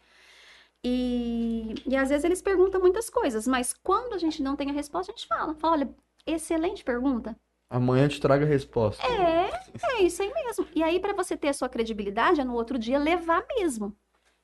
E, 0.85 1.75
e 1.87 1.97
às 1.97 2.09
vezes 2.09 2.25
eles 2.25 2.43
perguntam 2.43 2.81
muitas 2.81 3.09
coisas, 3.09 3.47
mas 3.47 3.73
quando 3.73 4.15
a 4.15 4.19
gente 4.19 4.43
não 4.43 4.57
tem 4.57 4.71
a 4.71 4.73
resposta, 4.73 5.13
a 5.13 5.15
gente 5.15 5.29
fala, 5.29 5.55
fala, 5.55 5.75
olha, 5.75 5.95
excelente 6.27 6.83
pergunta. 6.83 7.37
Amanhã 7.71 8.09
te 8.09 8.21
trago 8.21 8.45
a 8.45 8.47
resposta. 8.47 9.03
É, 9.07 9.51
é 9.95 10.03
isso 10.03 10.23
aí 10.23 10.33
mesmo. 10.33 10.67
E 10.75 10.83
aí, 10.83 11.01
para 11.01 11.15
você 11.15 11.37
ter 11.37 11.49
a 11.49 11.55
sua 11.55 11.69
credibilidade, 11.69 12.41
é 12.41 12.45
no 12.45 12.55
outro 12.55 12.79
dia 12.79 12.99
levar 12.99 13.45
mesmo. 13.57 13.97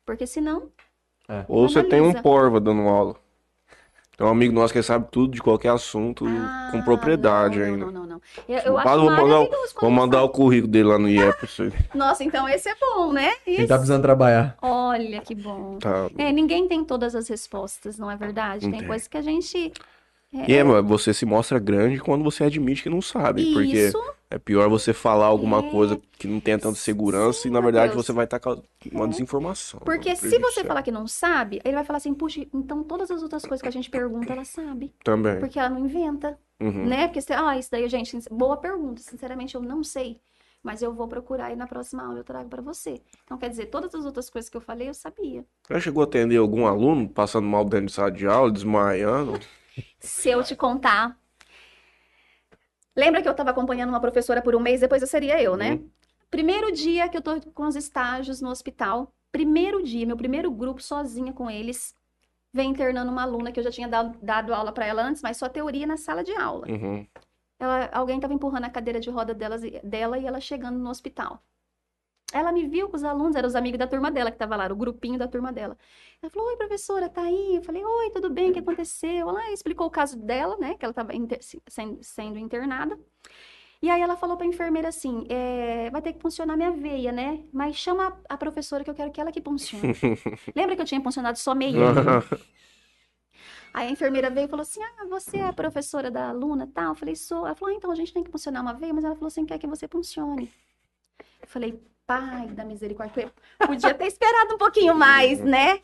Porque 0.07 0.27
senão, 0.27 0.73
Ou 1.47 1.69
você 1.69 1.85
tem 1.85 2.01
um 2.01 2.15
porva 2.23 2.59
dando 2.59 2.83
aula. 2.89 3.17
Tem 4.19 4.27
um 4.27 4.31
amigo 4.31 4.53
nosso 4.53 4.73
que 4.73 4.83
sabe 4.83 5.07
tudo 5.13 5.33
de 5.33 5.41
qualquer 5.41 5.69
assunto 5.69 6.27
ah, 6.27 6.71
com 6.73 6.83
propriedade 6.83 7.61
não, 7.61 7.67
ainda. 7.67 7.87
Não, 7.87 7.93
não, 7.93 8.01
não, 8.01 8.09
não. 8.09 8.23
Eu, 8.49 8.59
eu 8.59 8.79
acho 8.79 8.89
vou 8.99 9.11
mandar 9.13 9.49
Vou 9.81 9.91
mandar 9.93 10.23
o 10.25 10.29
currículo 10.29 10.73
dele 10.73 10.89
lá 10.89 10.99
no 10.99 11.09
IEP. 11.09 11.39
pra 11.39 11.47
você. 11.47 11.73
Nossa, 11.95 12.25
então 12.25 12.49
esse 12.49 12.69
é 12.69 12.75
bom, 12.75 13.13
né? 13.13 13.33
Quem 13.45 13.55
Esse... 13.55 13.69
tá 13.69 13.77
precisando 13.77 14.03
trabalhar? 14.03 14.59
Olha 14.61 15.21
que 15.21 15.37
bom. 15.37 15.79
Tá. 15.79 16.11
É, 16.19 16.33
ninguém 16.33 16.67
tem 16.67 16.85
todas 16.85 17.15
as 17.15 17.29
respostas, 17.29 17.97
não 17.97 18.11
é 18.11 18.17
verdade? 18.17 18.67
Não 18.67 18.77
Tem 18.77 18.85
coisas 18.89 19.07
que 19.07 19.17
a 19.17 19.23
gente. 19.23 19.73
E 20.33 20.53
é, 20.53 20.65
você 20.83 21.15
se 21.15 21.25
mostra 21.25 21.61
grande 21.61 22.01
quando 22.01 22.25
você 22.25 22.43
admite 22.43 22.83
que 22.83 22.91
não 22.91 23.01
sabe. 23.01 23.53
Porque 23.53 23.87
Isso, 23.87 24.03
é 24.31 24.39
pior 24.39 24.69
você 24.69 24.93
falar 24.93 25.27
alguma 25.27 25.59
É. 25.61 25.71
coisa 25.71 26.01
que 26.19 26.27
não 26.29 26.39
tenha 26.41 26.59
tanta 26.59 26.77
segurança 26.79 27.43
Sim, 27.43 27.49
e 27.49 27.51
na 27.53 27.61
verdade 27.61 27.89
Matheus. 27.89 28.07
você 28.07 28.13
vai 28.13 28.25
estar 28.25 28.39
com 28.41 28.63
uma 28.93 29.09
desinformação. 29.09 29.81
porque 29.85 30.13
um 30.13 30.17
se 30.17 30.39
você 30.39 30.65
falar 30.65 30.83
que 30.83 30.91
não 30.91 31.07
sabe, 31.07 31.61
ele 31.65 31.75
vai 31.75 31.85
falar 31.85 31.97
assim, 31.99 32.13
puxa, 32.15 32.47
então 32.53 32.83
todas 32.85 33.11
as 33.11 33.23
outras 33.23 33.43
coisas 33.43 33.63
que 33.63 33.69
a 33.69 33.73
gente 33.73 33.89
pergunta, 33.91 34.33
ela 34.33 34.45
sabe. 34.45 34.93
Também. 35.03 35.39
Porque 35.41 35.59
ela 35.59 35.71
não 35.71 35.79
inventa, 35.87 36.39
Uhum. 36.61 36.87
né? 36.87 37.07
Porque, 37.07 37.21
você- 37.21 37.33
ah, 37.33 37.57
isso 37.59 37.71
daí, 37.71 37.89
gente, 37.89 38.19
boa 38.31 38.57
pergunta. 38.57 39.01
Sinceramente, 39.01 39.55
eu 39.55 39.63
não 39.63 39.83
sei. 39.83 40.21
Mas 40.61 40.83
eu 40.83 40.93
vou 40.93 41.07
procurar 41.07 41.53
e 41.53 41.57
na 41.57 41.69
próxima 41.69 42.05
aula 42.05 42.19
eu 42.19 42.25
trago 42.25 42.49
pra 42.49 42.61
você. 42.61 43.01
Então, 43.25 43.39
quer 43.39 43.49
dizer, 43.49 43.67
todas 43.67 43.95
as 43.95 44.05
outras 44.05 44.29
coisas 44.29 44.51
que 44.51 44.57
eu 44.57 44.61
falei, 44.61 44.89
eu 44.89 44.95
sabia. 44.95 45.45
Já 45.71 45.79
chegou 45.79 46.03
a 46.03 46.05
atender 46.05 46.37
algum 46.37 46.67
aluno 46.67 47.09
passando 47.09 47.47
mal 47.47 47.65
dentro 47.65 47.87
de 47.87 47.93
sala 47.93 48.11
de 48.11 48.27
aula, 48.27 48.51
desmaiando? 48.51 49.39
Se 50.01 50.29
eu 50.31 50.43
te 50.43 50.57
contar. 50.57 51.17
Lembra 52.99 53.23
que 53.23 53.29
eu 53.29 53.33
estava 53.33 53.51
acompanhando 53.51 53.91
uma 53.91 54.01
professora 54.01 54.43
por 54.43 54.57
um 54.57 54.61
mês, 54.61 54.81
depois 54.81 55.01
eu 55.01 55.07
seria 55.07 55.41
eu, 55.41 55.57
né? 55.57 55.75
Uhum. 55.75 55.89
Primeiro 56.29 56.73
dia 56.73 57.09
que 57.09 57.17
eu 57.17 57.23
tô 57.23 57.41
com 57.55 57.63
os 57.63 57.77
estágios 57.77 58.41
no 58.41 58.51
hospital, 58.51 59.15
primeiro 59.31 59.85
dia, 59.85 60.05
meu 60.05 60.17
primeiro 60.17 60.51
grupo 60.51 60.83
sozinha 60.83 61.33
com 61.33 61.49
eles, 61.49 61.95
vem 62.53 62.71
internando 62.71 63.13
uma 63.13 63.23
aluna 63.23 63.53
que 63.53 63.61
eu 63.61 63.63
já 63.63 63.71
tinha 63.71 63.87
dado, 63.87 64.19
dado 64.21 64.53
aula 64.53 64.73
para 64.73 64.85
ela 64.85 65.01
antes, 65.01 65.23
mas 65.23 65.37
só 65.37 65.49
teoria 65.49 65.87
na 65.87 65.97
sala 65.97 66.25
de 66.25 66.35
aula. 66.35 66.67
Uhum. 66.69 67.07
Ela, 67.61 67.89
alguém 67.93 68.17
estava 68.17 68.35
empurrando 68.35 68.65
a 68.65 68.71
cadeira 68.71 68.99
de 68.99 69.11
roda 69.11 69.33
delas, 69.33 69.63
dela 69.85 70.19
e 70.19 70.27
ela 70.27 70.41
chegando 70.41 70.77
no 70.77 70.91
hospital. 70.91 71.41
Ela 72.33 72.53
me 72.53 72.67
viu 72.69 72.89
com 72.91 72.97
os 72.97 73.05
alunos, 73.05 73.37
eram 73.37 73.49
os 73.49 73.55
amigos 73.55 73.79
da 73.79 73.87
turma 73.87 74.11
dela 74.11 74.31
que 74.31 74.37
tava 74.37 74.55
lá, 74.57 74.67
o 74.71 74.77
grupinho 74.77 75.19
da 75.19 75.27
turma 75.27 75.51
dela. 75.53 75.77
Ela 76.23 76.31
falou: 76.31 76.49
Oi, 76.49 76.57
professora, 76.57 77.09
tá 77.09 77.23
aí? 77.23 77.57
Eu 77.57 77.63
falei: 77.63 77.83
Oi, 77.85 78.11
tudo 78.11 78.29
bem? 78.31 78.51
O 78.51 78.53
que 78.53 78.59
aconteceu? 78.59 79.29
Ela 79.31 79.51
explicou 79.53 79.87
o 79.87 79.91
caso 79.91 80.17
dela, 80.19 80.57
né? 80.59 80.75
Que 80.77 80.85
ela 80.85 80.93
tava 80.95 81.15
inter- 81.15 81.43
se- 81.43 81.63
sendo, 82.03 82.39
internada. 82.39 82.99
E 83.81 83.91
aí 83.91 84.01
ela 84.03 84.17
falou 84.17 84.37
pra 84.37 84.47
enfermeira 84.47 84.89
assim: 84.89 85.27
é, 85.31 85.91
vai 85.91 86.03
ter 86.03 86.13
que 86.13 86.21
funcionar 86.21 86.57
minha 86.57 86.73
veia, 86.73 87.13
né? 87.13 87.45
Mas 87.53 87.77
chama 87.77 88.09
a, 88.29 88.35
a 88.35 88.37
professora 88.39 88.85
que 88.85 88.91
eu 88.91 88.95
quero 88.95 89.13
que 89.13 89.21
ela 89.21 89.33
que 89.33 89.41
funcione. 89.43 89.93
Lembra 90.55 90.77
que 90.77 90.83
eu 90.83 90.87
tinha 90.87 91.03
funcionado 91.03 91.39
só 91.39 91.55
meia? 91.55 91.93
Aí 93.73 93.89
a 93.89 93.91
enfermeira 93.91 94.31
veio 94.31 94.47
e 94.47 94.49
falou 94.49 94.63
assim: 94.63 94.81
Ah, 94.83 95.07
você 95.09 95.39
é 95.39 95.47
a 95.47 95.53
professora 95.53 96.11
da 96.11 96.29
aluna 96.31 96.67
tal? 96.75 96.91
Eu 96.91 96.95
falei: 96.95 97.17
Sou. 97.17 97.47
Ela 97.47 97.55
falou: 97.55 97.75
ah, 97.75 97.77
Então 97.77 97.91
a 97.91 97.95
gente 97.95 98.13
tem 98.13 98.25
que 98.25 98.31
funcionar 98.31 98.61
uma 98.63 98.75
veia, 98.75 98.93
mas 98.95 99.05
ela 99.05 99.15
falou 99.15 99.29
assim: 99.29 99.47
quer 99.47 99.59
que 99.59 99.67
você 99.67 99.87
funcione. 99.89 100.53
Eu 101.43 101.49
falei: 101.49 101.81
Pai 102.09 102.47
da 102.49 102.65
misericórdia, 102.65 103.31
podia 103.67 103.93
ter 103.93 104.07
esperado 104.07 104.55
um 104.55 104.57
pouquinho 104.57 104.95
mais, 104.95 105.41
né? 105.41 105.83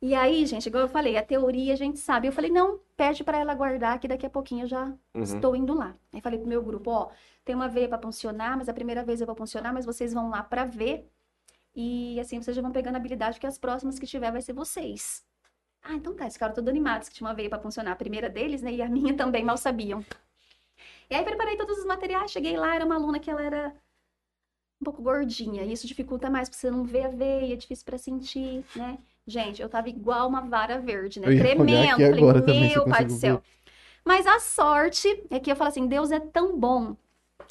E 0.00 0.14
aí, 0.14 0.46
gente, 0.46 0.66
igual 0.66 0.84
eu 0.84 0.88
falei, 0.88 1.18
a 1.18 1.22
teoria 1.22 1.74
a 1.74 1.76
gente 1.76 1.98
sabe. 1.98 2.26
Eu 2.26 2.32
falei: 2.32 2.50
Não, 2.50 2.80
pede 2.96 3.22
pra 3.22 3.36
ela 3.38 3.54
guardar, 3.54 3.98
que 4.00 4.08
daqui 4.08 4.24
a 4.24 4.30
pouquinho 4.30 4.64
eu 4.64 4.66
já 4.66 4.84
Uhum. 5.14 5.22
estou 5.22 5.54
indo 5.54 5.74
lá. 5.74 5.94
Aí 6.10 6.22
falei 6.22 6.38
pro 6.38 6.48
meu 6.48 6.62
grupo: 6.62 6.90
Ó, 6.90 7.10
tem 7.44 7.54
uma 7.54 7.68
veia 7.68 7.86
pra 7.86 7.98
funcionar, 7.98 8.56
mas 8.56 8.70
a 8.70 8.72
primeira 8.72 9.04
vez 9.04 9.20
eu 9.20 9.26
vou 9.26 9.36
funcionar, 9.36 9.70
mas 9.74 9.84
vocês 9.84 10.14
vão 10.14 10.30
lá 10.30 10.42
pra 10.42 10.64
ver. 10.64 11.06
E 11.76 12.18
assim 12.18 12.40
vocês 12.40 12.56
já 12.56 12.62
vão 12.62 12.72
pegando 12.72 12.96
habilidade, 12.96 13.38
que 13.38 13.46
as 13.46 13.58
próximas 13.58 13.98
que 13.98 14.06
tiver 14.06 14.32
vai 14.32 14.40
ser 14.40 14.54
vocês. 14.54 15.22
Ah, 15.82 15.92
então 15.92 16.14
tá, 16.14 16.26
esse 16.26 16.38
cara 16.38 16.54
todo 16.54 16.70
animados 16.70 17.10
que 17.10 17.14
tinha 17.16 17.28
uma 17.28 17.34
veia 17.34 17.50
pra 17.50 17.58
funcionar. 17.58 17.92
A 17.92 17.96
primeira 17.96 18.30
deles, 18.30 18.62
né? 18.62 18.72
E 18.72 18.80
a 18.80 18.88
minha 18.88 19.14
também 19.14 19.44
mal 19.44 19.58
sabiam. 19.58 20.02
E 21.10 21.14
aí 21.14 21.22
preparei 21.24 21.56
todos 21.58 21.76
os 21.78 21.84
materiais, 21.84 22.30
cheguei 22.30 22.56
lá, 22.56 22.74
era 22.74 22.86
uma 22.86 22.94
aluna 22.94 23.18
que 23.18 23.30
ela 23.30 23.42
era 23.42 23.74
um 24.80 24.84
pouco 24.84 25.02
gordinha. 25.02 25.62
E 25.64 25.72
isso 25.72 25.86
dificulta 25.86 26.30
mais, 26.30 26.48
porque 26.48 26.60
você 26.60 26.70
não 26.70 26.84
vê 26.84 27.04
a 27.04 27.08
veia, 27.08 27.52
é 27.52 27.56
difícil 27.56 27.84
pra 27.84 27.98
sentir, 27.98 28.64
né? 28.74 28.98
Gente, 29.26 29.60
eu 29.60 29.68
tava 29.68 29.88
igual 29.88 30.28
uma 30.28 30.40
vara 30.40 30.78
verde, 30.80 31.20
né? 31.20 31.26
Tremendo. 31.26 31.96
Falei, 32.00 32.42
também, 32.42 32.70
meu 32.70 32.84
pai 32.86 33.04
do 33.04 33.12
céu. 33.12 33.36
ver. 33.36 33.42
Mas 34.04 34.26
a 34.26 34.38
sorte 34.40 35.22
é 35.28 35.38
que 35.38 35.52
eu 35.52 35.56
falo 35.56 35.68
assim, 35.68 35.86
Deus 35.86 36.10
é 36.10 36.18
tão 36.20 36.58
bom 36.58 36.96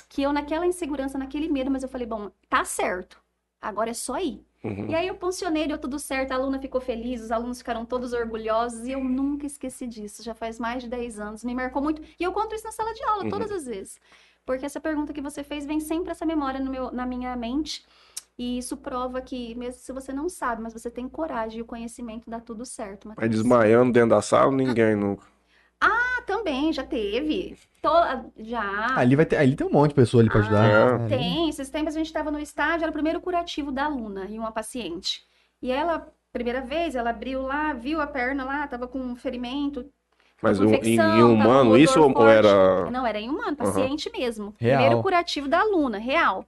que 0.10 0.24
eu 0.24 0.34
naquela 0.34 0.66
insegurança, 0.66 1.18
naquele 1.18 1.48
medo, 1.50 1.70
mas 1.70 1.84
eu 1.84 1.90
falei, 1.90 2.08
bom, 2.08 2.32
tá 2.50 2.64
certo. 2.66 3.22
Agora 3.62 3.92
é 3.92 3.94
só 3.94 4.18
ir. 4.20 4.44
Uhum. 4.64 4.88
E 4.90 4.96
aí 4.96 5.08
eu 5.08 5.16
funcionei, 5.16 5.68
deu 5.68 5.78
tudo 5.78 6.00
certo, 6.00 6.32
a 6.32 6.36
aluna 6.36 6.60
ficou 6.60 6.82
feliz, 6.82 7.22
os 7.22 7.32
alunos 7.32 7.60
ficaram 7.60 7.86
todos 7.86 8.12
orgulhosos 8.14 8.88
e 8.88 8.92
eu 8.92 9.04
nunca 9.04 9.46
esqueci 9.46 9.86
disso. 9.86 10.24
Já 10.24 10.34
faz 10.34 10.60
mais 10.60 10.82
de 10.84 10.90
10 10.90 11.20
anos, 11.20 11.44
me 11.44 11.54
marcou 11.54 11.82
muito. 11.82 12.02
E 12.20 12.24
eu 12.24 12.32
conto 12.32 12.56
isso 12.56 12.64
na 12.66 12.72
sala 12.72 12.94
de 12.94 13.04
aula, 13.04 13.24
Uhum. 13.26 13.30
todas 13.30 13.52
as 13.52 13.66
vezes. 13.66 14.00
Porque 14.48 14.66
essa 14.66 14.80
pergunta 14.80 15.12
que 15.14 15.22
você 15.22 15.44
fez 15.44 15.66
vem 15.66 15.80
sempre 15.82 16.10
essa 16.12 16.26
memória 16.26 16.58
no 16.60 16.72
meu, 16.72 16.90
na 16.92 17.06
minha 17.06 17.36
mente. 17.36 17.86
E 18.40 18.58
isso 18.58 18.78
prova 18.78 19.20
que, 19.20 19.54
mesmo 19.56 19.82
se 19.82 19.92
você 19.92 20.14
não 20.14 20.30
sabe, 20.30 20.62
mas 20.62 20.72
você 20.72 20.90
tem 20.90 21.10
coragem 21.10 21.60
e 21.60 21.62
o 21.62 21.66
conhecimento, 21.66 22.30
dá 22.30 22.40
tudo 22.40 22.66
certo. 22.66 23.08
Mas 23.10 23.18
Matheus. 23.18 23.36
desmaiando 23.36 23.92
dentro 23.92 24.10
da 24.12 24.22
sala, 24.22 24.52
ninguém 24.52 24.96
nunca. 24.96 25.26
Ah, 25.82 26.22
também, 26.26 26.72
já 26.72 26.84
teve. 26.84 27.58
To- 27.82 28.32
Já. 28.38 28.96
Ali, 28.98 29.16
vai 29.16 29.26
ter, 29.26 29.38
ali 29.38 29.56
tem 29.56 29.68
um 29.68 29.72
monte 29.72 29.90
de 29.90 29.96
pessoa 29.96 30.22
ali 30.22 30.30
pra 30.30 30.40
ajudar. 30.40 30.64
Ah, 30.66 30.96
Ali- 30.96 31.10
Tem, 31.10 31.50
esses 31.50 31.70
tempos 31.70 31.94
a 31.96 31.98
gente 31.98 32.08
estava 32.08 32.32
no 32.32 32.40
estágio, 32.40 32.84
era 32.84 32.90
o 32.90 32.94
primeiro 32.94 33.20
curativo 33.20 33.72
da 33.72 33.86
aluna 33.86 34.26
e 34.30 34.40
uma 34.40 34.52
paciente. 34.52 35.24
E 35.62 35.72
ela, 35.72 36.08
primeira 36.32 36.62
vez, 36.62 36.96
ela 36.96 37.10
abriu 37.10 37.42
lá, 37.42 37.74
viu 37.74 38.00
a 38.00 38.08
perna 38.08 38.44
lá, 38.46 38.66
tava 38.68 38.88
com 38.88 39.00
um 39.00 39.16
ferimento. 39.16 39.86
Mas 40.42 40.60
um- 40.60 40.74
em, 40.74 40.96
em 40.96 41.24
humano, 41.24 41.72
odor 41.72 41.80
isso 41.80 42.00
ou, 42.02 42.28
era. 42.28 42.90
Não, 42.92 43.06
era 43.06 43.20
em 43.20 43.30
humano, 43.30 43.56
paciente 43.58 44.10
mesmo. 44.12 44.54
Real. 44.60 44.78
Primeiro 44.80 45.02
curativo 45.02 45.48
da 45.48 45.60
aluna, 45.62 45.98
real. 45.98 46.46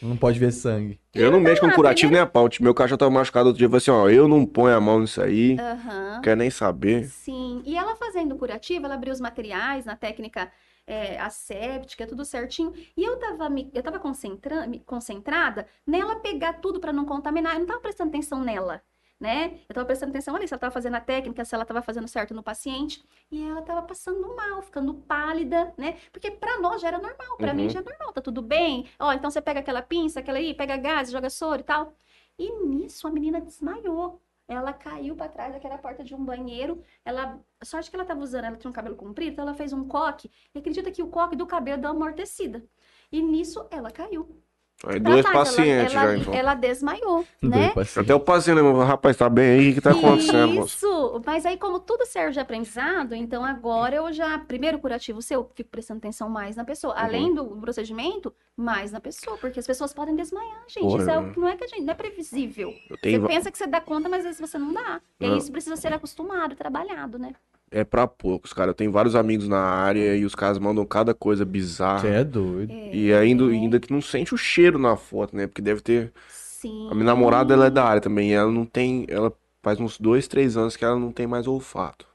Não 0.00 0.16
pode 0.16 0.38
ver 0.38 0.52
sangue. 0.52 1.00
Eu 1.14 1.30
não 1.32 1.40
mexo 1.40 1.60
com 1.62 1.70
curativo 1.72 2.12
nem 2.12 2.20
a 2.20 2.26
pau. 2.26 2.48
Tipo, 2.48 2.64
Meu 2.64 2.74
cachorro 2.74 2.98
tava 2.98 3.10
machucado 3.10 3.48
outro 3.48 3.58
dia. 3.58 3.66
Eu 3.66 3.70
falei 3.70 3.78
assim: 3.78 3.90
ó, 3.90 4.08
eu 4.08 4.28
não 4.28 4.46
ponho 4.46 4.76
a 4.76 4.80
mão 4.80 5.00
nisso 5.00 5.20
aí. 5.20 5.56
Aham. 5.58 6.14
Não 6.14 6.20
quero 6.22 6.36
nem 6.36 6.50
saber. 6.50 7.04
Sim, 7.06 7.62
e 7.64 7.76
ela 7.76 7.96
fazendo 7.96 8.34
o 8.34 8.38
curativo, 8.38 8.84
ela 8.86 8.94
abriu 8.94 9.12
os 9.12 9.20
materiais 9.20 9.84
na 9.84 9.96
técnica 9.96 10.50
é, 10.86 11.18
asséptica, 11.18 12.06
tudo 12.06 12.24
certinho. 12.24 12.72
E 12.96 13.02
eu 13.02 13.16
tava, 13.18 13.48
me, 13.48 13.70
eu 13.74 13.82
tava 13.82 13.98
concentra, 13.98 14.68
concentrada 14.86 15.66
nela 15.86 16.16
pegar 16.16 16.54
tudo 16.54 16.78
para 16.78 16.92
não 16.92 17.04
contaminar. 17.04 17.54
Eu 17.54 17.60
não 17.60 17.66
tava 17.66 17.80
prestando 17.80 18.10
atenção 18.10 18.42
nela, 18.42 18.80
né? 19.20 19.60
Eu 19.68 19.74
tava 19.74 19.86
prestando 19.86 20.10
atenção 20.10 20.34
ali 20.36 20.46
se 20.46 20.54
ela 20.54 20.60
tava 20.60 20.72
fazendo 20.72 20.94
a 20.96 21.00
técnica, 21.00 21.44
se 21.44 21.54
ela 21.54 21.64
tava 21.64 21.82
fazendo 21.82 22.08
certo 22.08 22.34
no 22.34 22.42
paciente. 22.42 23.04
E 23.30 23.42
ela 23.48 23.62
tava 23.62 23.82
passando 23.82 24.34
mal, 24.36 24.62
ficando 24.62 24.94
pálida, 24.94 25.72
né? 25.78 25.96
Porque 26.12 26.30
para 26.30 26.60
nós 26.60 26.80
já 26.82 26.88
era 26.88 26.98
normal, 26.98 27.38
para 27.38 27.54
mim 27.54 27.64
Uhum. 27.64 27.70
já 27.70 27.80
é 27.80 27.82
normal, 27.82 28.12
tá 28.12 28.20
tudo 28.20 28.42
bem. 28.42 28.88
Ó, 28.98 29.12
então 29.12 29.30
você 29.30 29.40
pega 29.40 29.60
aquela 29.60 29.82
pinça, 29.82 30.20
aquela 30.20 30.38
aí, 30.38 30.54
pega 30.54 30.76
gás, 30.76 31.10
joga 31.10 31.30
soro 31.30 31.60
e 31.60 31.64
tal. 31.64 31.94
E 32.38 32.50
nisso 32.66 33.06
a 33.06 33.10
menina 33.10 33.40
desmaiou. 33.40 34.20
Ela 34.46 34.72
caiu 34.74 35.16
para 35.16 35.28
trás 35.28 35.54
daquela 35.54 35.78
porta 35.78 36.04
de 36.04 36.14
um 36.14 36.22
banheiro. 36.22 36.82
Ela, 37.04 37.40
a 37.58 37.64
sorte 37.64 37.88
que 37.88 37.96
ela 37.96 38.04
tava 38.04 38.20
usando, 38.20 38.44
ela 38.44 38.56
tinha 38.56 38.68
um 38.70 38.74
cabelo 38.74 38.94
comprido, 38.96 39.32
então 39.32 39.42
ela 39.44 39.54
fez 39.54 39.72
um 39.72 39.88
coque. 39.88 40.30
E 40.54 40.58
acredita 40.58 40.90
que 40.90 41.02
o 41.02 41.08
coque 41.08 41.34
do 41.36 41.46
cabelo 41.46 41.80
deu 41.80 41.90
uma 41.90 41.96
amortecida. 41.96 42.62
E 43.10 43.22
nisso 43.22 43.66
ela 43.70 43.90
caiu. 43.90 44.43
Aí 44.86 45.00
dois 45.00 45.24
pacientes 45.24 45.94
ela, 45.94 46.06
já, 46.06 46.16
então. 46.16 46.34
Ela 46.34 46.54
desmaiou, 46.54 47.24
né? 47.40 47.72
Até 47.96 48.14
o 48.14 48.20
paciente, 48.20 48.60
né? 48.60 48.84
Rapaz, 48.84 49.16
tá 49.16 49.28
bem 49.28 49.58
aí? 49.58 49.70
O 49.70 49.74
que 49.74 49.80
tá 49.80 49.92
acontecendo, 49.92 50.52
moço? 50.52 50.76
Isso! 50.76 51.22
Mas 51.24 51.46
aí, 51.46 51.56
como 51.56 51.80
tudo 51.80 52.04
serve 52.04 52.32
de 52.32 52.40
aprendizado, 52.40 53.14
então 53.14 53.44
agora 53.44 53.96
eu 53.96 54.12
já, 54.12 54.38
primeiro 54.38 54.78
curativo 54.78 55.22
seu, 55.22 55.40
eu 55.40 55.50
fico 55.54 55.70
prestando 55.70 55.98
atenção 55.98 56.28
mais 56.28 56.56
na 56.56 56.64
pessoa. 56.64 56.94
Uhum. 56.94 57.00
Além 57.00 57.34
do 57.34 57.44
procedimento, 57.56 58.34
mais 58.56 58.92
na 58.92 59.00
pessoa, 59.00 59.38
porque 59.38 59.58
as 59.58 59.66
pessoas 59.66 59.94
podem 59.94 60.14
desmaiar, 60.14 60.64
gente. 60.68 60.82
Porra, 60.82 61.00
Isso 61.00 61.10
é 61.10 61.20
né? 61.20 61.32
não 61.36 61.48
é 61.48 61.56
que 61.56 61.64
a 61.64 61.68
gente, 61.68 61.82
não 61.82 61.92
é 61.92 61.96
previsível. 61.96 62.74
Eu 62.90 62.96
Você 63.02 63.26
pensa 63.26 63.50
que 63.50 63.58
você 63.58 63.66
dá 63.66 63.80
conta, 63.80 64.08
mas 64.08 64.20
às 64.20 64.38
vezes 64.38 64.40
você 64.40 64.58
não 64.58 64.72
dá. 64.72 65.00
E 65.18 65.24
aí 65.24 65.38
isso 65.38 65.50
precisa 65.50 65.76
ser 65.76 65.92
acostumado, 65.92 66.54
trabalhado, 66.54 67.18
né? 67.18 67.32
É 67.70 67.82
pra 67.82 68.06
poucos, 68.06 68.52
cara. 68.52 68.70
Eu 68.70 68.74
tenho 68.74 68.92
vários 68.92 69.16
amigos 69.16 69.48
na 69.48 69.58
área 69.58 70.16
e 70.16 70.24
os 70.24 70.34
caras 70.34 70.58
mandam 70.58 70.84
cada 70.86 71.12
coisa 71.12 71.44
bizarra. 71.44 72.00
Você 72.00 72.08
é 72.08 72.24
doido. 72.24 72.72
E 72.72 73.12
ainda, 73.12 73.44
ainda 73.46 73.80
que 73.80 73.92
não 73.92 74.00
sente 74.00 74.32
o 74.34 74.38
cheiro 74.38 74.78
na 74.78 74.96
foto, 74.96 75.36
né? 75.36 75.46
Porque 75.46 75.60
deve 75.60 75.80
ter. 75.80 76.12
Sim. 76.28 76.88
A 76.90 76.94
minha 76.94 77.06
namorada, 77.06 77.52
ela 77.52 77.66
é 77.66 77.70
da 77.70 77.84
área 77.84 78.00
também. 78.00 78.30
E 78.30 78.32
ela 78.32 78.50
não 78.50 78.64
tem. 78.64 79.06
Ela 79.08 79.32
faz 79.62 79.80
uns 79.80 79.98
dois, 79.98 80.28
três 80.28 80.56
anos 80.56 80.76
que 80.76 80.84
ela 80.84 80.98
não 80.98 81.10
tem 81.10 81.26
mais 81.26 81.46
olfato. 81.46 82.06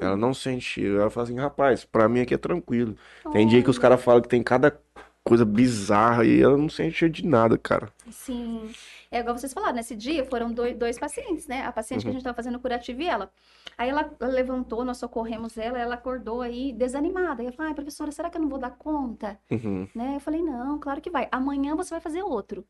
Ela 0.00 0.16
não 0.16 0.32
sente 0.32 0.64
cheiro. 0.64 0.98
Ela 0.98 1.10
fala 1.10 1.24
assim, 1.24 1.38
rapaz, 1.38 1.84
pra 1.84 2.08
mim 2.08 2.20
aqui 2.20 2.34
é 2.34 2.38
tranquilo. 2.38 2.96
Tem 3.32 3.46
dia 3.46 3.62
que 3.62 3.70
os 3.70 3.78
caras 3.78 4.02
falam 4.02 4.22
que 4.22 4.28
tem 4.28 4.42
cada 4.42 4.76
coisa 5.22 5.44
bizarra 5.44 6.24
e 6.24 6.42
ela 6.42 6.56
não 6.56 6.68
sente 6.68 6.96
cheiro 6.96 7.12
de 7.12 7.26
nada, 7.26 7.56
cara. 7.56 7.88
Sim. 8.10 8.70
É 9.14 9.20
igual 9.20 9.38
vocês 9.38 9.52
falaram, 9.52 9.76
nesse 9.76 9.94
dia 9.94 10.24
foram 10.24 10.52
dois, 10.52 10.76
dois 10.76 10.98
pacientes, 10.98 11.46
né? 11.46 11.62
A 11.64 11.72
paciente 11.72 12.02
que 12.02 12.08
a 12.08 12.10
Uhum. 12.10 12.14
gente 12.14 12.22
estava 12.22 12.34
fazendo 12.36 12.58
curativo 12.58 13.00
e 13.00 13.06
ela. 13.06 13.30
Aí 13.78 13.88
ela 13.88 14.12
ela 14.20 14.32
levantou, 14.32 14.84
nós 14.84 14.98
socorremos 14.98 15.56
ela, 15.56 15.78
ela 15.78 15.94
acordou 15.94 16.40
aí 16.42 16.72
desanimada. 16.72 17.42
E 17.42 17.46
eu 17.46 17.52
falei, 17.52 17.70
ai, 17.70 17.74
professora, 17.74 18.10
será 18.10 18.28
que 18.28 18.36
eu 18.36 18.42
não 18.42 18.48
vou 18.48 18.58
dar 18.58 18.72
conta? 18.72 19.38
Uhum. 19.50 19.88
Né? 19.94 20.16
Eu 20.16 20.20
falei, 20.20 20.42
não, 20.42 20.80
claro 20.80 21.00
que 21.00 21.10
vai. 21.10 21.28
Amanhã 21.30 21.76
você 21.76 21.90
vai 21.90 22.00
fazer 22.00 22.22
outro. 22.22 22.66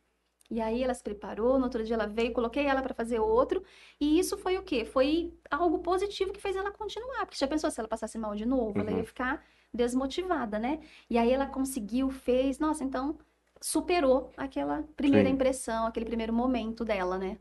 E 0.50 0.60
aí 0.60 0.82
ela 0.84 0.92
se 0.92 1.02
preparou, 1.02 1.58
no 1.58 1.64
outro 1.64 1.82
dia 1.82 1.94
ela 1.94 2.06
veio, 2.06 2.32
coloquei 2.34 2.66
ela 2.66 2.82
para 2.82 2.92
fazer 2.92 3.18
outro. 3.20 3.64
E 3.98 4.18
isso 4.18 4.36
foi 4.36 4.58
o 4.58 4.62
quê? 4.62 4.84
Foi 4.84 5.32
algo 5.50 5.78
positivo 5.78 6.30
que 6.32 6.40
fez 6.40 6.54
ela 6.56 6.70
continuar. 6.70 7.24
Porque 7.24 7.38
já 7.38 7.48
pensou 7.48 7.70
se 7.70 7.80
ela 7.80 7.88
passasse 7.88 8.18
mal 8.18 8.34
de 8.34 8.44
novo? 8.44 8.78
Ela 8.78 8.90
Uhum. 8.90 8.98
ia 8.98 9.04
ficar 9.04 9.42
desmotivada, 9.72 10.58
né? 10.58 10.80
E 11.08 11.16
aí 11.16 11.30
ela 11.32 11.46
conseguiu, 11.46 12.10
fez, 12.10 12.58
nossa, 12.58 12.84
então 12.84 13.16
superou 13.64 14.30
aquela 14.36 14.82
primeira 14.94 15.26
Sim. 15.26 15.34
impressão, 15.34 15.86
aquele 15.86 16.04
primeiro 16.04 16.34
momento 16.34 16.84
dela, 16.84 17.16
né? 17.16 17.38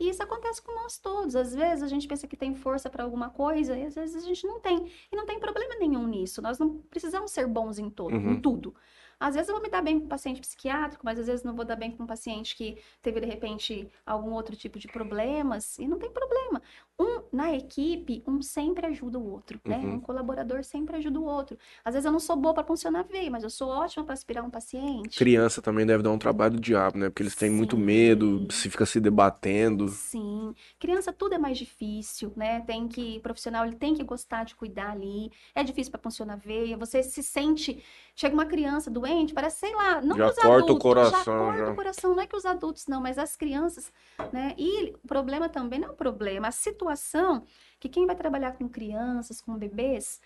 E 0.00 0.08
isso 0.08 0.22
acontece 0.22 0.62
com 0.62 0.74
nós 0.74 0.98
todos. 0.98 1.36
Às 1.36 1.54
vezes 1.54 1.82
a 1.82 1.86
gente 1.86 2.08
pensa 2.08 2.26
que 2.26 2.34
tem 2.36 2.54
força 2.54 2.88
para 2.88 3.04
alguma 3.04 3.28
coisa 3.28 3.76
e 3.78 3.84
às 3.84 3.94
vezes 3.94 4.16
a 4.16 4.26
gente 4.26 4.46
não 4.46 4.58
tem. 4.58 4.90
E 5.12 5.14
não 5.14 5.26
tem 5.26 5.38
problema 5.38 5.74
nenhum 5.78 6.06
nisso. 6.06 6.40
Nós 6.40 6.58
não 6.58 6.78
precisamos 6.78 7.30
ser 7.30 7.46
bons 7.46 7.78
em, 7.78 7.90
todo, 7.90 8.14
Uhum. 8.14 8.32
em 8.32 8.40
tudo. 8.40 8.74
Às 9.18 9.34
vezes 9.34 9.48
eu 9.48 9.54
vou 9.54 9.62
me 9.62 9.70
dar 9.70 9.82
bem 9.82 9.98
com 9.98 10.06
um 10.06 10.08
paciente 10.08 10.40
psiquiátrico, 10.40 11.04
mas 11.04 11.18
às 11.18 11.26
vezes 11.26 11.42
não 11.42 11.54
vou 11.54 11.64
dar 11.64 11.76
bem 11.76 11.90
com 11.90 12.04
um 12.04 12.06
paciente 12.06 12.54
que 12.54 12.78
teve, 13.00 13.20
de 13.20 13.26
repente, 13.26 13.88
algum 14.04 14.32
outro 14.32 14.54
tipo 14.54 14.78
de 14.78 14.88
problemas. 14.88 15.78
E 15.78 15.88
não 15.88 15.98
tem 15.98 16.10
problema. 16.10 16.62
Um, 16.98 17.22
na 17.30 17.54
equipe, 17.54 18.22
um 18.26 18.40
sempre 18.40 18.86
ajuda 18.86 19.18
o 19.18 19.30
outro, 19.30 19.60
né? 19.66 19.76
Uhum. 19.76 19.94
Um 19.94 20.00
colaborador 20.00 20.64
sempre 20.64 20.96
ajuda 20.96 21.20
o 21.20 21.24
outro. 21.24 21.58
Às 21.84 21.94
vezes 21.94 22.06
eu 22.06 22.12
não 22.12 22.18
sou 22.18 22.36
boa 22.36 22.54
para 22.54 22.64
funcionar 22.64 23.02
veia, 23.04 23.30
mas 23.30 23.42
eu 23.42 23.50
sou 23.50 23.68
ótima 23.68 24.04
para 24.04 24.14
aspirar 24.14 24.42
um 24.42 24.50
paciente. 24.50 25.18
Criança 25.18 25.60
também 25.60 25.84
deve 25.84 26.02
dar 26.02 26.10
um 26.10 26.18
trabalho 26.18 26.54
do 26.54 26.60
diabo, 26.60 26.98
né? 26.98 27.10
Porque 27.10 27.22
eles 27.22 27.34
têm 27.34 27.50
muito 27.50 27.76
Sim. 27.76 27.82
medo, 27.82 28.50
se 28.50 28.70
fica 28.70 28.86
se 28.86 28.98
debatendo. 28.98 29.88
Sim, 29.88 30.54
criança 30.78 31.12
tudo 31.12 31.34
é 31.34 31.38
mais 31.38 31.58
difícil, 31.58 32.32
né? 32.34 32.60
Tem 32.60 32.88
que, 32.88 33.18
o 33.18 33.20
profissional 33.20 33.66
ele 33.66 33.76
tem 33.76 33.94
que 33.94 34.02
gostar 34.02 34.44
de 34.44 34.54
cuidar 34.54 34.92
ali. 34.92 35.30
É 35.54 35.62
difícil 35.62 35.90
para 35.92 36.00
funcionar 36.00 36.34
a 36.34 36.36
veia. 36.36 36.76
Você 36.78 37.02
se 37.02 37.22
sente, 37.22 37.82
chega 38.14 38.34
uma 38.34 38.46
criança 38.46 38.90
doente, 38.90 39.05
parece, 39.34 39.58
sei 39.60 39.74
lá, 39.74 40.00
não 40.00 40.16
Já 40.16 40.26
os 40.26 40.38
corta 40.40 40.72
o 40.72 40.76
adultos, 40.76 41.08
já 41.08 41.24
coração, 41.24 41.34
corta 41.36 41.58
já. 41.58 41.70
o 41.70 41.74
coração, 41.74 42.14
não 42.14 42.22
é 42.22 42.26
que 42.26 42.36
os 42.36 42.44
adultos 42.46 42.86
não, 42.86 43.00
mas 43.00 43.18
as 43.18 43.36
crianças, 43.36 43.92
né? 44.32 44.54
E 44.58 44.92
o 45.02 45.08
problema 45.08 45.48
também 45.48 45.78
não 45.80 45.88
é 45.88 45.92
o 45.92 45.94
problema, 45.96 46.48
a 46.48 46.52
situação 46.52 47.44
que 47.80 47.88
quem 47.88 48.06
vai 48.06 48.16
trabalhar 48.16 48.52
com 48.52 48.68
crianças, 48.68 49.40
com 49.40 49.56
bebês, 49.56 50.20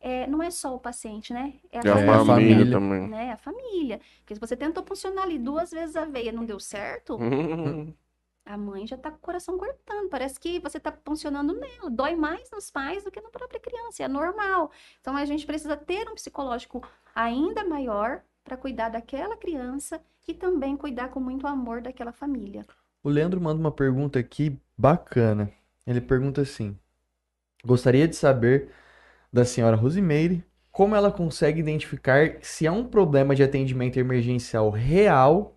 é, 0.00 0.26
não 0.26 0.42
é 0.42 0.50
só 0.50 0.74
o 0.74 0.80
paciente, 0.80 1.32
né? 1.32 1.54
É 1.72 1.80
a 1.80 1.84
É, 1.84 1.90
a 1.90 1.96
família, 2.18 2.20
família. 2.20 2.66
também. 2.66 3.10
né? 3.10 3.32
A 3.32 3.36
família. 3.36 4.00
Porque 4.20 4.34
se 4.34 4.40
você 4.40 4.56
tentou 4.56 4.84
funcionar 4.86 5.22
ali 5.24 5.38
duas 5.38 5.70
vezes 5.70 5.96
a 5.96 6.04
veia 6.04 6.32
não 6.32 6.44
deu 6.44 6.60
certo, 6.60 7.24
Hum, 7.24 7.94
a 8.44 8.56
mãe 8.56 8.86
já 8.86 8.96
tá 8.96 9.10
com 9.10 9.16
o 9.16 9.20
coração 9.20 9.56
cortando. 9.56 10.08
Parece 10.08 10.38
que 10.38 10.58
você 10.58 10.80
tá 10.80 10.92
funcionando 11.04 11.54
nela. 11.54 11.90
Dói 11.90 12.14
mais 12.16 12.50
nos 12.50 12.70
pais 12.70 13.04
do 13.04 13.10
que 13.10 13.20
na 13.20 13.30
própria 13.30 13.60
criança. 13.60 14.02
É 14.02 14.08
normal. 14.08 14.70
Então 15.00 15.16
a 15.16 15.24
gente 15.24 15.46
precisa 15.46 15.76
ter 15.76 16.08
um 16.08 16.14
psicológico 16.14 16.82
ainda 17.14 17.64
maior 17.64 18.22
para 18.44 18.56
cuidar 18.56 18.88
daquela 18.88 19.36
criança 19.36 20.00
e 20.26 20.34
também 20.34 20.76
cuidar 20.76 21.08
com 21.08 21.20
muito 21.20 21.46
amor 21.46 21.80
daquela 21.80 22.12
família. 22.12 22.66
O 23.02 23.08
Leandro 23.08 23.40
manda 23.40 23.60
uma 23.60 23.72
pergunta 23.72 24.18
aqui 24.18 24.58
bacana. 24.76 25.50
Ele 25.86 26.00
pergunta 26.00 26.42
assim: 26.42 26.76
Gostaria 27.64 28.06
de 28.08 28.16
saber 28.16 28.70
da 29.32 29.44
senhora 29.44 29.76
Rosimeire 29.76 30.44
como 30.70 30.96
ela 30.96 31.12
consegue 31.12 31.60
identificar 31.60 32.38
se 32.40 32.66
é 32.66 32.72
um 32.72 32.84
problema 32.84 33.34
de 33.34 33.42
atendimento 33.42 33.98
emergencial 33.98 34.70
real 34.70 35.54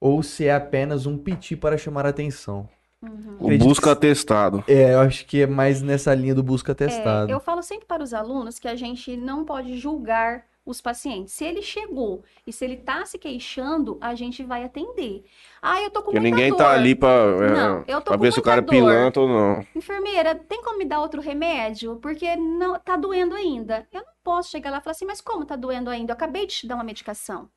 ou 0.00 0.22
se 0.22 0.46
é 0.46 0.54
apenas 0.54 1.06
um 1.06 1.18
piti 1.18 1.54
para 1.56 1.76
chamar 1.78 2.06
a 2.06 2.08
atenção. 2.08 2.68
Uhum. 3.02 3.36
O 3.40 3.58
busca 3.58 3.92
atestado. 3.92 4.62
É, 4.68 4.92
eu 4.94 5.00
acho 5.00 5.24
que 5.26 5.42
é 5.42 5.46
mais 5.46 5.80
nessa 5.80 6.14
linha 6.14 6.34
do 6.34 6.42
busca 6.42 6.72
É, 6.72 6.74
atestado. 6.74 7.30
eu 7.30 7.40
falo 7.40 7.62
sempre 7.62 7.86
para 7.86 8.02
os 8.02 8.12
alunos 8.12 8.58
que 8.58 8.68
a 8.68 8.74
gente 8.74 9.16
não 9.16 9.44
pode 9.44 9.78
julgar 9.78 10.44
os 10.66 10.82
pacientes. 10.82 11.32
Se 11.32 11.42
ele 11.44 11.62
chegou 11.62 12.22
e 12.46 12.52
se 12.52 12.62
ele 12.62 12.76
tá 12.76 13.04
se 13.06 13.18
queixando, 13.18 13.96
a 14.02 14.14
gente 14.14 14.44
vai 14.44 14.62
atender. 14.62 15.24
Ah, 15.62 15.80
eu 15.82 15.90
tô 15.90 16.00
com 16.00 16.06
Porque 16.12 16.20
muita 16.20 16.36
ninguém 16.36 16.50
dor. 16.50 16.58
tá 16.58 16.70
ali 16.72 16.94
pra, 16.94 17.08
é, 17.08 17.50
Não, 17.50 17.84
eu 17.88 18.00
tô 18.02 18.10
pra 18.12 18.16
ver 18.18 18.32
se 18.32 18.38
o 18.38 18.42
cara 18.42 18.58
é 18.58 18.62
dor. 18.62 18.70
pilantra 18.70 19.22
ou 19.22 19.28
não. 19.28 19.66
Enfermeira, 19.74 20.34
tem 20.34 20.62
como 20.62 20.76
me 20.78 20.84
dar 20.84 21.00
outro 21.00 21.22
remédio? 21.22 21.96
Porque 21.96 22.36
não 22.36 22.78
tá 22.78 22.96
doendo 22.98 23.34
ainda. 23.34 23.88
Eu 23.90 24.02
não 24.02 24.12
posso 24.22 24.50
chegar 24.50 24.70
lá 24.70 24.78
e 24.78 24.80
falar 24.82 24.92
assim, 24.92 25.06
mas 25.06 25.22
como 25.22 25.46
tá 25.46 25.56
doendo 25.56 25.88
ainda? 25.88 26.12
Eu 26.12 26.14
acabei 26.16 26.46
de 26.46 26.54
te 26.54 26.66
dar 26.66 26.74
uma 26.74 26.84
medicação. 26.84 27.48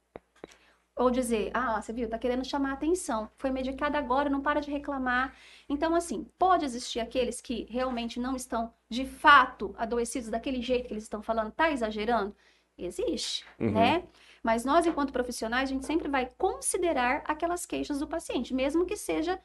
Ou 0.95 1.09
dizer, 1.09 1.49
ah, 1.53 1.81
você 1.81 1.91
viu, 1.91 2.07
tá 2.09 2.19
querendo 2.19 2.45
chamar 2.45 2.71
a 2.71 2.73
atenção. 2.73 3.29
Foi 3.37 3.49
medicada 3.49 3.97
agora, 3.97 4.29
não 4.29 4.41
para 4.41 4.61
de 4.61 4.69
reclamar. 4.71 5.35
Então, 5.67 5.95
assim, 5.95 6.25
pode 6.37 6.65
existir 6.65 6.99
aqueles 6.99 7.41
que 7.41 7.65
realmente 7.69 8.19
não 8.19 8.35
estão, 8.35 8.71
de 8.89 9.05
fato, 9.05 9.73
adoecidos 9.77 10.29
daquele 10.29 10.61
jeito 10.61 10.87
que 10.87 10.93
eles 10.93 11.03
estão 11.03 11.21
falando, 11.21 11.51
tá 11.51 11.71
exagerando? 11.71 12.35
Existe, 12.77 13.45
Uhum. 13.59 13.73
né? 13.73 14.03
Mas 14.43 14.65
nós, 14.65 14.85
enquanto 14.85 15.13
profissionais, 15.13 15.69
a 15.69 15.73
gente 15.73 15.85
sempre 15.85 16.07
vai 16.09 16.29
considerar 16.37 17.23
aquelas 17.25 17.65
queixas 17.65 17.99
do 17.99 18.07
paciente, 18.07 18.53
mesmo 18.53 18.85
que 18.85 18.95
seja 18.97 19.39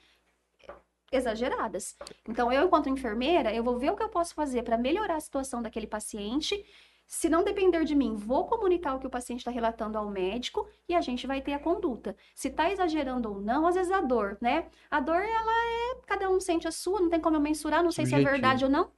exageradas. 1.10 1.96
Então, 2.28 2.52
eu, 2.52 2.66
enquanto 2.66 2.88
enfermeira, 2.88 3.54
eu 3.54 3.64
vou 3.64 3.78
ver 3.78 3.90
o 3.90 3.96
que 3.96 4.02
eu 4.02 4.08
posso 4.10 4.34
fazer 4.34 4.62
para 4.62 4.76
melhorar 4.76 5.16
a 5.16 5.20
situação 5.20 5.62
daquele 5.62 5.86
paciente. 5.86 6.64
Se 7.08 7.30
não 7.30 7.42
depender 7.42 7.82
de 7.84 7.94
mim, 7.94 8.14
vou 8.14 8.46
comunicar 8.46 8.94
o 8.94 9.00
que 9.00 9.06
o 9.06 9.10
paciente 9.10 9.38
está 9.38 9.50
relatando 9.50 9.96
ao 9.96 10.10
médico 10.10 10.68
e 10.86 10.94
a 10.94 11.00
gente 11.00 11.26
vai 11.26 11.40
ter 11.40 11.54
a 11.54 11.58
conduta. 11.58 12.14
Se 12.34 12.48
está 12.48 12.70
exagerando 12.70 13.30
ou 13.30 13.40
não, 13.40 13.66
às 13.66 13.76
vezes 13.76 13.90
a 13.90 14.02
dor, 14.02 14.36
né? 14.42 14.68
A 14.90 15.00
dor, 15.00 15.16
ela 15.16 15.52
é. 15.52 16.00
Cada 16.06 16.28
um 16.28 16.38
sente 16.38 16.68
a 16.68 16.70
sua, 16.70 17.00
não 17.00 17.08
tem 17.08 17.18
como 17.18 17.34
eu 17.34 17.40
mensurar, 17.40 17.82
não 17.82 17.90
sei 17.90 18.04
se 18.04 18.14
é 18.14 18.22
verdade 18.22 18.62
ou 18.62 18.70
não. 18.70 18.92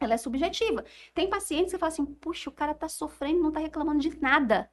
Ela 0.00 0.14
é 0.14 0.16
subjetiva. 0.16 0.84
Tem 1.12 1.28
pacientes 1.28 1.72
que 1.72 1.78
falam 1.78 1.92
assim: 1.92 2.06
puxa, 2.06 2.48
o 2.48 2.52
cara 2.52 2.72
tá 2.74 2.88
sofrendo, 2.88 3.42
não 3.42 3.50
tá 3.50 3.58
reclamando 3.58 3.98
de 3.98 4.16
nada, 4.20 4.70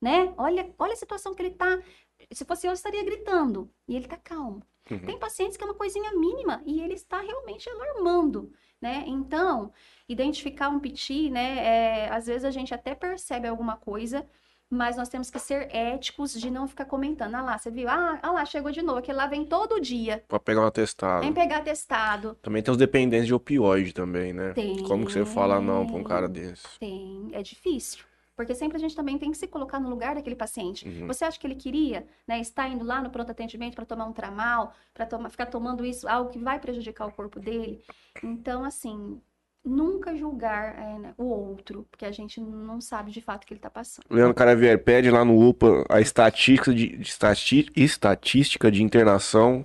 né? 0.00 0.32
Olha, 0.38 0.74
olha 0.78 0.94
a 0.94 0.96
situação 0.96 1.34
que 1.34 1.42
ele 1.42 1.50
tá. 1.50 1.82
Se 2.32 2.46
fosse 2.46 2.66
eu, 2.66 2.70
eu 2.70 2.74
estaria 2.74 3.04
gritando. 3.04 3.70
E 3.86 3.94
ele 3.94 4.08
tá 4.08 4.16
calmo. 4.16 4.62
Uhum. 4.90 5.04
Tem 5.04 5.18
pacientes 5.18 5.58
que 5.58 5.64
é 5.64 5.66
uma 5.66 5.74
coisinha 5.74 6.12
mínima 6.14 6.62
e 6.64 6.80
ele 6.80 6.94
está 6.94 7.20
realmente 7.20 7.68
alarmando, 7.68 8.52
né? 8.82 9.04
Então, 9.06 9.72
identificar 10.08 10.68
um 10.68 10.80
piti, 10.80 11.30
né? 11.30 11.58
é, 11.58 12.08
às 12.10 12.26
vezes 12.26 12.44
a 12.44 12.50
gente 12.50 12.74
até 12.74 12.94
percebe 12.94 13.46
alguma 13.46 13.76
coisa, 13.76 14.26
mas 14.68 14.96
nós 14.96 15.08
temos 15.08 15.30
que 15.30 15.38
ser 15.38 15.68
éticos 15.74 16.32
de 16.32 16.50
não 16.50 16.66
ficar 16.66 16.86
comentando. 16.86 17.34
Ah 17.34 17.42
lá, 17.42 17.58
você 17.58 17.70
viu? 17.70 17.88
Ah, 17.88 18.18
ah 18.22 18.32
lá, 18.32 18.44
chegou 18.44 18.72
de 18.72 18.80
novo. 18.80 18.98
Aquele 18.98 19.18
lá 19.18 19.26
vem 19.26 19.44
todo 19.44 19.78
dia. 19.78 20.24
Pra 20.26 20.40
pegar 20.40 20.62
um 20.62 20.66
atestado. 20.66 21.20
Vem 21.20 21.32
pegar 21.32 21.60
testado. 21.60 22.34
Também 22.40 22.62
tem 22.62 22.72
os 22.72 22.78
dependentes 22.78 23.26
de 23.26 23.34
opioide 23.34 23.92
também, 23.92 24.32
né? 24.32 24.52
Tem. 24.54 24.82
Como 24.84 25.04
que 25.04 25.12
você 25.12 25.26
fala 25.26 25.60
não 25.60 25.86
pra 25.86 25.96
um 25.96 26.02
cara 26.02 26.26
desse? 26.26 26.66
Tem. 26.80 27.28
É 27.32 27.42
difícil. 27.42 28.04
Porque 28.36 28.54
sempre 28.54 28.76
a 28.76 28.80
gente 28.80 28.96
também 28.96 29.18
tem 29.18 29.30
que 29.30 29.36
se 29.36 29.46
colocar 29.46 29.78
no 29.78 29.90
lugar 29.90 30.14
daquele 30.14 30.36
paciente. 30.36 30.88
Uhum. 30.88 31.06
Você 31.06 31.24
acha 31.24 31.38
que 31.38 31.46
ele 31.46 31.54
queria, 31.54 32.06
né, 32.26 32.40
estar 32.40 32.68
indo 32.68 32.84
lá 32.84 33.02
no 33.02 33.10
pronto 33.10 33.30
atendimento 33.30 33.74
para 33.74 33.84
tomar 33.84 34.06
um 34.06 34.12
tramal, 34.12 34.72
para 34.94 35.06
tomar, 35.06 35.28
ficar 35.28 35.46
tomando 35.46 35.84
isso, 35.84 36.08
algo 36.08 36.30
que 36.30 36.38
vai 36.38 36.58
prejudicar 36.58 37.06
o 37.06 37.12
corpo 37.12 37.38
dele? 37.38 37.82
Então, 38.22 38.64
assim, 38.64 39.20
nunca 39.64 40.16
julgar 40.16 40.78
é, 40.78 40.98
né, 40.98 41.14
o 41.16 41.24
outro, 41.24 41.86
porque 41.90 42.04
a 42.04 42.10
gente 42.10 42.40
não 42.40 42.80
sabe 42.80 43.10
de 43.10 43.20
fato 43.20 43.44
o 43.44 43.46
que 43.46 43.52
ele 43.52 43.58
está 43.58 43.70
passando. 43.70 44.04
Leandro 44.10 44.34
Caravieri, 44.34 44.78
pede 44.78 45.10
lá 45.10 45.24
no 45.24 45.38
UPA 45.48 45.84
a 45.88 46.00
estatística 46.00 46.74
de, 46.74 46.96
de 46.96 47.14
estatística 47.76 48.70
de 48.70 48.82
internação 48.82 49.64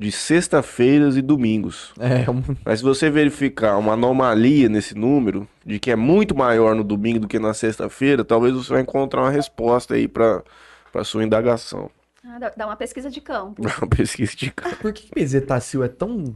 de 0.00 0.10
sexta-feiras 0.10 1.14
e 1.14 1.20
domingos. 1.20 1.92
É, 2.00 2.28
um- 2.30 2.42
Mas 2.64 2.78
se 2.78 2.84
você 2.84 3.10
verificar 3.10 3.76
uma 3.76 3.92
anomalia 3.92 4.66
nesse 4.66 4.94
número, 4.96 5.46
de 5.64 5.78
que 5.78 5.90
é 5.90 5.96
muito 5.96 6.34
maior 6.34 6.74
no 6.74 6.82
domingo 6.82 7.20
do 7.20 7.28
que 7.28 7.38
na 7.38 7.52
sexta-feira, 7.52 8.24
talvez 8.24 8.54
você 8.54 8.72
vai 8.72 8.80
encontrar 8.80 9.20
uma 9.20 9.30
resposta 9.30 9.94
aí 9.94 10.08
para 10.08 10.42
para 10.90 11.04
sua 11.04 11.22
indagação. 11.22 11.90
Ah, 12.24 12.38
dá- 12.38 12.52
dá 12.56 12.66
uma 12.66 12.76
pesquisa 12.76 13.10
de 13.10 13.20
campo. 13.20 13.62
Uma 13.62 13.86
pesquisa 13.88 14.34
de 14.34 14.50
campo. 14.50 14.76
por 14.78 14.92
que 14.92 15.08
bezetacil 15.14 15.84
é 15.84 15.88
tão 15.88 16.34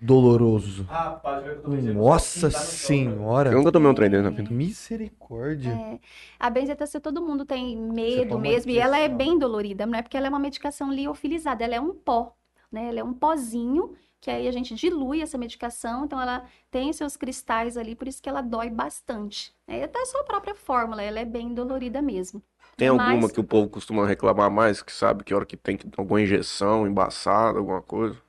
doloroso? 0.00 0.84
Rapaz, 0.84 1.44
eu 1.46 1.94
Nossa 1.94 2.50
tá 2.50 2.58
senhora. 2.58 3.50
Eu 3.50 3.58
nunca 3.58 3.72
tomei 3.72 3.90
um 3.90 3.94
trem 3.94 4.10
desse 4.10 4.22
na 4.22 4.30
vida. 4.30 4.50
Misericórdia. 4.50 5.70
É, 5.70 5.98
a 6.38 6.50
benzetacil 6.50 7.00
todo 7.00 7.22
mundo 7.22 7.44
tem 7.44 7.76
medo 7.76 8.38
mesmo, 8.38 8.70
e 8.70 8.78
ela 8.78 8.98
é 8.98 9.08
bem 9.08 9.38
dolorida, 9.38 9.86
não 9.86 9.98
é 9.98 10.02
porque 10.02 10.16
ela 10.16 10.26
é 10.26 10.30
uma 10.30 10.38
medicação 10.38 10.92
liofilizada, 10.92 11.64
ela 11.64 11.74
é 11.74 11.80
um 11.80 11.94
pó, 11.94 12.36
né? 12.70 12.88
Ela 12.88 13.00
é 13.00 13.04
um 13.04 13.14
pozinho 13.14 13.94
que 14.20 14.30
aí 14.30 14.48
a 14.48 14.52
gente 14.52 14.74
dilui 14.74 15.22
essa 15.22 15.38
medicação, 15.38 16.04
então 16.04 16.20
ela 16.20 16.44
tem 16.72 16.92
seus 16.92 17.16
cristais 17.16 17.76
ali, 17.76 17.94
por 17.94 18.08
isso 18.08 18.20
que 18.20 18.28
ela 18.28 18.40
dói 18.40 18.68
bastante. 18.68 19.54
É 19.66 19.84
até 19.84 20.00
a 20.02 20.06
sua 20.06 20.24
própria 20.24 20.54
fórmula, 20.56 21.00
ela 21.02 21.20
é 21.20 21.24
bem 21.24 21.54
dolorida 21.54 22.02
mesmo. 22.02 22.42
Tem 22.76 22.88
alguma 22.88 23.16
Mas- 23.16 23.32
que 23.32 23.40
o 23.40 23.44
povo 23.44 23.68
costuma 23.68 24.06
reclamar 24.06 24.50
mais, 24.50 24.82
que 24.82 24.92
sabe 24.92 25.22
que 25.24 25.32
hora 25.34 25.46
que 25.46 25.56
tem 25.56 25.76
que 25.76 25.88
alguma 25.96 26.20
injeção 26.20 26.86
embaçada, 26.86 27.58
alguma 27.58 27.80
coisa? 27.82 28.20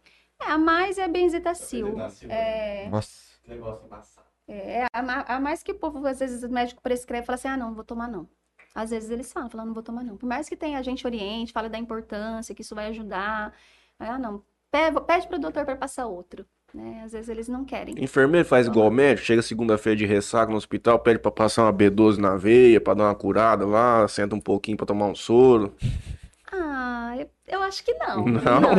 É, 0.42 0.52
a 0.52 0.58
mais 0.58 0.98
é 1.00 1.04
a 1.04 1.08
benzetacil. 1.08 1.88
Benzetacil. 1.88 2.32
É, 2.32 2.88
Nossa. 2.90 3.40
Que 3.44 3.50
negócio 3.50 3.86
embaçado. 3.86 4.28
é 4.48 4.86
a, 4.94 5.02
ma- 5.02 5.26
a 5.28 5.40
mais 5.40 5.62
que 5.64 5.72
o 5.72 5.76
povo, 5.76 6.06
às 6.08 6.20
vezes, 6.20 6.44
o 6.44 6.50
médico 6.50 6.82
prescreve 6.82 7.24
e 7.24 7.26
fala 7.26 7.36
assim, 7.36 7.48
ah, 7.48 7.58
não, 7.58 7.68
não 7.70 7.76
vou 7.76 7.84
tomar 7.84 8.08
não. 8.08 8.28
Às 8.76 8.92
vezes 8.92 9.10
eles 9.10 9.34
falam, 9.34 9.50
falam, 9.50 9.66
não 9.66 9.74
vou 9.74 9.84
tomar 9.84 10.04
não. 10.04 10.16
Por 10.18 10.28
mais 10.28 10.48
que 10.48 10.56
tenha 10.56 10.78
a 10.78 10.82
gente 10.84 11.06
oriente, 11.06 11.52
fala 11.52 11.68
da 11.68 11.78
importância, 11.80 12.54
que 12.54 12.62
isso 12.62 12.76
vai 12.76 12.88
ajudar. 12.90 13.54
Ah, 14.00 14.18
não, 14.18 14.42
pede, 14.72 15.28
para 15.28 15.36
o 15.38 15.40
doutor 15.40 15.66
para 15.66 15.76
passar 15.76 16.08
outro. 16.08 16.46
Né? 16.74 17.02
Às 17.04 17.14
vezes 17.14 17.30
eles 17.30 17.48
não 17.48 17.66
querem. 17.66 17.96
Enfermeiro 17.98 18.48
faz 18.48 18.68
igual 18.68 18.88
o 18.88 18.92
médico, 18.92 19.26
chega 19.26 19.42
segunda-feira 19.42 19.98
de 19.98 20.06
ressaca 20.06 20.52
no 20.52 20.58
hospital, 20.58 21.00
pede 21.00 21.18
pra 21.20 21.32
passar 21.32 21.64
uma 21.64 21.74
B12 21.74 22.18
na 22.18 22.36
veia, 22.38 22.80
pra 22.80 22.94
dar 22.94 23.06
uma 23.06 23.16
curada 23.16 23.66
lá, 23.66 24.08
senta 24.08 24.36
um 24.36 24.40
pouquinho 24.40 24.78
pra 24.78 24.86
tomar 24.86 25.08
um 25.08 25.16
soro. 25.16 25.74
Ah, 26.52 27.16
eu, 27.16 27.30
eu 27.48 27.62
acho 27.62 27.84
que 27.84 27.94
não. 27.94 28.26
Não? 28.26 28.60
Não, 28.60 28.76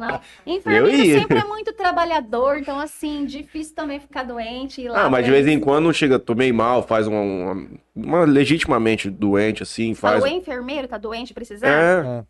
não. 0.00 0.20
Enfermeiro 0.46 0.86
Eu 0.86 0.94
ia. 0.94 1.20
sempre 1.20 1.38
é 1.38 1.44
muito 1.44 1.72
trabalhador, 1.72 2.58
então, 2.58 2.78
assim, 2.78 3.24
difícil 3.24 3.74
também 3.74 3.98
ficar 3.98 4.22
doente 4.22 4.80
e 4.80 4.84
ir 4.84 4.88
lá. 4.88 5.04
Ah, 5.06 5.10
mas 5.10 5.24
de 5.24 5.32
vez 5.32 5.48
em 5.48 5.58
quando 5.58 5.92
chega, 5.92 6.20
tomei 6.20 6.52
mal, 6.52 6.82
faz 6.84 7.08
uma, 7.08 7.20
uma, 7.20 7.68
uma 7.94 8.24
legitimamente 8.24 9.10
doente, 9.10 9.64
assim, 9.64 9.94
Fala, 9.94 10.20
faz. 10.20 10.32
o 10.32 10.36
enfermeiro 10.36 10.86
tá 10.86 10.96
doente, 10.96 11.34
precisar? 11.34 11.66
É, 11.68 12.06
É. 12.06 12.24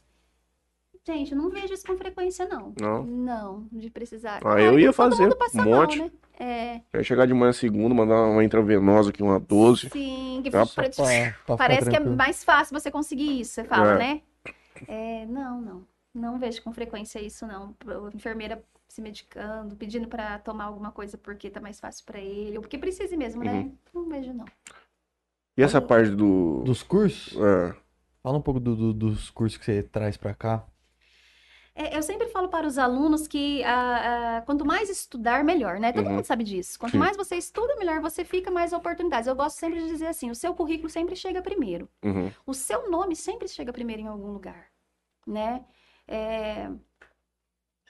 Gente, 1.05 1.33
eu 1.33 1.39
não 1.39 1.51
vejo 1.51 1.75
isso 1.75 1.85
com 1.85 1.97
frequência, 1.97 2.47
não. 2.47 2.73
não. 2.81 3.03
Não, 3.05 3.67
de 3.73 3.91
precisar. 3.91 4.41
Ah, 4.45 4.61
eu 4.61 4.79
ia 4.79 4.93
fazer 4.93 5.25
um 5.27 5.31
mal, 5.55 5.67
monte. 5.67 5.99
né? 5.99 6.11
É, 6.39 6.77
Eu 6.93 7.01
ia 7.01 7.05
chegar 7.05 7.27
de 7.27 7.35
manhã 7.35 7.53
segunda, 7.53 7.93
mandar 7.95 8.23
uma 8.23 8.45
intravenosa 8.45 9.11
aqui, 9.11 9.23
uma 9.23 9.39
12. 9.41 9.91
sim, 9.91 10.41
que 10.45 10.49
Ah, 10.57 10.65
pra- 10.65 10.89
Pra- 11.47 11.57
parece 11.57 11.91
que 11.91 11.97
é 11.97 12.01
mais 12.01 12.45
fácil 12.45 12.79
você 12.79 12.91
conseguir 12.91 13.41
isso, 13.41 13.53
você 13.53 13.65
fala, 13.65 13.95
É. 13.95 13.99
né? 13.99 14.23
É, 14.87 15.27
não, 15.27 15.61
não. 15.61 15.83
Não 16.15 16.39
vejo 16.39 16.63
com 16.63 16.73
frequência 16.73 17.19
isso, 17.21 17.47
não. 17.47 17.75
A 17.87 18.15
enfermeira 18.15 18.63
se 18.89 19.01
medicando, 19.01 19.75
pedindo 19.75 20.07
pra 20.07 20.39
tomar 20.39 20.65
alguma 20.65 20.93
coisa 20.93 21.17
porque 21.19 21.51
tá 21.51 21.61
mais 21.61 21.81
fácil 21.81 22.05
pra 22.05 22.21
ele, 22.21 22.57
ou 22.57 22.63
porque 22.63 22.79
precise 22.79 23.17
mesmo, 23.17 23.43
né? 23.43 23.61
Uhum. 23.63 23.77
Não 23.95 24.09
vejo, 24.09 24.33
não. 24.33 24.45
E 25.57 25.63
essa 25.63 25.81
parte 25.81 26.11
do. 26.11 26.63
Dos 26.65 26.83
cursos? 26.83 27.37
É, 27.41 27.75
Fala 28.23 28.39
um 28.39 28.43
pouco 28.43 28.61
do- 28.61 28.77
do- 28.77 28.95
dos 28.95 29.31
cursos 29.31 29.59
que 29.59 29.65
você 29.65 29.83
traz 29.83 30.17
pra 30.17 30.33
cá. 30.33 30.65
É, 31.75 31.97
eu 31.97 32.03
sempre 32.03 32.29
falo 32.29 32.49
para 32.51 32.67
os 32.67 32.77
alunos 32.77 33.27
que 33.27 33.63
ah, 33.65 34.39
ah, 34.39 34.43
quanto 34.43 34.65
mais 34.65 34.91
estudar, 34.91 35.43
melhor, 35.43 35.81
né? 35.81 35.91
Todo 35.93 36.07
Uhum. 36.07 36.17
mundo 36.17 36.25
sabe 36.27 36.45
disso. 36.45 36.79
Quanto 36.79 36.93
Sim. 36.93 36.99
mais 36.99 37.17
você 37.17 37.37
estuda, 37.37 37.77
melhor 37.77 38.01
você 38.01 38.25
fica, 38.25 38.51
mais 38.51 38.73
oportunidades. 38.75 39.27
Eu 39.27 39.35
gosto 39.35 39.57
sempre 39.59 39.81
de 39.81 39.87
dizer 39.89 40.07
assim: 40.09 40.31
o 40.31 40.35
seu 40.35 40.55
currículo 40.55 40.91
sempre 40.91 41.17
chega 41.17 41.41
primeiro. 41.41 41.89
uhum. 42.05 42.31
O 42.47 42.53
seu 42.55 42.91
nome 42.91 43.17
sempre 43.17 43.49
chega 43.49 43.73
primeiro 43.73 44.03
em 44.03 44.07
algum 44.07 44.33
lugar, 44.33 44.67
né? 45.27 45.65
É, 46.07 46.69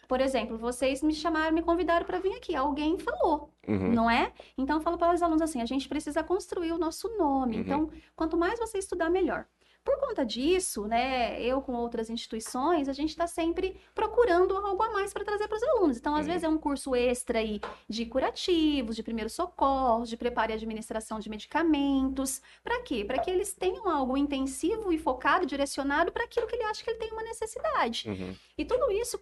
Por 0.08 0.20
exemplo, 0.20 0.58
vocês 0.58 1.02
me 1.02 1.14
chamaram, 1.14 1.54
me 1.54 1.62
convidaram 1.62 2.04
para 2.04 2.18
vir 2.18 2.34
aqui. 2.36 2.54
Alguém 2.54 2.98
falou, 2.98 3.50
Uhum. 3.66 3.92
não 3.92 4.10
é? 4.10 4.32
Então, 4.58 4.76
eu 4.76 4.82
falo 4.82 4.98
para 4.98 5.14
os 5.14 5.22
alunos 5.22 5.40
assim: 5.42 5.62
a 5.62 5.66
gente 5.66 5.88
precisa 5.88 6.22
construir 6.22 6.72
o 6.72 6.78
nosso 6.78 7.08
nome. 7.16 7.56
Uhum. 7.56 7.62
Então, 7.62 7.90
quanto 8.14 8.36
mais 8.36 8.58
você 8.58 8.78
estudar, 8.78 9.08
melhor. 9.10 9.46
Por 9.84 9.98
conta 9.98 10.24
disso, 10.24 10.86
né, 10.86 11.42
eu 11.42 11.60
com 11.60 11.74
outras 11.74 12.08
instituições, 12.08 12.88
a 12.88 12.92
gente 12.92 13.10
está 13.10 13.26
sempre 13.26 13.80
procurando 13.94 14.56
algo 14.56 14.80
a 14.82 14.90
mais 14.90 15.12
para 15.12 15.24
trazer 15.24 15.48
para 15.48 15.56
os 15.56 15.62
alunos. 15.62 15.96
Então, 15.96 16.14
às 16.14 16.26
vezes 16.26 16.44
é 16.44 16.48
um 16.48 16.58
curso 16.58 16.94
extra 16.94 17.40
aí 17.40 17.60
de 17.88 18.06
curativos, 18.06 18.94
de 18.94 19.02
primeiros 19.02 19.32
socorros, 19.32 20.08
de 20.08 20.16
preparo 20.16 20.52
e 20.52 20.54
administração 20.54 21.18
de 21.18 21.28
medicamentos. 21.28 22.40
Para 22.62 22.80
quê? 22.82 23.04
Para 23.04 23.18
que 23.18 23.30
eles 23.30 23.54
tenham 23.54 23.88
algo 23.88 24.16
intensivo 24.16 24.92
e 24.92 24.98
focado, 24.98 25.46
direcionado 25.46 26.12
para 26.12 26.24
aquilo 26.24 26.46
que 26.46 26.54
ele 26.54 26.64
acha 26.64 26.84
que 26.84 26.90
ele 26.90 26.98
tem 26.98 27.10
uma 27.10 27.22
necessidade. 27.22 28.08
Uhum. 28.08 28.36
E 28.56 28.64
tudo 28.64 28.90
isso 28.92 29.18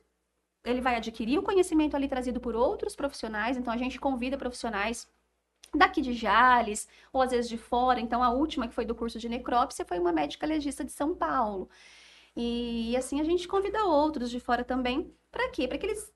ele 0.65 0.81
vai 0.81 0.97
adquirir 0.97 1.39
o 1.39 1.43
conhecimento 1.43 1.97
ali 1.97 2.07
trazido 2.07 2.39
por 2.39 2.55
outros 2.55 2.95
profissionais, 2.95 3.57
então 3.57 3.73
a 3.73 3.77
gente 3.79 3.99
convida 3.99 4.37
profissionais 4.37 5.09
daqui 5.75 6.01
de 6.01 6.13
Jales, 6.13 6.89
ou 7.13 7.23
às 7.23 7.31
vezes 7.31 7.49
de 7.49 7.57
fora. 7.59 8.01
Então, 8.01 8.23
a 8.23 8.31
última 8.31 8.69
que 8.69 8.75
foi 8.75 8.85
do 8.85 8.95
curso 8.95 9.19
de 9.19 9.29
necrópsia 9.29 9.85
foi 9.85 9.99
uma 9.99 10.13
médica 10.13 10.47
legista 10.47 10.85
de 10.85 10.93
São 10.93 11.15
Paulo. 11.15 11.69
E 12.37 12.97
assim 12.97 13.21
a 13.21 13.25
gente 13.25 13.49
convida 13.49 13.85
outros 13.85 14.31
de 14.31 14.41
fora 14.41 14.65
também. 14.65 15.15
Para 15.31 15.49
quê? 15.51 15.67
Para 15.69 15.79
que 15.79 15.87
eles. 15.87 16.13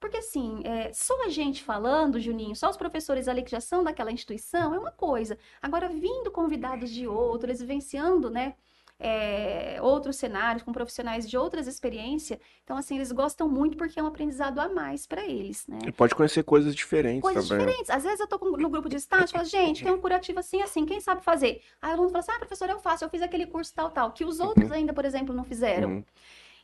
Porque 0.00 0.16
assim, 0.18 0.62
é, 0.64 0.92
só 0.92 1.24
a 1.26 1.28
gente 1.28 1.62
falando, 1.62 2.20
Juninho, 2.20 2.56
só 2.56 2.70
os 2.70 2.76
professores 2.76 3.28
ali 3.28 3.42
que 3.42 3.50
já 3.50 3.60
são 3.60 3.84
daquela 3.84 4.10
instituição 4.12 4.74
é 4.74 4.78
uma 4.78 4.90
coisa. 4.92 5.38
Agora, 5.60 5.88
vindo 5.88 6.30
convidados 6.30 6.90
de 6.90 7.06
outros, 7.06 7.60
vivenciando, 7.60 8.30
né? 8.30 8.56
É, 9.02 9.78
outros 9.80 10.16
cenários 10.16 10.62
com 10.62 10.72
profissionais 10.72 11.28
de 11.28 11.36
outras 11.36 11.66
experiências. 11.66 12.38
Então, 12.62 12.76
assim, 12.76 12.96
eles 12.96 13.10
gostam 13.10 13.48
muito 13.48 13.76
porque 13.76 13.98
é 13.98 14.02
um 14.02 14.06
aprendizado 14.06 14.58
a 14.60 14.68
mais 14.68 15.06
para 15.06 15.24
eles, 15.26 15.66
né? 15.66 15.78
E 15.86 15.90
pode 15.92 16.14
conhecer 16.14 16.42
coisas 16.44 16.74
diferentes 16.74 17.22
Coisas 17.22 17.48
também. 17.48 17.66
diferentes. 17.66 17.90
Às 17.90 18.02
vezes 18.04 18.20
eu 18.20 18.26
tô 18.26 18.38
com- 18.38 18.56
no 18.58 18.68
grupo 18.68 18.88
de 18.90 18.96
estágio 18.96 19.28
e 19.28 19.32
falo, 19.32 19.44
gente, 19.46 19.82
tem 19.82 19.92
um 19.92 19.98
curativo 20.00 20.38
assim, 20.38 20.60
assim, 20.62 20.84
quem 20.84 21.00
sabe 21.00 21.24
fazer? 21.24 21.62
Aí 21.80 21.90
o 21.90 21.94
aluno 21.94 22.10
fala 22.10 22.20
assim, 22.20 22.32
ah, 22.32 22.38
professor, 22.38 22.68
eu 22.68 22.78
faço, 22.78 23.04
eu 23.04 23.08
fiz 23.08 23.22
aquele 23.22 23.46
curso 23.46 23.72
tal, 23.74 23.90
tal, 23.90 24.12
que 24.12 24.24
os 24.24 24.38
outros 24.38 24.70
ainda, 24.70 24.92
por 24.92 25.04
exemplo, 25.06 25.34
não 25.34 25.44
fizeram. 25.44 25.88
Uhum. 25.88 26.04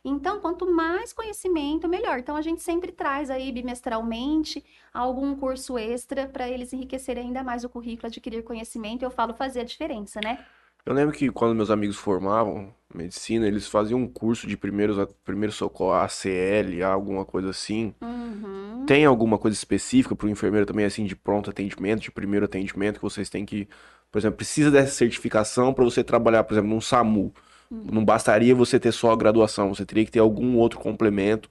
Então, 0.05 0.39
quanto 0.39 0.71
mais 0.71 1.11
conhecimento, 1.11 1.89
melhor. 1.89 2.19
Então, 2.19 2.35
a 2.35 2.41
gente 2.41 2.61
sempre 2.61 2.91
traz 2.91 3.29
aí 3.29 3.51
bimestralmente 3.51 4.63
algum 4.93 5.35
curso 5.35 5.77
extra 5.77 6.27
para 6.27 6.47
eles 6.47 6.71
enriquecerem 6.71 7.25
ainda 7.25 7.43
mais 7.43 7.63
o 7.63 7.69
currículo, 7.69 8.07
adquirir 8.07 8.43
conhecimento. 8.43 9.03
Eu 9.03 9.11
falo 9.11 9.33
fazer 9.33 9.61
a 9.61 9.63
diferença, 9.63 10.21
né? 10.23 10.45
Eu 10.87 10.93
lembro 10.93 11.13
que 11.13 11.29
quando 11.29 11.53
meus 11.53 11.69
amigos 11.69 11.97
formavam 11.97 12.73
medicina, 12.95 13.45
eles 13.45 13.67
faziam 13.67 13.99
um 13.99 14.07
curso 14.07 14.47
de 14.47 14.55
primeiros, 14.55 14.97
primeiro 15.25 15.51
socorro, 15.51 15.91
ACL, 15.91 16.81
alguma 16.85 17.25
coisa 17.25 17.49
assim. 17.49 17.93
Uhum. 18.01 18.85
Tem 18.87 19.03
alguma 19.03 19.37
coisa 19.37 19.53
específica 19.53 20.15
para 20.15 20.27
o 20.27 20.29
enfermeiro 20.29 20.65
também, 20.65 20.85
assim, 20.85 21.03
de 21.03 21.13
pronto 21.13 21.49
atendimento, 21.49 22.03
de 22.03 22.09
primeiro 22.09 22.45
atendimento, 22.45 22.99
que 22.99 23.03
vocês 23.03 23.29
têm 23.29 23.45
que, 23.45 23.67
por 24.09 24.19
exemplo, 24.19 24.37
precisa 24.37 24.71
dessa 24.71 24.93
certificação 24.93 25.73
para 25.73 25.83
você 25.83 26.05
trabalhar, 26.05 26.45
por 26.45 26.53
exemplo, 26.53 26.69
num 26.69 26.79
SAMU. 26.79 27.33
Não 27.69 28.05
bastaria 28.05 28.55
você 28.55 28.79
ter 28.79 28.93
só 28.93 29.11
a 29.11 29.17
graduação, 29.17 29.75
você 29.75 29.85
teria 29.85 30.05
que 30.05 30.11
ter 30.11 30.19
algum 30.19 30.55
outro 30.55 30.79
complemento 30.79 31.49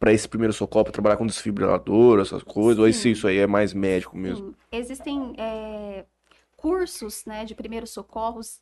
para 0.00 0.12
esse 0.12 0.28
primeiro 0.28 0.52
socorro, 0.52 0.86
para 0.86 0.92
trabalhar 0.92 1.16
com 1.16 1.26
desfibrilador, 1.26 2.18
essas 2.18 2.42
coisas, 2.42 2.80
ou 2.80 2.92
se 2.92 3.00
Sim. 3.00 3.10
isso 3.10 3.28
aí 3.28 3.38
é 3.38 3.46
mais 3.46 3.72
médico 3.72 4.18
mesmo. 4.18 4.48
Sim. 4.48 4.54
Existem 4.72 5.34
é, 5.38 6.04
cursos 6.58 7.24
né, 7.24 7.44
de 7.44 7.54
primeiros 7.54 7.90
socorros 7.90 8.60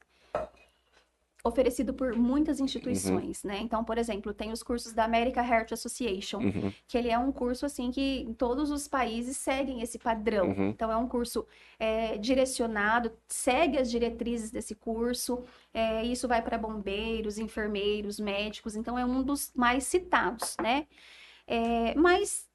oferecido 1.42 1.94
por 1.94 2.14
muitas 2.16 2.58
instituições, 2.58 3.44
né? 3.44 3.60
Então, 3.60 3.84
por 3.84 3.98
exemplo, 3.98 4.34
tem 4.34 4.50
os 4.50 4.64
cursos 4.64 4.92
da 4.92 5.04
American 5.04 5.44
Heart 5.44 5.72
Association, 5.72 6.38
Uhum, 6.38 6.72
que 6.88 6.98
ele 6.98 7.08
é 7.08 7.16
um 7.18 7.30
curso 7.30 7.64
assim 7.64 7.90
que 7.92 8.34
todos 8.36 8.70
os 8.70 8.88
países 8.88 9.36
seguem 9.36 9.80
esse 9.80 9.98
padrão. 9.98 10.48
Uhum. 10.48 10.68
Então 10.70 10.90
é 10.90 10.96
um 10.96 11.06
curso 11.06 11.46
é, 11.78 12.18
direcionado, 12.18 13.12
segue 13.28 13.78
as 13.78 13.88
diretrizes 13.90 14.50
desse 14.50 14.74
curso. 14.74 15.44
é, 15.72 16.04
isso 16.04 16.26
vai 16.26 16.42
para 16.42 16.58
bombeiros, 16.58 17.38
enfermeiros, 17.38 18.18
médicos. 18.18 18.74
Então 18.74 18.98
é 18.98 19.04
um 19.04 19.22
dos 19.22 19.52
mais 19.54 19.84
citados, 19.84 20.56
né? 20.60 20.86
É, 21.46 21.94
mas 21.94 22.45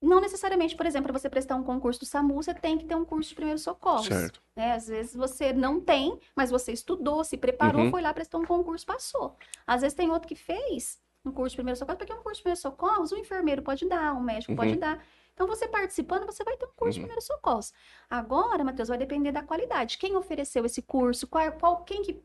não 0.00 0.20
necessariamente, 0.20 0.76
por 0.76 0.86
exemplo, 0.86 1.10
para 1.10 1.18
você 1.18 1.28
prestar 1.28 1.56
um 1.56 1.64
concurso 1.64 2.00
do 2.00 2.06
SAMU, 2.06 2.34
você 2.34 2.54
tem 2.54 2.78
que 2.78 2.84
ter 2.84 2.94
um 2.94 3.04
curso 3.04 3.30
de 3.30 3.34
primeiros 3.34 3.62
socorros. 3.62 4.06
certo. 4.06 4.40
né? 4.54 4.72
Às 4.72 4.86
vezes 4.86 5.14
você 5.14 5.52
não 5.52 5.80
tem, 5.80 6.18
mas 6.36 6.50
você 6.50 6.72
estudou, 6.72 7.24
se 7.24 7.36
preparou, 7.36 7.82
Uhum. 7.84 7.90
foi 7.90 8.00
lá, 8.02 8.14
prestou 8.14 8.40
um 8.40 8.44
concurso, 8.44 8.86
passou. 8.86 9.36
Às 9.66 9.80
vezes 9.82 9.96
tem 9.96 10.10
outro 10.10 10.28
que 10.28 10.36
fez 10.36 11.00
um 11.24 11.32
curso 11.32 11.50
de 11.50 11.56
primeiros 11.56 11.78
socorros, 11.80 11.98
porque 11.98 12.12
um 12.12 12.22
curso 12.22 12.36
de 12.38 12.42
primeiros 12.42 12.60
socorros, 12.62 13.12
um 13.12 13.16
enfermeiro 13.16 13.60
pode 13.62 13.86
dar, 13.88 14.14
um 14.14 14.20
médico 14.20 14.54
pode 14.54 14.74
Uhum. 14.74 14.78
dar. 14.80 15.04
Então, 15.34 15.46
você 15.46 15.68
participando, 15.68 16.26
você 16.26 16.42
vai 16.42 16.56
ter 16.56 16.66
um 16.66 16.70
curso 16.74 16.94
de 16.94 16.98
Uhum. 17.00 17.02
primeiros 17.04 17.24
socorros. 17.26 17.72
Agora, 18.08 18.64
Matheus, 18.64 18.88
vai 18.88 18.98
depender 18.98 19.30
da 19.32 19.42
qualidade. 19.42 19.98
Quem 19.98 20.16
ofereceu 20.16 20.64
esse 20.64 20.80
curso, 20.82 21.26
qual, 21.28 21.52
qual, 21.52 21.84
quem 21.84 22.02
que, 22.02 22.20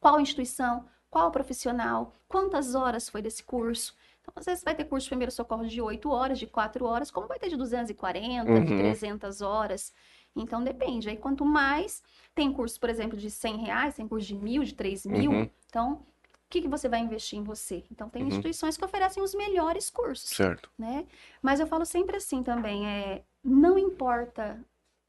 qual 0.00 0.20
instituição, 0.20 0.88
qual 1.10 1.30
profissional, 1.30 2.14
quantas 2.28 2.74
horas 2.74 3.08
foi 3.08 3.22
desse 3.22 3.42
curso. 3.44 3.94
Então, 4.22 4.32
às 4.36 4.46
vezes 4.46 4.64
vai 4.64 4.74
ter 4.74 4.84
curso 4.84 5.04
de 5.04 5.10
primeiros 5.10 5.34
socorros 5.34 5.70
de 5.70 5.82
8 5.82 6.08
horas, 6.10 6.38
de 6.38 6.46
4 6.46 6.86
horas, 6.86 7.10
como 7.10 7.26
vai 7.26 7.38
ter 7.38 7.48
de 7.48 7.56
240, 7.56 8.60
de 8.60 8.70
Uhum. 8.72 8.78
300 8.78 9.40
horas. 9.42 9.92
Então, 10.34 10.62
depende. 10.62 11.10
Aí, 11.10 11.16
quanto 11.16 11.44
mais, 11.44 12.02
tem 12.34 12.52
curso, 12.52 12.78
por 12.80 12.88
exemplo, 12.88 13.18
de 13.18 13.30
100 13.30 13.58
reais, 13.58 13.94
tem 13.96 14.06
curso 14.08 14.26
de 14.28 14.34
mil, 14.36 14.62
de 14.62 14.74
3 14.74 15.04
mil. 15.04 15.30
Uhum. 15.32 15.50
Então, 15.66 15.92
o 15.94 16.06
que, 16.48 16.62
que 16.62 16.68
você 16.68 16.88
vai 16.88 17.00
investir 17.00 17.38
em 17.38 17.42
você? 17.42 17.84
Então, 17.90 18.08
tem 18.08 18.22
Uhum. 18.22 18.28
instituições 18.28 18.76
que 18.76 18.84
oferecem 18.84 19.22
os 19.22 19.34
melhores 19.34 19.90
cursos 19.90 20.30
Certo. 20.30 20.70
né? 20.78 21.06
Mas 21.42 21.60
eu 21.60 21.66
falo 21.66 21.84
sempre 21.84 22.16
assim 22.16 22.42
também, 22.42 22.86
é, 22.86 23.24
não 23.42 23.76
importa 23.78 24.62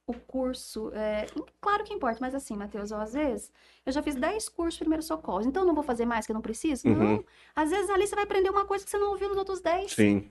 o 0.06 0.14
curso, 0.14 0.92
é, 0.94 1.26
claro 1.62 1.84
que 1.84 1.94
importa, 1.94 2.18
mas 2.20 2.36
assim, 2.36 2.58
Matheus, 2.58 2.92
ó, 2.92 2.98
às 3.02 3.14
vezes, 3.14 3.52
eu 3.86 3.92
já 3.94 4.02
fiz 4.04 4.16
10 4.16 4.50
cursos 4.50 4.74
de 4.76 4.80
primeiros 4.80 5.06
socorros, 5.06 5.46
então 5.46 5.64
eu 5.64 5.68
não 5.68 5.74
vou 5.74 5.84
fazer 5.84 6.06
mais 6.06 6.26
que 6.26 6.32
eu 6.32 6.36
não 6.36 6.42
preciso? 6.42 6.88
Uhum. 6.88 6.96
Não. 6.96 7.26
Às 7.56 7.70
vezes 7.70 7.90
ali 7.90 8.06
você 8.06 8.16
vai 8.16 8.26
aprender 8.26 8.50
uma 8.50 8.66
coisa 8.66 8.84
que 8.84 8.92
você 8.92 8.98
não 8.98 9.12
ouviu 9.12 9.30
nos 9.30 9.38
outros 9.38 9.62
10, 9.62 9.92
Sim. 9.94 10.30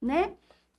né? 0.00 0.32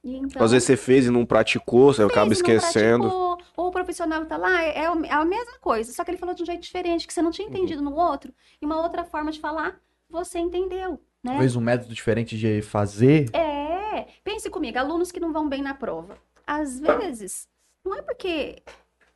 E 0.03 0.17
então, 0.17 0.43
Às 0.43 0.51
vezes 0.51 0.65
você 0.67 0.75
fez 0.75 1.05
e 1.05 1.09
não 1.09 1.25
praticou, 1.25 1.93
você 1.93 2.03
acaba 2.03 2.33
esquecendo. 2.33 3.03
praticou, 3.07 3.37
ou 3.55 3.67
o 3.67 3.71
profissional 3.71 4.25
tá 4.25 4.35
lá, 4.35 4.61
é, 4.61 4.79
é 4.79 4.83
é 4.83 5.13
a 5.13 5.23
mesma 5.23 5.57
coisa, 5.59 5.93
só 5.93 6.03
que 6.03 6.11
ele 6.11 6.17
falou 6.17 6.35
de 6.35 6.43
um 6.43 6.45
jeito 6.45 6.61
diferente, 6.61 7.07
que 7.07 7.13
você 7.13 7.21
não 7.21 7.31
tinha 7.31 7.47
Uhum. 7.47 7.53
entendido 7.53 7.81
no 7.81 7.95
outro, 7.95 8.33
e 8.61 8.65
uma 8.65 8.81
outra 8.81 9.05
forma 9.05 9.31
de 9.31 9.39
falar, 9.39 9.79
você 10.09 10.37
entendeu, 10.39 10.99
né? 11.23 11.31
Talvez 11.31 11.55
um 11.55 11.61
método 11.61 11.93
diferente 11.93 12.37
de 12.37 12.61
fazer. 12.61 13.33
É, 13.33 14.05
pense 14.25 14.49
comigo, 14.49 14.77
alunos 14.77 15.09
que 15.13 15.19
não 15.21 15.31
vão 15.31 15.47
bem 15.47 15.61
na 15.61 15.73
prova. 15.73 16.17
Às 16.45 16.77
vezes, 16.81 17.47
não 17.83 17.95
é 17.95 18.01
porque. 18.01 18.61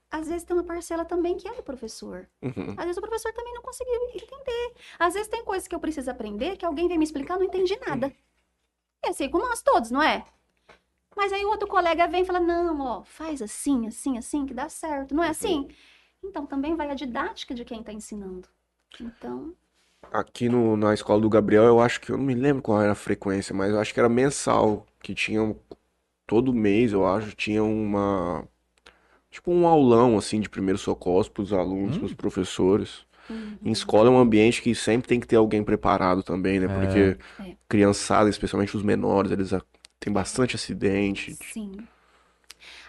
Às 0.10 0.30
vezes 0.30 0.46
tem 0.46 0.56
uma 0.56 0.64
parcela 0.64 1.04
também 1.04 1.36
que 1.36 1.50
é 1.50 1.54
do 1.54 1.62
professor. 1.62 2.30
Uhum. 2.42 2.76
Às 2.78 2.86
vezes 2.86 2.98
o 2.98 3.02
professor 3.02 3.34
também 3.34 3.54
não 3.54 3.62
conseguiu 3.62 3.94
entender. 4.16 4.74
Às 4.98 5.16
vezes 5.16 5.28
tem 5.28 5.44
coisas 5.44 5.68
que 5.68 5.76
eu 5.76 5.82
preciso 5.82 6.10
aprender 6.10 6.56
que 6.56 6.66
alguém 6.66 6.88
vem 6.88 6.98
me 6.98 7.04
explicar, 7.04 7.38
não 7.38 7.44
entendi 7.44 7.78
nada. 7.86 8.14
É 9.04 9.10
assim, 9.10 9.30
como 9.30 9.46
nós 9.46 9.62
todos, 9.62 9.92
não 9.92 10.02
é? 10.02 10.24
Mas 11.14 11.34
aí 11.34 11.44
o 11.44 11.50
outro 11.50 11.68
colega 11.68 12.08
vem 12.08 12.22
e 12.22 12.26
fala: 12.26 12.40
não, 12.40 12.80
ó, 12.80 13.04
faz 13.04 13.42
assim, 13.42 13.86
assim, 13.86 14.18
assim, 14.18 14.46
que 14.46 14.54
dá 14.54 14.70
certo. 14.70 15.14
Não 15.14 15.24
é 15.24 15.30
assim? 15.30 15.68
Então 16.24 16.46
também 16.46 16.76
vai 16.76 16.90
a 16.90 16.96
didática 16.96 17.54
de 17.54 17.66
quem 17.66 17.82
está 17.82 17.92
ensinando. 17.92 18.48
Então, 19.02 19.54
Aqui 20.12 20.48
no, 20.48 20.78
na 20.78 20.94
escola 20.94 21.20
do 21.20 21.30
Gabriel, 21.30 21.66
eu 21.66 21.80
acho 21.82 22.00
que 22.00 22.12
eu 22.12 22.18
não 22.18 22.24
me 22.24 22.34
lembro 22.34 22.62
qual 22.62 22.82
era 22.82 22.92
a 22.94 22.96
frequência, 22.96 23.54
mas 23.54 23.72
eu 23.72 23.80
acho 23.80 23.94
que 23.94 24.00
era 24.00 24.08
mensal, 24.08 24.86
que 25.02 25.14
tinha 25.14 25.56
todo 26.26 26.54
mês, 26.54 26.94
eu 26.94 27.06
acho, 27.06 27.36
tinha 27.36 27.64
uma 27.64 28.48
tipo 29.32 29.52
um 29.52 29.68
aulão 29.68 30.18
assim 30.18 30.40
de 30.40 30.50
primeiros 30.50 30.82
socorros 30.82 31.30
para 31.30 31.44
os 31.44 31.54
alunos, 31.54 31.98
Hum. 31.98 32.00
para 32.00 32.06
os 32.08 32.14
professores. 32.14 33.06
uhum. 33.30 33.58
Em 33.64 33.72
escola 33.72 34.10
é 34.10 34.12
um 34.12 34.18
ambiente 34.20 34.62
que 34.62 34.74
sempre 34.76 35.08
tem 35.08 35.20
que 35.20 35.28
ter 35.28 35.36
alguém 35.38 35.64
preparado 35.64 36.24
também, 36.24 36.60
né? 36.60 36.68
Porque 36.68 37.18
É. 37.40 37.56
criançada, 37.70 38.30
especialmente 38.30 38.76
os 38.78 38.84
menores, 38.84 39.32
eles 39.32 39.52
têm 40.00 40.14
bastante 40.14 40.56
acidente. 40.56 41.36
Sim. 41.54 41.72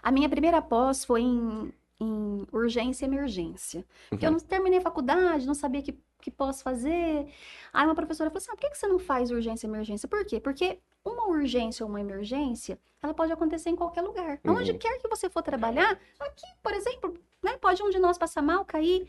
A 0.02 0.10
minha 0.10 0.28
primeira 0.28 0.62
pós 0.62 1.04
foi 1.04 1.22
em, 1.22 1.72
em 2.00 2.46
urgência 2.52 3.04
e 3.04 3.08
emergência. 3.08 3.84
Porque 4.08 4.24
eu 4.24 4.30
Uhum. 4.30 4.36
não 4.38 4.40
terminei 4.46 4.78
a 4.78 4.82
faculdade, 4.82 5.46
não 5.46 5.54
sabia 5.54 5.82
que, 5.82 5.98
que 6.20 6.30
posso 6.30 6.62
fazer. 6.62 7.26
Aí 7.72 7.84
uma 7.84 7.94
professora 7.94 8.30
falou 8.30 8.38
assim: 8.38 8.50
ah, 8.50 8.54
por 8.54 8.60
que, 8.60 8.70
que 8.70 8.78
você 8.78 8.86
não 8.86 8.98
faz 8.98 9.30
urgência 9.30 9.66
e 9.66 9.70
emergência? 9.70 10.08
Por 10.08 10.24
quê? 10.24 10.40
Porque 10.40 10.78
uma 11.04 11.26
urgência 11.28 11.84
ou 11.84 11.90
uma 11.90 12.00
emergência, 12.00 12.78
ela 13.02 13.14
pode 13.14 13.32
acontecer 13.32 13.70
em 13.70 13.76
qualquer 13.76 14.02
lugar. 14.02 14.40
Uhum. 14.44 14.54
Onde 14.56 14.74
quer 14.74 14.98
que 14.98 15.08
você 15.08 15.28
for 15.30 15.42
trabalhar, 15.42 15.98
aqui, 16.20 16.46
por 16.62 16.72
exemplo, 16.72 17.14
né, 17.42 17.56
pode 17.56 17.82
um 17.82 17.90
de 17.90 17.98
nós 17.98 18.18
passar 18.18 18.42
mal, 18.42 18.64
cair. 18.64 19.08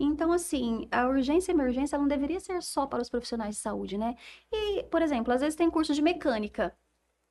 Então, 0.00 0.30
assim, 0.32 0.86
a 0.92 1.06
urgência 1.08 1.50
e 1.50 1.54
emergência 1.54 1.96
ela 1.96 2.02
não 2.02 2.08
deveria 2.08 2.38
ser 2.38 2.62
só 2.62 2.86
para 2.86 3.02
os 3.02 3.08
profissionais 3.08 3.56
de 3.56 3.60
saúde, 3.60 3.98
né? 3.98 4.14
E, 4.52 4.84
por 4.84 5.02
exemplo, 5.02 5.32
às 5.32 5.40
vezes 5.40 5.56
tem 5.56 5.68
curso 5.70 5.92
de 5.92 6.00
mecânica 6.02 6.72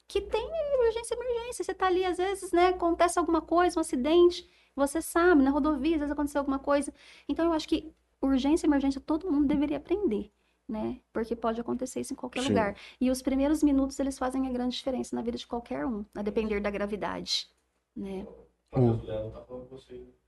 que 0.08 0.20
tem 0.22 0.45
urgência 0.88 1.16
e 1.16 1.18
emergência. 1.18 1.64
Você 1.64 1.74
tá 1.74 1.88
ali, 1.88 2.03
às 2.05 2.18
vezes, 2.18 2.51
né, 2.51 2.68
acontece 2.70 3.18
alguma 3.19 3.41
coisa, 3.41 3.80
um 3.80 3.82
acidente, 3.82 4.49
você 4.78 5.02
sabe, 5.02 5.44
na 5.44 5.52
rodovia, 5.52 5.95
às 5.95 5.99
vezes 6.02 6.12
aconteceu 6.14 6.40
alguma 6.40 6.60
coisa. 6.60 6.94
Então, 7.28 7.45
eu 7.45 7.54
acho 7.54 7.68
que 7.68 7.91
urgência 8.22 8.66
e 8.66 8.70
emergência 8.70 9.02
todo 9.02 9.32
mundo 9.32 9.48
deveria 9.48 9.78
aprender. 9.78 10.32
né? 10.70 10.99
Porque 11.14 11.34
pode 11.36 11.62
acontecer 11.62 12.02
isso 12.02 12.12
em 12.14 12.16
qualquer 12.18 12.41
Sim. 12.41 12.49
lugar. 12.49 12.76
E 12.99 13.10
os 13.10 13.22
primeiros 13.22 13.64
minutos, 13.64 13.98
eles 13.99 14.18
fazem 14.20 14.48
a 14.48 14.52
grande 14.52 14.76
diferença 14.76 15.16
na 15.16 15.22
vida 15.22 15.38
de 15.38 15.48
qualquer 15.48 15.86
um, 15.86 16.04
a 16.16 16.22
depender 16.22 16.60
da 16.60 16.70
gravidade, 16.70 17.48
né? 17.95 18.28
O- 18.74 18.98
tá. 18.98 19.08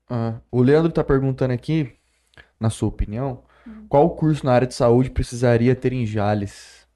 Ah, 0.08 0.40
o 0.50 0.62
Leandro 0.62 0.90
tá 0.92 1.04
perguntando 1.04 1.52
aqui, 1.52 1.96
na 2.60 2.70
sua 2.70 2.88
opinião, 2.88 3.44
Hum. 3.66 3.86
qual 3.88 4.16
curso 4.16 4.44
na 4.46 4.52
área 4.52 4.66
de 4.68 4.74
saúde 4.74 5.10
precisaria 5.10 5.76
ter 5.76 5.92
em 5.92 6.06
Jales? 6.06 6.88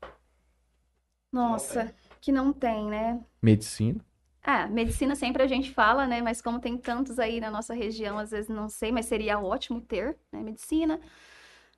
Nossa, 1.33 1.95
que 2.21 2.33
não 2.33 2.53
tem, 2.53 2.89
né? 2.89 3.23
Medicina? 3.43 4.01
Ah, 4.47 4.67
medicina 4.69 5.17
sempre 5.17 5.43
a 5.43 5.47
gente 5.47 5.73
fala, 5.73 6.07
né? 6.07 6.21
Mas 6.21 6.43
como 6.43 6.61
tem 6.61 6.77
tantos 6.77 7.19
aí 7.19 7.41
na 7.41 7.51
nossa 7.51 7.73
região, 7.75 8.19
às 8.19 8.31
vezes 8.31 8.49
não 8.49 8.69
sei, 8.69 8.93
mas 8.93 9.07
seria 9.07 9.41
ótimo 9.41 9.81
ter, 9.81 10.19
né? 10.31 10.43
Medicina. 10.43 11.01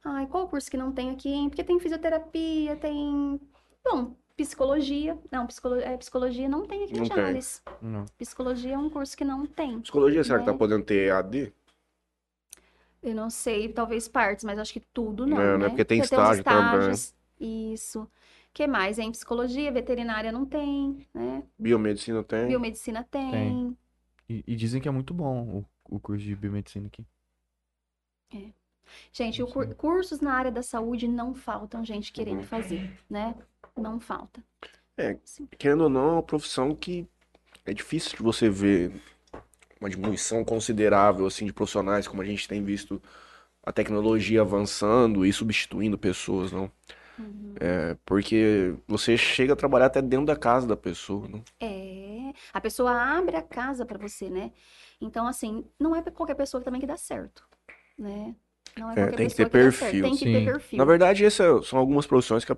Ai, 0.05 0.27
qual 0.27 0.49
curso 0.49 0.71
que 0.71 0.77
não 0.77 0.93
tem 0.93 1.11
aqui, 1.11 1.29
hein? 1.31 1.49
Porque 1.49 1.65
tem 1.65 1.79
fisioterapia, 1.81 2.77
tem. 2.77 3.41
Bom, 3.85 4.17
psicologia. 4.37 5.19
Não, 5.31 5.47
psicolo... 5.47 5.77
é, 5.81 5.97
psicologia 5.97 6.49
não 6.49 6.67
tem 6.67 6.85
aqui 6.85 6.99
em 6.99 7.01
Não 7.01 7.11
tem. 7.11 7.17
Jales. 7.25 7.63
Não. 7.81 8.05
Psicologia 8.19 8.75
é 8.75 8.79
um 8.79 8.91
curso 8.91 9.17
que 9.17 9.25
não 9.25 9.47
tem. 9.47 9.81
Psicologia, 9.81 10.25
será 10.25 10.39
que 10.41 10.45
tá 10.45 10.53
Né? 10.53 10.59
podendo 10.59 10.85
ter 10.85 11.09
EAD? 11.09 11.53
Eu 13.03 13.15
não 13.15 13.31
sei, 13.31 13.69
talvez 13.73 14.09
partes, 14.09 14.45
mas 14.45 14.59
acho 14.59 14.73
que 14.73 14.81
tudo 14.81 15.27
não, 15.27 15.41
É, 15.41 15.57
né? 15.59 15.59
né? 15.59 15.69
Porque 15.69 15.85
tem 15.85 16.01
os 16.01 16.07
estágio 16.07 16.43
também. 16.45 16.91
estágios. 16.91 17.15
Isso. 17.39 18.11
Que 18.57 18.67
mais? 18.67 18.99
Em 18.99 19.13
psicologia, 19.13 19.71
veterinária 19.71 20.33
não 20.33 20.47
tem, 20.47 21.07
né? 21.13 21.43
Biomedicina 21.59 22.25
tem. 22.25 22.49
Biomedicina 22.49 23.05
tem. 23.05 23.31
Tem. 23.31 23.79
E, 24.31 24.43
e 24.47 24.57
dizem 24.57 24.81
que 24.81 24.89
é 24.89 24.91
muito 24.91 25.13
bom 25.13 25.67
o, 25.91 25.97
o 25.97 26.01
curso 26.01 26.25
de 26.25 26.35
biomedicina 26.35 26.87
aqui. 26.87 27.05
Gente, 29.13 29.43
o 29.43 29.47
cur- 29.47 29.75
cursos 29.75 30.21
na 30.21 30.33
área 30.33 30.51
da 30.51 30.63
saúde 30.63 31.07
não 31.07 31.35
faltam 31.35 31.85
gente 31.85 32.11
querendo 32.11 32.45
fazer, 32.45 32.91
né? 33.11 33.35
Não 33.77 34.01
falta. 34.01 34.43
É, 34.97 35.19
Sim. 35.23 35.47
querendo 35.59 35.83
ou 35.83 35.91
não, 35.91 36.09
é 36.09 36.13
uma 36.15 36.23
profissão 36.23 36.75
que 36.75 37.07
é 37.67 37.75
difícil 37.75 38.17
de 38.17 38.23
você 38.23 38.49
ver 38.49 38.91
uma 39.81 39.91
diminuição 39.91 40.45
considerável 40.45 41.27
assim 41.27 41.47
de 41.47 41.53
profissionais, 41.53 42.09
como 42.09 42.23
a 42.23 42.25
gente 42.25 42.49
tem 42.49 42.65
visto 42.65 43.03
a 43.63 43.73
tecnologia 43.73 44.41
avançando 44.41 45.27
e 45.27 45.33
substituindo 45.33 45.99
pessoas, 45.99 46.53
não? 46.53 46.71
Uhum. 47.19 47.55
É, 47.61 47.97
porque 48.05 48.75
você 48.87 49.17
chega 49.17 49.55
a 49.55 49.57
trabalhar 49.57 49.87
até 49.87 50.03
dentro 50.03 50.27
da 50.27 50.37
casa 50.37 50.67
da 50.67 50.77
pessoa, 50.77 51.27
não? 51.29 51.43
É, 51.61 52.33
a 52.53 52.61
pessoa 52.61 52.93
abre 52.93 53.37
a 53.37 53.43
casa 53.43 53.87
para 53.87 53.99
você, 53.99 54.29
né? 54.29 54.53
Então, 55.01 55.27
assim, 55.27 55.65
não 55.81 55.95
é 55.95 56.03
pra 56.03 56.13
qualquer 56.13 56.35
pessoa 56.35 56.63
também 56.63 56.81
que 56.81 56.87
dá 56.87 56.97
certo, 56.97 57.43
né? 57.99 58.35
Não 58.79 58.91
é 58.91 58.97
É, 58.97 59.07
tem 59.07 59.29
que 59.29 59.35
ter 59.35 59.45
dá 59.45 59.51
certo, 59.51 59.53
perfil. 59.53 60.03
Tem 60.05 60.17
que 60.17 60.25
Sim. 60.25 60.33
ter 60.33 60.45
perfil. 60.45 60.79
Na 60.79 60.85
verdade, 60.85 61.25
essas 61.25 61.67
são 61.67 61.79
algumas 61.79 62.07
profissões 62.07 62.45
que 62.45 62.53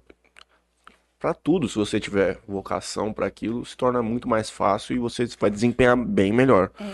para 1.19 1.35
tudo, 1.35 1.69
se 1.69 1.77
você 1.77 1.99
tiver 1.99 2.39
vocação 2.47 3.13
para 3.13 3.27
aquilo, 3.27 3.65
se 3.65 3.77
torna 3.77 4.01
muito 4.03 4.29
mais 4.29 4.49
fácil 4.51 4.95
e 4.95 4.99
você 4.99 5.27
vai 5.39 5.51
desempenhar 5.51 5.97
bem 5.97 6.33
melhor. 6.33 6.71
É, 6.79 6.85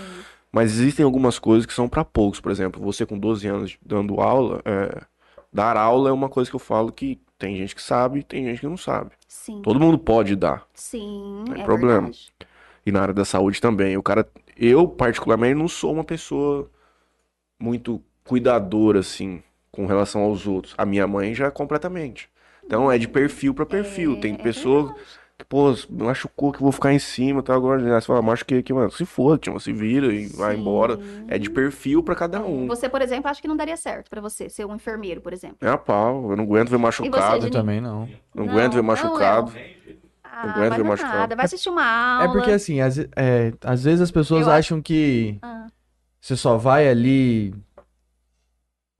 Mas 0.50 0.72
existem 0.72 1.04
algumas 1.04 1.38
coisas 1.38 1.66
que 1.66 1.74
são 1.74 1.88
para 1.88 2.04
poucos. 2.04 2.40
Por 2.40 2.50
exemplo, 2.50 2.82
você 2.82 3.04
com 3.04 3.18
12 3.18 3.46
anos 3.46 3.76
dando 3.84 4.20
aula, 4.20 4.62
é, 4.64 5.02
dar 5.52 5.76
aula 5.76 6.08
é 6.08 6.12
uma 6.12 6.28
coisa 6.28 6.48
que 6.48 6.56
eu 6.56 6.60
falo 6.60 6.90
que 6.92 7.20
tem 7.44 7.56
gente 7.56 7.74
que 7.74 7.82
sabe 7.82 8.22
tem 8.22 8.44
gente 8.46 8.60
que 8.60 8.66
não 8.66 8.76
sabe. 8.76 9.10
sim, 9.28 9.60
Todo 9.62 9.78
mundo 9.78 9.98
pode 9.98 10.34
dar. 10.34 10.66
sim, 10.74 11.44
Não 11.46 11.54
tem 11.54 11.62
é 11.62 11.64
problema. 11.64 12.02
verdade. 12.02 12.32
E 12.86 12.92
na 12.92 13.02
área 13.02 13.14
da 13.14 13.24
saúde 13.24 13.60
também. 13.60 13.96
O 13.96 14.02
cara, 14.02 14.26
eu 14.56 14.88
particularmente 14.88 15.54
não 15.54 15.68
sou 15.68 15.92
uma 15.92 16.04
pessoa 16.04 16.70
muito 17.58 18.02
cuidadora 18.24 19.00
assim 19.00 19.42
com 19.70 19.86
relação 19.86 20.22
aos 20.22 20.46
outros. 20.46 20.74
A 20.78 20.86
minha 20.86 21.06
mãe 21.06 21.34
já 21.34 21.46
é 21.46 21.50
completamente. 21.50 22.30
Então 22.64 22.90
é 22.90 22.96
de 22.98 23.08
perfil 23.08 23.52
para 23.54 23.66
perfil. 23.66 24.16
É, 24.16 24.20
Tem 24.20 24.34
é 24.34 24.38
pessoas 24.38 24.86
verdade. 24.86 25.08
Que, 25.38 25.44
pô, 25.44 25.74
machucou 25.90 26.52
que 26.52 26.58
eu 26.58 26.62
vou 26.62 26.70
ficar 26.72 26.92
em 26.92 26.98
cima, 26.98 27.42
tá 27.42 27.54
agora. 27.54 27.82
Aí 27.82 28.00
você 28.00 28.06
fala, 28.06 28.22
machuquei 28.22 28.58
aqui, 28.58 28.72
mano. 28.72 28.90
Se 28.92 29.04
for, 29.04 29.36
tio, 29.38 29.58
se 29.58 29.72
vira 29.72 30.06
e 30.12 30.26
vai 30.28 30.54
Sim. 30.54 30.60
embora. 30.60 30.98
É 31.26 31.38
de 31.38 31.50
perfil 31.50 32.02
para 32.02 32.14
cada 32.14 32.40
um. 32.44 32.66
Você, 32.68 32.88
por 32.88 33.02
exemplo, 33.02 33.28
acha 33.28 33.42
que 33.42 33.48
não 33.48 33.56
daria 33.56 33.76
certo 33.76 34.08
pra 34.08 34.20
você 34.20 34.48
ser 34.48 34.64
um 34.64 34.74
enfermeiro, 34.76 35.20
por 35.20 35.32
exemplo. 35.32 35.56
É 35.60 35.68
a 35.68 35.76
pau, 35.78 36.30
eu 36.30 36.36
não 36.36 36.44
aguento 36.44 36.68
ver 36.70 36.78
machucado. 36.78 37.14
Eu 37.36 37.40
Juninho? 37.42 37.50
também 37.52 37.80
não. 37.80 38.08
Não 38.34 38.44
Não, 38.46 38.52
aguento 38.52 38.72
ver 38.72 38.78
não, 38.78 38.84
machucado. 38.84 39.52
Ah, 40.22 40.42
aguento 40.52 40.68
vai 40.68 40.78
ver 40.78 40.84
machucado. 40.84 41.16
nada. 41.18 41.36
Vai 41.36 41.44
assistir 41.46 41.68
uma 41.68 41.84
aula. 41.84 42.24
É 42.30 42.32
porque 42.32 42.50
assim, 42.52 42.80
às, 42.80 42.98
é, 42.98 43.52
às 43.62 43.82
vezes 43.84 44.00
as 44.02 44.10
pessoas 44.10 44.42
Eu 44.46 44.52
acho- 44.52 44.58
acham 44.74 44.82
que 44.82 45.36
Ah, 45.42 45.66
você 46.20 46.36
só 46.36 46.56
vai 46.56 46.88
ali 46.88 47.52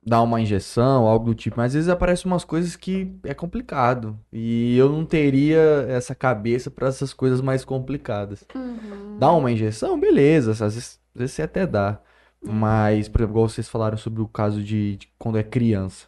dar 0.07 0.23
uma 0.23 0.41
injeção, 0.41 1.07
algo 1.07 1.27
do 1.27 1.35
tipo, 1.35 1.57
mas 1.57 1.67
às 1.71 1.75
vezes 1.75 1.89
aparecem 1.89 2.31
umas 2.31 2.45
coisas 2.45 2.77
que 2.77 3.11
é 3.25 3.33
complicado. 3.35 4.19
E 4.33 4.77
eu 4.77 4.89
não 4.91 5.05
teria 5.05 5.59
essa 5.89 6.15
cabeça 6.15 6.71
para 6.71 6.89
essas 6.89 7.13
coisas 7.15 7.41
mais 7.41 7.65
complicadas. 7.65 8.45
uhum. 8.55 9.17
Dá 9.19 9.33
uma 9.33 9.51
injeção, 9.51 9.99
beleza, 9.99 10.51
às 10.53 10.59
vezes, 10.75 11.01
às 11.15 11.19
vezes 11.21 11.35
você 11.35 11.43
até 11.43 11.67
dá. 11.67 12.01
Mas, 12.47 13.09
por 13.09 13.21
exemplo, 13.21 13.33
igual 13.37 13.49
vocês 13.49 13.69
falaram 13.69 13.97
sobre 13.97 14.21
o 14.21 14.29
caso 14.29 14.63
de, 14.63 14.97
de 14.97 15.09
quando 15.19 15.39
é 15.39 15.43
criança. 15.43 16.07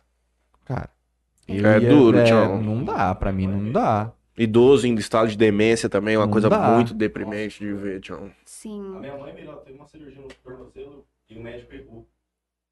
Cara, 0.66 0.90
É 1.48 1.54
ia- 1.54 1.88
duro, 1.88 2.18
é, 2.18 2.24
tchau. 2.24 2.60
Não 2.60 2.84
dá, 2.84 3.14
pra 3.14 3.32
mim 3.32 3.46
não 3.46 3.72
dá. 3.72 4.12
Idoso 4.36 4.86
em 4.86 4.94
estado 4.96 5.28
de 5.28 5.36
demência 5.38 5.88
também 5.88 6.14
é 6.14 6.18
uma 6.18 6.26
Não 6.26 6.32
coisa 6.32 6.50
dá. 6.50 6.74
muito 6.74 6.92
deprimente 6.92 7.60
de 7.60 7.72
ver, 7.72 8.00
tio. 8.00 8.16
A 8.16 8.30
Sim. 8.44 8.82
minha 9.00 9.16
mãe 9.16 9.34
ela 9.40 9.56
teve 9.62 9.78
uma 9.78 9.86
cirurgia 9.86 10.20
no 10.20 10.28
tornozelo 10.44 11.06
e 11.30 11.38
o 11.38 11.42
médico 11.42 11.70
pegou. 11.70 12.06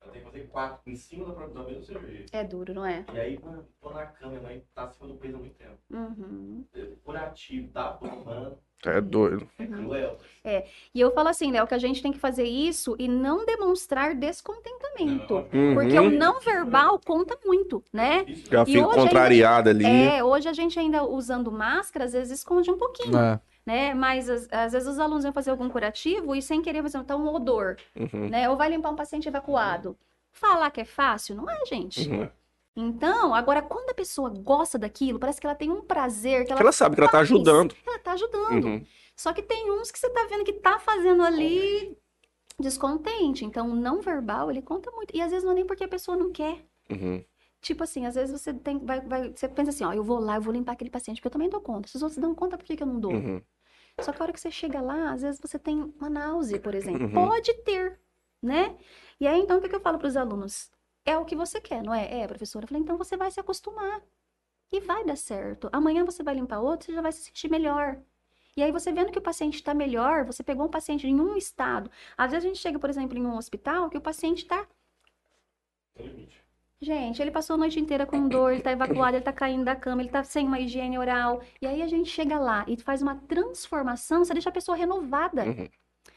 Ela 0.05 0.13
tem 0.13 0.21
que 0.23 0.27
fazer 0.31 0.49
quatro 0.49 0.81
em 0.93 0.97
cima 0.97 1.25
da, 1.27 1.33
própria- 1.33 1.55
da 1.55 1.65
mesma 1.69 1.83
cirurgia. 1.83 2.27
É 2.33 2.45
duro, 2.45 2.75
não 2.75 2.85
é? 2.87 3.05
E 3.13 3.19
aí, 3.19 3.39
mano, 3.43 3.65
tô 3.81 3.91
na 3.91 4.07
cama, 4.07 4.39
mãe 4.41 4.63
tá 4.75 4.85
acima 4.85 5.09
do 5.09 5.15
peso 5.15 5.37
há 5.37 5.39
muito 5.41 5.55
tempo. 5.57 5.79
Uhum. 5.91 6.65
Curativo, 7.03 7.69
tá 7.73 7.93
tomando. 7.95 8.59
É 8.87 9.01
doido. 9.01 9.49
É 9.59 9.65
cruel. 9.67 10.19
E 10.95 11.01
eu 11.01 11.11
falo 11.13 11.29
assim, 11.31 11.51
Léo, 11.51 11.67
que 11.67 11.73
a 11.73 11.79
gente 11.79 12.03
tem 12.03 12.13
que 12.13 12.19
fazer 12.19 12.45
isso 12.45 12.95
e 12.99 13.09
não 13.09 13.47
demonstrar 13.47 14.15
descontentamento. 14.15 15.37
Uhum. 15.55 15.75
Porque 15.75 15.99
o 15.99 16.11
não 16.11 16.39
verbal 16.41 17.01
conta 17.01 17.39
muito, 17.47 17.83
né? 17.91 18.25
Isso 18.29 18.51
Já 18.51 18.63
E 18.63 18.67
fico 18.67 18.79
hoje 18.81 18.89
ainda- 18.99 19.03
contrariada 19.03 19.71
ali. 19.71 19.87
É, 19.87 20.23
hoje 20.23 20.49
a 20.49 20.53
gente 20.53 20.79
ainda 20.79 21.03
usando 21.03 21.51
máscara, 21.51 22.05
às 22.05 22.13
vezes 22.13 22.41
esconde 22.41 22.71
um 22.71 22.77
pouquinho, 22.77 23.17
É. 23.17 23.41
né? 23.67 23.95
Mas 23.95 24.29
às, 24.29 24.49
às 24.53 24.73
vezes 24.73 24.89
os 24.89 24.99
alunos 24.99 25.25
vão 25.25 25.33
fazer 25.33 25.51
algum 25.51 25.69
curativo 25.69 26.35
e 26.35 26.43
sem 26.43 26.61
querer 26.63 26.83
fazer 26.83 26.99
então, 26.99 27.23
um 27.25 27.35
odor, 27.35 27.77
Uhum. 27.97 28.29
né? 28.29 28.49
Ou 28.49 28.57
vai 28.57 28.69
limpar 28.71 28.91
um 28.91 28.97
paciente 28.97 29.29
evacuado. 29.29 29.97
Falar 30.33 30.71
que 30.71 30.81
é 30.81 30.85
fácil, 30.85 31.35
não 31.37 31.49
é, 31.49 31.65
gente. 31.67 32.09
Uhum. 32.11 32.29
Então, 32.77 33.33
agora, 33.35 33.63
quando 33.63 33.91
a 33.91 33.95
pessoa 33.95 34.29
gosta 34.31 34.77
daquilo, 34.77 35.19
parece 35.19 35.41
que 35.41 35.47
ela 35.47 35.55
tem 35.55 35.71
um 35.71 35.81
prazer, 35.81 36.45
que 36.45 36.51
ela, 36.53 36.61
Ela 36.61 36.73
sabe 36.73 36.97
que 36.97 37.01
ela 37.01 37.09
tá 37.11 37.19
faz. 37.19 37.31
ajudando. 37.31 37.75
ela 37.87 37.99
tá 38.01 38.13
ajudando. 38.13 38.65
Uhum. 38.65 38.87
Só 39.17 39.33
que 39.33 39.43
tem 39.43 39.71
uns 39.71 39.93
que 39.93 39.99
você 39.99 40.11
tá 40.11 40.27
vendo 40.29 40.43
que 40.45 40.53
tá 40.55 40.81
fazendo 40.81 41.23
ali 41.23 41.97
descontente. 42.59 43.45
Então, 43.45 43.71
o 43.71 43.77
não 43.77 44.01
verbal, 44.01 44.51
ele 44.51 44.61
conta 44.63 44.91
muito. 44.91 45.15
E 45.17 45.21
às 45.21 45.31
vezes 45.31 45.45
não 45.45 45.53
é 45.53 45.55
nem 45.57 45.67
porque 45.67 45.85
a 45.85 45.89
pessoa 45.89 46.17
não 46.17 46.33
quer. 46.33 46.65
Uhum. 46.91 47.23
Tipo 47.61 47.85
assim, 47.85 48.05
às 48.07 48.15
vezes 48.15 48.39
você 48.39 48.53
tem, 48.53 48.79
vai, 48.79 49.01
vai, 49.01 49.33
você 49.35 49.49
pensa 49.49 49.71
assim, 49.71 49.85
ó, 49.85 49.93
eu 49.93 50.03
vou 50.05 50.19
lá, 50.19 50.37
eu 50.37 50.41
vou 50.43 50.53
limpar 50.53 50.73
aquele 50.73 50.91
paciente, 50.91 51.19
porque 51.19 51.29
eu 51.29 51.33
também 51.33 51.49
dou 51.49 51.61
conta. 51.61 51.89
Se 51.89 51.97
os 51.97 52.03
outros 52.03 52.21
dão 52.21 52.35
conta, 52.35 52.59
por 52.59 52.65
que, 52.65 52.77
que 52.77 52.83
eu 52.83 52.87
não 52.87 53.01
dou? 53.01 53.13
Uhum. 53.13 53.41
Só 54.01 54.13
que 54.13 54.21
a 54.21 54.25
hora 54.25 54.33
que 54.33 54.41
você 54.41 54.51
chega 54.51 54.81
lá, 54.81 55.13
às 55.13 55.23
vezes 55.23 55.41
você 55.41 55.59
tem 55.59 55.81
uma 55.99 56.11
náusea, 56.11 56.61
por 56.61 56.75
exemplo. 56.75 57.07
Uhum. 57.07 57.13
Pode 57.13 57.55
ter, 57.63 58.01
né? 58.43 58.77
E 59.21 59.27
aí, 59.27 59.41
então, 59.41 59.59
o 59.59 59.61
que, 59.61 59.69
que 59.69 59.77
eu 59.77 59.81
falo 59.81 59.99
para 59.99 60.09
os 60.09 60.17
alunos? 60.17 60.71
É 61.05 61.17
o 61.17 61.25
que 61.25 61.37
você 61.37 61.61
quer, 61.61 61.83
não 61.83 61.95
é? 61.95 62.23
É, 62.23 62.27
professora. 62.27 62.65
Eu 62.65 62.69
falei, 62.69 62.83
então 62.83 62.99
você 62.99 63.17
vai 63.17 63.31
se 63.31 63.39
acostumar. 63.39 64.03
E 64.73 64.81
vai 64.81 65.05
dar 65.05 65.17
certo. 65.17 65.69
Amanhã 65.73 66.05
você 66.05 66.23
vai 66.23 66.35
limpar 66.35 66.61
outro, 66.61 66.87
você 66.87 66.95
já 66.95 67.01
vai 67.01 67.13
se 67.13 67.23
sentir 67.23 67.49
melhor. 67.49 68.01
E 68.57 68.63
aí, 68.63 68.73
você 68.73 68.93
vendo 68.93 69.13
que 69.13 69.19
o 69.19 69.23
paciente 69.23 69.55
está 69.57 69.75
melhor, 69.75 70.25
você 70.25 70.43
pegou 70.43 70.67
um 70.67 70.71
paciente 70.71 71.07
em 71.07 71.21
um 71.21 71.37
estado. 71.37 71.91
Às 72.17 72.33
vezes 72.33 72.45
a 72.45 72.49
gente 72.49 72.61
chega, 72.61 72.79
por 72.79 72.91
exemplo, 72.91 73.17
em 73.17 73.27
um 73.27 73.37
hospital 73.37 73.91
que 73.91 73.99
o 73.99 74.01
paciente 74.01 74.43
está 74.43 74.67
limite. 75.97 76.44
Gente, 76.85 77.23
ele 77.23 77.31
passou 77.31 77.55
a 77.55 77.57
noite 77.57 77.81
inteira 77.81 78.05
com 78.05 78.29
dor, 78.29 78.53
ele 78.53 78.61
tá 78.61 78.71
evacuado, 78.71 79.17
ele 79.17 79.25
tá 79.25 79.33
caindo 79.33 79.65
da 79.65 79.75
cama, 79.75 80.03
ele 80.03 80.11
tá 80.11 80.23
sem 80.23 80.47
uma 80.47 80.61
higiene 80.61 80.99
oral. 80.99 81.41
E 81.63 81.67
aí 81.67 81.81
a 81.81 81.89
gente 81.89 82.11
chega 82.11 82.39
lá 82.39 82.63
e 82.69 82.77
faz 82.77 83.01
uma 83.01 83.15
transformação, 83.27 84.23
você 84.23 84.35
deixa 84.35 84.51
a 84.51 84.53
pessoa 84.53 84.77
renovada. 84.77 85.45
Uhum. 85.45 85.67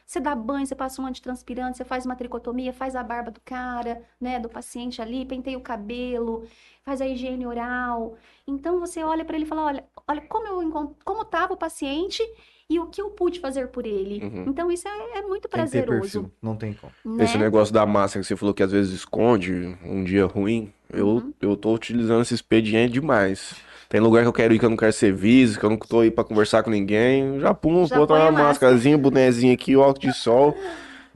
Você 0.06 0.20
dá 0.20 0.36
banho, 0.36 0.68
você 0.68 0.76
passa 0.76 1.02
um 1.02 1.06
antitranspirante, 1.06 1.78
você 1.78 1.86
faz 1.86 2.06
uma 2.06 2.18
tricotomia, 2.18 2.74
faz 2.74 2.98
a 2.98 3.04
barba 3.04 3.32
do 3.32 3.40
cara, 3.46 4.04
né, 4.20 4.40
do 4.40 4.50
paciente 4.50 5.02
ali, 5.02 5.26
penteia 5.26 5.58
o 5.58 5.62
cabelo, 5.62 6.46
faz 6.84 7.00
a 7.02 7.08
higiene 7.08 7.48
oral. 7.48 8.18
Então 8.46 8.78
você 8.78 9.02
olha 9.04 9.24
pra 9.24 9.38
ele 9.38 9.46
e 9.46 9.48
fala, 9.48 9.64
olha, 9.64 9.86
olha 10.06 10.22
como 10.22 10.48
eu 10.48 10.96
como 11.06 11.24
tava 11.24 11.54
o 11.54 11.58
paciente 11.58 12.22
e 12.70 12.80
o 12.80 12.88
que 12.88 13.02
eu 13.02 13.10
pude 13.10 13.40
fazer 13.40 13.68
por 13.68 13.86
ele. 13.86 14.22
Uhum. 14.24 14.46
Então 14.48 14.70
isso 14.72 14.88
é, 14.88 15.20
é 15.20 15.22
muito 15.22 15.48
Tem 15.48 15.64
que 15.66 15.72
ter 15.72 15.84
prazeroso, 15.84 16.02
perfil. 16.02 16.32
Não 16.42 16.56
tem 16.56 16.74
como. 16.74 17.16
né? 17.16 17.24
Esse 17.24 17.38
negócio 17.38 17.74
da 17.74 17.86
máscara 17.86 18.22
que 18.22 18.28
você 18.28 18.36
falou 18.36 18.54
que 18.54 18.64
às 18.64 18.72
vezes 18.72 18.94
esconde 18.94 19.78
um 19.86 20.04
dia 20.04 20.26
ruim, 20.26 20.72
eu, 20.92 21.08
Uhum. 21.08 21.34
eu 21.42 21.56
tô 21.56 21.74
utilizando 21.74 22.22
esse 22.22 22.34
expediente 22.34 22.94
demais. 22.94 23.56
Tem 23.90 24.02
lugar 24.02 24.22
que 24.22 24.28
eu 24.28 24.34
quero 24.34 24.54
ir 24.54 24.60
que 24.60 24.66
eu 24.66 24.70
não 24.70 24.76
quero 24.76 24.92
ser 24.92 25.14
visto, 25.14 25.58
que 25.60 25.66
eu 25.66 25.70
não 25.70 25.78
tô 25.78 26.02
aí 26.02 26.12
pra 26.12 26.24
conversar 26.26 26.62
com 26.62 26.70
ninguém. 26.70 27.40
Já 27.40 27.54
pum, 27.54 27.86
Já 27.86 27.96
botar 27.96 28.16
uma 28.16 28.20
a 28.20 28.26
máscara. 28.26 28.48
máscarazinha, 28.50 28.98
bonezinho 28.98 29.54
aqui, 29.54 29.78
óculos 29.78 30.00
de 30.14 30.14
sol, 30.22 30.54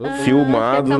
Ah, 0.00 0.10
filmado, 0.24 0.90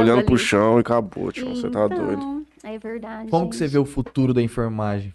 olhando 0.00 0.24
pro 0.24 0.34
ali. 0.36 0.42
chão 0.42 0.78
e 0.78 0.80
acabou, 0.80 1.30
tio. 1.30 1.54
Você 1.54 1.68
tá 1.68 1.86
doido. 1.86 2.12
Então, 2.12 2.46
É 2.64 2.78
verdade. 2.78 3.30
Como 3.30 3.50
que 3.50 3.56
você 3.56 3.64
gente. 3.66 3.72
vê 3.74 3.78
o 3.78 3.84
futuro 3.84 4.32
da 4.32 4.40
enfermagem? 4.42 5.12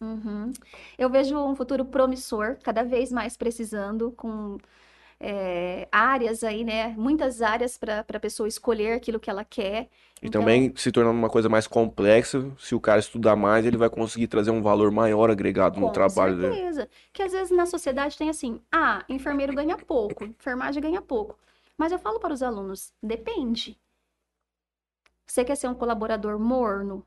Uhum. 0.00 0.52
Eu 0.98 1.08
vejo 1.08 1.36
um 1.38 1.54
futuro 1.54 1.84
promissor, 1.84 2.56
cada 2.62 2.82
vez 2.82 3.10
mais 3.10 3.36
precisando, 3.36 4.12
com 4.12 4.58
é, 5.20 5.88
áreas 5.90 6.44
aí, 6.44 6.64
né? 6.64 6.88
Muitas 6.96 7.40
áreas 7.40 7.78
para 7.78 8.00
a 8.00 8.20
pessoa 8.20 8.48
escolher 8.48 8.92
aquilo 8.92 9.20
que 9.20 9.30
ela 9.30 9.44
quer. 9.44 9.88
E 10.22 10.26
Então, 10.26 10.40
também 10.42 10.72
se 10.76 10.90
tornando 10.92 11.18
uma 11.18 11.30
coisa 11.30 11.48
mais 11.48 11.66
complexa, 11.66 12.50
se 12.58 12.74
o 12.74 12.80
cara 12.80 13.00
estudar 13.00 13.36
mais, 13.36 13.64
ele 13.64 13.76
vai 13.76 13.90
conseguir 13.90 14.26
trazer 14.26 14.50
um 14.50 14.62
valor 14.62 14.90
maior 14.90 15.30
agregado 15.30 15.80
no 15.80 15.86
Com 15.86 15.92
trabalho 15.92 16.36
dele. 16.36 16.54
certeza. 16.54 16.88
Que 17.12 17.22
às 17.22 17.32
vezes 17.32 17.56
na 17.56 17.66
sociedade 17.66 18.16
tem 18.16 18.28
assim, 18.30 18.60
ah, 18.72 19.04
enfermeiro 19.08 19.52
ganha 19.54 19.76
pouco, 19.78 20.24
enfermagem 20.24 20.82
ganha 20.82 21.02
pouco. 21.02 21.38
Mas 21.76 21.92
eu 21.92 21.98
falo 21.98 22.20
para 22.20 22.32
os 22.32 22.42
alunos, 22.42 22.92
depende. 23.02 23.78
Você 25.26 25.44
quer 25.44 25.56
ser 25.56 25.68
um 25.68 25.74
colaborador 25.74 26.38
morno? 26.38 27.06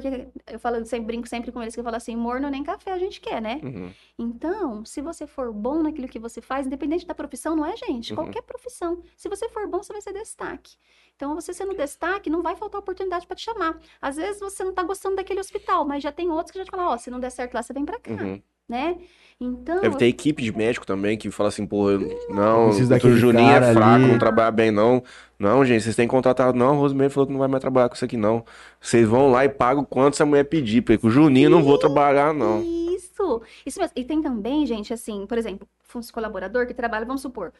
Porque 0.00 0.28
eu 0.46 0.58
falo, 0.58 0.84
sempre 0.84 1.06
brinco 1.06 1.26
sempre 1.28 1.50
com 1.50 1.62
eles 1.62 1.74
que 1.74 1.80
eu 1.80 1.84
falo 1.84 1.96
assim, 1.96 2.14
morno 2.16 2.48
nem 2.50 2.62
café 2.62 2.92
a 2.92 2.98
gente 2.98 3.20
quer, 3.20 3.40
né? 3.40 3.60
Uhum. 3.62 3.90
Então, 4.18 4.84
se 4.84 5.00
você 5.00 5.26
for 5.26 5.52
bom 5.52 5.82
naquilo 5.82 6.08
que 6.08 6.18
você 6.18 6.40
faz, 6.40 6.66
independente 6.66 7.06
da 7.06 7.14
profissão, 7.14 7.56
não 7.56 7.64
é, 7.64 7.76
gente? 7.76 8.12
Uhum. 8.12 8.16
Qualquer 8.16 8.42
profissão. 8.42 9.02
Se 9.16 9.28
você 9.28 9.48
for 9.48 9.66
bom, 9.66 9.82
você 9.82 9.92
vai 9.92 10.02
ser 10.02 10.12
destaque. 10.12 10.76
Então, 11.14 11.34
você 11.34 11.52
sendo 11.54 11.74
destaque, 11.74 12.28
não 12.28 12.42
vai 12.42 12.54
faltar 12.56 12.80
oportunidade 12.80 13.26
para 13.26 13.36
te 13.36 13.42
chamar. 13.42 13.78
Às 14.00 14.16
vezes 14.16 14.40
você 14.40 14.62
não 14.62 14.74
tá 14.74 14.82
gostando 14.82 15.16
daquele 15.16 15.40
hospital, 15.40 15.84
mas 15.86 16.02
já 16.02 16.12
tem 16.12 16.30
outros 16.30 16.50
que 16.50 16.58
já 16.58 16.64
te 16.64 16.70
falam, 16.70 16.86
ó, 16.86 16.96
se 16.98 17.10
não 17.10 17.18
der 17.18 17.30
certo 17.30 17.54
lá, 17.54 17.62
você 17.62 17.72
vem 17.72 17.84
para 17.86 17.98
cá, 17.98 18.12
Uhum. 18.12 18.42
né? 18.68 18.98
Então, 19.38 19.82
Deve 19.82 19.96
ter 19.98 20.06
equipe 20.06 20.42
de 20.42 20.50
médico 20.56 20.86
também 20.86 21.18
que 21.18 21.30
fala 21.30 21.50
assim, 21.50 21.66
pô, 21.66 21.90
eu- 21.90 22.00
não, 22.30 22.70
o 22.70 22.72
Juninho 23.16 23.50
é 23.50 23.72
fraco, 23.74 23.94
ali. 23.96 24.06
não 24.06 24.18
trabalha 24.18 24.50
bem, 24.50 24.70
não. 24.70 25.02
Não, 25.38 25.62
gente, 25.62 25.82
vocês 25.82 25.94
têm 25.94 26.06
que 26.08 26.10
contratar. 26.10 26.54
Não, 26.54 26.70
a 26.70 26.72
Rosemary 26.72 27.10
falou 27.12 27.26
que 27.26 27.32
não 27.32 27.40
vai 27.40 27.48
mais 27.48 27.60
trabalhar 27.60 27.90
com 27.90 27.94
isso 27.94 28.04
aqui, 28.04 28.16
não. 28.16 28.42
Vocês 28.80 29.06
vão 29.06 29.30
lá 29.30 29.44
e 29.44 29.48
pagam 29.50 29.84
quanto 29.84 30.14
essa 30.14 30.24
mulher 30.24 30.44
pedir, 30.44 30.80
porque 30.80 31.06
o 31.06 31.10
Juninho 31.10 31.50
não 31.50 31.62
vou 31.62 31.76
trabalhar, 31.78 32.32
não. 32.32 32.62
Isso, 32.62 33.42
isso 33.66 33.78
mesmo. 33.78 33.92
E 33.94 34.04
tem 34.04 34.22
também, 34.22 34.64
gente, 34.64 34.94
assim, 34.94 35.26
por 35.26 35.36
exemplo, 35.36 35.68
um 35.94 36.00
colaborador 36.14 36.66
que 36.66 36.72
trabalha, 36.72 37.04
vamos 37.04 37.20
supor, 37.20 37.52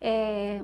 é, 0.00 0.60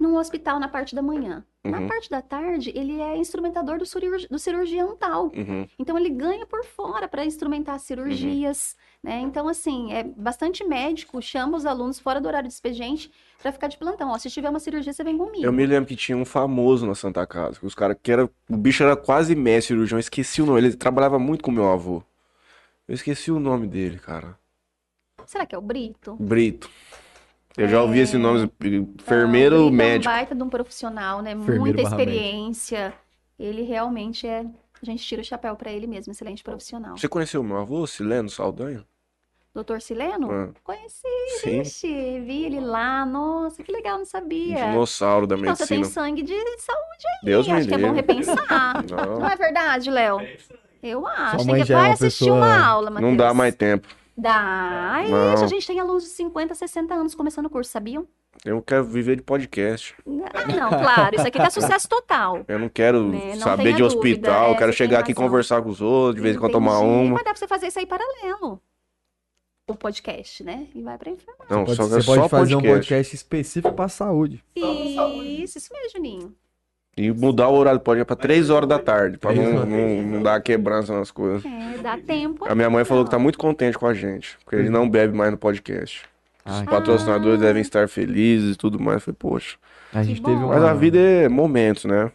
num 0.00 0.16
hospital 0.16 0.58
na 0.58 0.68
parte 0.68 0.94
da 0.94 1.02
manhã. 1.02 1.44
Na 1.62 1.78
Uhum. 1.78 1.86
parte 1.86 2.10
da 2.10 2.20
tarde, 2.20 2.72
ele 2.74 3.00
é 3.00 3.16
instrumentador 3.16 3.78
do, 3.78 3.86
cirurgi- 3.86 4.26
do 4.28 4.38
cirurgião 4.38 4.96
tal. 4.96 5.26
Uhum. 5.26 5.66
Então, 5.78 5.96
ele 5.96 6.08
ganha 6.10 6.44
por 6.46 6.64
fora 6.64 7.06
para 7.06 7.24
instrumentar 7.24 7.78
cirurgias, 7.78 8.76
né? 9.02 9.20
Então, 9.20 9.48
assim, 9.48 9.92
é 9.92 10.04
bastante 10.04 10.64
médico 10.64 11.20
chama 11.20 11.56
os 11.56 11.66
alunos 11.66 11.98
fora 11.98 12.20
do 12.20 12.28
horário 12.28 12.46
de 12.46 12.54
expediente 12.54 13.10
para 13.42 13.50
ficar 13.50 13.66
de 13.66 13.76
plantão. 13.76 14.10
Ó, 14.10 14.18
se 14.18 14.30
tiver 14.30 14.48
uma 14.48 14.60
cirurgia, 14.60 14.92
você 14.92 15.02
vem 15.02 15.18
comigo. 15.18 15.44
Eu 15.44 15.52
me 15.52 15.66
lembro 15.66 15.88
que 15.88 15.96
tinha 15.96 16.16
um 16.16 16.24
famoso 16.24 16.86
na 16.86 16.94
Santa 16.94 17.26
Casa, 17.26 17.58
que 17.58 17.66
os 17.66 17.74
caras 17.74 17.96
que 18.00 18.12
era. 18.12 18.30
O 18.48 18.56
bicho 18.56 18.84
era 18.84 18.96
quase 18.96 19.34
mestre 19.34 19.74
cirurgião, 19.74 19.96
eu 19.96 20.00
esqueci 20.00 20.40
o 20.40 20.46
nome. 20.46 20.60
Ele 20.60 20.76
trabalhava 20.76 21.18
muito 21.18 21.42
com 21.42 21.50
meu 21.50 21.68
avô. 21.68 22.02
Eu 22.86 22.94
esqueci 22.94 23.32
o 23.32 23.40
nome 23.40 23.66
dele, 23.66 23.98
cara. 23.98 24.38
Será 25.26 25.46
que 25.46 25.54
é 25.54 25.58
o 25.58 25.62
Brito? 25.62 26.16
Brito. 26.20 26.70
Eu 27.56 27.68
já 27.68 27.82
ouvi 27.82 27.98
esse 27.98 28.16
nome, 28.16 28.50
enfermeiro 29.00 29.56
Não, 29.56 29.62
o 29.66 29.70
Brito 29.70 29.76
médico. 29.76 30.10
É 30.10 30.14
um 30.14 30.16
baita 30.16 30.34
de 30.34 30.42
um 30.42 30.48
profissional, 30.48 31.22
né? 31.22 31.32
Enfermeiro 31.32 31.60
Muita 31.60 31.82
experiência. 31.82 32.94
Ele 33.38 33.62
realmente 33.62 34.26
é. 34.26 34.46
A 34.80 34.84
gente 34.84 35.04
tira 35.04 35.22
o 35.22 35.24
chapéu 35.24 35.54
para 35.54 35.70
ele 35.70 35.86
mesmo, 35.86 36.12
excelente 36.12 36.42
profissional. 36.42 36.96
Você 36.96 37.08
conheceu 37.08 37.40
o 37.40 37.44
meu 37.44 37.58
avô, 37.58 37.86
Sileno 37.86 38.28
Saldanha? 38.28 38.84
Doutor 39.54 39.82
Sileno? 39.82 40.30
Ah, 40.32 40.48
Conheci, 40.64 41.02
sim, 41.42 41.58
vixe, 41.62 42.20
vi 42.20 42.44
ele 42.46 42.58
lá. 42.60 43.04
Nossa, 43.04 43.62
que 43.62 43.70
legal, 43.70 43.96
não 43.96 44.02
um 44.02 44.06
sabia. 44.06 44.56
dinossauro 44.70 45.26
da 45.26 45.36
Então 45.36 45.54
você 45.54 45.66
tem 45.66 45.78
medicina. 45.78 46.04
sangue 46.06 46.22
de 46.22 46.32
saúde 46.58 47.04
aí. 47.20 47.26
Deus 47.26 47.46
me 47.46 47.52
Acho 47.54 47.68
que 47.68 47.74
é 47.74 47.78
bom 47.78 47.92
livre. 47.92 47.96
repensar. 48.14 48.82
Não. 48.90 49.18
Não 49.20 49.28
é 49.28 49.36
verdade, 49.36 49.90
Léo? 49.90 50.18
Eu 50.82 51.06
acho. 51.06 51.30
Sua 51.30 51.38
Tem 51.38 51.46
mãe 51.46 51.60
que 51.62 51.68
já 51.68 51.74
é 51.74 51.78
vai 51.80 51.88
uma 51.90 51.94
assistir 51.94 52.24
pessoa- 52.24 52.38
uma 52.38 52.66
aula, 52.66 52.86
Não 52.90 52.94
Matheus. 52.94 53.16
dá 53.18 53.34
mais 53.34 53.54
tempo. 53.54 53.88
Dá. 54.16 55.02
Não. 55.08 55.34
Ixi, 55.34 55.44
a 55.44 55.46
gente 55.48 55.66
tem 55.66 55.78
alunos 55.80 56.04
de 56.04 56.08
50, 56.10 56.54
60 56.54 56.94
anos 56.94 57.14
começando 57.14 57.46
o 57.46 57.50
curso, 57.50 57.70
sabiam? 57.70 58.06
Eu 58.44 58.60
quero 58.62 58.84
viver 58.84 59.16
de 59.16 59.22
podcast. 59.22 59.94
Ah, 60.34 60.46
não, 60.46 60.70
claro. 60.70 61.14
Isso 61.14 61.26
aqui 61.26 61.38
tá 61.38 61.50
sucesso 61.50 61.86
total. 61.88 62.40
Eu 62.48 62.58
não 62.58 62.68
quero 62.70 63.02
Né, 63.04 63.32
não 63.34 63.40
saber 63.42 63.74
de 63.74 63.82
hospital. 63.82 64.40
dúvida, 64.46 64.58
quero 64.58 64.70
é, 64.70 64.72
você 64.72 64.78
chegar 64.78 64.96
tem 64.96 65.02
aqui 65.02 65.12
e 65.12 65.14
conversar 65.14 65.60
com 65.62 65.68
os 65.68 65.80
outros, 65.82 66.16
de 66.16 66.22
vez 66.22 66.36
em 66.36 66.38
quando 66.38 66.52
tomar 66.52 66.78
uma. 66.80 67.14
Mas 67.16 67.24
dá 67.24 67.30
pra 67.30 67.36
você 67.36 67.46
fazer 67.46 67.66
isso 67.68 67.78
aí 67.78 67.86
paralelo. 67.86 68.58
O 69.68 69.74
podcast, 69.74 70.42
né? 70.42 70.66
E 70.74 70.82
vai 70.82 70.98
pra 70.98 71.10
enfermagem. 71.10 71.46
Não, 71.48 71.64
Pode- 71.64 71.76
só, 71.76 71.84
você 71.84 72.02
só 72.02 72.14
pode 72.16 72.28
fazer 72.28 72.54
um 72.56 72.58
podcast. 72.58 72.78
podcast 72.88 73.14
específico 73.14 73.72
pra 73.74 73.88
saúde. 73.88 74.42
Isso, 74.56 75.58
isso 75.58 75.72
mesmo, 75.72 75.90
Juninho. 75.96 76.34
E 76.96 77.10
mudar 77.10 77.48
o 77.48 77.54
horário, 77.54 77.80
pode 77.80 78.00
ir 78.00 78.04
pra 78.04 78.16
3 78.16 78.50
horas 78.50 78.68
da 78.68 78.78
tarde, 78.78 79.16
pra 79.16 79.32
Três 79.32 79.48
não, 79.54 79.64
não, 79.64 80.02
não 80.02 80.22
dar 80.22 80.40
quebrança 80.42 80.92
nas 80.92 81.10
coisas. 81.10 81.44
É, 81.44 81.78
dá 81.78 81.96
tempo. 81.96 82.44
A 82.46 82.54
minha 82.54 82.68
mãe 82.68 82.84
falou 82.84 83.04
que 83.04 83.10
tá 83.10 83.18
muito 83.18 83.38
contente 83.38 83.78
com 83.78 83.86
a 83.86 83.94
gente, 83.94 84.36
porque 84.44 84.56
ele 84.56 84.68
não 84.68 84.88
bebe 84.90 85.16
mais 85.16 85.30
no 85.30 85.38
podcast. 85.38 86.02
Os 86.44 86.52
Ah, 86.60 86.64
patrocinadores 86.68 87.40
devem 87.40 87.62
estar 87.62 87.88
felizes 87.88 88.56
e 88.56 88.58
tudo 88.58 88.78
mais. 88.80 88.96
Eu 88.96 89.00
falei, 89.00 89.16
poxa. 89.18 89.56
a 89.94 90.02
gente 90.02 90.20
teve 90.20 90.36
uma... 90.36 90.48
Mas 90.48 90.64
a 90.64 90.74
vida 90.74 90.98
é 90.98 91.28
momentos, 91.28 91.84
né? 91.86 92.10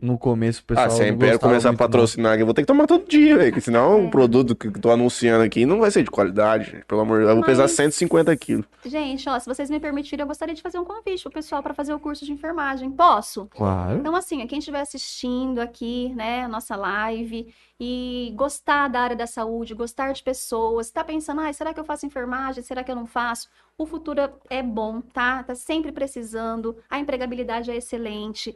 No 0.00 0.16
começo 0.18 0.60
o 0.62 0.64
pessoal 0.64 0.86
Ah, 0.86 0.90
se 0.90 1.02
a 1.02 1.08
Império 1.08 1.38
começar 1.38 1.70
a 1.70 1.76
patrocinar 1.76 2.32
aqui, 2.32 2.42
eu 2.42 2.46
vou 2.46 2.54
ter 2.54 2.62
que 2.62 2.66
tomar 2.66 2.86
todo 2.86 3.06
dia, 3.06 3.36
velho. 3.36 3.50
Porque 3.50 3.60
senão 3.60 4.00
É. 4.00 4.06
o 4.06 4.10
produto 4.10 4.54
que 4.56 4.68
eu 4.68 4.72
tô 4.72 4.90
anunciando 4.90 5.44
aqui 5.44 5.66
não 5.66 5.78
vai 5.80 5.90
ser 5.90 6.02
de 6.02 6.10
qualidade. 6.10 6.70
gente. 6.70 6.84
Pelo 6.86 7.00
amor 7.02 7.18
de 7.18 7.24
Deus, 7.24 7.30
eu 7.30 7.36
vou 7.36 7.44
pesar 7.44 7.62
Mas- 7.64 7.72
150 7.72 8.34
quilos. 8.36 8.64
Gente, 8.84 9.28
ó, 9.28 9.38
se 9.38 9.46
vocês 9.46 9.68
me 9.70 9.78
permitirem, 9.78 10.22
eu 10.22 10.26
gostaria 10.26 10.54
de 10.54 10.62
fazer 10.62 10.78
um 10.78 10.84
convite 10.84 11.22
pro 11.22 11.30
pessoal 11.32 11.62
para 11.62 11.74
fazer 11.74 11.92
o 11.92 12.00
curso 12.00 12.24
de 12.24 12.32
enfermagem. 12.32 12.90
Posso? 12.90 13.46
Claro. 13.50 13.98
Então, 13.98 14.16
assim, 14.16 14.44
quem 14.46 14.58
estiver 14.58 14.80
assistindo 14.80 15.58
aqui, 15.60 16.12
né, 16.14 16.44
a 16.44 16.48
nossa 16.48 16.74
live 16.76 17.52
e 17.78 18.32
gostar 18.36 18.88
da 18.88 19.00
área 19.00 19.16
da 19.16 19.26
saúde, 19.26 19.74
gostar 19.74 20.12
de 20.12 20.22
pessoas, 20.22 20.90
tá 20.90 21.04
pensando, 21.04 21.40
ai, 21.40 21.52
será 21.52 21.72
que 21.74 21.80
eu 21.80 21.84
faço 21.84 22.06
enfermagem? 22.06 22.62
Será 22.62 22.82
que 22.82 22.90
eu 22.90 22.96
não 22.96 23.06
faço? 23.06 23.48
O 23.76 23.86
futuro 23.86 24.20
é 24.50 24.62
bom, 24.62 25.00
tá? 25.00 25.42
Tá 25.42 25.54
sempre 25.54 25.90
precisando, 25.92 26.76
a 26.90 26.98
empregabilidade 26.98 27.70
é 27.70 27.76
excelente. 27.76 28.54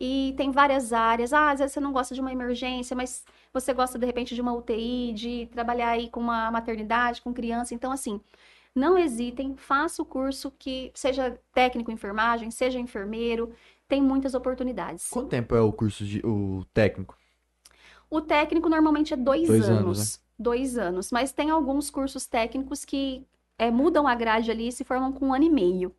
E 0.00 0.34
tem 0.36 0.50
várias 0.50 0.92
áreas. 0.92 1.32
Ah, 1.32 1.50
às 1.50 1.60
vezes 1.60 1.72
você 1.72 1.80
não 1.80 1.92
gosta 1.92 2.14
de 2.14 2.20
uma 2.20 2.32
emergência, 2.32 2.96
mas 2.96 3.24
você 3.52 3.72
gosta 3.72 3.98
de 3.98 4.04
repente 4.04 4.34
de 4.34 4.40
uma 4.40 4.52
UTI, 4.52 5.12
de 5.12 5.46
trabalhar 5.52 5.90
aí 5.90 6.10
com 6.10 6.20
uma 6.20 6.50
maternidade, 6.50 7.22
com 7.22 7.32
criança. 7.32 7.74
Então, 7.74 7.92
assim, 7.92 8.20
não 8.74 8.98
hesitem, 8.98 9.56
faça 9.56 10.02
o 10.02 10.04
curso 10.04 10.50
que 10.58 10.90
seja 10.94 11.38
técnico 11.52 11.90
em 11.90 11.94
enfermagem, 11.94 12.50
seja 12.50 12.78
enfermeiro, 12.78 13.52
tem 13.86 14.02
muitas 14.02 14.34
oportunidades. 14.34 15.08
Quanto 15.08 15.28
tempo 15.28 15.54
é 15.54 15.60
o 15.60 15.72
curso 15.72 16.04
de 16.04 16.20
o 16.26 16.64
técnico? 16.74 17.16
O 18.10 18.20
técnico 18.20 18.68
normalmente 18.68 19.14
é 19.14 19.16
dois, 19.16 19.46
Dois 19.46 19.68
anos. 19.68 19.98
anos, 19.98 20.20
Dois 20.38 20.78
anos. 20.78 21.12
Mas 21.12 21.32
tem 21.32 21.50
alguns 21.50 21.90
cursos 21.90 22.26
técnicos 22.26 22.84
que 22.84 23.24
é, 23.56 23.70
mudam 23.70 24.06
a 24.08 24.14
grade 24.14 24.50
ali 24.50 24.68
e 24.68 24.72
se 24.72 24.84
formam 24.84 25.12
com 25.12 25.28
um 25.28 25.34
ano 25.34 25.44
e 25.44 25.50
meio. 25.50 25.94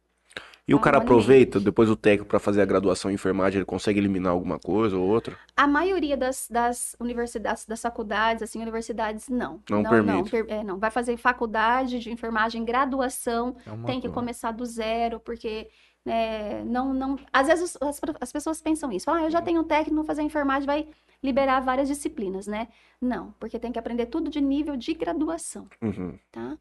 E 0.67 0.73
o 0.73 0.79
cara 0.79 0.97
aproveita, 0.97 1.59
depois 1.59 1.89
o 1.91 1.95
técnico, 1.95 2.27
pra 2.27 2.39
fazer 2.39 2.59
a 2.59 2.65
graduação 2.65 3.11
em 3.11 3.13
enfermagem, 3.13 3.59
ele 3.59 3.65
consegue 3.65 3.99
eliminar 3.99 4.31
alguma 4.31 4.57
coisa 4.57 4.97
ou 4.97 5.07
outra? 5.07 5.37
A 5.55 5.67
maioria 5.67 6.17
das, 6.17 6.47
das 6.49 6.95
universidades, 6.99 7.67
das 7.67 7.79
faculdades, 7.81 8.41
assim, 8.41 8.59
universidades, 8.59 9.29
não. 9.29 9.61
Não 9.69 9.83
Não, 9.83 9.89
permite. 9.91 10.31
per- 10.31 10.45
é, 10.49 10.63
não. 10.63 10.79
Vai 10.79 10.89
fazer 10.89 11.15
faculdade 11.17 11.99
de 11.99 12.11
enfermagem, 12.11 12.65
graduação, 12.65 13.55
É 13.63 13.69
tem 13.85 14.01
que 14.01 14.07
coisa. 14.07 14.13
começar 14.13 14.51
do 14.51 14.65
zero, 14.65 15.19
porque 15.19 15.69
né, 16.03 16.63
não, 16.63 16.93
não. 16.95 17.19
Às 17.31 17.45
vezes 17.47 17.77
as, 17.79 18.01
as 18.19 18.31
pessoas 18.31 18.59
pensam 18.59 18.91
isso. 18.91 19.05
Falam, 19.05 19.21
ah, 19.21 19.25
eu 19.27 19.31
já 19.31 19.43
tenho 19.43 19.61
um 19.61 19.63
técnico, 19.63 19.95
vou 19.97 20.03
fazer 20.05 20.23
enfermagem, 20.23 20.65
vai 20.65 20.87
liberar 21.21 21.59
várias 21.59 21.87
disciplinas, 21.87 22.47
né? 22.47 22.67
Não, 22.99 23.33
porque 23.39 23.59
tem 23.59 23.71
que 23.71 23.77
aprender 23.79 24.07
tudo 24.07 24.31
de 24.31 24.41
nível 24.41 24.75
de 24.75 24.95
graduação, 24.95 25.67
Uhum. 25.81 26.17
tá? 26.31 26.57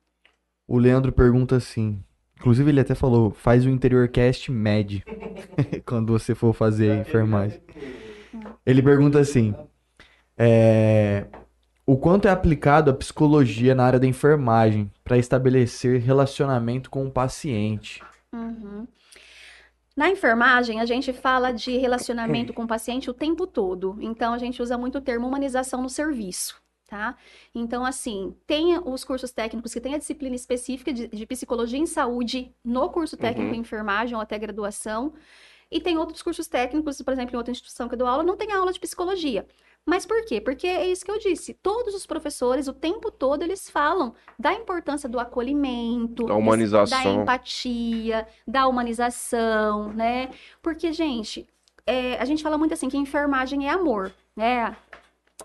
O 0.69 0.79
Leandro 0.79 1.11
pergunta 1.13 1.57
assim. 1.57 2.03
Inclusive, 2.39 2.71
ele 2.71 2.81
até 2.81 2.95
falou: 2.95 3.31
faz 3.31 3.65
o 3.65 3.71
interior 3.71 4.09
cast 4.09 4.51
med 4.51 5.05
quando 5.87 6.13
você 6.13 6.35
for 6.35 6.53
fazer 6.53 6.91
a 6.91 6.97
enfermagem. 6.97 7.61
Ele 8.67 8.83
pergunta 8.83 9.19
assim: 9.19 9.55
é, 10.37 11.27
o 11.87 11.97
quanto 11.97 12.27
é 12.27 12.31
aplicado 12.31 12.91
a 12.91 12.95
psicologia 12.95 13.75
na 13.75 13.85
área 13.85 14.01
da 14.01 14.07
enfermagem 14.07 14.91
para 15.03 15.19
estabelecer 15.19 16.01
relacionamento 16.01 16.91
com 16.91 17.07
o 17.07 17.11
paciente? 17.11 18.03
Uhum. 18.33 18.87
Na 19.97 20.11
enfermagem, 20.11 20.81
a 20.81 20.87
gente 20.87 21.13
fala 21.13 21.53
de 21.53 21.77
relacionamento 21.77 22.53
com 22.53 22.65
o 22.65 22.67
paciente 22.67 23.09
o 23.09 23.15
tempo 23.15 23.47
todo. 23.47 23.97
Então, 24.01 24.33
a 24.33 24.39
gente 24.39 24.61
usa 24.61 24.77
muito 24.77 24.99
o 24.99 25.01
termo 25.01 25.29
humanização 25.29 25.81
no 25.81 25.89
serviço, 25.89 26.61
tá? 26.87 27.17
Então, 27.55 27.85
assim, 27.85 28.35
tem 28.47 28.79
os 28.79 29.05
cursos 29.05 29.31
técnicos 29.33 29.73
que 29.73 29.81
têm 29.81 29.95
a 29.95 29.99
disciplina 29.99 30.35
específica 30.37 30.93
de, 30.93 31.09
de 31.09 31.27
psicologia 31.27 31.79
em 31.79 31.87
saúde 31.87 32.55
no 32.65 32.89
curso 32.91 33.17
técnico 33.17 33.51
Uhum. 33.51 33.57
em 33.57 33.61
enfermagem 33.61 34.15
ou 34.15 34.21
até 34.21 34.39
graduação. 34.39 35.13
E 35.71 35.81
tem 35.81 35.97
outros 35.99 36.23
cursos 36.23 36.47
técnicos, 36.47 37.01
por 37.03 37.13
exemplo, 37.13 37.35
em 37.35 37.39
outra 37.39 37.51
instituição 37.53 37.89
que 37.89 37.95
eu 37.95 37.99
dou 37.99 38.07
aula, 38.07 38.23
não 38.23 38.37
tem 38.37 38.53
aula 38.53 38.73
de 38.73 38.79
psicologia. 38.79 39.47
Mas 39.87 40.07
por 40.07 40.25
quê? 40.25 40.41
Porque 40.41 40.67
é 40.67 40.87
isso 40.87 41.05
que 41.05 41.11
eu 41.11 41.19
disse. 41.19 41.53
Todos 41.55 41.95
os 41.95 42.07
professores, 42.07 42.69
o 42.69 42.73
tempo 42.73 43.11
todo, 43.11 43.43
eles 43.43 43.69
falam 43.69 44.15
da 44.39 44.53
importância 44.53 45.09
do 45.09 45.19
acolhimento, 45.21 46.25
Da 46.27 46.35
humanização. 46.35 47.03
da 47.03 47.11
empatia, 47.23 48.27
da 48.47 48.67
humanização, 48.67 49.93
né? 49.93 50.31
Porque, 50.63 50.93
gente, 50.93 51.47
é, 51.87 52.17
a 52.19 52.25
gente 52.25 52.43
fala 52.43 52.57
muito 52.57 52.73
assim 52.73 52.89
que 52.89 52.97
enfermagem 52.97 53.67
é 53.69 53.71
amor, 53.71 54.11
né? 54.35 54.75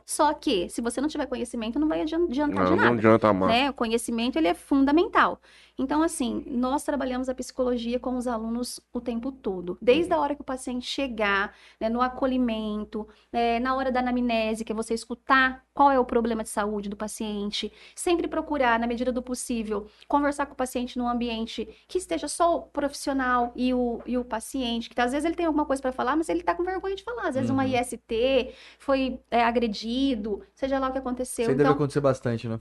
Só 0.10 0.34
que, 0.34 0.68
se 0.69 0.81
você 0.81 0.99
não 0.99 1.07
tiver 1.07 1.27
conhecimento, 1.27 1.77
não 1.77 1.88
vai 1.88 2.02
adian- 2.02 2.23
adiantar 2.23 2.64
de 2.65 2.69
Não, 2.72 2.76
nada 2.77 2.90
não 2.90 2.98
adianta 2.98 3.31
mais. 3.31 3.53
né? 3.53 3.69
O 3.69 3.73
conhecimento 3.73 4.38
ele 4.40 4.48
é 4.48 4.56
fundamental. 4.56 5.40
Então, 5.80 6.03
assim, 6.03 6.43
nós 6.45 6.84
trabalhamos 6.84 7.30
a 7.30 7.34
psicologia 7.34 7.97
com 8.01 8.18
os 8.18 8.27
alunos 8.27 8.81
o 8.91 8.99
tempo 8.99 9.31
todo, 9.31 9.77
desde 9.81 10.14
a 10.14 10.19
hora 10.19 10.35
que 10.35 10.41
o 10.41 10.43
paciente 10.43 10.85
chegar, 10.85 11.56
né, 11.80 11.88
no 11.88 12.01
acolhimento, 12.01 13.07
né, 13.31 13.60
na 13.60 13.73
hora 13.73 13.89
da 13.89 14.01
anamnese, 14.01 14.65
que 14.65 14.73
é 14.73 14.76
você 14.76 14.93
escutar 14.93 15.64
qual 15.73 15.89
é 15.89 15.97
o 15.97 16.03
problema 16.03 16.43
de 16.43 16.49
saúde 16.49 16.89
do 16.89 16.97
paciente, 16.97 17.72
sempre 17.95 18.27
procurar, 18.27 18.77
na 18.77 18.85
medida 18.88 19.10
do 19.10 19.22
possível, 19.23 19.88
conversar 20.06 20.45
com 20.47 20.53
o 20.53 20.57
paciente 20.57 20.97
num 20.97 21.07
ambiente 21.07 21.65
que 21.88 21.97
esteja 21.97 22.27
só 22.27 22.57
o 22.57 22.61
profissional 22.64 23.53
e 23.56 23.73
o, 23.73 24.01
e 24.06 24.18
o 24.18 24.26
paciente, 24.26 24.89
que 24.89 24.99
às 24.99 25.14
vezes 25.14 25.26
ele 25.26 25.35
tem 25.35 25.45
alguma 25.45 25.65
coisa 25.65 25.81
para 25.81 25.93
falar, 25.93 26.18
mas 26.18 26.27
ele 26.27 26.43
tá 26.43 26.53
com 26.53 26.64
vergonha 26.64 26.95
de 26.95 27.03
falar. 27.03 27.30
Às 27.30 27.35
vezes 27.35 27.49
uma 27.49 27.64
Uhum. 27.64 27.80
IST 27.80 28.53
foi 28.77 29.22
é, 29.31 29.41
agredido, 29.43 30.43
seja 30.56 30.77
lá 30.77 30.89
o 30.89 30.91
que 30.91 30.97
aconteceu. 30.97 31.43
Isso 31.43 31.51
Então, 31.51 31.57
deve 31.57 31.72
acontecer 31.72 32.01
bastante, 32.01 32.49
né? 32.49 32.60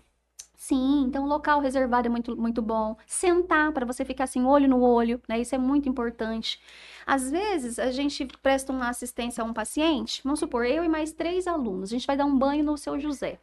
Sim, 0.69 1.05
então 1.07 1.27
local 1.27 1.61
reservado 1.61 2.09
é 2.09 2.11
muito, 2.11 2.37
muito 2.37 2.61
bom. 2.61 2.95
Sentar 3.07 3.73
para 3.73 3.87
você 3.87 4.05
ficar 4.05 4.25
assim, 4.25 4.45
olho 4.45 4.69
no 4.69 4.83
olho, 4.83 5.19
né? 5.27 5.41
Isso 5.41 5.55
é 5.55 5.59
muito 5.59 5.89
importante. 5.89 6.61
Às 7.07 7.31
vezes, 7.31 7.79
a 7.79 7.91
gente 7.91 8.27
presta 8.43 8.71
uma 8.71 8.91
assistência 8.91 9.43
a 9.43 9.47
um 9.47 9.55
paciente, 9.55 10.21
vamos 10.23 10.41
supor, 10.41 10.67
eu 10.67 10.85
e 10.85 10.89
mais 10.89 11.11
três 11.11 11.47
alunos, 11.47 11.89
a 11.89 11.95
gente 11.95 12.07
vai 12.07 12.19
dar 12.19 12.27
um 12.27 12.37
banho 12.39 12.63
no 12.63 12.77
seu 12.77 13.01
José. 13.01 13.39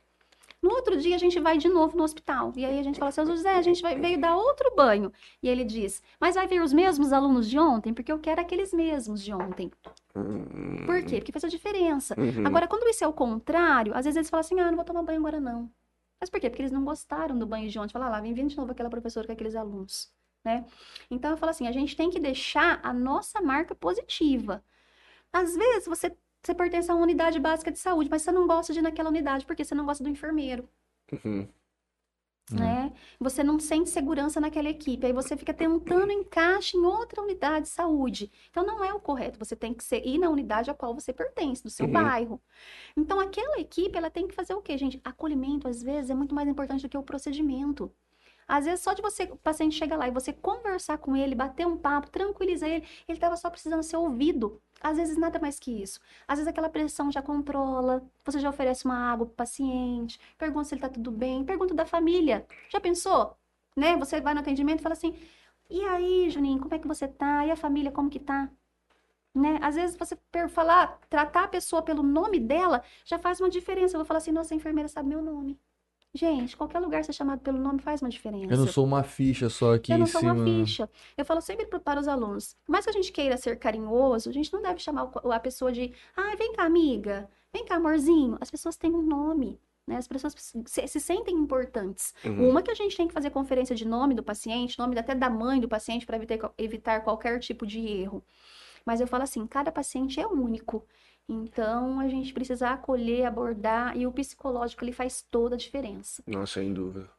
No 0.61 0.69
outro 0.71 0.97
dia, 0.97 1.15
a 1.15 1.19
gente 1.19 1.39
vai 1.39 1.57
de 1.57 1.67
novo 1.67 1.97
no 1.97 2.03
hospital. 2.03 2.53
E 2.55 2.63
aí 2.63 2.79
a 2.79 2.83
gente 2.83 2.99
fala, 2.99 3.11
seu 3.11 3.25
José, 3.25 3.55
a 3.55 3.61
gente 3.63 3.81
vai, 3.81 3.95
veio 3.99 4.19
dar 4.19 4.35
outro 4.37 4.75
banho. 4.75 5.11
E 5.41 5.49
ele 5.49 5.63
diz, 5.63 6.03
mas 6.19 6.35
vai 6.35 6.47
vir 6.47 6.61
os 6.61 6.73
mesmos 6.73 7.11
alunos 7.11 7.49
de 7.49 7.57
ontem? 7.57 7.91
Porque 7.93 8.11
eu 8.11 8.19
quero 8.19 8.41
aqueles 8.41 8.71
mesmos 8.71 9.23
de 9.23 9.33
ontem. 9.33 9.71
Hum, 10.15 10.85
Por 10.85 11.03
quê? 11.03 11.17
Porque 11.17 11.31
faz 11.31 11.43
a 11.43 11.47
diferença. 11.49 12.15
uhum. 12.19 12.45
Agora, 12.45 12.67
quando 12.67 12.87
isso 12.87 13.03
é 13.03 13.07
o 13.07 13.13
contrário, 13.13 13.93
às 13.95 14.05
vezes 14.05 14.17
eles 14.17 14.29
falam 14.29 14.41
assim, 14.41 14.59
ah, 14.59 14.69
não 14.69 14.75
vou 14.75 14.85
tomar 14.85 15.01
banho 15.03 15.19
agora 15.19 15.39
não. 15.39 15.71
Mas 16.19 16.29
por 16.29 16.39
quê? 16.39 16.49
Porque 16.49 16.61
eles 16.61 16.71
não 16.71 16.83
gostaram 16.85 17.37
do 17.37 17.45
banho 17.47 17.69
de 17.69 17.77
ontem. 17.79 17.93
Fala 17.93 18.07
"Ah 18.07 18.09
lá, 18.09 18.21
vem 18.21 18.33
vindo 18.33 18.49
de 18.49 18.57
novo 18.57 18.71
aquela 18.71 18.89
professora 18.89 19.27
com 19.27 19.33
aqueles 19.33 19.55
alunos, 19.55 20.11
né? 20.43 20.65
Então, 21.11 21.31
eu 21.31 21.37
falo 21.37 21.49
assim, 21.51 21.67
a 21.67 21.71
gente 21.71 21.95
tem 21.95 22.09
que 22.09 22.19
deixar 22.19 22.79
a 22.83 22.93
nossa 22.93 23.41
marca 23.41 23.75
positiva. 23.75 24.63
Às 25.33 25.55
vezes, 25.55 25.87
você, 25.87 26.15
você 26.43 26.55
pertence 26.55 26.91
a 26.91 26.95
uma 26.95 27.03
unidade 27.03 27.39
básica 27.39 27.71
de 27.71 27.79
saúde, 27.79 28.09
mas 28.09 28.21
você 28.23 28.31
não 28.31 28.47
gosta 28.47 28.73
de 28.73 28.79
ir 28.79 28.81
naquela 28.83 29.09
unidade 29.09 29.45
porque 29.45 29.63
você 29.65 29.75
não 29.75 29.85
gosta 29.85 30.03
do 30.03 30.09
enfermeiro, 30.09 30.69
Uhum. 31.11 31.49
Né? 32.51 32.93
Você 33.19 33.43
não 33.43 33.59
sente 33.59 33.89
segurança 33.89 34.39
naquela 34.39 34.69
equipe. 34.69 35.05
Aí 35.05 35.13
você 35.13 35.35
fica 35.37 35.53
tentando 35.53 36.11
encaixe 36.11 36.77
em 36.77 36.85
outra 36.85 37.21
unidade 37.21 37.63
de 37.65 37.69
saúde. 37.71 38.31
Então 38.49 38.65
não 38.65 38.83
é 38.83 38.93
o 38.93 38.99
correto. 38.99 39.39
Você 39.39 39.55
tem 39.55 39.73
que 39.73 39.83
ser, 39.83 40.05
ir 40.05 40.17
na 40.19 40.29
unidade 40.29 40.69
a 40.69 40.73
qual 40.73 40.93
você 40.93 41.11
pertence, 41.13 41.63
do 41.63 41.69
seu 41.69 41.87
Uhum. 41.87 41.91
bairro. 41.91 42.41
Então 42.97 43.19
aquela 43.19 43.59
equipe, 43.59 43.97
ela 43.97 44.09
tem 44.11 44.27
que 44.27 44.35
fazer 44.35 44.53
o 44.55 44.61
quê, 44.61 44.77
gente? 44.77 45.01
Acolhimento, 45.03 45.67
às 45.67 45.81
vezes, 45.83 46.09
é 46.11 46.15
muito 46.15 46.35
mais 46.35 46.47
importante 46.49 46.83
do 46.83 46.89
que 46.89 46.97
o 46.97 47.03
procedimento. 47.03 47.91
Às 48.47 48.65
vezes, 48.65 48.81
só 48.81 48.93
de 48.93 49.01
você, 49.01 49.23
o 49.23 49.37
paciente 49.37 49.75
chega 49.75 49.95
lá 49.95 50.07
e 50.07 50.11
você 50.11 50.31
conversar 50.33 50.97
com 50.99 51.15
ele, 51.15 51.33
bater 51.35 51.65
um 51.65 51.77
papo, 51.77 52.09
tranquilizar 52.09 52.69
ele, 52.69 52.85
ele 53.07 53.17
estava 53.17 53.35
só 53.37 53.49
precisando 53.49 53.81
ser 53.83 53.97
ouvido. 53.97 54.61
Às 54.81 54.97
vezes, 54.97 55.17
nada 55.17 55.39
mais 55.39 55.59
que 55.59 55.71
isso. 55.81 55.99
Às 56.27 56.37
vezes, 56.39 56.47
aquela 56.47 56.69
pressão 56.69 57.11
já 57.11 57.21
controla, 57.21 58.03
você 58.23 58.39
já 58.39 58.49
oferece 58.49 58.85
uma 58.85 58.97
água 59.11 59.25
pro 59.25 59.35
paciente, 59.35 60.19
pergunta 60.37 60.65
se 60.65 60.75
ele 60.75 60.81
tá 60.81 60.89
tudo 60.89 61.11
bem, 61.11 61.43
pergunta 61.43 61.73
da 61.73 61.85
família. 61.85 62.45
Já 62.69 62.79
pensou? 62.79 63.35
Né? 63.75 63.95
Você 63.97 64.21
vai 64.21 64.33
no 64.33 64.39
atendimento 64.41 64.79
e 64.79 64.83
fala 64.83 64.93
assim: 64.93 65.15
e 65.69 65.81
aí, 65.85 66.29
Juninho, 66.29 66.59
como 66.59 66.73
é 66.75 66.79
que 66.79 66.87
você 66.87 67.07
tá? 67.07 67.45
E 67.45 67.51
a 67.51 67.55
família, 67.55 67.91
como 67.91 68.09
que 68.09 68.19
tá? 68.19 68.49
Né? 69.33 69.59
Às 69.61 69.75
vezes 69.75 69.97
você 69.97 70.17
falar, 70.49 70.99
tratar 71.09 71.43
a 71.45 71.47
pessoa 71.47 71.81
pelo 71.83 72.03
nome 72.03 72.39
dela 72.39 72.83
já 73.05 73.19
faz 73.19 73.39
uma 73.41 73.49
diferença. 73.49 73.95
Eu 73.95 73.99
vou 73.99 74.05
falar 74.05 74.19
assim, 74.19 74.31
nossa, 74.31 74.53
a 74.53 74.57
enfermeira 74.57 74.87
sabe 74.87 75.09
meu 75.09 75.21
nome. 75.21 75.59
Gente, 76.15 76.55
qualquer 76.55 76.79
lugar 76.79 77.03
ser 77.03 77.11
chamado 77.11 77.41
pelo 77.41 77.59
nome 77.59 77.81
faz 77.81 78.01
uma 78.01 78.09
diferença. 78.09 78.53
Eu 78.53 78.57
não 78.57 78.67
sou 78.67 78.85
uma 78.85 79.03
ficha 79.03 79.49
só 79.49 79.73
aqui 79.73 79.91
Eu 79.91 79.97
não 79.97 80.07
sou 80.07 80.21
cima. 80.21 80.33
uma 80.33 80.45
ficha. 80.45 80.89
Eu 81.17 81.25
falo 81.25 81.41
sempre 81.41 81.65
para 81.65 81.99
os 81.99 82.07
alunos, 82.07 82.55
por 82.65 82.71
mais 82.71 82.85
que 82.85 82.89
a 82.89 82.93
gente 82.93 83.11
queira 83.11 83.35
ser 83.35 83.59
carinhoso, 83.59 84.29
a 84.29 84.33
gente 84.33 84.51
não 84.53 84.61
deve 84.61 84.79
chamar 84.79 85.11
a 85.13 85.39
pessoa 85.41 85.73
de, 85.73 85.91
ai, 86.15 86.37
vem 86.37 86.53
cá, 86.53 86.63
amiga, 86.63 87.29
vem 87.53 87.65
cá, 87.65 87.75
amorzinho. 87.75 88.37
As 88.39 88.49
pessoas 88.49 88.77
têm 88.77 88.93
um 88.93 89.01
nome, 89.01 89.59
né? 89.85 89.97
As 89.97 90.07
pessoas 90.07 90.33
se, 90.65 90.87
se 90.87 90.99
sentem 91.01 91.35
importantes. 91.35 92.13
Uhum. 92.23 92.49
Uma 92.49 92.61
que 92.61 92.71
a 92.71 92.75
gente 92.75 92.95
tem 92.95 93.09
que 93.09 93.13
fazer 93.13 93.29
conferência 93.29 93.75
de 93.75 93.85
nome 93.85 94.15
do 94.15 94.23
paciente, 94.23 94.79
nome 94.79 94.97
até 94.97 95.13
da 95.13 95.29
mãe 95.29 95.59
do 95.59 95.67
paciente, 95.67 96.05
para 96.05 96.15
evitar, 96.15 96.53
evitar 96.57 97.01
qualquer 97.01 97.39
tipo 97.39 97.67
de 97.67 97.85
erro. 97.85 98.23
Mas 98.85 99.01
eu 99.01 99.07
falo 99.07 99.23
assim, 99.23 99.45
cada 99.45 99.69
paciente 99.69 100.17
é 100.19 100.25
único. 100.25 100.87
Então, 101.27 101.99
a 101.99 102.07
gente 102.07 102.33
precisa 102.33 102.69
acolher, 102.69 103.25
abordar, 103.25 103.97
e 103.97 104.05
o 104.05 104.11
psicológico, 104.11 104.83
ele 104.83 104.91
faz 104.91 105.23
toda 105.23 105.55
a 105.55 105.57
diferença. 105.57 106.23
Nossa, 106.27 106.59
sem 106.59 106.73
dúvida. 106.73 107.09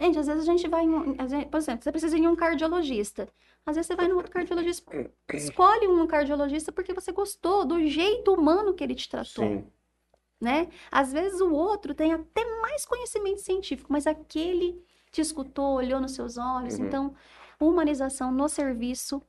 Gente, 0.00 0.18
às 0.18 0.26
vezes 0.26 0.48
a 0.48 0.52
gente 0.52 0.68
vai 0.68 0.84
em 0.84 0.94
um, 0.94 1.14
por 1.50 1.58
exemplo, 1.58 1.82
você 1.82 1.90
precisa 1.90 2.16
ir 2.16 2.22
em 2.22 2.28
um 2.28 2.36
cardiologista. 2.36 3.28
Às 3.66 3.76
vezes 3.76 3.88
você 3.88 3.96
vai 3.96 4.06
num 4.08 4.16
outro 4.16 4.30
cardiologista, 4.30 4.90
escolhe 5.34 5.88
um 5.88 6.06
cardiologista 6.06 6.70
porque 6.70 6.94
você 6.94 7.10
gostou 7.10 7.66
do 7.66 7.84
jeito 7.86 8.32
humano 8.32 8.72
que 8.72 8.82
ele 8.82 8.94
te 8.94 9.08
tratou, 9.08 9.44
Sim. 9.44 9.66
né? 10.40 10.68
Às 10.90 11.12
vezes 11.12 11.40
o 11.40 11.52
outro 11.52 11.94
tem 11.94 12.12
até 12.12 12.44
mais 12.62 12.86
conhecimento 12.86 13.40
científico, 13.40 13.92
mas 13.92 14.06
aquele 14.06 14.80
te 15.10 15.20
escutou, 15.20 15.74
olhou 15.74 16.00
nos 16.00 16.12
seus 16.12 16.38
olhos. 16.38 16.78
Uhum. 16.78 16.86
Então, 16.86 17.14
humanização 17.60 18.30
no 18.30 18.48
serviço, 18.48 19.20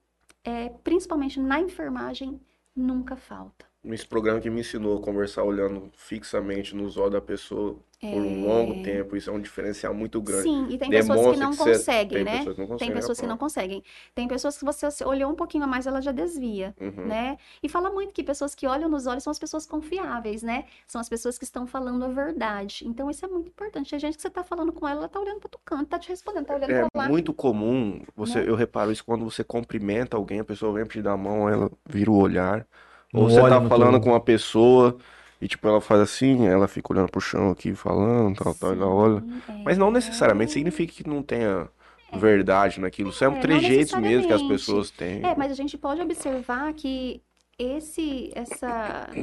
é, 0.43 0.69
principalmente 0.69 1.39
na 1.39 1.59
enfermagem, 1.59 2.39
nunca 2.76 3.15
falta. 3.15 3.68
Esse 3.85 4.06
programa 4.06 4.41
que 4.41 4.49
me 4.49 4.60
ensinou 4.60 4.97
a 4.97 5.01
conversar 5.01 5.43
olhando 5.43 5.89
fixamente 5.95 6.76
nos 6.76 6.97
olhos 6.97 7.14
da 7.14 7.22
pessoa 7.22 7.77
por 8.01 8.22
um 8.22 8.43
É. 8.43 8.47
longo 8.47 8.84
tempo, 8.84 9.15
isso 9.15 9.30
é 9.30 9.34
um 9.34 9.39
diferencial 9.39 9.93
muito 9.93 10.22
grande. 10.22 10.43
Sim, 10.43 10.68
e 10.69 10.77
tem 10.77 10.89
pessoas 10.89 11.06
que 11.18 11.23
Demonstra 11.23 11.45
não 11.45 11.51
que 11.51 11.57
você- 11.57 11.72
conseguem, 11.72 12.10
tem 12.10 12.23
né? 12.26 12.38
pessoas 12.39 12.56
que 12.56 12.61
não 12.61 12.68
Tem 12.68 12.73
conseguem 12.76 12.93
pessoas 12.95 13.19
que 13.22 13.27
não 13.27 13.38
conseguem. 13.38 13.84
Tem 14.14 14.27
pessoas 14.27 14.57
que 14.57 14.65
você 14.65 15.03
olhou 15.06 15.31
um 15.31 15.35
pouquinho 15.35 15.64
a 15.64 15.68
mais, 15.68 15.88
ela 15.88 16.01
já 16.01 16.11
desvia, 16.11 16.76
Uhum. 16.80 17.06
né? 17.07 17.38
E 17.64 17.69
fala 17.69 17.89
muito 17.89 18.11
que 18.14 18.22
pessoas 18.22 18.53
que 18.53 18.68
olham 18.68 18.89
nos 18.89 19.07
olhos 19.07 19.23
são 19.23 19.31
as 19.31 19.39
pessoas 19.39 19.65
confiáveis, 19.65 20.43
né? 20.43 20.65
São 20.85 20.99
as 20.99 21.07
pessoas 21.07 21.38
que 21.38 21.45
estão 21.45 21.65
falando 21.65 22.03
a 22.03 22.10
verdade. 22.10 22.85
Então, 22.85 23.10
isso 23.10 23.26
é 23.26 23.30
muito 23.30 23.47
importante. 23.47 23.89
Tem 23.91 23.99
gente 23.99 24.15
que 24.18 24.22
você 24.22 24.30
tá 24.30 24.43
falando 24.43 24.73
com 24.73 24.85
ela, 24.88 24.99
ela 25.01 25.10
tá 25.10 25.19
olhando 25.22 25.39
para 25.39 25.49
tu 25.49 25.60
canto, 25.64 25.85
tá 25.88 25.97
te 25.99 26.10
respondendo, 26.10 26.45
tá 26.45 26.56
olhando 26.56 26.72
É 26.72 26.80
pra 26.89 27.03
lá. 27.03 27.07
muito 27.10 27.34
comum, 27.34 28.01
você, 28.15 28.39
Né? 28.41 28.49
eu 28.49 28.56
reparo 28.56 28.91
isso 28.91 29.06
quando 29.06 29.23
você 29.23 29.41
cumprimenta 29.43 30.18
alguém, 30.18 30.39
a 30.41 30.45
pessoa 30.45 30.73
vem 30.73 30.85
pedir 30.85 31.07
a 31.07 31.15
mão, 31.15 31.47
ela 31.49 31.72
vira 31.88 32.11
o 32.11 32.15
olhar. 32.18 32.68
Não 33.14 33.23
Ou 33.23 33.30
você 33.30 33.44
olha 33.44 33.60
tá 33.60 33.61
falando 33.61 33.99
teu- 33.99 34.02
com 34.02 34.10
uma 34.10 34.19
pessoa 34.22 34.98
e 35.41 35.48
tipo, 35.48 35.68
ela 35.68 35.81
faz 35.81 36.02
assim, 36.02 36.48
ela 36.48 36.68
fica 36.68 36.91
olhando 36.94 37.10
pro 37.11 37.22
chão 37.22 37.52
aqui, 37.52 37.73
falando, 37.76 38.36
tal, 38.38 38.53
tal, 38.56 38.73
ela 38.73 38.88
olha. 38.88 39.26
Sim, 39.26 39.44
Mas 39.64 39.77
não 39.77 39.91
é. 39.91 39.91
necessariamente 39.91 40.52
significa 40.53 40.94
que 40.94 41.07
não 41.07 41.23
tenha 41.23 41.69
verdade 42.11 42.80
naquilo. 42.80 43.10
Isso 43.10 43.23
é 43.23 43.30
É, 43.30 43.30
um 43.30 43.36
não 43.36 43.38
trejeitos 43.38 43.95
mesmo 43.95 44.27
que 44.27 44.34
as 44.34 44.44
pessoas 44.44 44.91
têm. 44.91 45.22
É, 45.22 45.36
mas 45.36 45.52
a 45.52 45.56
gente 45.56 45.77
pode 45.77 46.02
observar 46.02 46.73
que 46.73 47.22
esse, 47.57 48.31
essa 48.36 49.18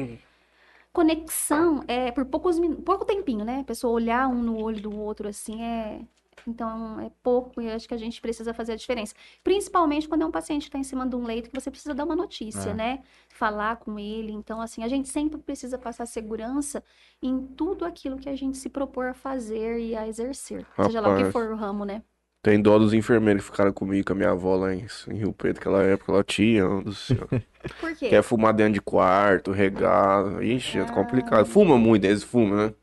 conexão 0.93 1.85
é 1.89 2.11
por 2.13 2.25
poucos 2.27 2.57
pouco 2.85 3.05
tempinho, 3.05 3.45
né? 3.45 3.61
A 3.61 3.65
pessoa 3.65 3.93
olhar 3.93 4.29
um 4.29 4.43
no 4.43 4.59
olho 4.59 4.81
do 4.81 4.95
outro 4.97 5.29
assim 5.29 5.63
é. 5.63 6.01
Então 6.47 7.01
é 7.01 7.11
pouco 7.23 7.61
e 7.61 7.71
acho 7.71 7.89
que 7.89 7.95
a 7.95 7.99
gente 7.99 8.21
precisa 8.21 8.55
fazer 8.55 8.73
a 8.73 8.77
diferença. 8.77 9.15
Principalmente 9.43 10.09
quando 10.09 10.23
é 10.23 10.27
um 10.27 10.31
paciente 10.31 10.63
que 10.63 10.69
está 10.69 10.79
em 10.79 10.85
cima 10.85 11.07
de 11.07 11.17
um 11.17 11.25
leito 11.25 11.51
que 11.51 11.61
você 11.61 11.71
precisa 11.71 11.95
dar 11.95 12.05
uma 12.05 12.15
notícia, 12.17 12.71
É. 12.71 12.75
né? 12.75 13.03
Falar 13.29 13.77
com 13.77 13.99
ele. 13.99 14.33
Então, 14.33 14.61
assim, 14.61 14.83
a 14.85 14.89
gente 14.89 15.09
sempre 15.09 15.39
precisa 15.39 15.77
passar 15.77 16.07
segurança 16.07 16.83
em 17.23 17.39
tudo 17.57 17.85
aquilo 17.85 18.17
que 18.19 18.29
a 18.29 18.37
gente 18.37 18.57
se 18.59 18.69
propor 18.69 19.07
a 19.07 19.15
fazer 19.15 19.81
e 19.81 19.97
a 19.97 20.07
exercer. 20.07 20.65
Seja 20.85 21.01
lá 21.01 21.09
o 21.09 21.17
que 21.17 21.25
Rapaz. 21.25 21.33
for 21.33 21.51
o 21.53 21.57
ramo, 21.57 21.85
né? 21.85 22.03
Tem 22.43 22.63
dó 22.63 22.79
dos 22.79 22.95
enfermeiros 22.95 23.43
que 23.45 23.51
ficaram 23.51 23.73
comigo, 23.73 24.07
com 24.07 24.13
a 24.13 24.17
minha 24.17 24.31
avó 24.31 24.55
lá 24.55 24.73
em, 24.73 24.87
em 25.11 25.15
Rio 25.17 25.33
Preto, 25.33 25.57
naquela 25.57 25.83
época, 25.83 26.13
ela 26.13 26.23
tinha, 26.23 26.65
do 26.81 26.95
céu. 26.95 27.27
Por 27.81 27.93
quê? 27.97 28.09
Quer 28.09 28.23
fumar 28.23 28.55
dentro 28.55 28.75
de 28.75 28.81
quarto, 28.81 29.51
regar. 29.51 30.41
Ixi, 30.41 30.79
é 30.79 30.83
Ah. 30.83 30.93
complicado. 30.93 31.45
Fuma 31.45 31.77
muito, 31.77 32.05
eles 32.05 32.23
fumam, 32.23 32.57
né? 32.69 32.75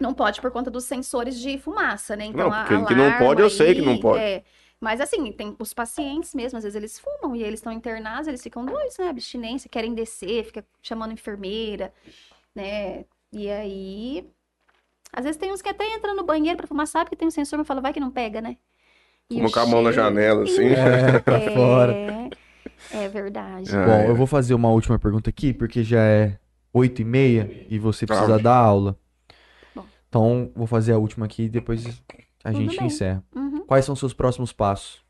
Não 0.00 0.14
pode 0.14 0.40
por 0.40 0.50
conta 0.50 0.70
dos 0.70 0.84
sensores 0.84 1.38
de 1.38 1.58
fumaça, 1.58 2.16
né? 2.16 2.24
Então, 2.26 2.48
Não, 2.48 2.52
a 2.56 2.64
porque 2.64 2.84
que 2.86 2.94
não 2.94 3.18
pode, 3.18 3.42
eu 3.42 3.50
sei 3.50 3.74
que 3.74 3.82
não 3.82 3.98
pode. 3.98 4.22
é. 4.22 4.42
Mas 4.80 4.98
assim, 4.98 5.30
tem 5.30 5.54
os 5.58 5.74
pacientes 5.74 6.34
mesmo, 6.34 6.56
às 6.56 6.64
vezes 6.64 6.74
eles 6.74 6.98
fumam 6.98 7.36
e 7.36 7.42
eles 7.42 7.60
estão 7.60 7.70
internados, 7.70 8.26
eles 8.26 8.42
ficam 8.42 8.64
doidos, 8.64 8.96
né? 8.96 9.08
Abstinência, 9.10 9.68
querem 9.68 9.92
descer, 9.92 10.44
fica 10.44 10.64
chamando 10.82 11.12
enfermeira, 11.12 11.92
né? 12.54 13.04
E 13.30 13.50
aí, 13.50 14.26
às 15.12 15.24
vezes 15.24 15.36
tem 15.38 15.52
uns 15.52 15.60
que 15.60 15.68
até 15.68 15.84
entram 15.94 16.16
no 16.16 16.24
banheiro 16.24 16.56
pra 16.56 16.66
fumar, 16.66 16.86
sabe 16.86 17.10
que 17.10 17.16
tem 17.16 17.28
um 17.28 17.30
sensor, 17.30 17.58
mas 17.58 17.66
fala, 17.68 17.82
vai 17.82 17.92
que 17.92 18.00
não 18.00 18.10
pega, 18.10 18.40
né? 18.40 18.56
E 19.28 19.34
Fuma 19.36 19.50
com 19.50 19.60
a 19.60 19.66
mão 19.66 19.82
na 19.82 19.92
janela, 19.92 20.44
assim. 20.44 20.64
É, 20.72 21.18
pra 21.18 21.40
fora. 21.52 21.92
É, 21.94 22.30
é 23.04 23.08
verdade. 23.08 23.70
É. 23.76 23.84
Bom, 23.84 24.00
eu 24.08 24.14
vou 24.16 24.26
fazer 24.26 24.54
uma 24.54 24.70
última 24.70 24.98
pergunta 24.98 25.28
aqui, 25.28 25.52
porque 25.52 25.84
já 25.84 26.00
é 26.02 26.38
oito 26.72 27.02
e 27.02 27.04
meia 27.04 27.66
e 27.68 27.78
você 27.78 28.06
precisa 28.06 28.36
Ah. 28.36 28.38
dar 28.38 28.56
aula. 28.56 28.98
Então, 30.10 30.50
vou 30.56 30.66
fazer 30.66 30.92
a 30.92 30.98
última 30.98 31.24
aqui 31.24 31.44
e 31.44 31.48
depois 31.48 31.86
a 32.44 32.50
Tudo 32.50 32.60
gente 32.62 32.76
bem. 32.76 32.86
encerra. 32.88 33.24
Uhum. 33.34 33.64
Quais 33.64 33.84
são 33.84 33.92
os 33.92 33.98
seus 34.00 34.12
próximos 34.12 34.52
passos? 34.52 35.00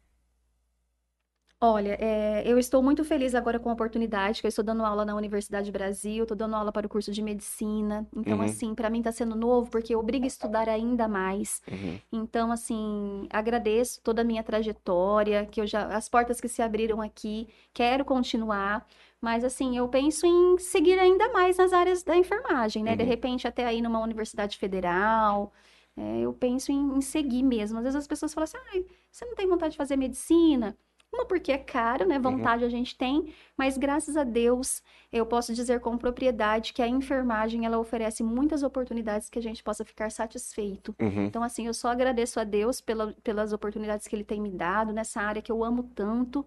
Olha, 1.62 1.94
é, 2.00 2.42
eu 2.46 2.58
estou 2.58 2.82
muito 2.82 3.04
feliz 3.04 3.34
agora 3.34 3.60
com 3.60 3.68
a 3.68 3.74
oportunidade, 3.74 4.40
que 4.40 4.46
eu 4.46 4.48
estou 4.48 4.64
dando 4.64 4.82
aula 4.82 5.04
na 5.04 5.14
Universidade 5.14 5.70
Brasil, 5.70 6.22
estou 6.24 6.34
dando 6.34 6.56
aula 6.56 6.72
para 6.72 6.86
o 6.86 6.88
curso 6.88 7.12
de 7.12 7.20
medicina. 7.22 8.08
Então, 8.16 8.38
Uhum. 8.38 8.44
assim, 8.44 8.74
para 8.74 8.88
mim 8.88 9.00
está 9.00 9.12
sendo 9.12 9.36
novo, 9.36 9.70
porque 9.70 9.94
obriga 9.94 10.24
a 10.24 10.26
estudar 10.26 10.70
ainda 10.70 11.06
mais. 11.06 11.60
Uhum. 11.70 12.00
Então, 12.10 12.50
assim, 12.50 13.26
agradeço 13.30 14.00
toda 14.02 14.22
a 14.22 14.24
minha 14.24 14.42
trajetória, 14.42 15.44
que 15.44 15.60
eu 15.60 15.66
já, 15.66 15.84
as 15.94 16.08
portas 16.08 16.40
que 16.40 16.48
se 16.48 16.62
abriram 16.62 17.02
aqui, 17.02 17.46
quero 17.74 18.06
continuar, 18.06 18.86
mas 19.20 19.44
assim, 19.44 19.76
eu 19.76 19.86
penso 19.86 20.24
em 20.26 20.56
seguir 20.58 20.98
ainda 20.98 21.30
mais 21.30 21.58
nas 21.58 21.74
áreas 21.74 22.02
da 22.02 22.16
enfermagem, 22.16 22.82
né? 22.82 22.96
De 22.96 23.02
Uhum. 23.02 23.08
repente, 23.10 23.46
até 23.46 23.66
aí 23.66 23.82
numa 23.82 24.00
universidade 24.00 24.56
federal, 24.56 25.52
é, 25.94 26.20
eu 26.20 26.32
penso 26.32 26.72
em, 26.72 26.96
em 26.96 27.00
seguir 27.02 27.42
mesmo. 27.42 27.76
Às 27.78 27.84
vezes 27.84 27.96
as 27.96 28.06
pessoas 28.06 28.32
falam 28.32 28.44
assim, 28.44 28.56
ai, 28.72 28.86
você 29.10 29.26
não 29.26 29.34
tem 29.34 29.46
vontade 29.46 29.72
de 29.72 29.76
fazer 29.78 29.96
medicina? 29.96 30.74
Uma, 31.12 31.24
porque 31.24 31.50
é 31.50 31.58
caro, 31.58 32.06
né? 32.06 32.18
Vontade 32.20 32.64
a 32.64 32.68
gente 32.68 32.96
tem, 32.96 33.34
mas 33.56 33.76
graças 33.76 34.16
a 34.16 34.22
Deus 34.22 34.80
eu 35.12 35.26
posso 35.26 35.52
dizer 35.52 35.80
com 35.80 35.98
propriedade 35.98 36.72
que 36.72 36.80
a 36.80 36.86
enfermagem 36.86 37.66
ela 37.66 37.78
oferece 37.78 38.22
muitas 38.22 38.62
oportunidades 38.62 39.28
que 39.28 39.38
a 39.38 39.42
gente 39.42 39.60
possa 39.62 39.84
ficar 39.84 40.10
satisfeito. 40.12 40.94
Uhum. 41.00 41.24
Então, 41.26 41.42
assim, 41.42 41.66
eu 41.66 41.74
só 41.74 41.88
agradeço 41.88 42.38
a 42.38 42.44
Deus 42.44 42.80
pela- 42.80 43.12
pelas 43.24 43.52
oportunidades 43.52 44.06
que 44.06 44.14
Ele 44.14 44.22
tem 44.24 44.40
me 44.40 44.50
dado 44.50 44.92
nessa 44.92 45.20
área 45.20 45.42
que 45.42 45.50
eu 45.50 45.64
amo 45.64 45.90
tanto. 45.94 46.46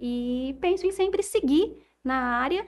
E 0.00 0.56
penso 0.60 0.84
em 0.84 0.90
sempre 0.90 1.22
seguir 1.22 1.76
na 2.02 2.16
área 2.16 2.66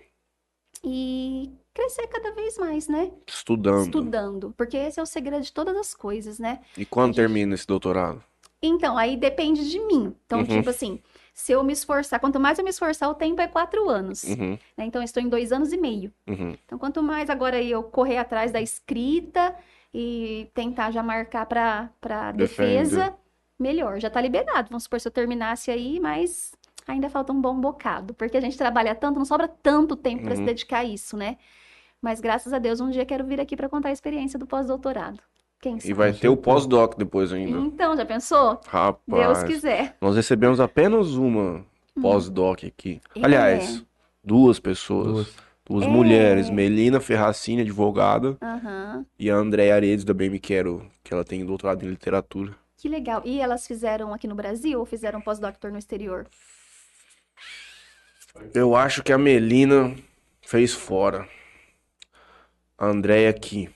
e 0.84 1.50
crescer 1.72 2.06
cada 2.06 2.30
vez 2.32 2.56
mais, 2.58 2.86
né? 2.86 3.10
Estudando. 3.26 3.84
Estudando. 3.86 4.54
Porque 4.56 4.76
esse 4.76 5.00
é 5.00 5.02
o 5.02 5.06
segredo 5.06 5.42
de 5.42 5.52
todas 5.52 5.76
as 5.76 5.94
coisas, 5.94 6.38
né? 6.38 6.60
E 6.78 6.84
quando 6.86 7.16
termina 7.16 7.54
esse 7.54 7.66
doutorado? 7.66 8.22
Então, 8.62 8.96
aí 8.96 9.16
depende 9.16 9.68
de 9.68 9.80
mim. 9.80 10.14
Então, 10.26 10.38
Uhum. 10.40 10.46
tipo 10.46 10.70
assim, 10.70 11.02
se 11.34 11.50
eu 11.52 11.62
me 11.64 11.72
esforçar, 11.72 12.20
quanto 12.20 12.38
mais 12.38 12.58
eu 12.58 12.64
me 12.64 12.70
esforçar, 12.70 13.10
o 13.10 13.14
tempo 13.14 13.42
é 13.42 13.48
quatro 13.48 13.88
anos. 13.90 14.22
Uhum. 14.22 14.56
né? 14.76 14.84
Então, 14.86 15.02
eu 15.02 15.04
estou 15.04 15.20
em 15.22 15.28
dois 15.28 15.52
anos 15.52 15.72
e 15.72 15.76
meio. 15.76 16.12
Uhum. 16.28 16.56
Então, 16.64 16.78
quanto 16.78 17.02
mais 17.02 17.28
agora 17.28 17.60
eu 17.60 17.82
correr 17.82 18.18
atrás 18.18 18.52
da 18.52 18.60
escrita 18.62 19.54
e 19.92 20.48
tentar 20.54 20.92
já 20.92 21.02
marcar 21.02 21.44
para 21.46 22.32
defesa, 22.32 23.12
melhor. 23.58 24.00
Já 24.00 24.08
tá 24.08 24.20
liberado. 24.20 24.68
Vamos 24.70 24.84
supor 24.84 25.00
se 25.00 25.08
eu 25.08 25.12
terminasse 25.12 25.70
aí, 25.72 25.98
mas 25.98 26.54
ainda 26.86 27.10
falta 27.10 27.32
um 27.32 27.40
bom 27.40 27.58
bocado, 27.60 28.14
porque 28.14 28.36
a 28.36 28.40
gente 28.40 28.56
trabalha 28.56 28.94
tanto, 28.94 29.18
não 29.18 29.24
sobra 29.24 29.48
tanto 29.48 29.96
tempo 29.96 30.22
para 30.22 30.34
se 30.36 30.40
Uhum. 30.40 30.46
dedicar 30.46 30.78
a 30.78 30.84
isso, 30.84 31.16
né? 31.16 31.36
Mas 32.00 32.20
graças 32.20 32.52
a 32.52 32.58
Deus, 32.58 32.80
um 32.80 32.90
dia 32.90 33.04
quero 33.06 33.24
vir 33.24 33.40
aqui 33.40 33.56
para 33.56 33.68
contar 33.68 33.88
a 33.88 33.92
experiência 33.92 34.38
do 34.38 34.46
pós-doutorado. 34.46 35.18
Quem 35.64 35.76
E 35.78 35.80
sabe? 35.80 35.94
vai 35.94 36.12
ter 36.12 36.28
o 36.28 36.36
pós-doc 36.36 36.94
depois 36.98 37.32
ainda. 37.32 37.58
Então, 37.58 37.96
já 37.96 38.04
pensou? 38.04 38.60
Deus 38.60 38.66
Rapaz, 38.66 39.44
quiser. 39.44 39.96
nós 39.98 40.14
recebemos 40.14 40.60
apenas 40.60 41.14
uma 41.14 41.64
pós-doc 42.02 42.64
aqui. 42.64 43.00
É. 43.16 43.24
Aliás, 43.24 43.82
duas 44.22 44.60
pessoas. 44.60 45.06
Duas. 45.06 45.34
Duas 45.66 45.84
É. 45.86 45.88
mulheres. 45.88 46.50
Melina 46.50 47.00
Ferracini, 47.00 47.62
advogada. 47.62 48.36
Aham. 48.42 49.06
E 49.18 49.30
a 49.30 49.34
Andréia 49.36 49.74
Aredes, 49.74 50.04
da 50.04 50.12
Bem 50.12 50.28
Me 50.28 50.38
Quero, 50.38 50.86
que 51.02 51.14
ela 51.14 51.24
tem 51.24 51.42
doutorado 51.46 51.82
em 51.82 51.88
literatura. 51.88 52.54
Que 52.76 52.86
legal. 52.86 53.22
E 53.24 53.40
elas 53.40 53.66
fizeram 53.66 54.12
aqui 54.12 54.28
no 54.28 54.34
Brasil 54.34 54.78
ou 54.78 54.84
fizeram 54.84 55.22
pós-doctor 55.22 55.72
no 55.72 55.78
exterior? 55.78 56.26
Eu 58.52 58.76
acho 58.76 59.02
que 59.02 59.12
a 59.14 59.16
Melina 59.16 59.94
fez 60.42 60.74
fora. 60.74 61.26
A 62.76 62.84
Andréia 62.86 63.30
aqui. 63.30 63.70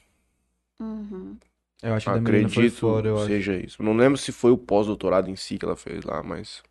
Uhum. 0.79 1.39
Eu 1.83 1.95
acho 1.95 2.07
que 2.07 2.13
da 2.13 2.21
menina 2.21 2.49
foi 2.49 2.65
Acredito 2.65 2.81
fora, 2.81 3.09
eu 3.09 3.23
acho. 3.25 3.27
seja 3.27 3.55
isso. 3.57 3.83
Não 3.83 3.97
lembro 3.97 4.19
se 4.19 4.33
foi 4.33 4.51
o 4.51 4.59
pós-doutorado 4.59 5.31
em 5.31 5.37
si 5.37 5.59
que 5.59 5.65
ela 5.65 5.77
fez 5.77 6.05
lá, 6.05 6.23
mas 6.23 6.63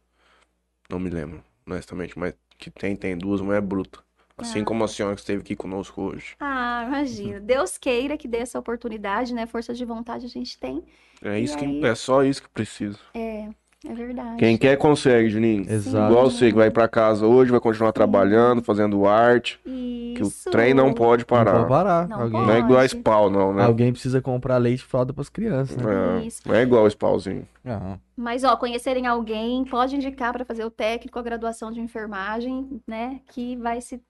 não 0.89 0.99
me 0.99 1.09
lembro, 1.09 1.43
honestamente. 1.65 2.17
Mas 2.17 2.33
que 2.57 2.69
tem, 2.71 2.95
tem 2.95 3.17
duas 3.17 3.41
mulheres 3.41 3.67
brutas. 3.67 4.01
Assim 4.37 4.61
Ah. 4.61 4.65
como 4.65 4.83
a 4.83 4.87
senhora 4.87 5.15
que 5.15 5.21
esteve 5.21 5.41
aqui 5.41 5.55
conosco 5.55 6.01
hoje. 6.01 6.35
Ah, 6.39 6.83
imagina. 6.87 7.39
Deus 7.39 7.77
queira 7.77 8.17
que 8.17 8.27
dê 8.27 8.37
essa 8.37 8.59
oportunidade, 8.59 9.33
né? 9.33 9.47
Força 9.47 9.73
de 9.73 9.83
vontade 9.85 10.25
a 10.25 10.29
gente 10.29 10.59
tem. 10.59 10.83
É 11.21 11.39
isso 11.39 11.55
E 11.55 11.59
que 11.59 11.65
aí? 11.65 11.85
é 11.85 11.95
só 11.95 12.23
isso 12.23 12.43
que 12.43 12.49
precisa. 12.49 12.99
É, 13.13 13.49
é 13.85 13.93
verdade. 13.93 14.37
Quem 14.37 14.57
quer 14.57 14.77
consegue, 14.77 15.29
Juninho. 15.29 15.65
Exato. 15.69 16.11
Igual 16.11 16.29
você 16.31 16.49
que 16.49 16.55
vai 16.55 16.71
pra 16.71 16.87
casa 16.87 17.25
hoje, 17.27 17.51
vai 17.51 17.59
continuar 17.59 17.91
trabalhando, 17.91 18.61
fazendo 18.63 19.05
arte, 19.05 19.59
que 19.63 20.19
o 20.21 20.27
Isso. 20.27 20.49
trem 20.49 20.73
não 20.73 20.93
pode 20.93 21.21
Não 21.23 21.27
parar. 21.27 21.53
pode 21.57 21.67
parar. 21.69 22.07
Não 22.07 22.21
Alguém, 22.21 22.41
Não 22.41 22.51
é 22.53 22.59
igual 22.59 22.79
a 22.79 22.85
spawn, 22.87 23.29
não, 23.29 23.53
né? 23.53 23.63
alguém 23.63 23.91
precisa 23.91 24.21
comprar 24.21 24.57
leite 24.57 24.79
e 24.81 24.85
fralda 24.85 25.13
pras 25.13 25.29
crianças, 25.29 25.77
né? 25.77 26.21
É, 26.23 26.25
Isso. 26.25 26.41
não 26.45 26.55
é 26.55 26.63
igual 26.63 26.83
o 26.83 26.87
spawzinho. 26.87 27.47
Aham. 27.65 27.99
Mas, 28.15 28.43
ó, 28.43 28.55
conhecerem 28.55 29.05
alguém, 29.05 29.63
pode 29.65 29.95
indicar 29.95 30.33
para 30.33 30.43
fazer 30.43 30.65
o 30.65 30.71
técnico, 30.71 31.19
a 31.19 31.21
graduação 31.21 31.71
de 31.71 31.79
enfermagem, 31.79 32.81
né? 32.87 33.19
Que 33.31 33.55
vai 33.57 33.79
se. 33.79 34.01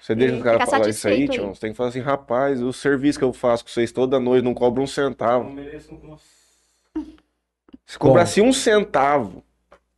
Você 0.00 0.14
deixa 0.14 0.34
É, 0.34 0.38
os 0.38 0.44
caras 0.44 0.60
fica 0.60 0.70
falar 0.76 0.88
isso 0.88 1.08
aí. 1.08 1.26
Tião. 1.28 1.52
Você 1.52 1.60
tem 1.62 1.70
que 1.72 1.76
falar 1.76 1.88
assim, 1.88 2.00
rapaz, 2.00 2.62
o 2.62 2.72
serviço 2.72 3.18
que 3.18 3.24
eu 3.24 3.32
faço 3.32 3.64
com 3.64 3.70
vocês 3.70 3.90
toda 3.90 4.20
noite 4.20 4.44
não 4.44 4.54
cobra 4.54 4.78
um 4.80 4.82
Não 4.82 4.86
centavo. 4.86 5.50
mereço 5.50 5.92
um 5.94 6.06
nossa, 6.10 6.22
Se 7.86 7.98
cobrasse 7.98 8.40
um 8.40 8.52
centavo 8.52 9.44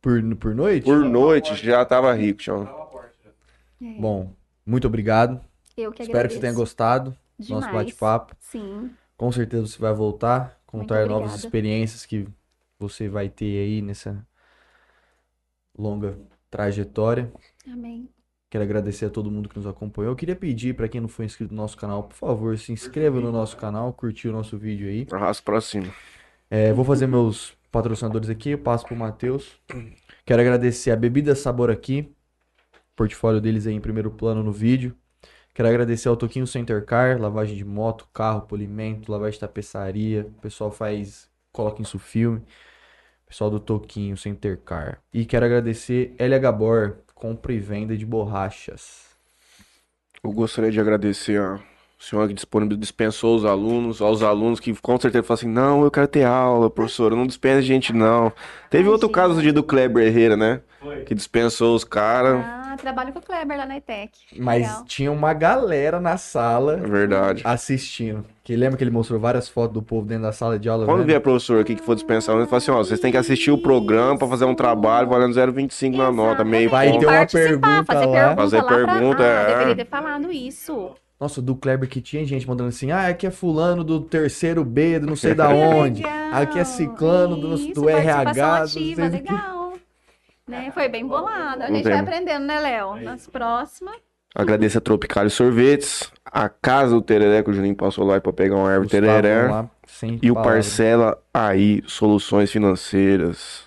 Por, 0.01 0.21
por 0.35 0.53
noite? 0.55 0.85
por 0.85 0.99
noite, 1.03 1.55
já 1.55 1.83
tava 1.83 2.13
rico, 2.13 2.41
forte. 2.43 3.17
já. 3.23 3.31
É, 3.87 3.99
Bom, 3.99 4.31
muito 4.65 4.87
obrigado. 4.87 5.41
eu 5.75 5.91
que 5.91 6.03
Espero 6.03 6.27
que 6.27 6.35
você 6.35 6.39
tenha 6.39 6.51
agradeço. 6.51 6.55
gostado 6.59 7.11
do 7.37 7.49
nosso 7.49 7.67
Demais. 7.67 7.85
bate-papo. 7.87 8.35
Sim. 8.39 8.91
Com 9.17 9.31
certeza 9.31 9.65
você 9.67 9.79
vai 9.79 9.93
voltar, 9.93 10.57
contar 10.65 10.99
novas 11.07 11.15
obrigada. 11.31 11.37
experiências 11.37 12.05
que 12.05 12.27
você 12.77 13.09
vai 13.09 13.27
ter 13.27 13.57
aí 13.65 13.81
nessa 13.81 14.25
longa 15.77 16.17
trajetória. 16.49 17.31
Amém. 17.67 18.07
Quero 18.49 18.63
agradecer 18.63 19.05
a 19.05 19.09
todo 19.09 19.29
mundo 19.29 19.47
que 19.49 19.57
nos 19.57 19.67
acompanhou. 19.67 20.11
Eu 20.11 20.15
queria 20.15 20.35
pedir 20.35 20.73
para 20.75 20.87
quem 20.87 20.99
não 21.01 21.07
foi 21.07 21.25
inscrito 21.25 21.53
no 21.53 21.61
nosso 21.61 21.77
canal, 21.77 22.03
por 22.03 22.15
favor, 22.15 22.57
se 22.57 22.71
inscreva 22.71 23.19
no 23.19 23.31
nosso 23.31 23.55
canal, 23.57 23.93
curtir 23.93 24.27
o 24.29 24.31
nosso 24.31 24.57
vídeo 24.57 24.87
aí. 24.87 25.05
Arrasta 25.11 25.43
pra 25.43 25.61
cima. 25.61 25.87
É, 26.49 26.73
vou 26.73 26.83
fazer 26.85 27.05
meus 27.05 27.53
patrocinadores 27.71 28.29
aqui, 28.29 28.51
eu 28.51 28.57
passo 28.57 28.85
pro 28.85 28.95
Matheus. 28.95 29.59
Quero 30.25 30.41
agradecer 30.41 30.91
a 30.91 30.95
Bebida 30.95 31.35
Sabor 31.35 31.69
aqui, 31.69 32.13
portfólio 32.95 33.39
deles 33.41 33.67
aí 33.67 33.73
em 33.73 33.81
primeiro 33.81 34.11
plano 34.11 34.43
no 34.43 34.51
vídeo. 34.51 34.95
Quero 35.53 35.67
agradecer 35.67 36.07
ao 36.07 36.15
Toquinho 36.15 36.47
Center 36.47 36.85
Car, 36.85 37.19
lavagem 37.19 37.55
de 37.55 37.65
moto, 37.65 38.07
carro, 38.13 38.41
polimento, 38.41 39.11
lavagem 39.11 39.33
de 39.33 39.39
tapeçaria. 39.39 40.21
O 40.21 40.41
pessoal 40.41 40.71
faz, 40.71 41.29
coloca 41.51 41.81
isso 41.81 41.99
filme. 41.99 42.41
Pessoal 43.25 43.49
do 43.49 43.59
Toquinho 43.59 44.17
Center 44.17 44.57
Car. 44.57 45.01
E 45.13 45.25
quero 45.25 45.45
agradecer 45.45 46.15
LH 46.17 46.39
Gabor, 46.39 46.97
compra 47.13 47.53
e 47.53 47.59
venda 47.59 47.97
de 47.97 48.05
borrachas. 48.05 49.09
Eu 50.23 50.31
gostaria 50.31 50.71
de 50.71 50.79
agradecer 50.79 51.39
a 51.39 51.61
senhora 51.99 52.27
que 52.29 52.33
disponibilizou, 52.33 52.79
dispensou 52.79 53.35
os 53.35 53.45
alunos, 53.45 54.01
aos 54.01 54.23
alunos 54.23 54.59
que 54.59 54.73
com 54.81 54.99
certeza 54.99 55.23
falam 55.23 55.37
assim, 55.39 55.47
não, 55.49 55.83
eu 55.83 55.91
quero 55.91 56.07
ter 56.07 56.23
aula, 56.23 56.69
professora, 56.69 57.15
não 57.15 57.27
dispensa 57.27 57.61
gente 57.61 57.91
não. 57.93 58.31
Teve 58.69 58.87
outro 58.89 59.09
Imagina. 59.09 59.27
caso 59.29 59.41
de 59.41 59.51
do 59.51 59.61
Kleber 59.63 60.07
Herrera, 60.07 60.37
né? 60.37 60.61
Foi. 60.79 61.01
Que 61.01 61.13
dispensou 61.13 61.75
os 61.75 61.83
caras. 61.83 62.39
Ah, 62.41 62.77
trabalho 62.79 63.11
com 63.11 63.19
o 63.19 63.21
Kleber 63.21 63.57
lá 63.57 63.65
na 63.65 63.75
ETEC. 63.75 64.11
Mas 64.37 64.61
Legal. 64.65 64.85
tinha 64.85 65.11
uma 65.11 65.33
galera 65.33 65.99
na 65.99 66.15
sala 66.15 66.75
É 66.81 66.87
verdade. 66.87 67.41
assistindo. 67.43 68.23
Que 68.45 68.55
lembra 68.55 68.77
que 68.77 68.83
ele 68.85 68.89
mostrou 68.91 69.19
várias 69.19 69.49
fotos 69.49 69.73
do 69.73 69.81
povo 69.81 70.05
dentro 70.07 70.23
da 70.23 70.31
sala 70.31 70.57
de 70.57 70.69
aula? 70.69 70.85
Quando 70.85 70.99
vendo? 70.99 71.07
vier 71.07 71.19
professor 71.19 71.59
aqui 71.59 71.75
que 71.75 71.81
for 71.83 71.95
dispensar, 71.95 72.33
ele 72.37 72.45
fala 72.45 72.57
assim, 72.59 72.71
ó, 72.71 72.77
vocês 72.77 72.97
têm 73.01 73.11
que 73.11 73.17
assistir 73.17 73.51
o 73.51 73.57
programa 73.57 74.17
pra 74.17 74.27
fazer 74.29 74.45
um 74.45 74.55
trabalho 74.55 75.09
valendo 75.09 75.33
0,25 75.33 75.97
na 75.97 76.11
nota, 76.13 76.45
meio 76.45 76.69
Vai 76.69 76.91
ponto. 76.91 76.99
ter 77.01 77.05
uma 77.07 77.25
pergunta 77.25 77.83
fazer 77.85 78.05
lá. 78.05 78.11
pergunta 78.13 78.35
Fazer 78.41 78.57
lá 78.57 78.63
pra- 78.63 78.75
pergunta, 78.77 79.23
Ah, 79.23 79.25
é. 79.25 79.47
deveria 79.53 79.75
ter 79.75 79.85
falado 79.85 80.31
isso. 80.31 80.91
Nossa, 81.19 81.41
do 81.41 81.55
Kleber 81.55 81.89
que 81.89 81.99
tinha 81.99 82.25
gente 82.25 82.47
mandando 82.47 82.69
assim, 82.69 82.91
ah, 82.91 83.07
aqui 83.07 83.27
é 83.27 83.31
fulano 83.31 83.83
do 83.83 83.99
terceiro 83.99 84.63
B, 84.63 84.99
do 84.99 85.07
não 85.07 85.15
sei 85.17 85.33
da 85.33 85.49
onde. 85.53 86.01
Legal. 86.01 86.33
Aqui 86.33 86.59
é 86.59 86.63
ciclano 86.63 87.35
do, 87.35 87.55
Isso, 87.55 87.73
do 87.73 87.89
RH. 87.89 88.63
ativa, 88.63 89.01
não 89.03 89.11
sei 89.11 89.19
do 89.19 89.25
que. 89.25 89.31
legal. 89.33 89.73
Né? 90.47 90.71
Foi 90.73 90.87
bem 90.87 91.05
bolado. 91.05 91.63
A 91.63 91.67
gente 91.67 91.83
vai 91.83 91.99
aprendendo, 91.99 92.45
né, 92.45 92.59
Léo? 92.59 92.95
Nas 93.01 93.27
próximas. 93.27 93.95
Agradeço 94.33 94.77
a 94.77 94.81
Tropicário 94.81 95.29
Sorvetes, 95.29 96.09
a 96.23 96.47
casa 96.47 96.93
do 96.93 97.01
Tereré, 97.01 97.43
que 97.43 97.49
o 97.49 97.53
Juninho 97.53 97.75
passou 97.75 98.05
lá 98.05 98.21
pra 98.21 98.31
pegar 98.31 98.55
uma 98.55 98.71
erva 98.71 98.83
Gustavo 98.83 99.03
tereré. 99.05 99.47
lá, 99.47 99.69
sem 99.87 100.19
E 100.21 100.31
o. 100.31 100.35
Parcela 100.35 101.17
aí, 101.33 101.83
soluções 101.87 102.51
financeiras. 102.51 103.63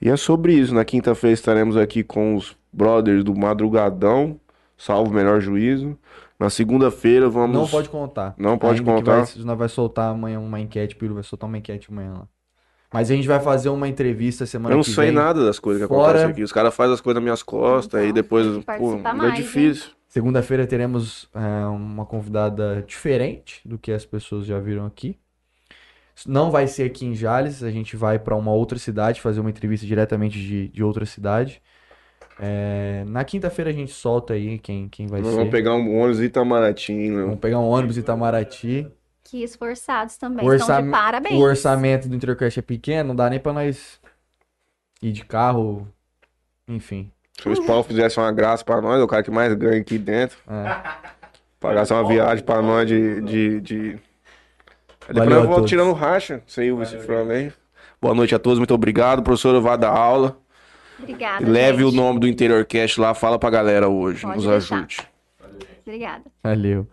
E 0.00 0.08
é 0.08 0.16
sobre 0.16 0.54
isso. 0.54 0.74
Na 0.74 0.84
quinta-feira 0.84 1.34
estaremos 1.34 1.76
aqui 1.76 2.02
com 2.02 2.36
os 2.36 2.56
brothers 2.72 3.22
do 3.22 3.34
Madrugadão, 3.36 4.40
salvo 4.76 5.10
o 5.10 5.14
melhor 5.14 5.40
juízo. 5.40 5.96
Na 6.38 6.48
segunda-feira 6.50 7.28
vamos. 7.28 7.56
Não 7.56 7.66
pode 7.66 7.88
contar. 7.88 8.34
Não 8.38 8.56
pode 8.56 8.78
Ainda 8.80 8.90
que 8.92 8.96
contar. 8.98 9.22
vai- 9.24 9.44
nós 9.44 9.58
vai 9.58 9.68
soltar 9.68 10.10
amanhã 10.12 10.38
uma 10.38 10.60
enquete, 10.60 10.94
Piro 10.96 11.14
vai 11.14 11.22
soltar 11.22 11.48
uma 11.48 11.58
enquete 11.58 11.88
amanhã 11.90 12.12
lá. 12.12 12.28
Mas 12.92 13.10
a 13.10 13.14
gente 13.14 13.28
vai 13.28 13.38
fazer 13.40 13.68
uma 13.68 13.86
entrevista 13.88 14.46
semana 14.46 14.72
Eu 14.72 14.76
não 14.78 14.84
que 14.84 14.90
sei 14.92 15.06
vem. 15.06 15.14
nada 15.14 15.44
das 15.44 15.58
coisas 15.58 15.82
que 15.82 15.88
Fora- 15.88 16.04
acontecem 16.10 16.30
aqui. 16.30 16.42
Os 16.42 16.52
caras 16.52 16.74
fazem 16.74 16.94
as 16.94 17.00
coisas 17.00 17.16
nas 17.16 17.22
minhas 17.24 17.42
costas, 17.42 18.00
aí 18.00 18.06
Então, 18.08 18.14
depois, 18.22 18.46
tem 18.46 18.60
que 18.60 18.78
pô, 18.78 18.94
é 18.94 19.12
mais, 19.12 19.34
difícil. 19.36 19.90
Segunda-feira 20.06 20.66
teremos 20.66 21.28
é, 21.34 21.66
uma 21.66 22.06
convidada 22.06 22.82
diferente 22.86 23.60
do 23.68 23.76
que 23.76 23.92
as 23.92 24.06
pessoas 24.06 24.46
já 24.46 24.58
viram 24.58 24.86
aqui. 24.86 25.18
Não 26.26 26.50
vai 26.50 26.66
ser 26.66 26.84
aqui 26.84 27.04
em 27.04 27.14
Jales, 27.14 27.62
a 27.62 27.70
gente 27.70 27.94
vai 27.94 28.18
para 28.18 28.34
uma 28.34 28.50
outra 28.52 28.78
cidade 28.78 29.20
fazer 29.20 29.38
uma 29.40 29.50
entrevista 29.50 29.86
diretamente 29.86 30.38
de, 30.38 30.68
de 30.68 30.82
outra 30.82 31.04
cidade. 31.04 31.60
É, 32.40 33.04
na 33.06 33.24
quinta-feira 33.24 33.70
a 33.70 33.74
gente 33.74 33.90
solta 33.92 34.34
aí 34.34 34.58
quem, 34.58 34.88
quem 34.88 35.06
vai 35.08 35.20
Nós 35.20 35.30
ser. 35.30 35.36
vamos 35.36 35.50
pegar 35.50 35.74
um 35.74 35.98
ônibus 35.98 36.20
Itamaraty, 36.20 36.92
meu. 36.92 37.24
Vamos 37.26 37.40
pegar 37.40 37.58
um 37.58 37.68
ônibus 37.68 37.96
Itamaraty. 37.98 38.86
Que 39.24 39.42
esforçados 39.42 40.16
também. 40.16 40.44
O, 40.46 40.48
orçam- 40.48 40.90
parabéns. 40.90 41.34
o 41.34 41.42
orçamento 41.42 42.08
do 42.08 42.14
Intercast 42.14 42.58
é 42.58 42.62
pequeno, 42.62 43.08
não 43.08 43.16
dá 43.16 43.28
nem 43.28 43.38
pra 43.40 43.52
nós 43.52 44.00
ir 45.02 45.12
de 45.12 45.24
carro. 45.24 45.86
Enfim. 46.66 47.10
Se 47.42 47.48
o 47.48 47.66
Paulo 47.66 47.82
fizesse 47.82 48.18
uma 48.18 48.32
graça 48.32 48.64
pra 48.64 48.80
nós, 48.80 49.00
é 49.00 49.02
o 49.02 49.06
cara 49.06 49.22
que 49.22 49.30
mais 49.30 49.52
ganha 49.54 49.80
aqui 49.80 49.98
dentro. 49.98 50.38
É. 50.48 50.80
Pagasse 51.60 51.92
uma 51.92 52.06
viagem 52.06 52.44
pra 52.44 52.62
nós 52.62 52.86
de. 52.86 53.20
de, 53.22 53.60
de... 53.60 53.98
Depois 55.08 55.28
vamos 55.28 55.54
todos. 55.56 55.70
tirando 55.70 55.92
racha. 55.92 56.42
Sem 56.46 56.70
o. 56.72 56.78
Boa 58.00 58.14
noite 58.14 58.34
a 58.34 58.38
todos, 58.38 58.58
muito 58.58 58.74
obrigado. 58.74 59.22
Professor, 59.22 59.60
vá 59.60 59.76
dar 59.76 59.90
aula. 59.90 60.36
Obrigada. 60.98 61.48
Leve 61.48 61.84
o 61.84 61.90
gente. 61.90 61.96
nome 61.96 62.20
do 62.20 62.28
Interior 62.28 62.64
Cast 62.64 63.00
lá, 63.00 63.14
fala 63.14 63.38
pra 63.38 63.50
galera 63.50 63.88
hoje. 63.88 64.22
Pode 64.22 64.36
nos 64.36 64.46
deixar. 64.46 64.76
ajude. 64.76 64.98
Obrigada. 65.86 66.24
Valeu. 66.42 66.86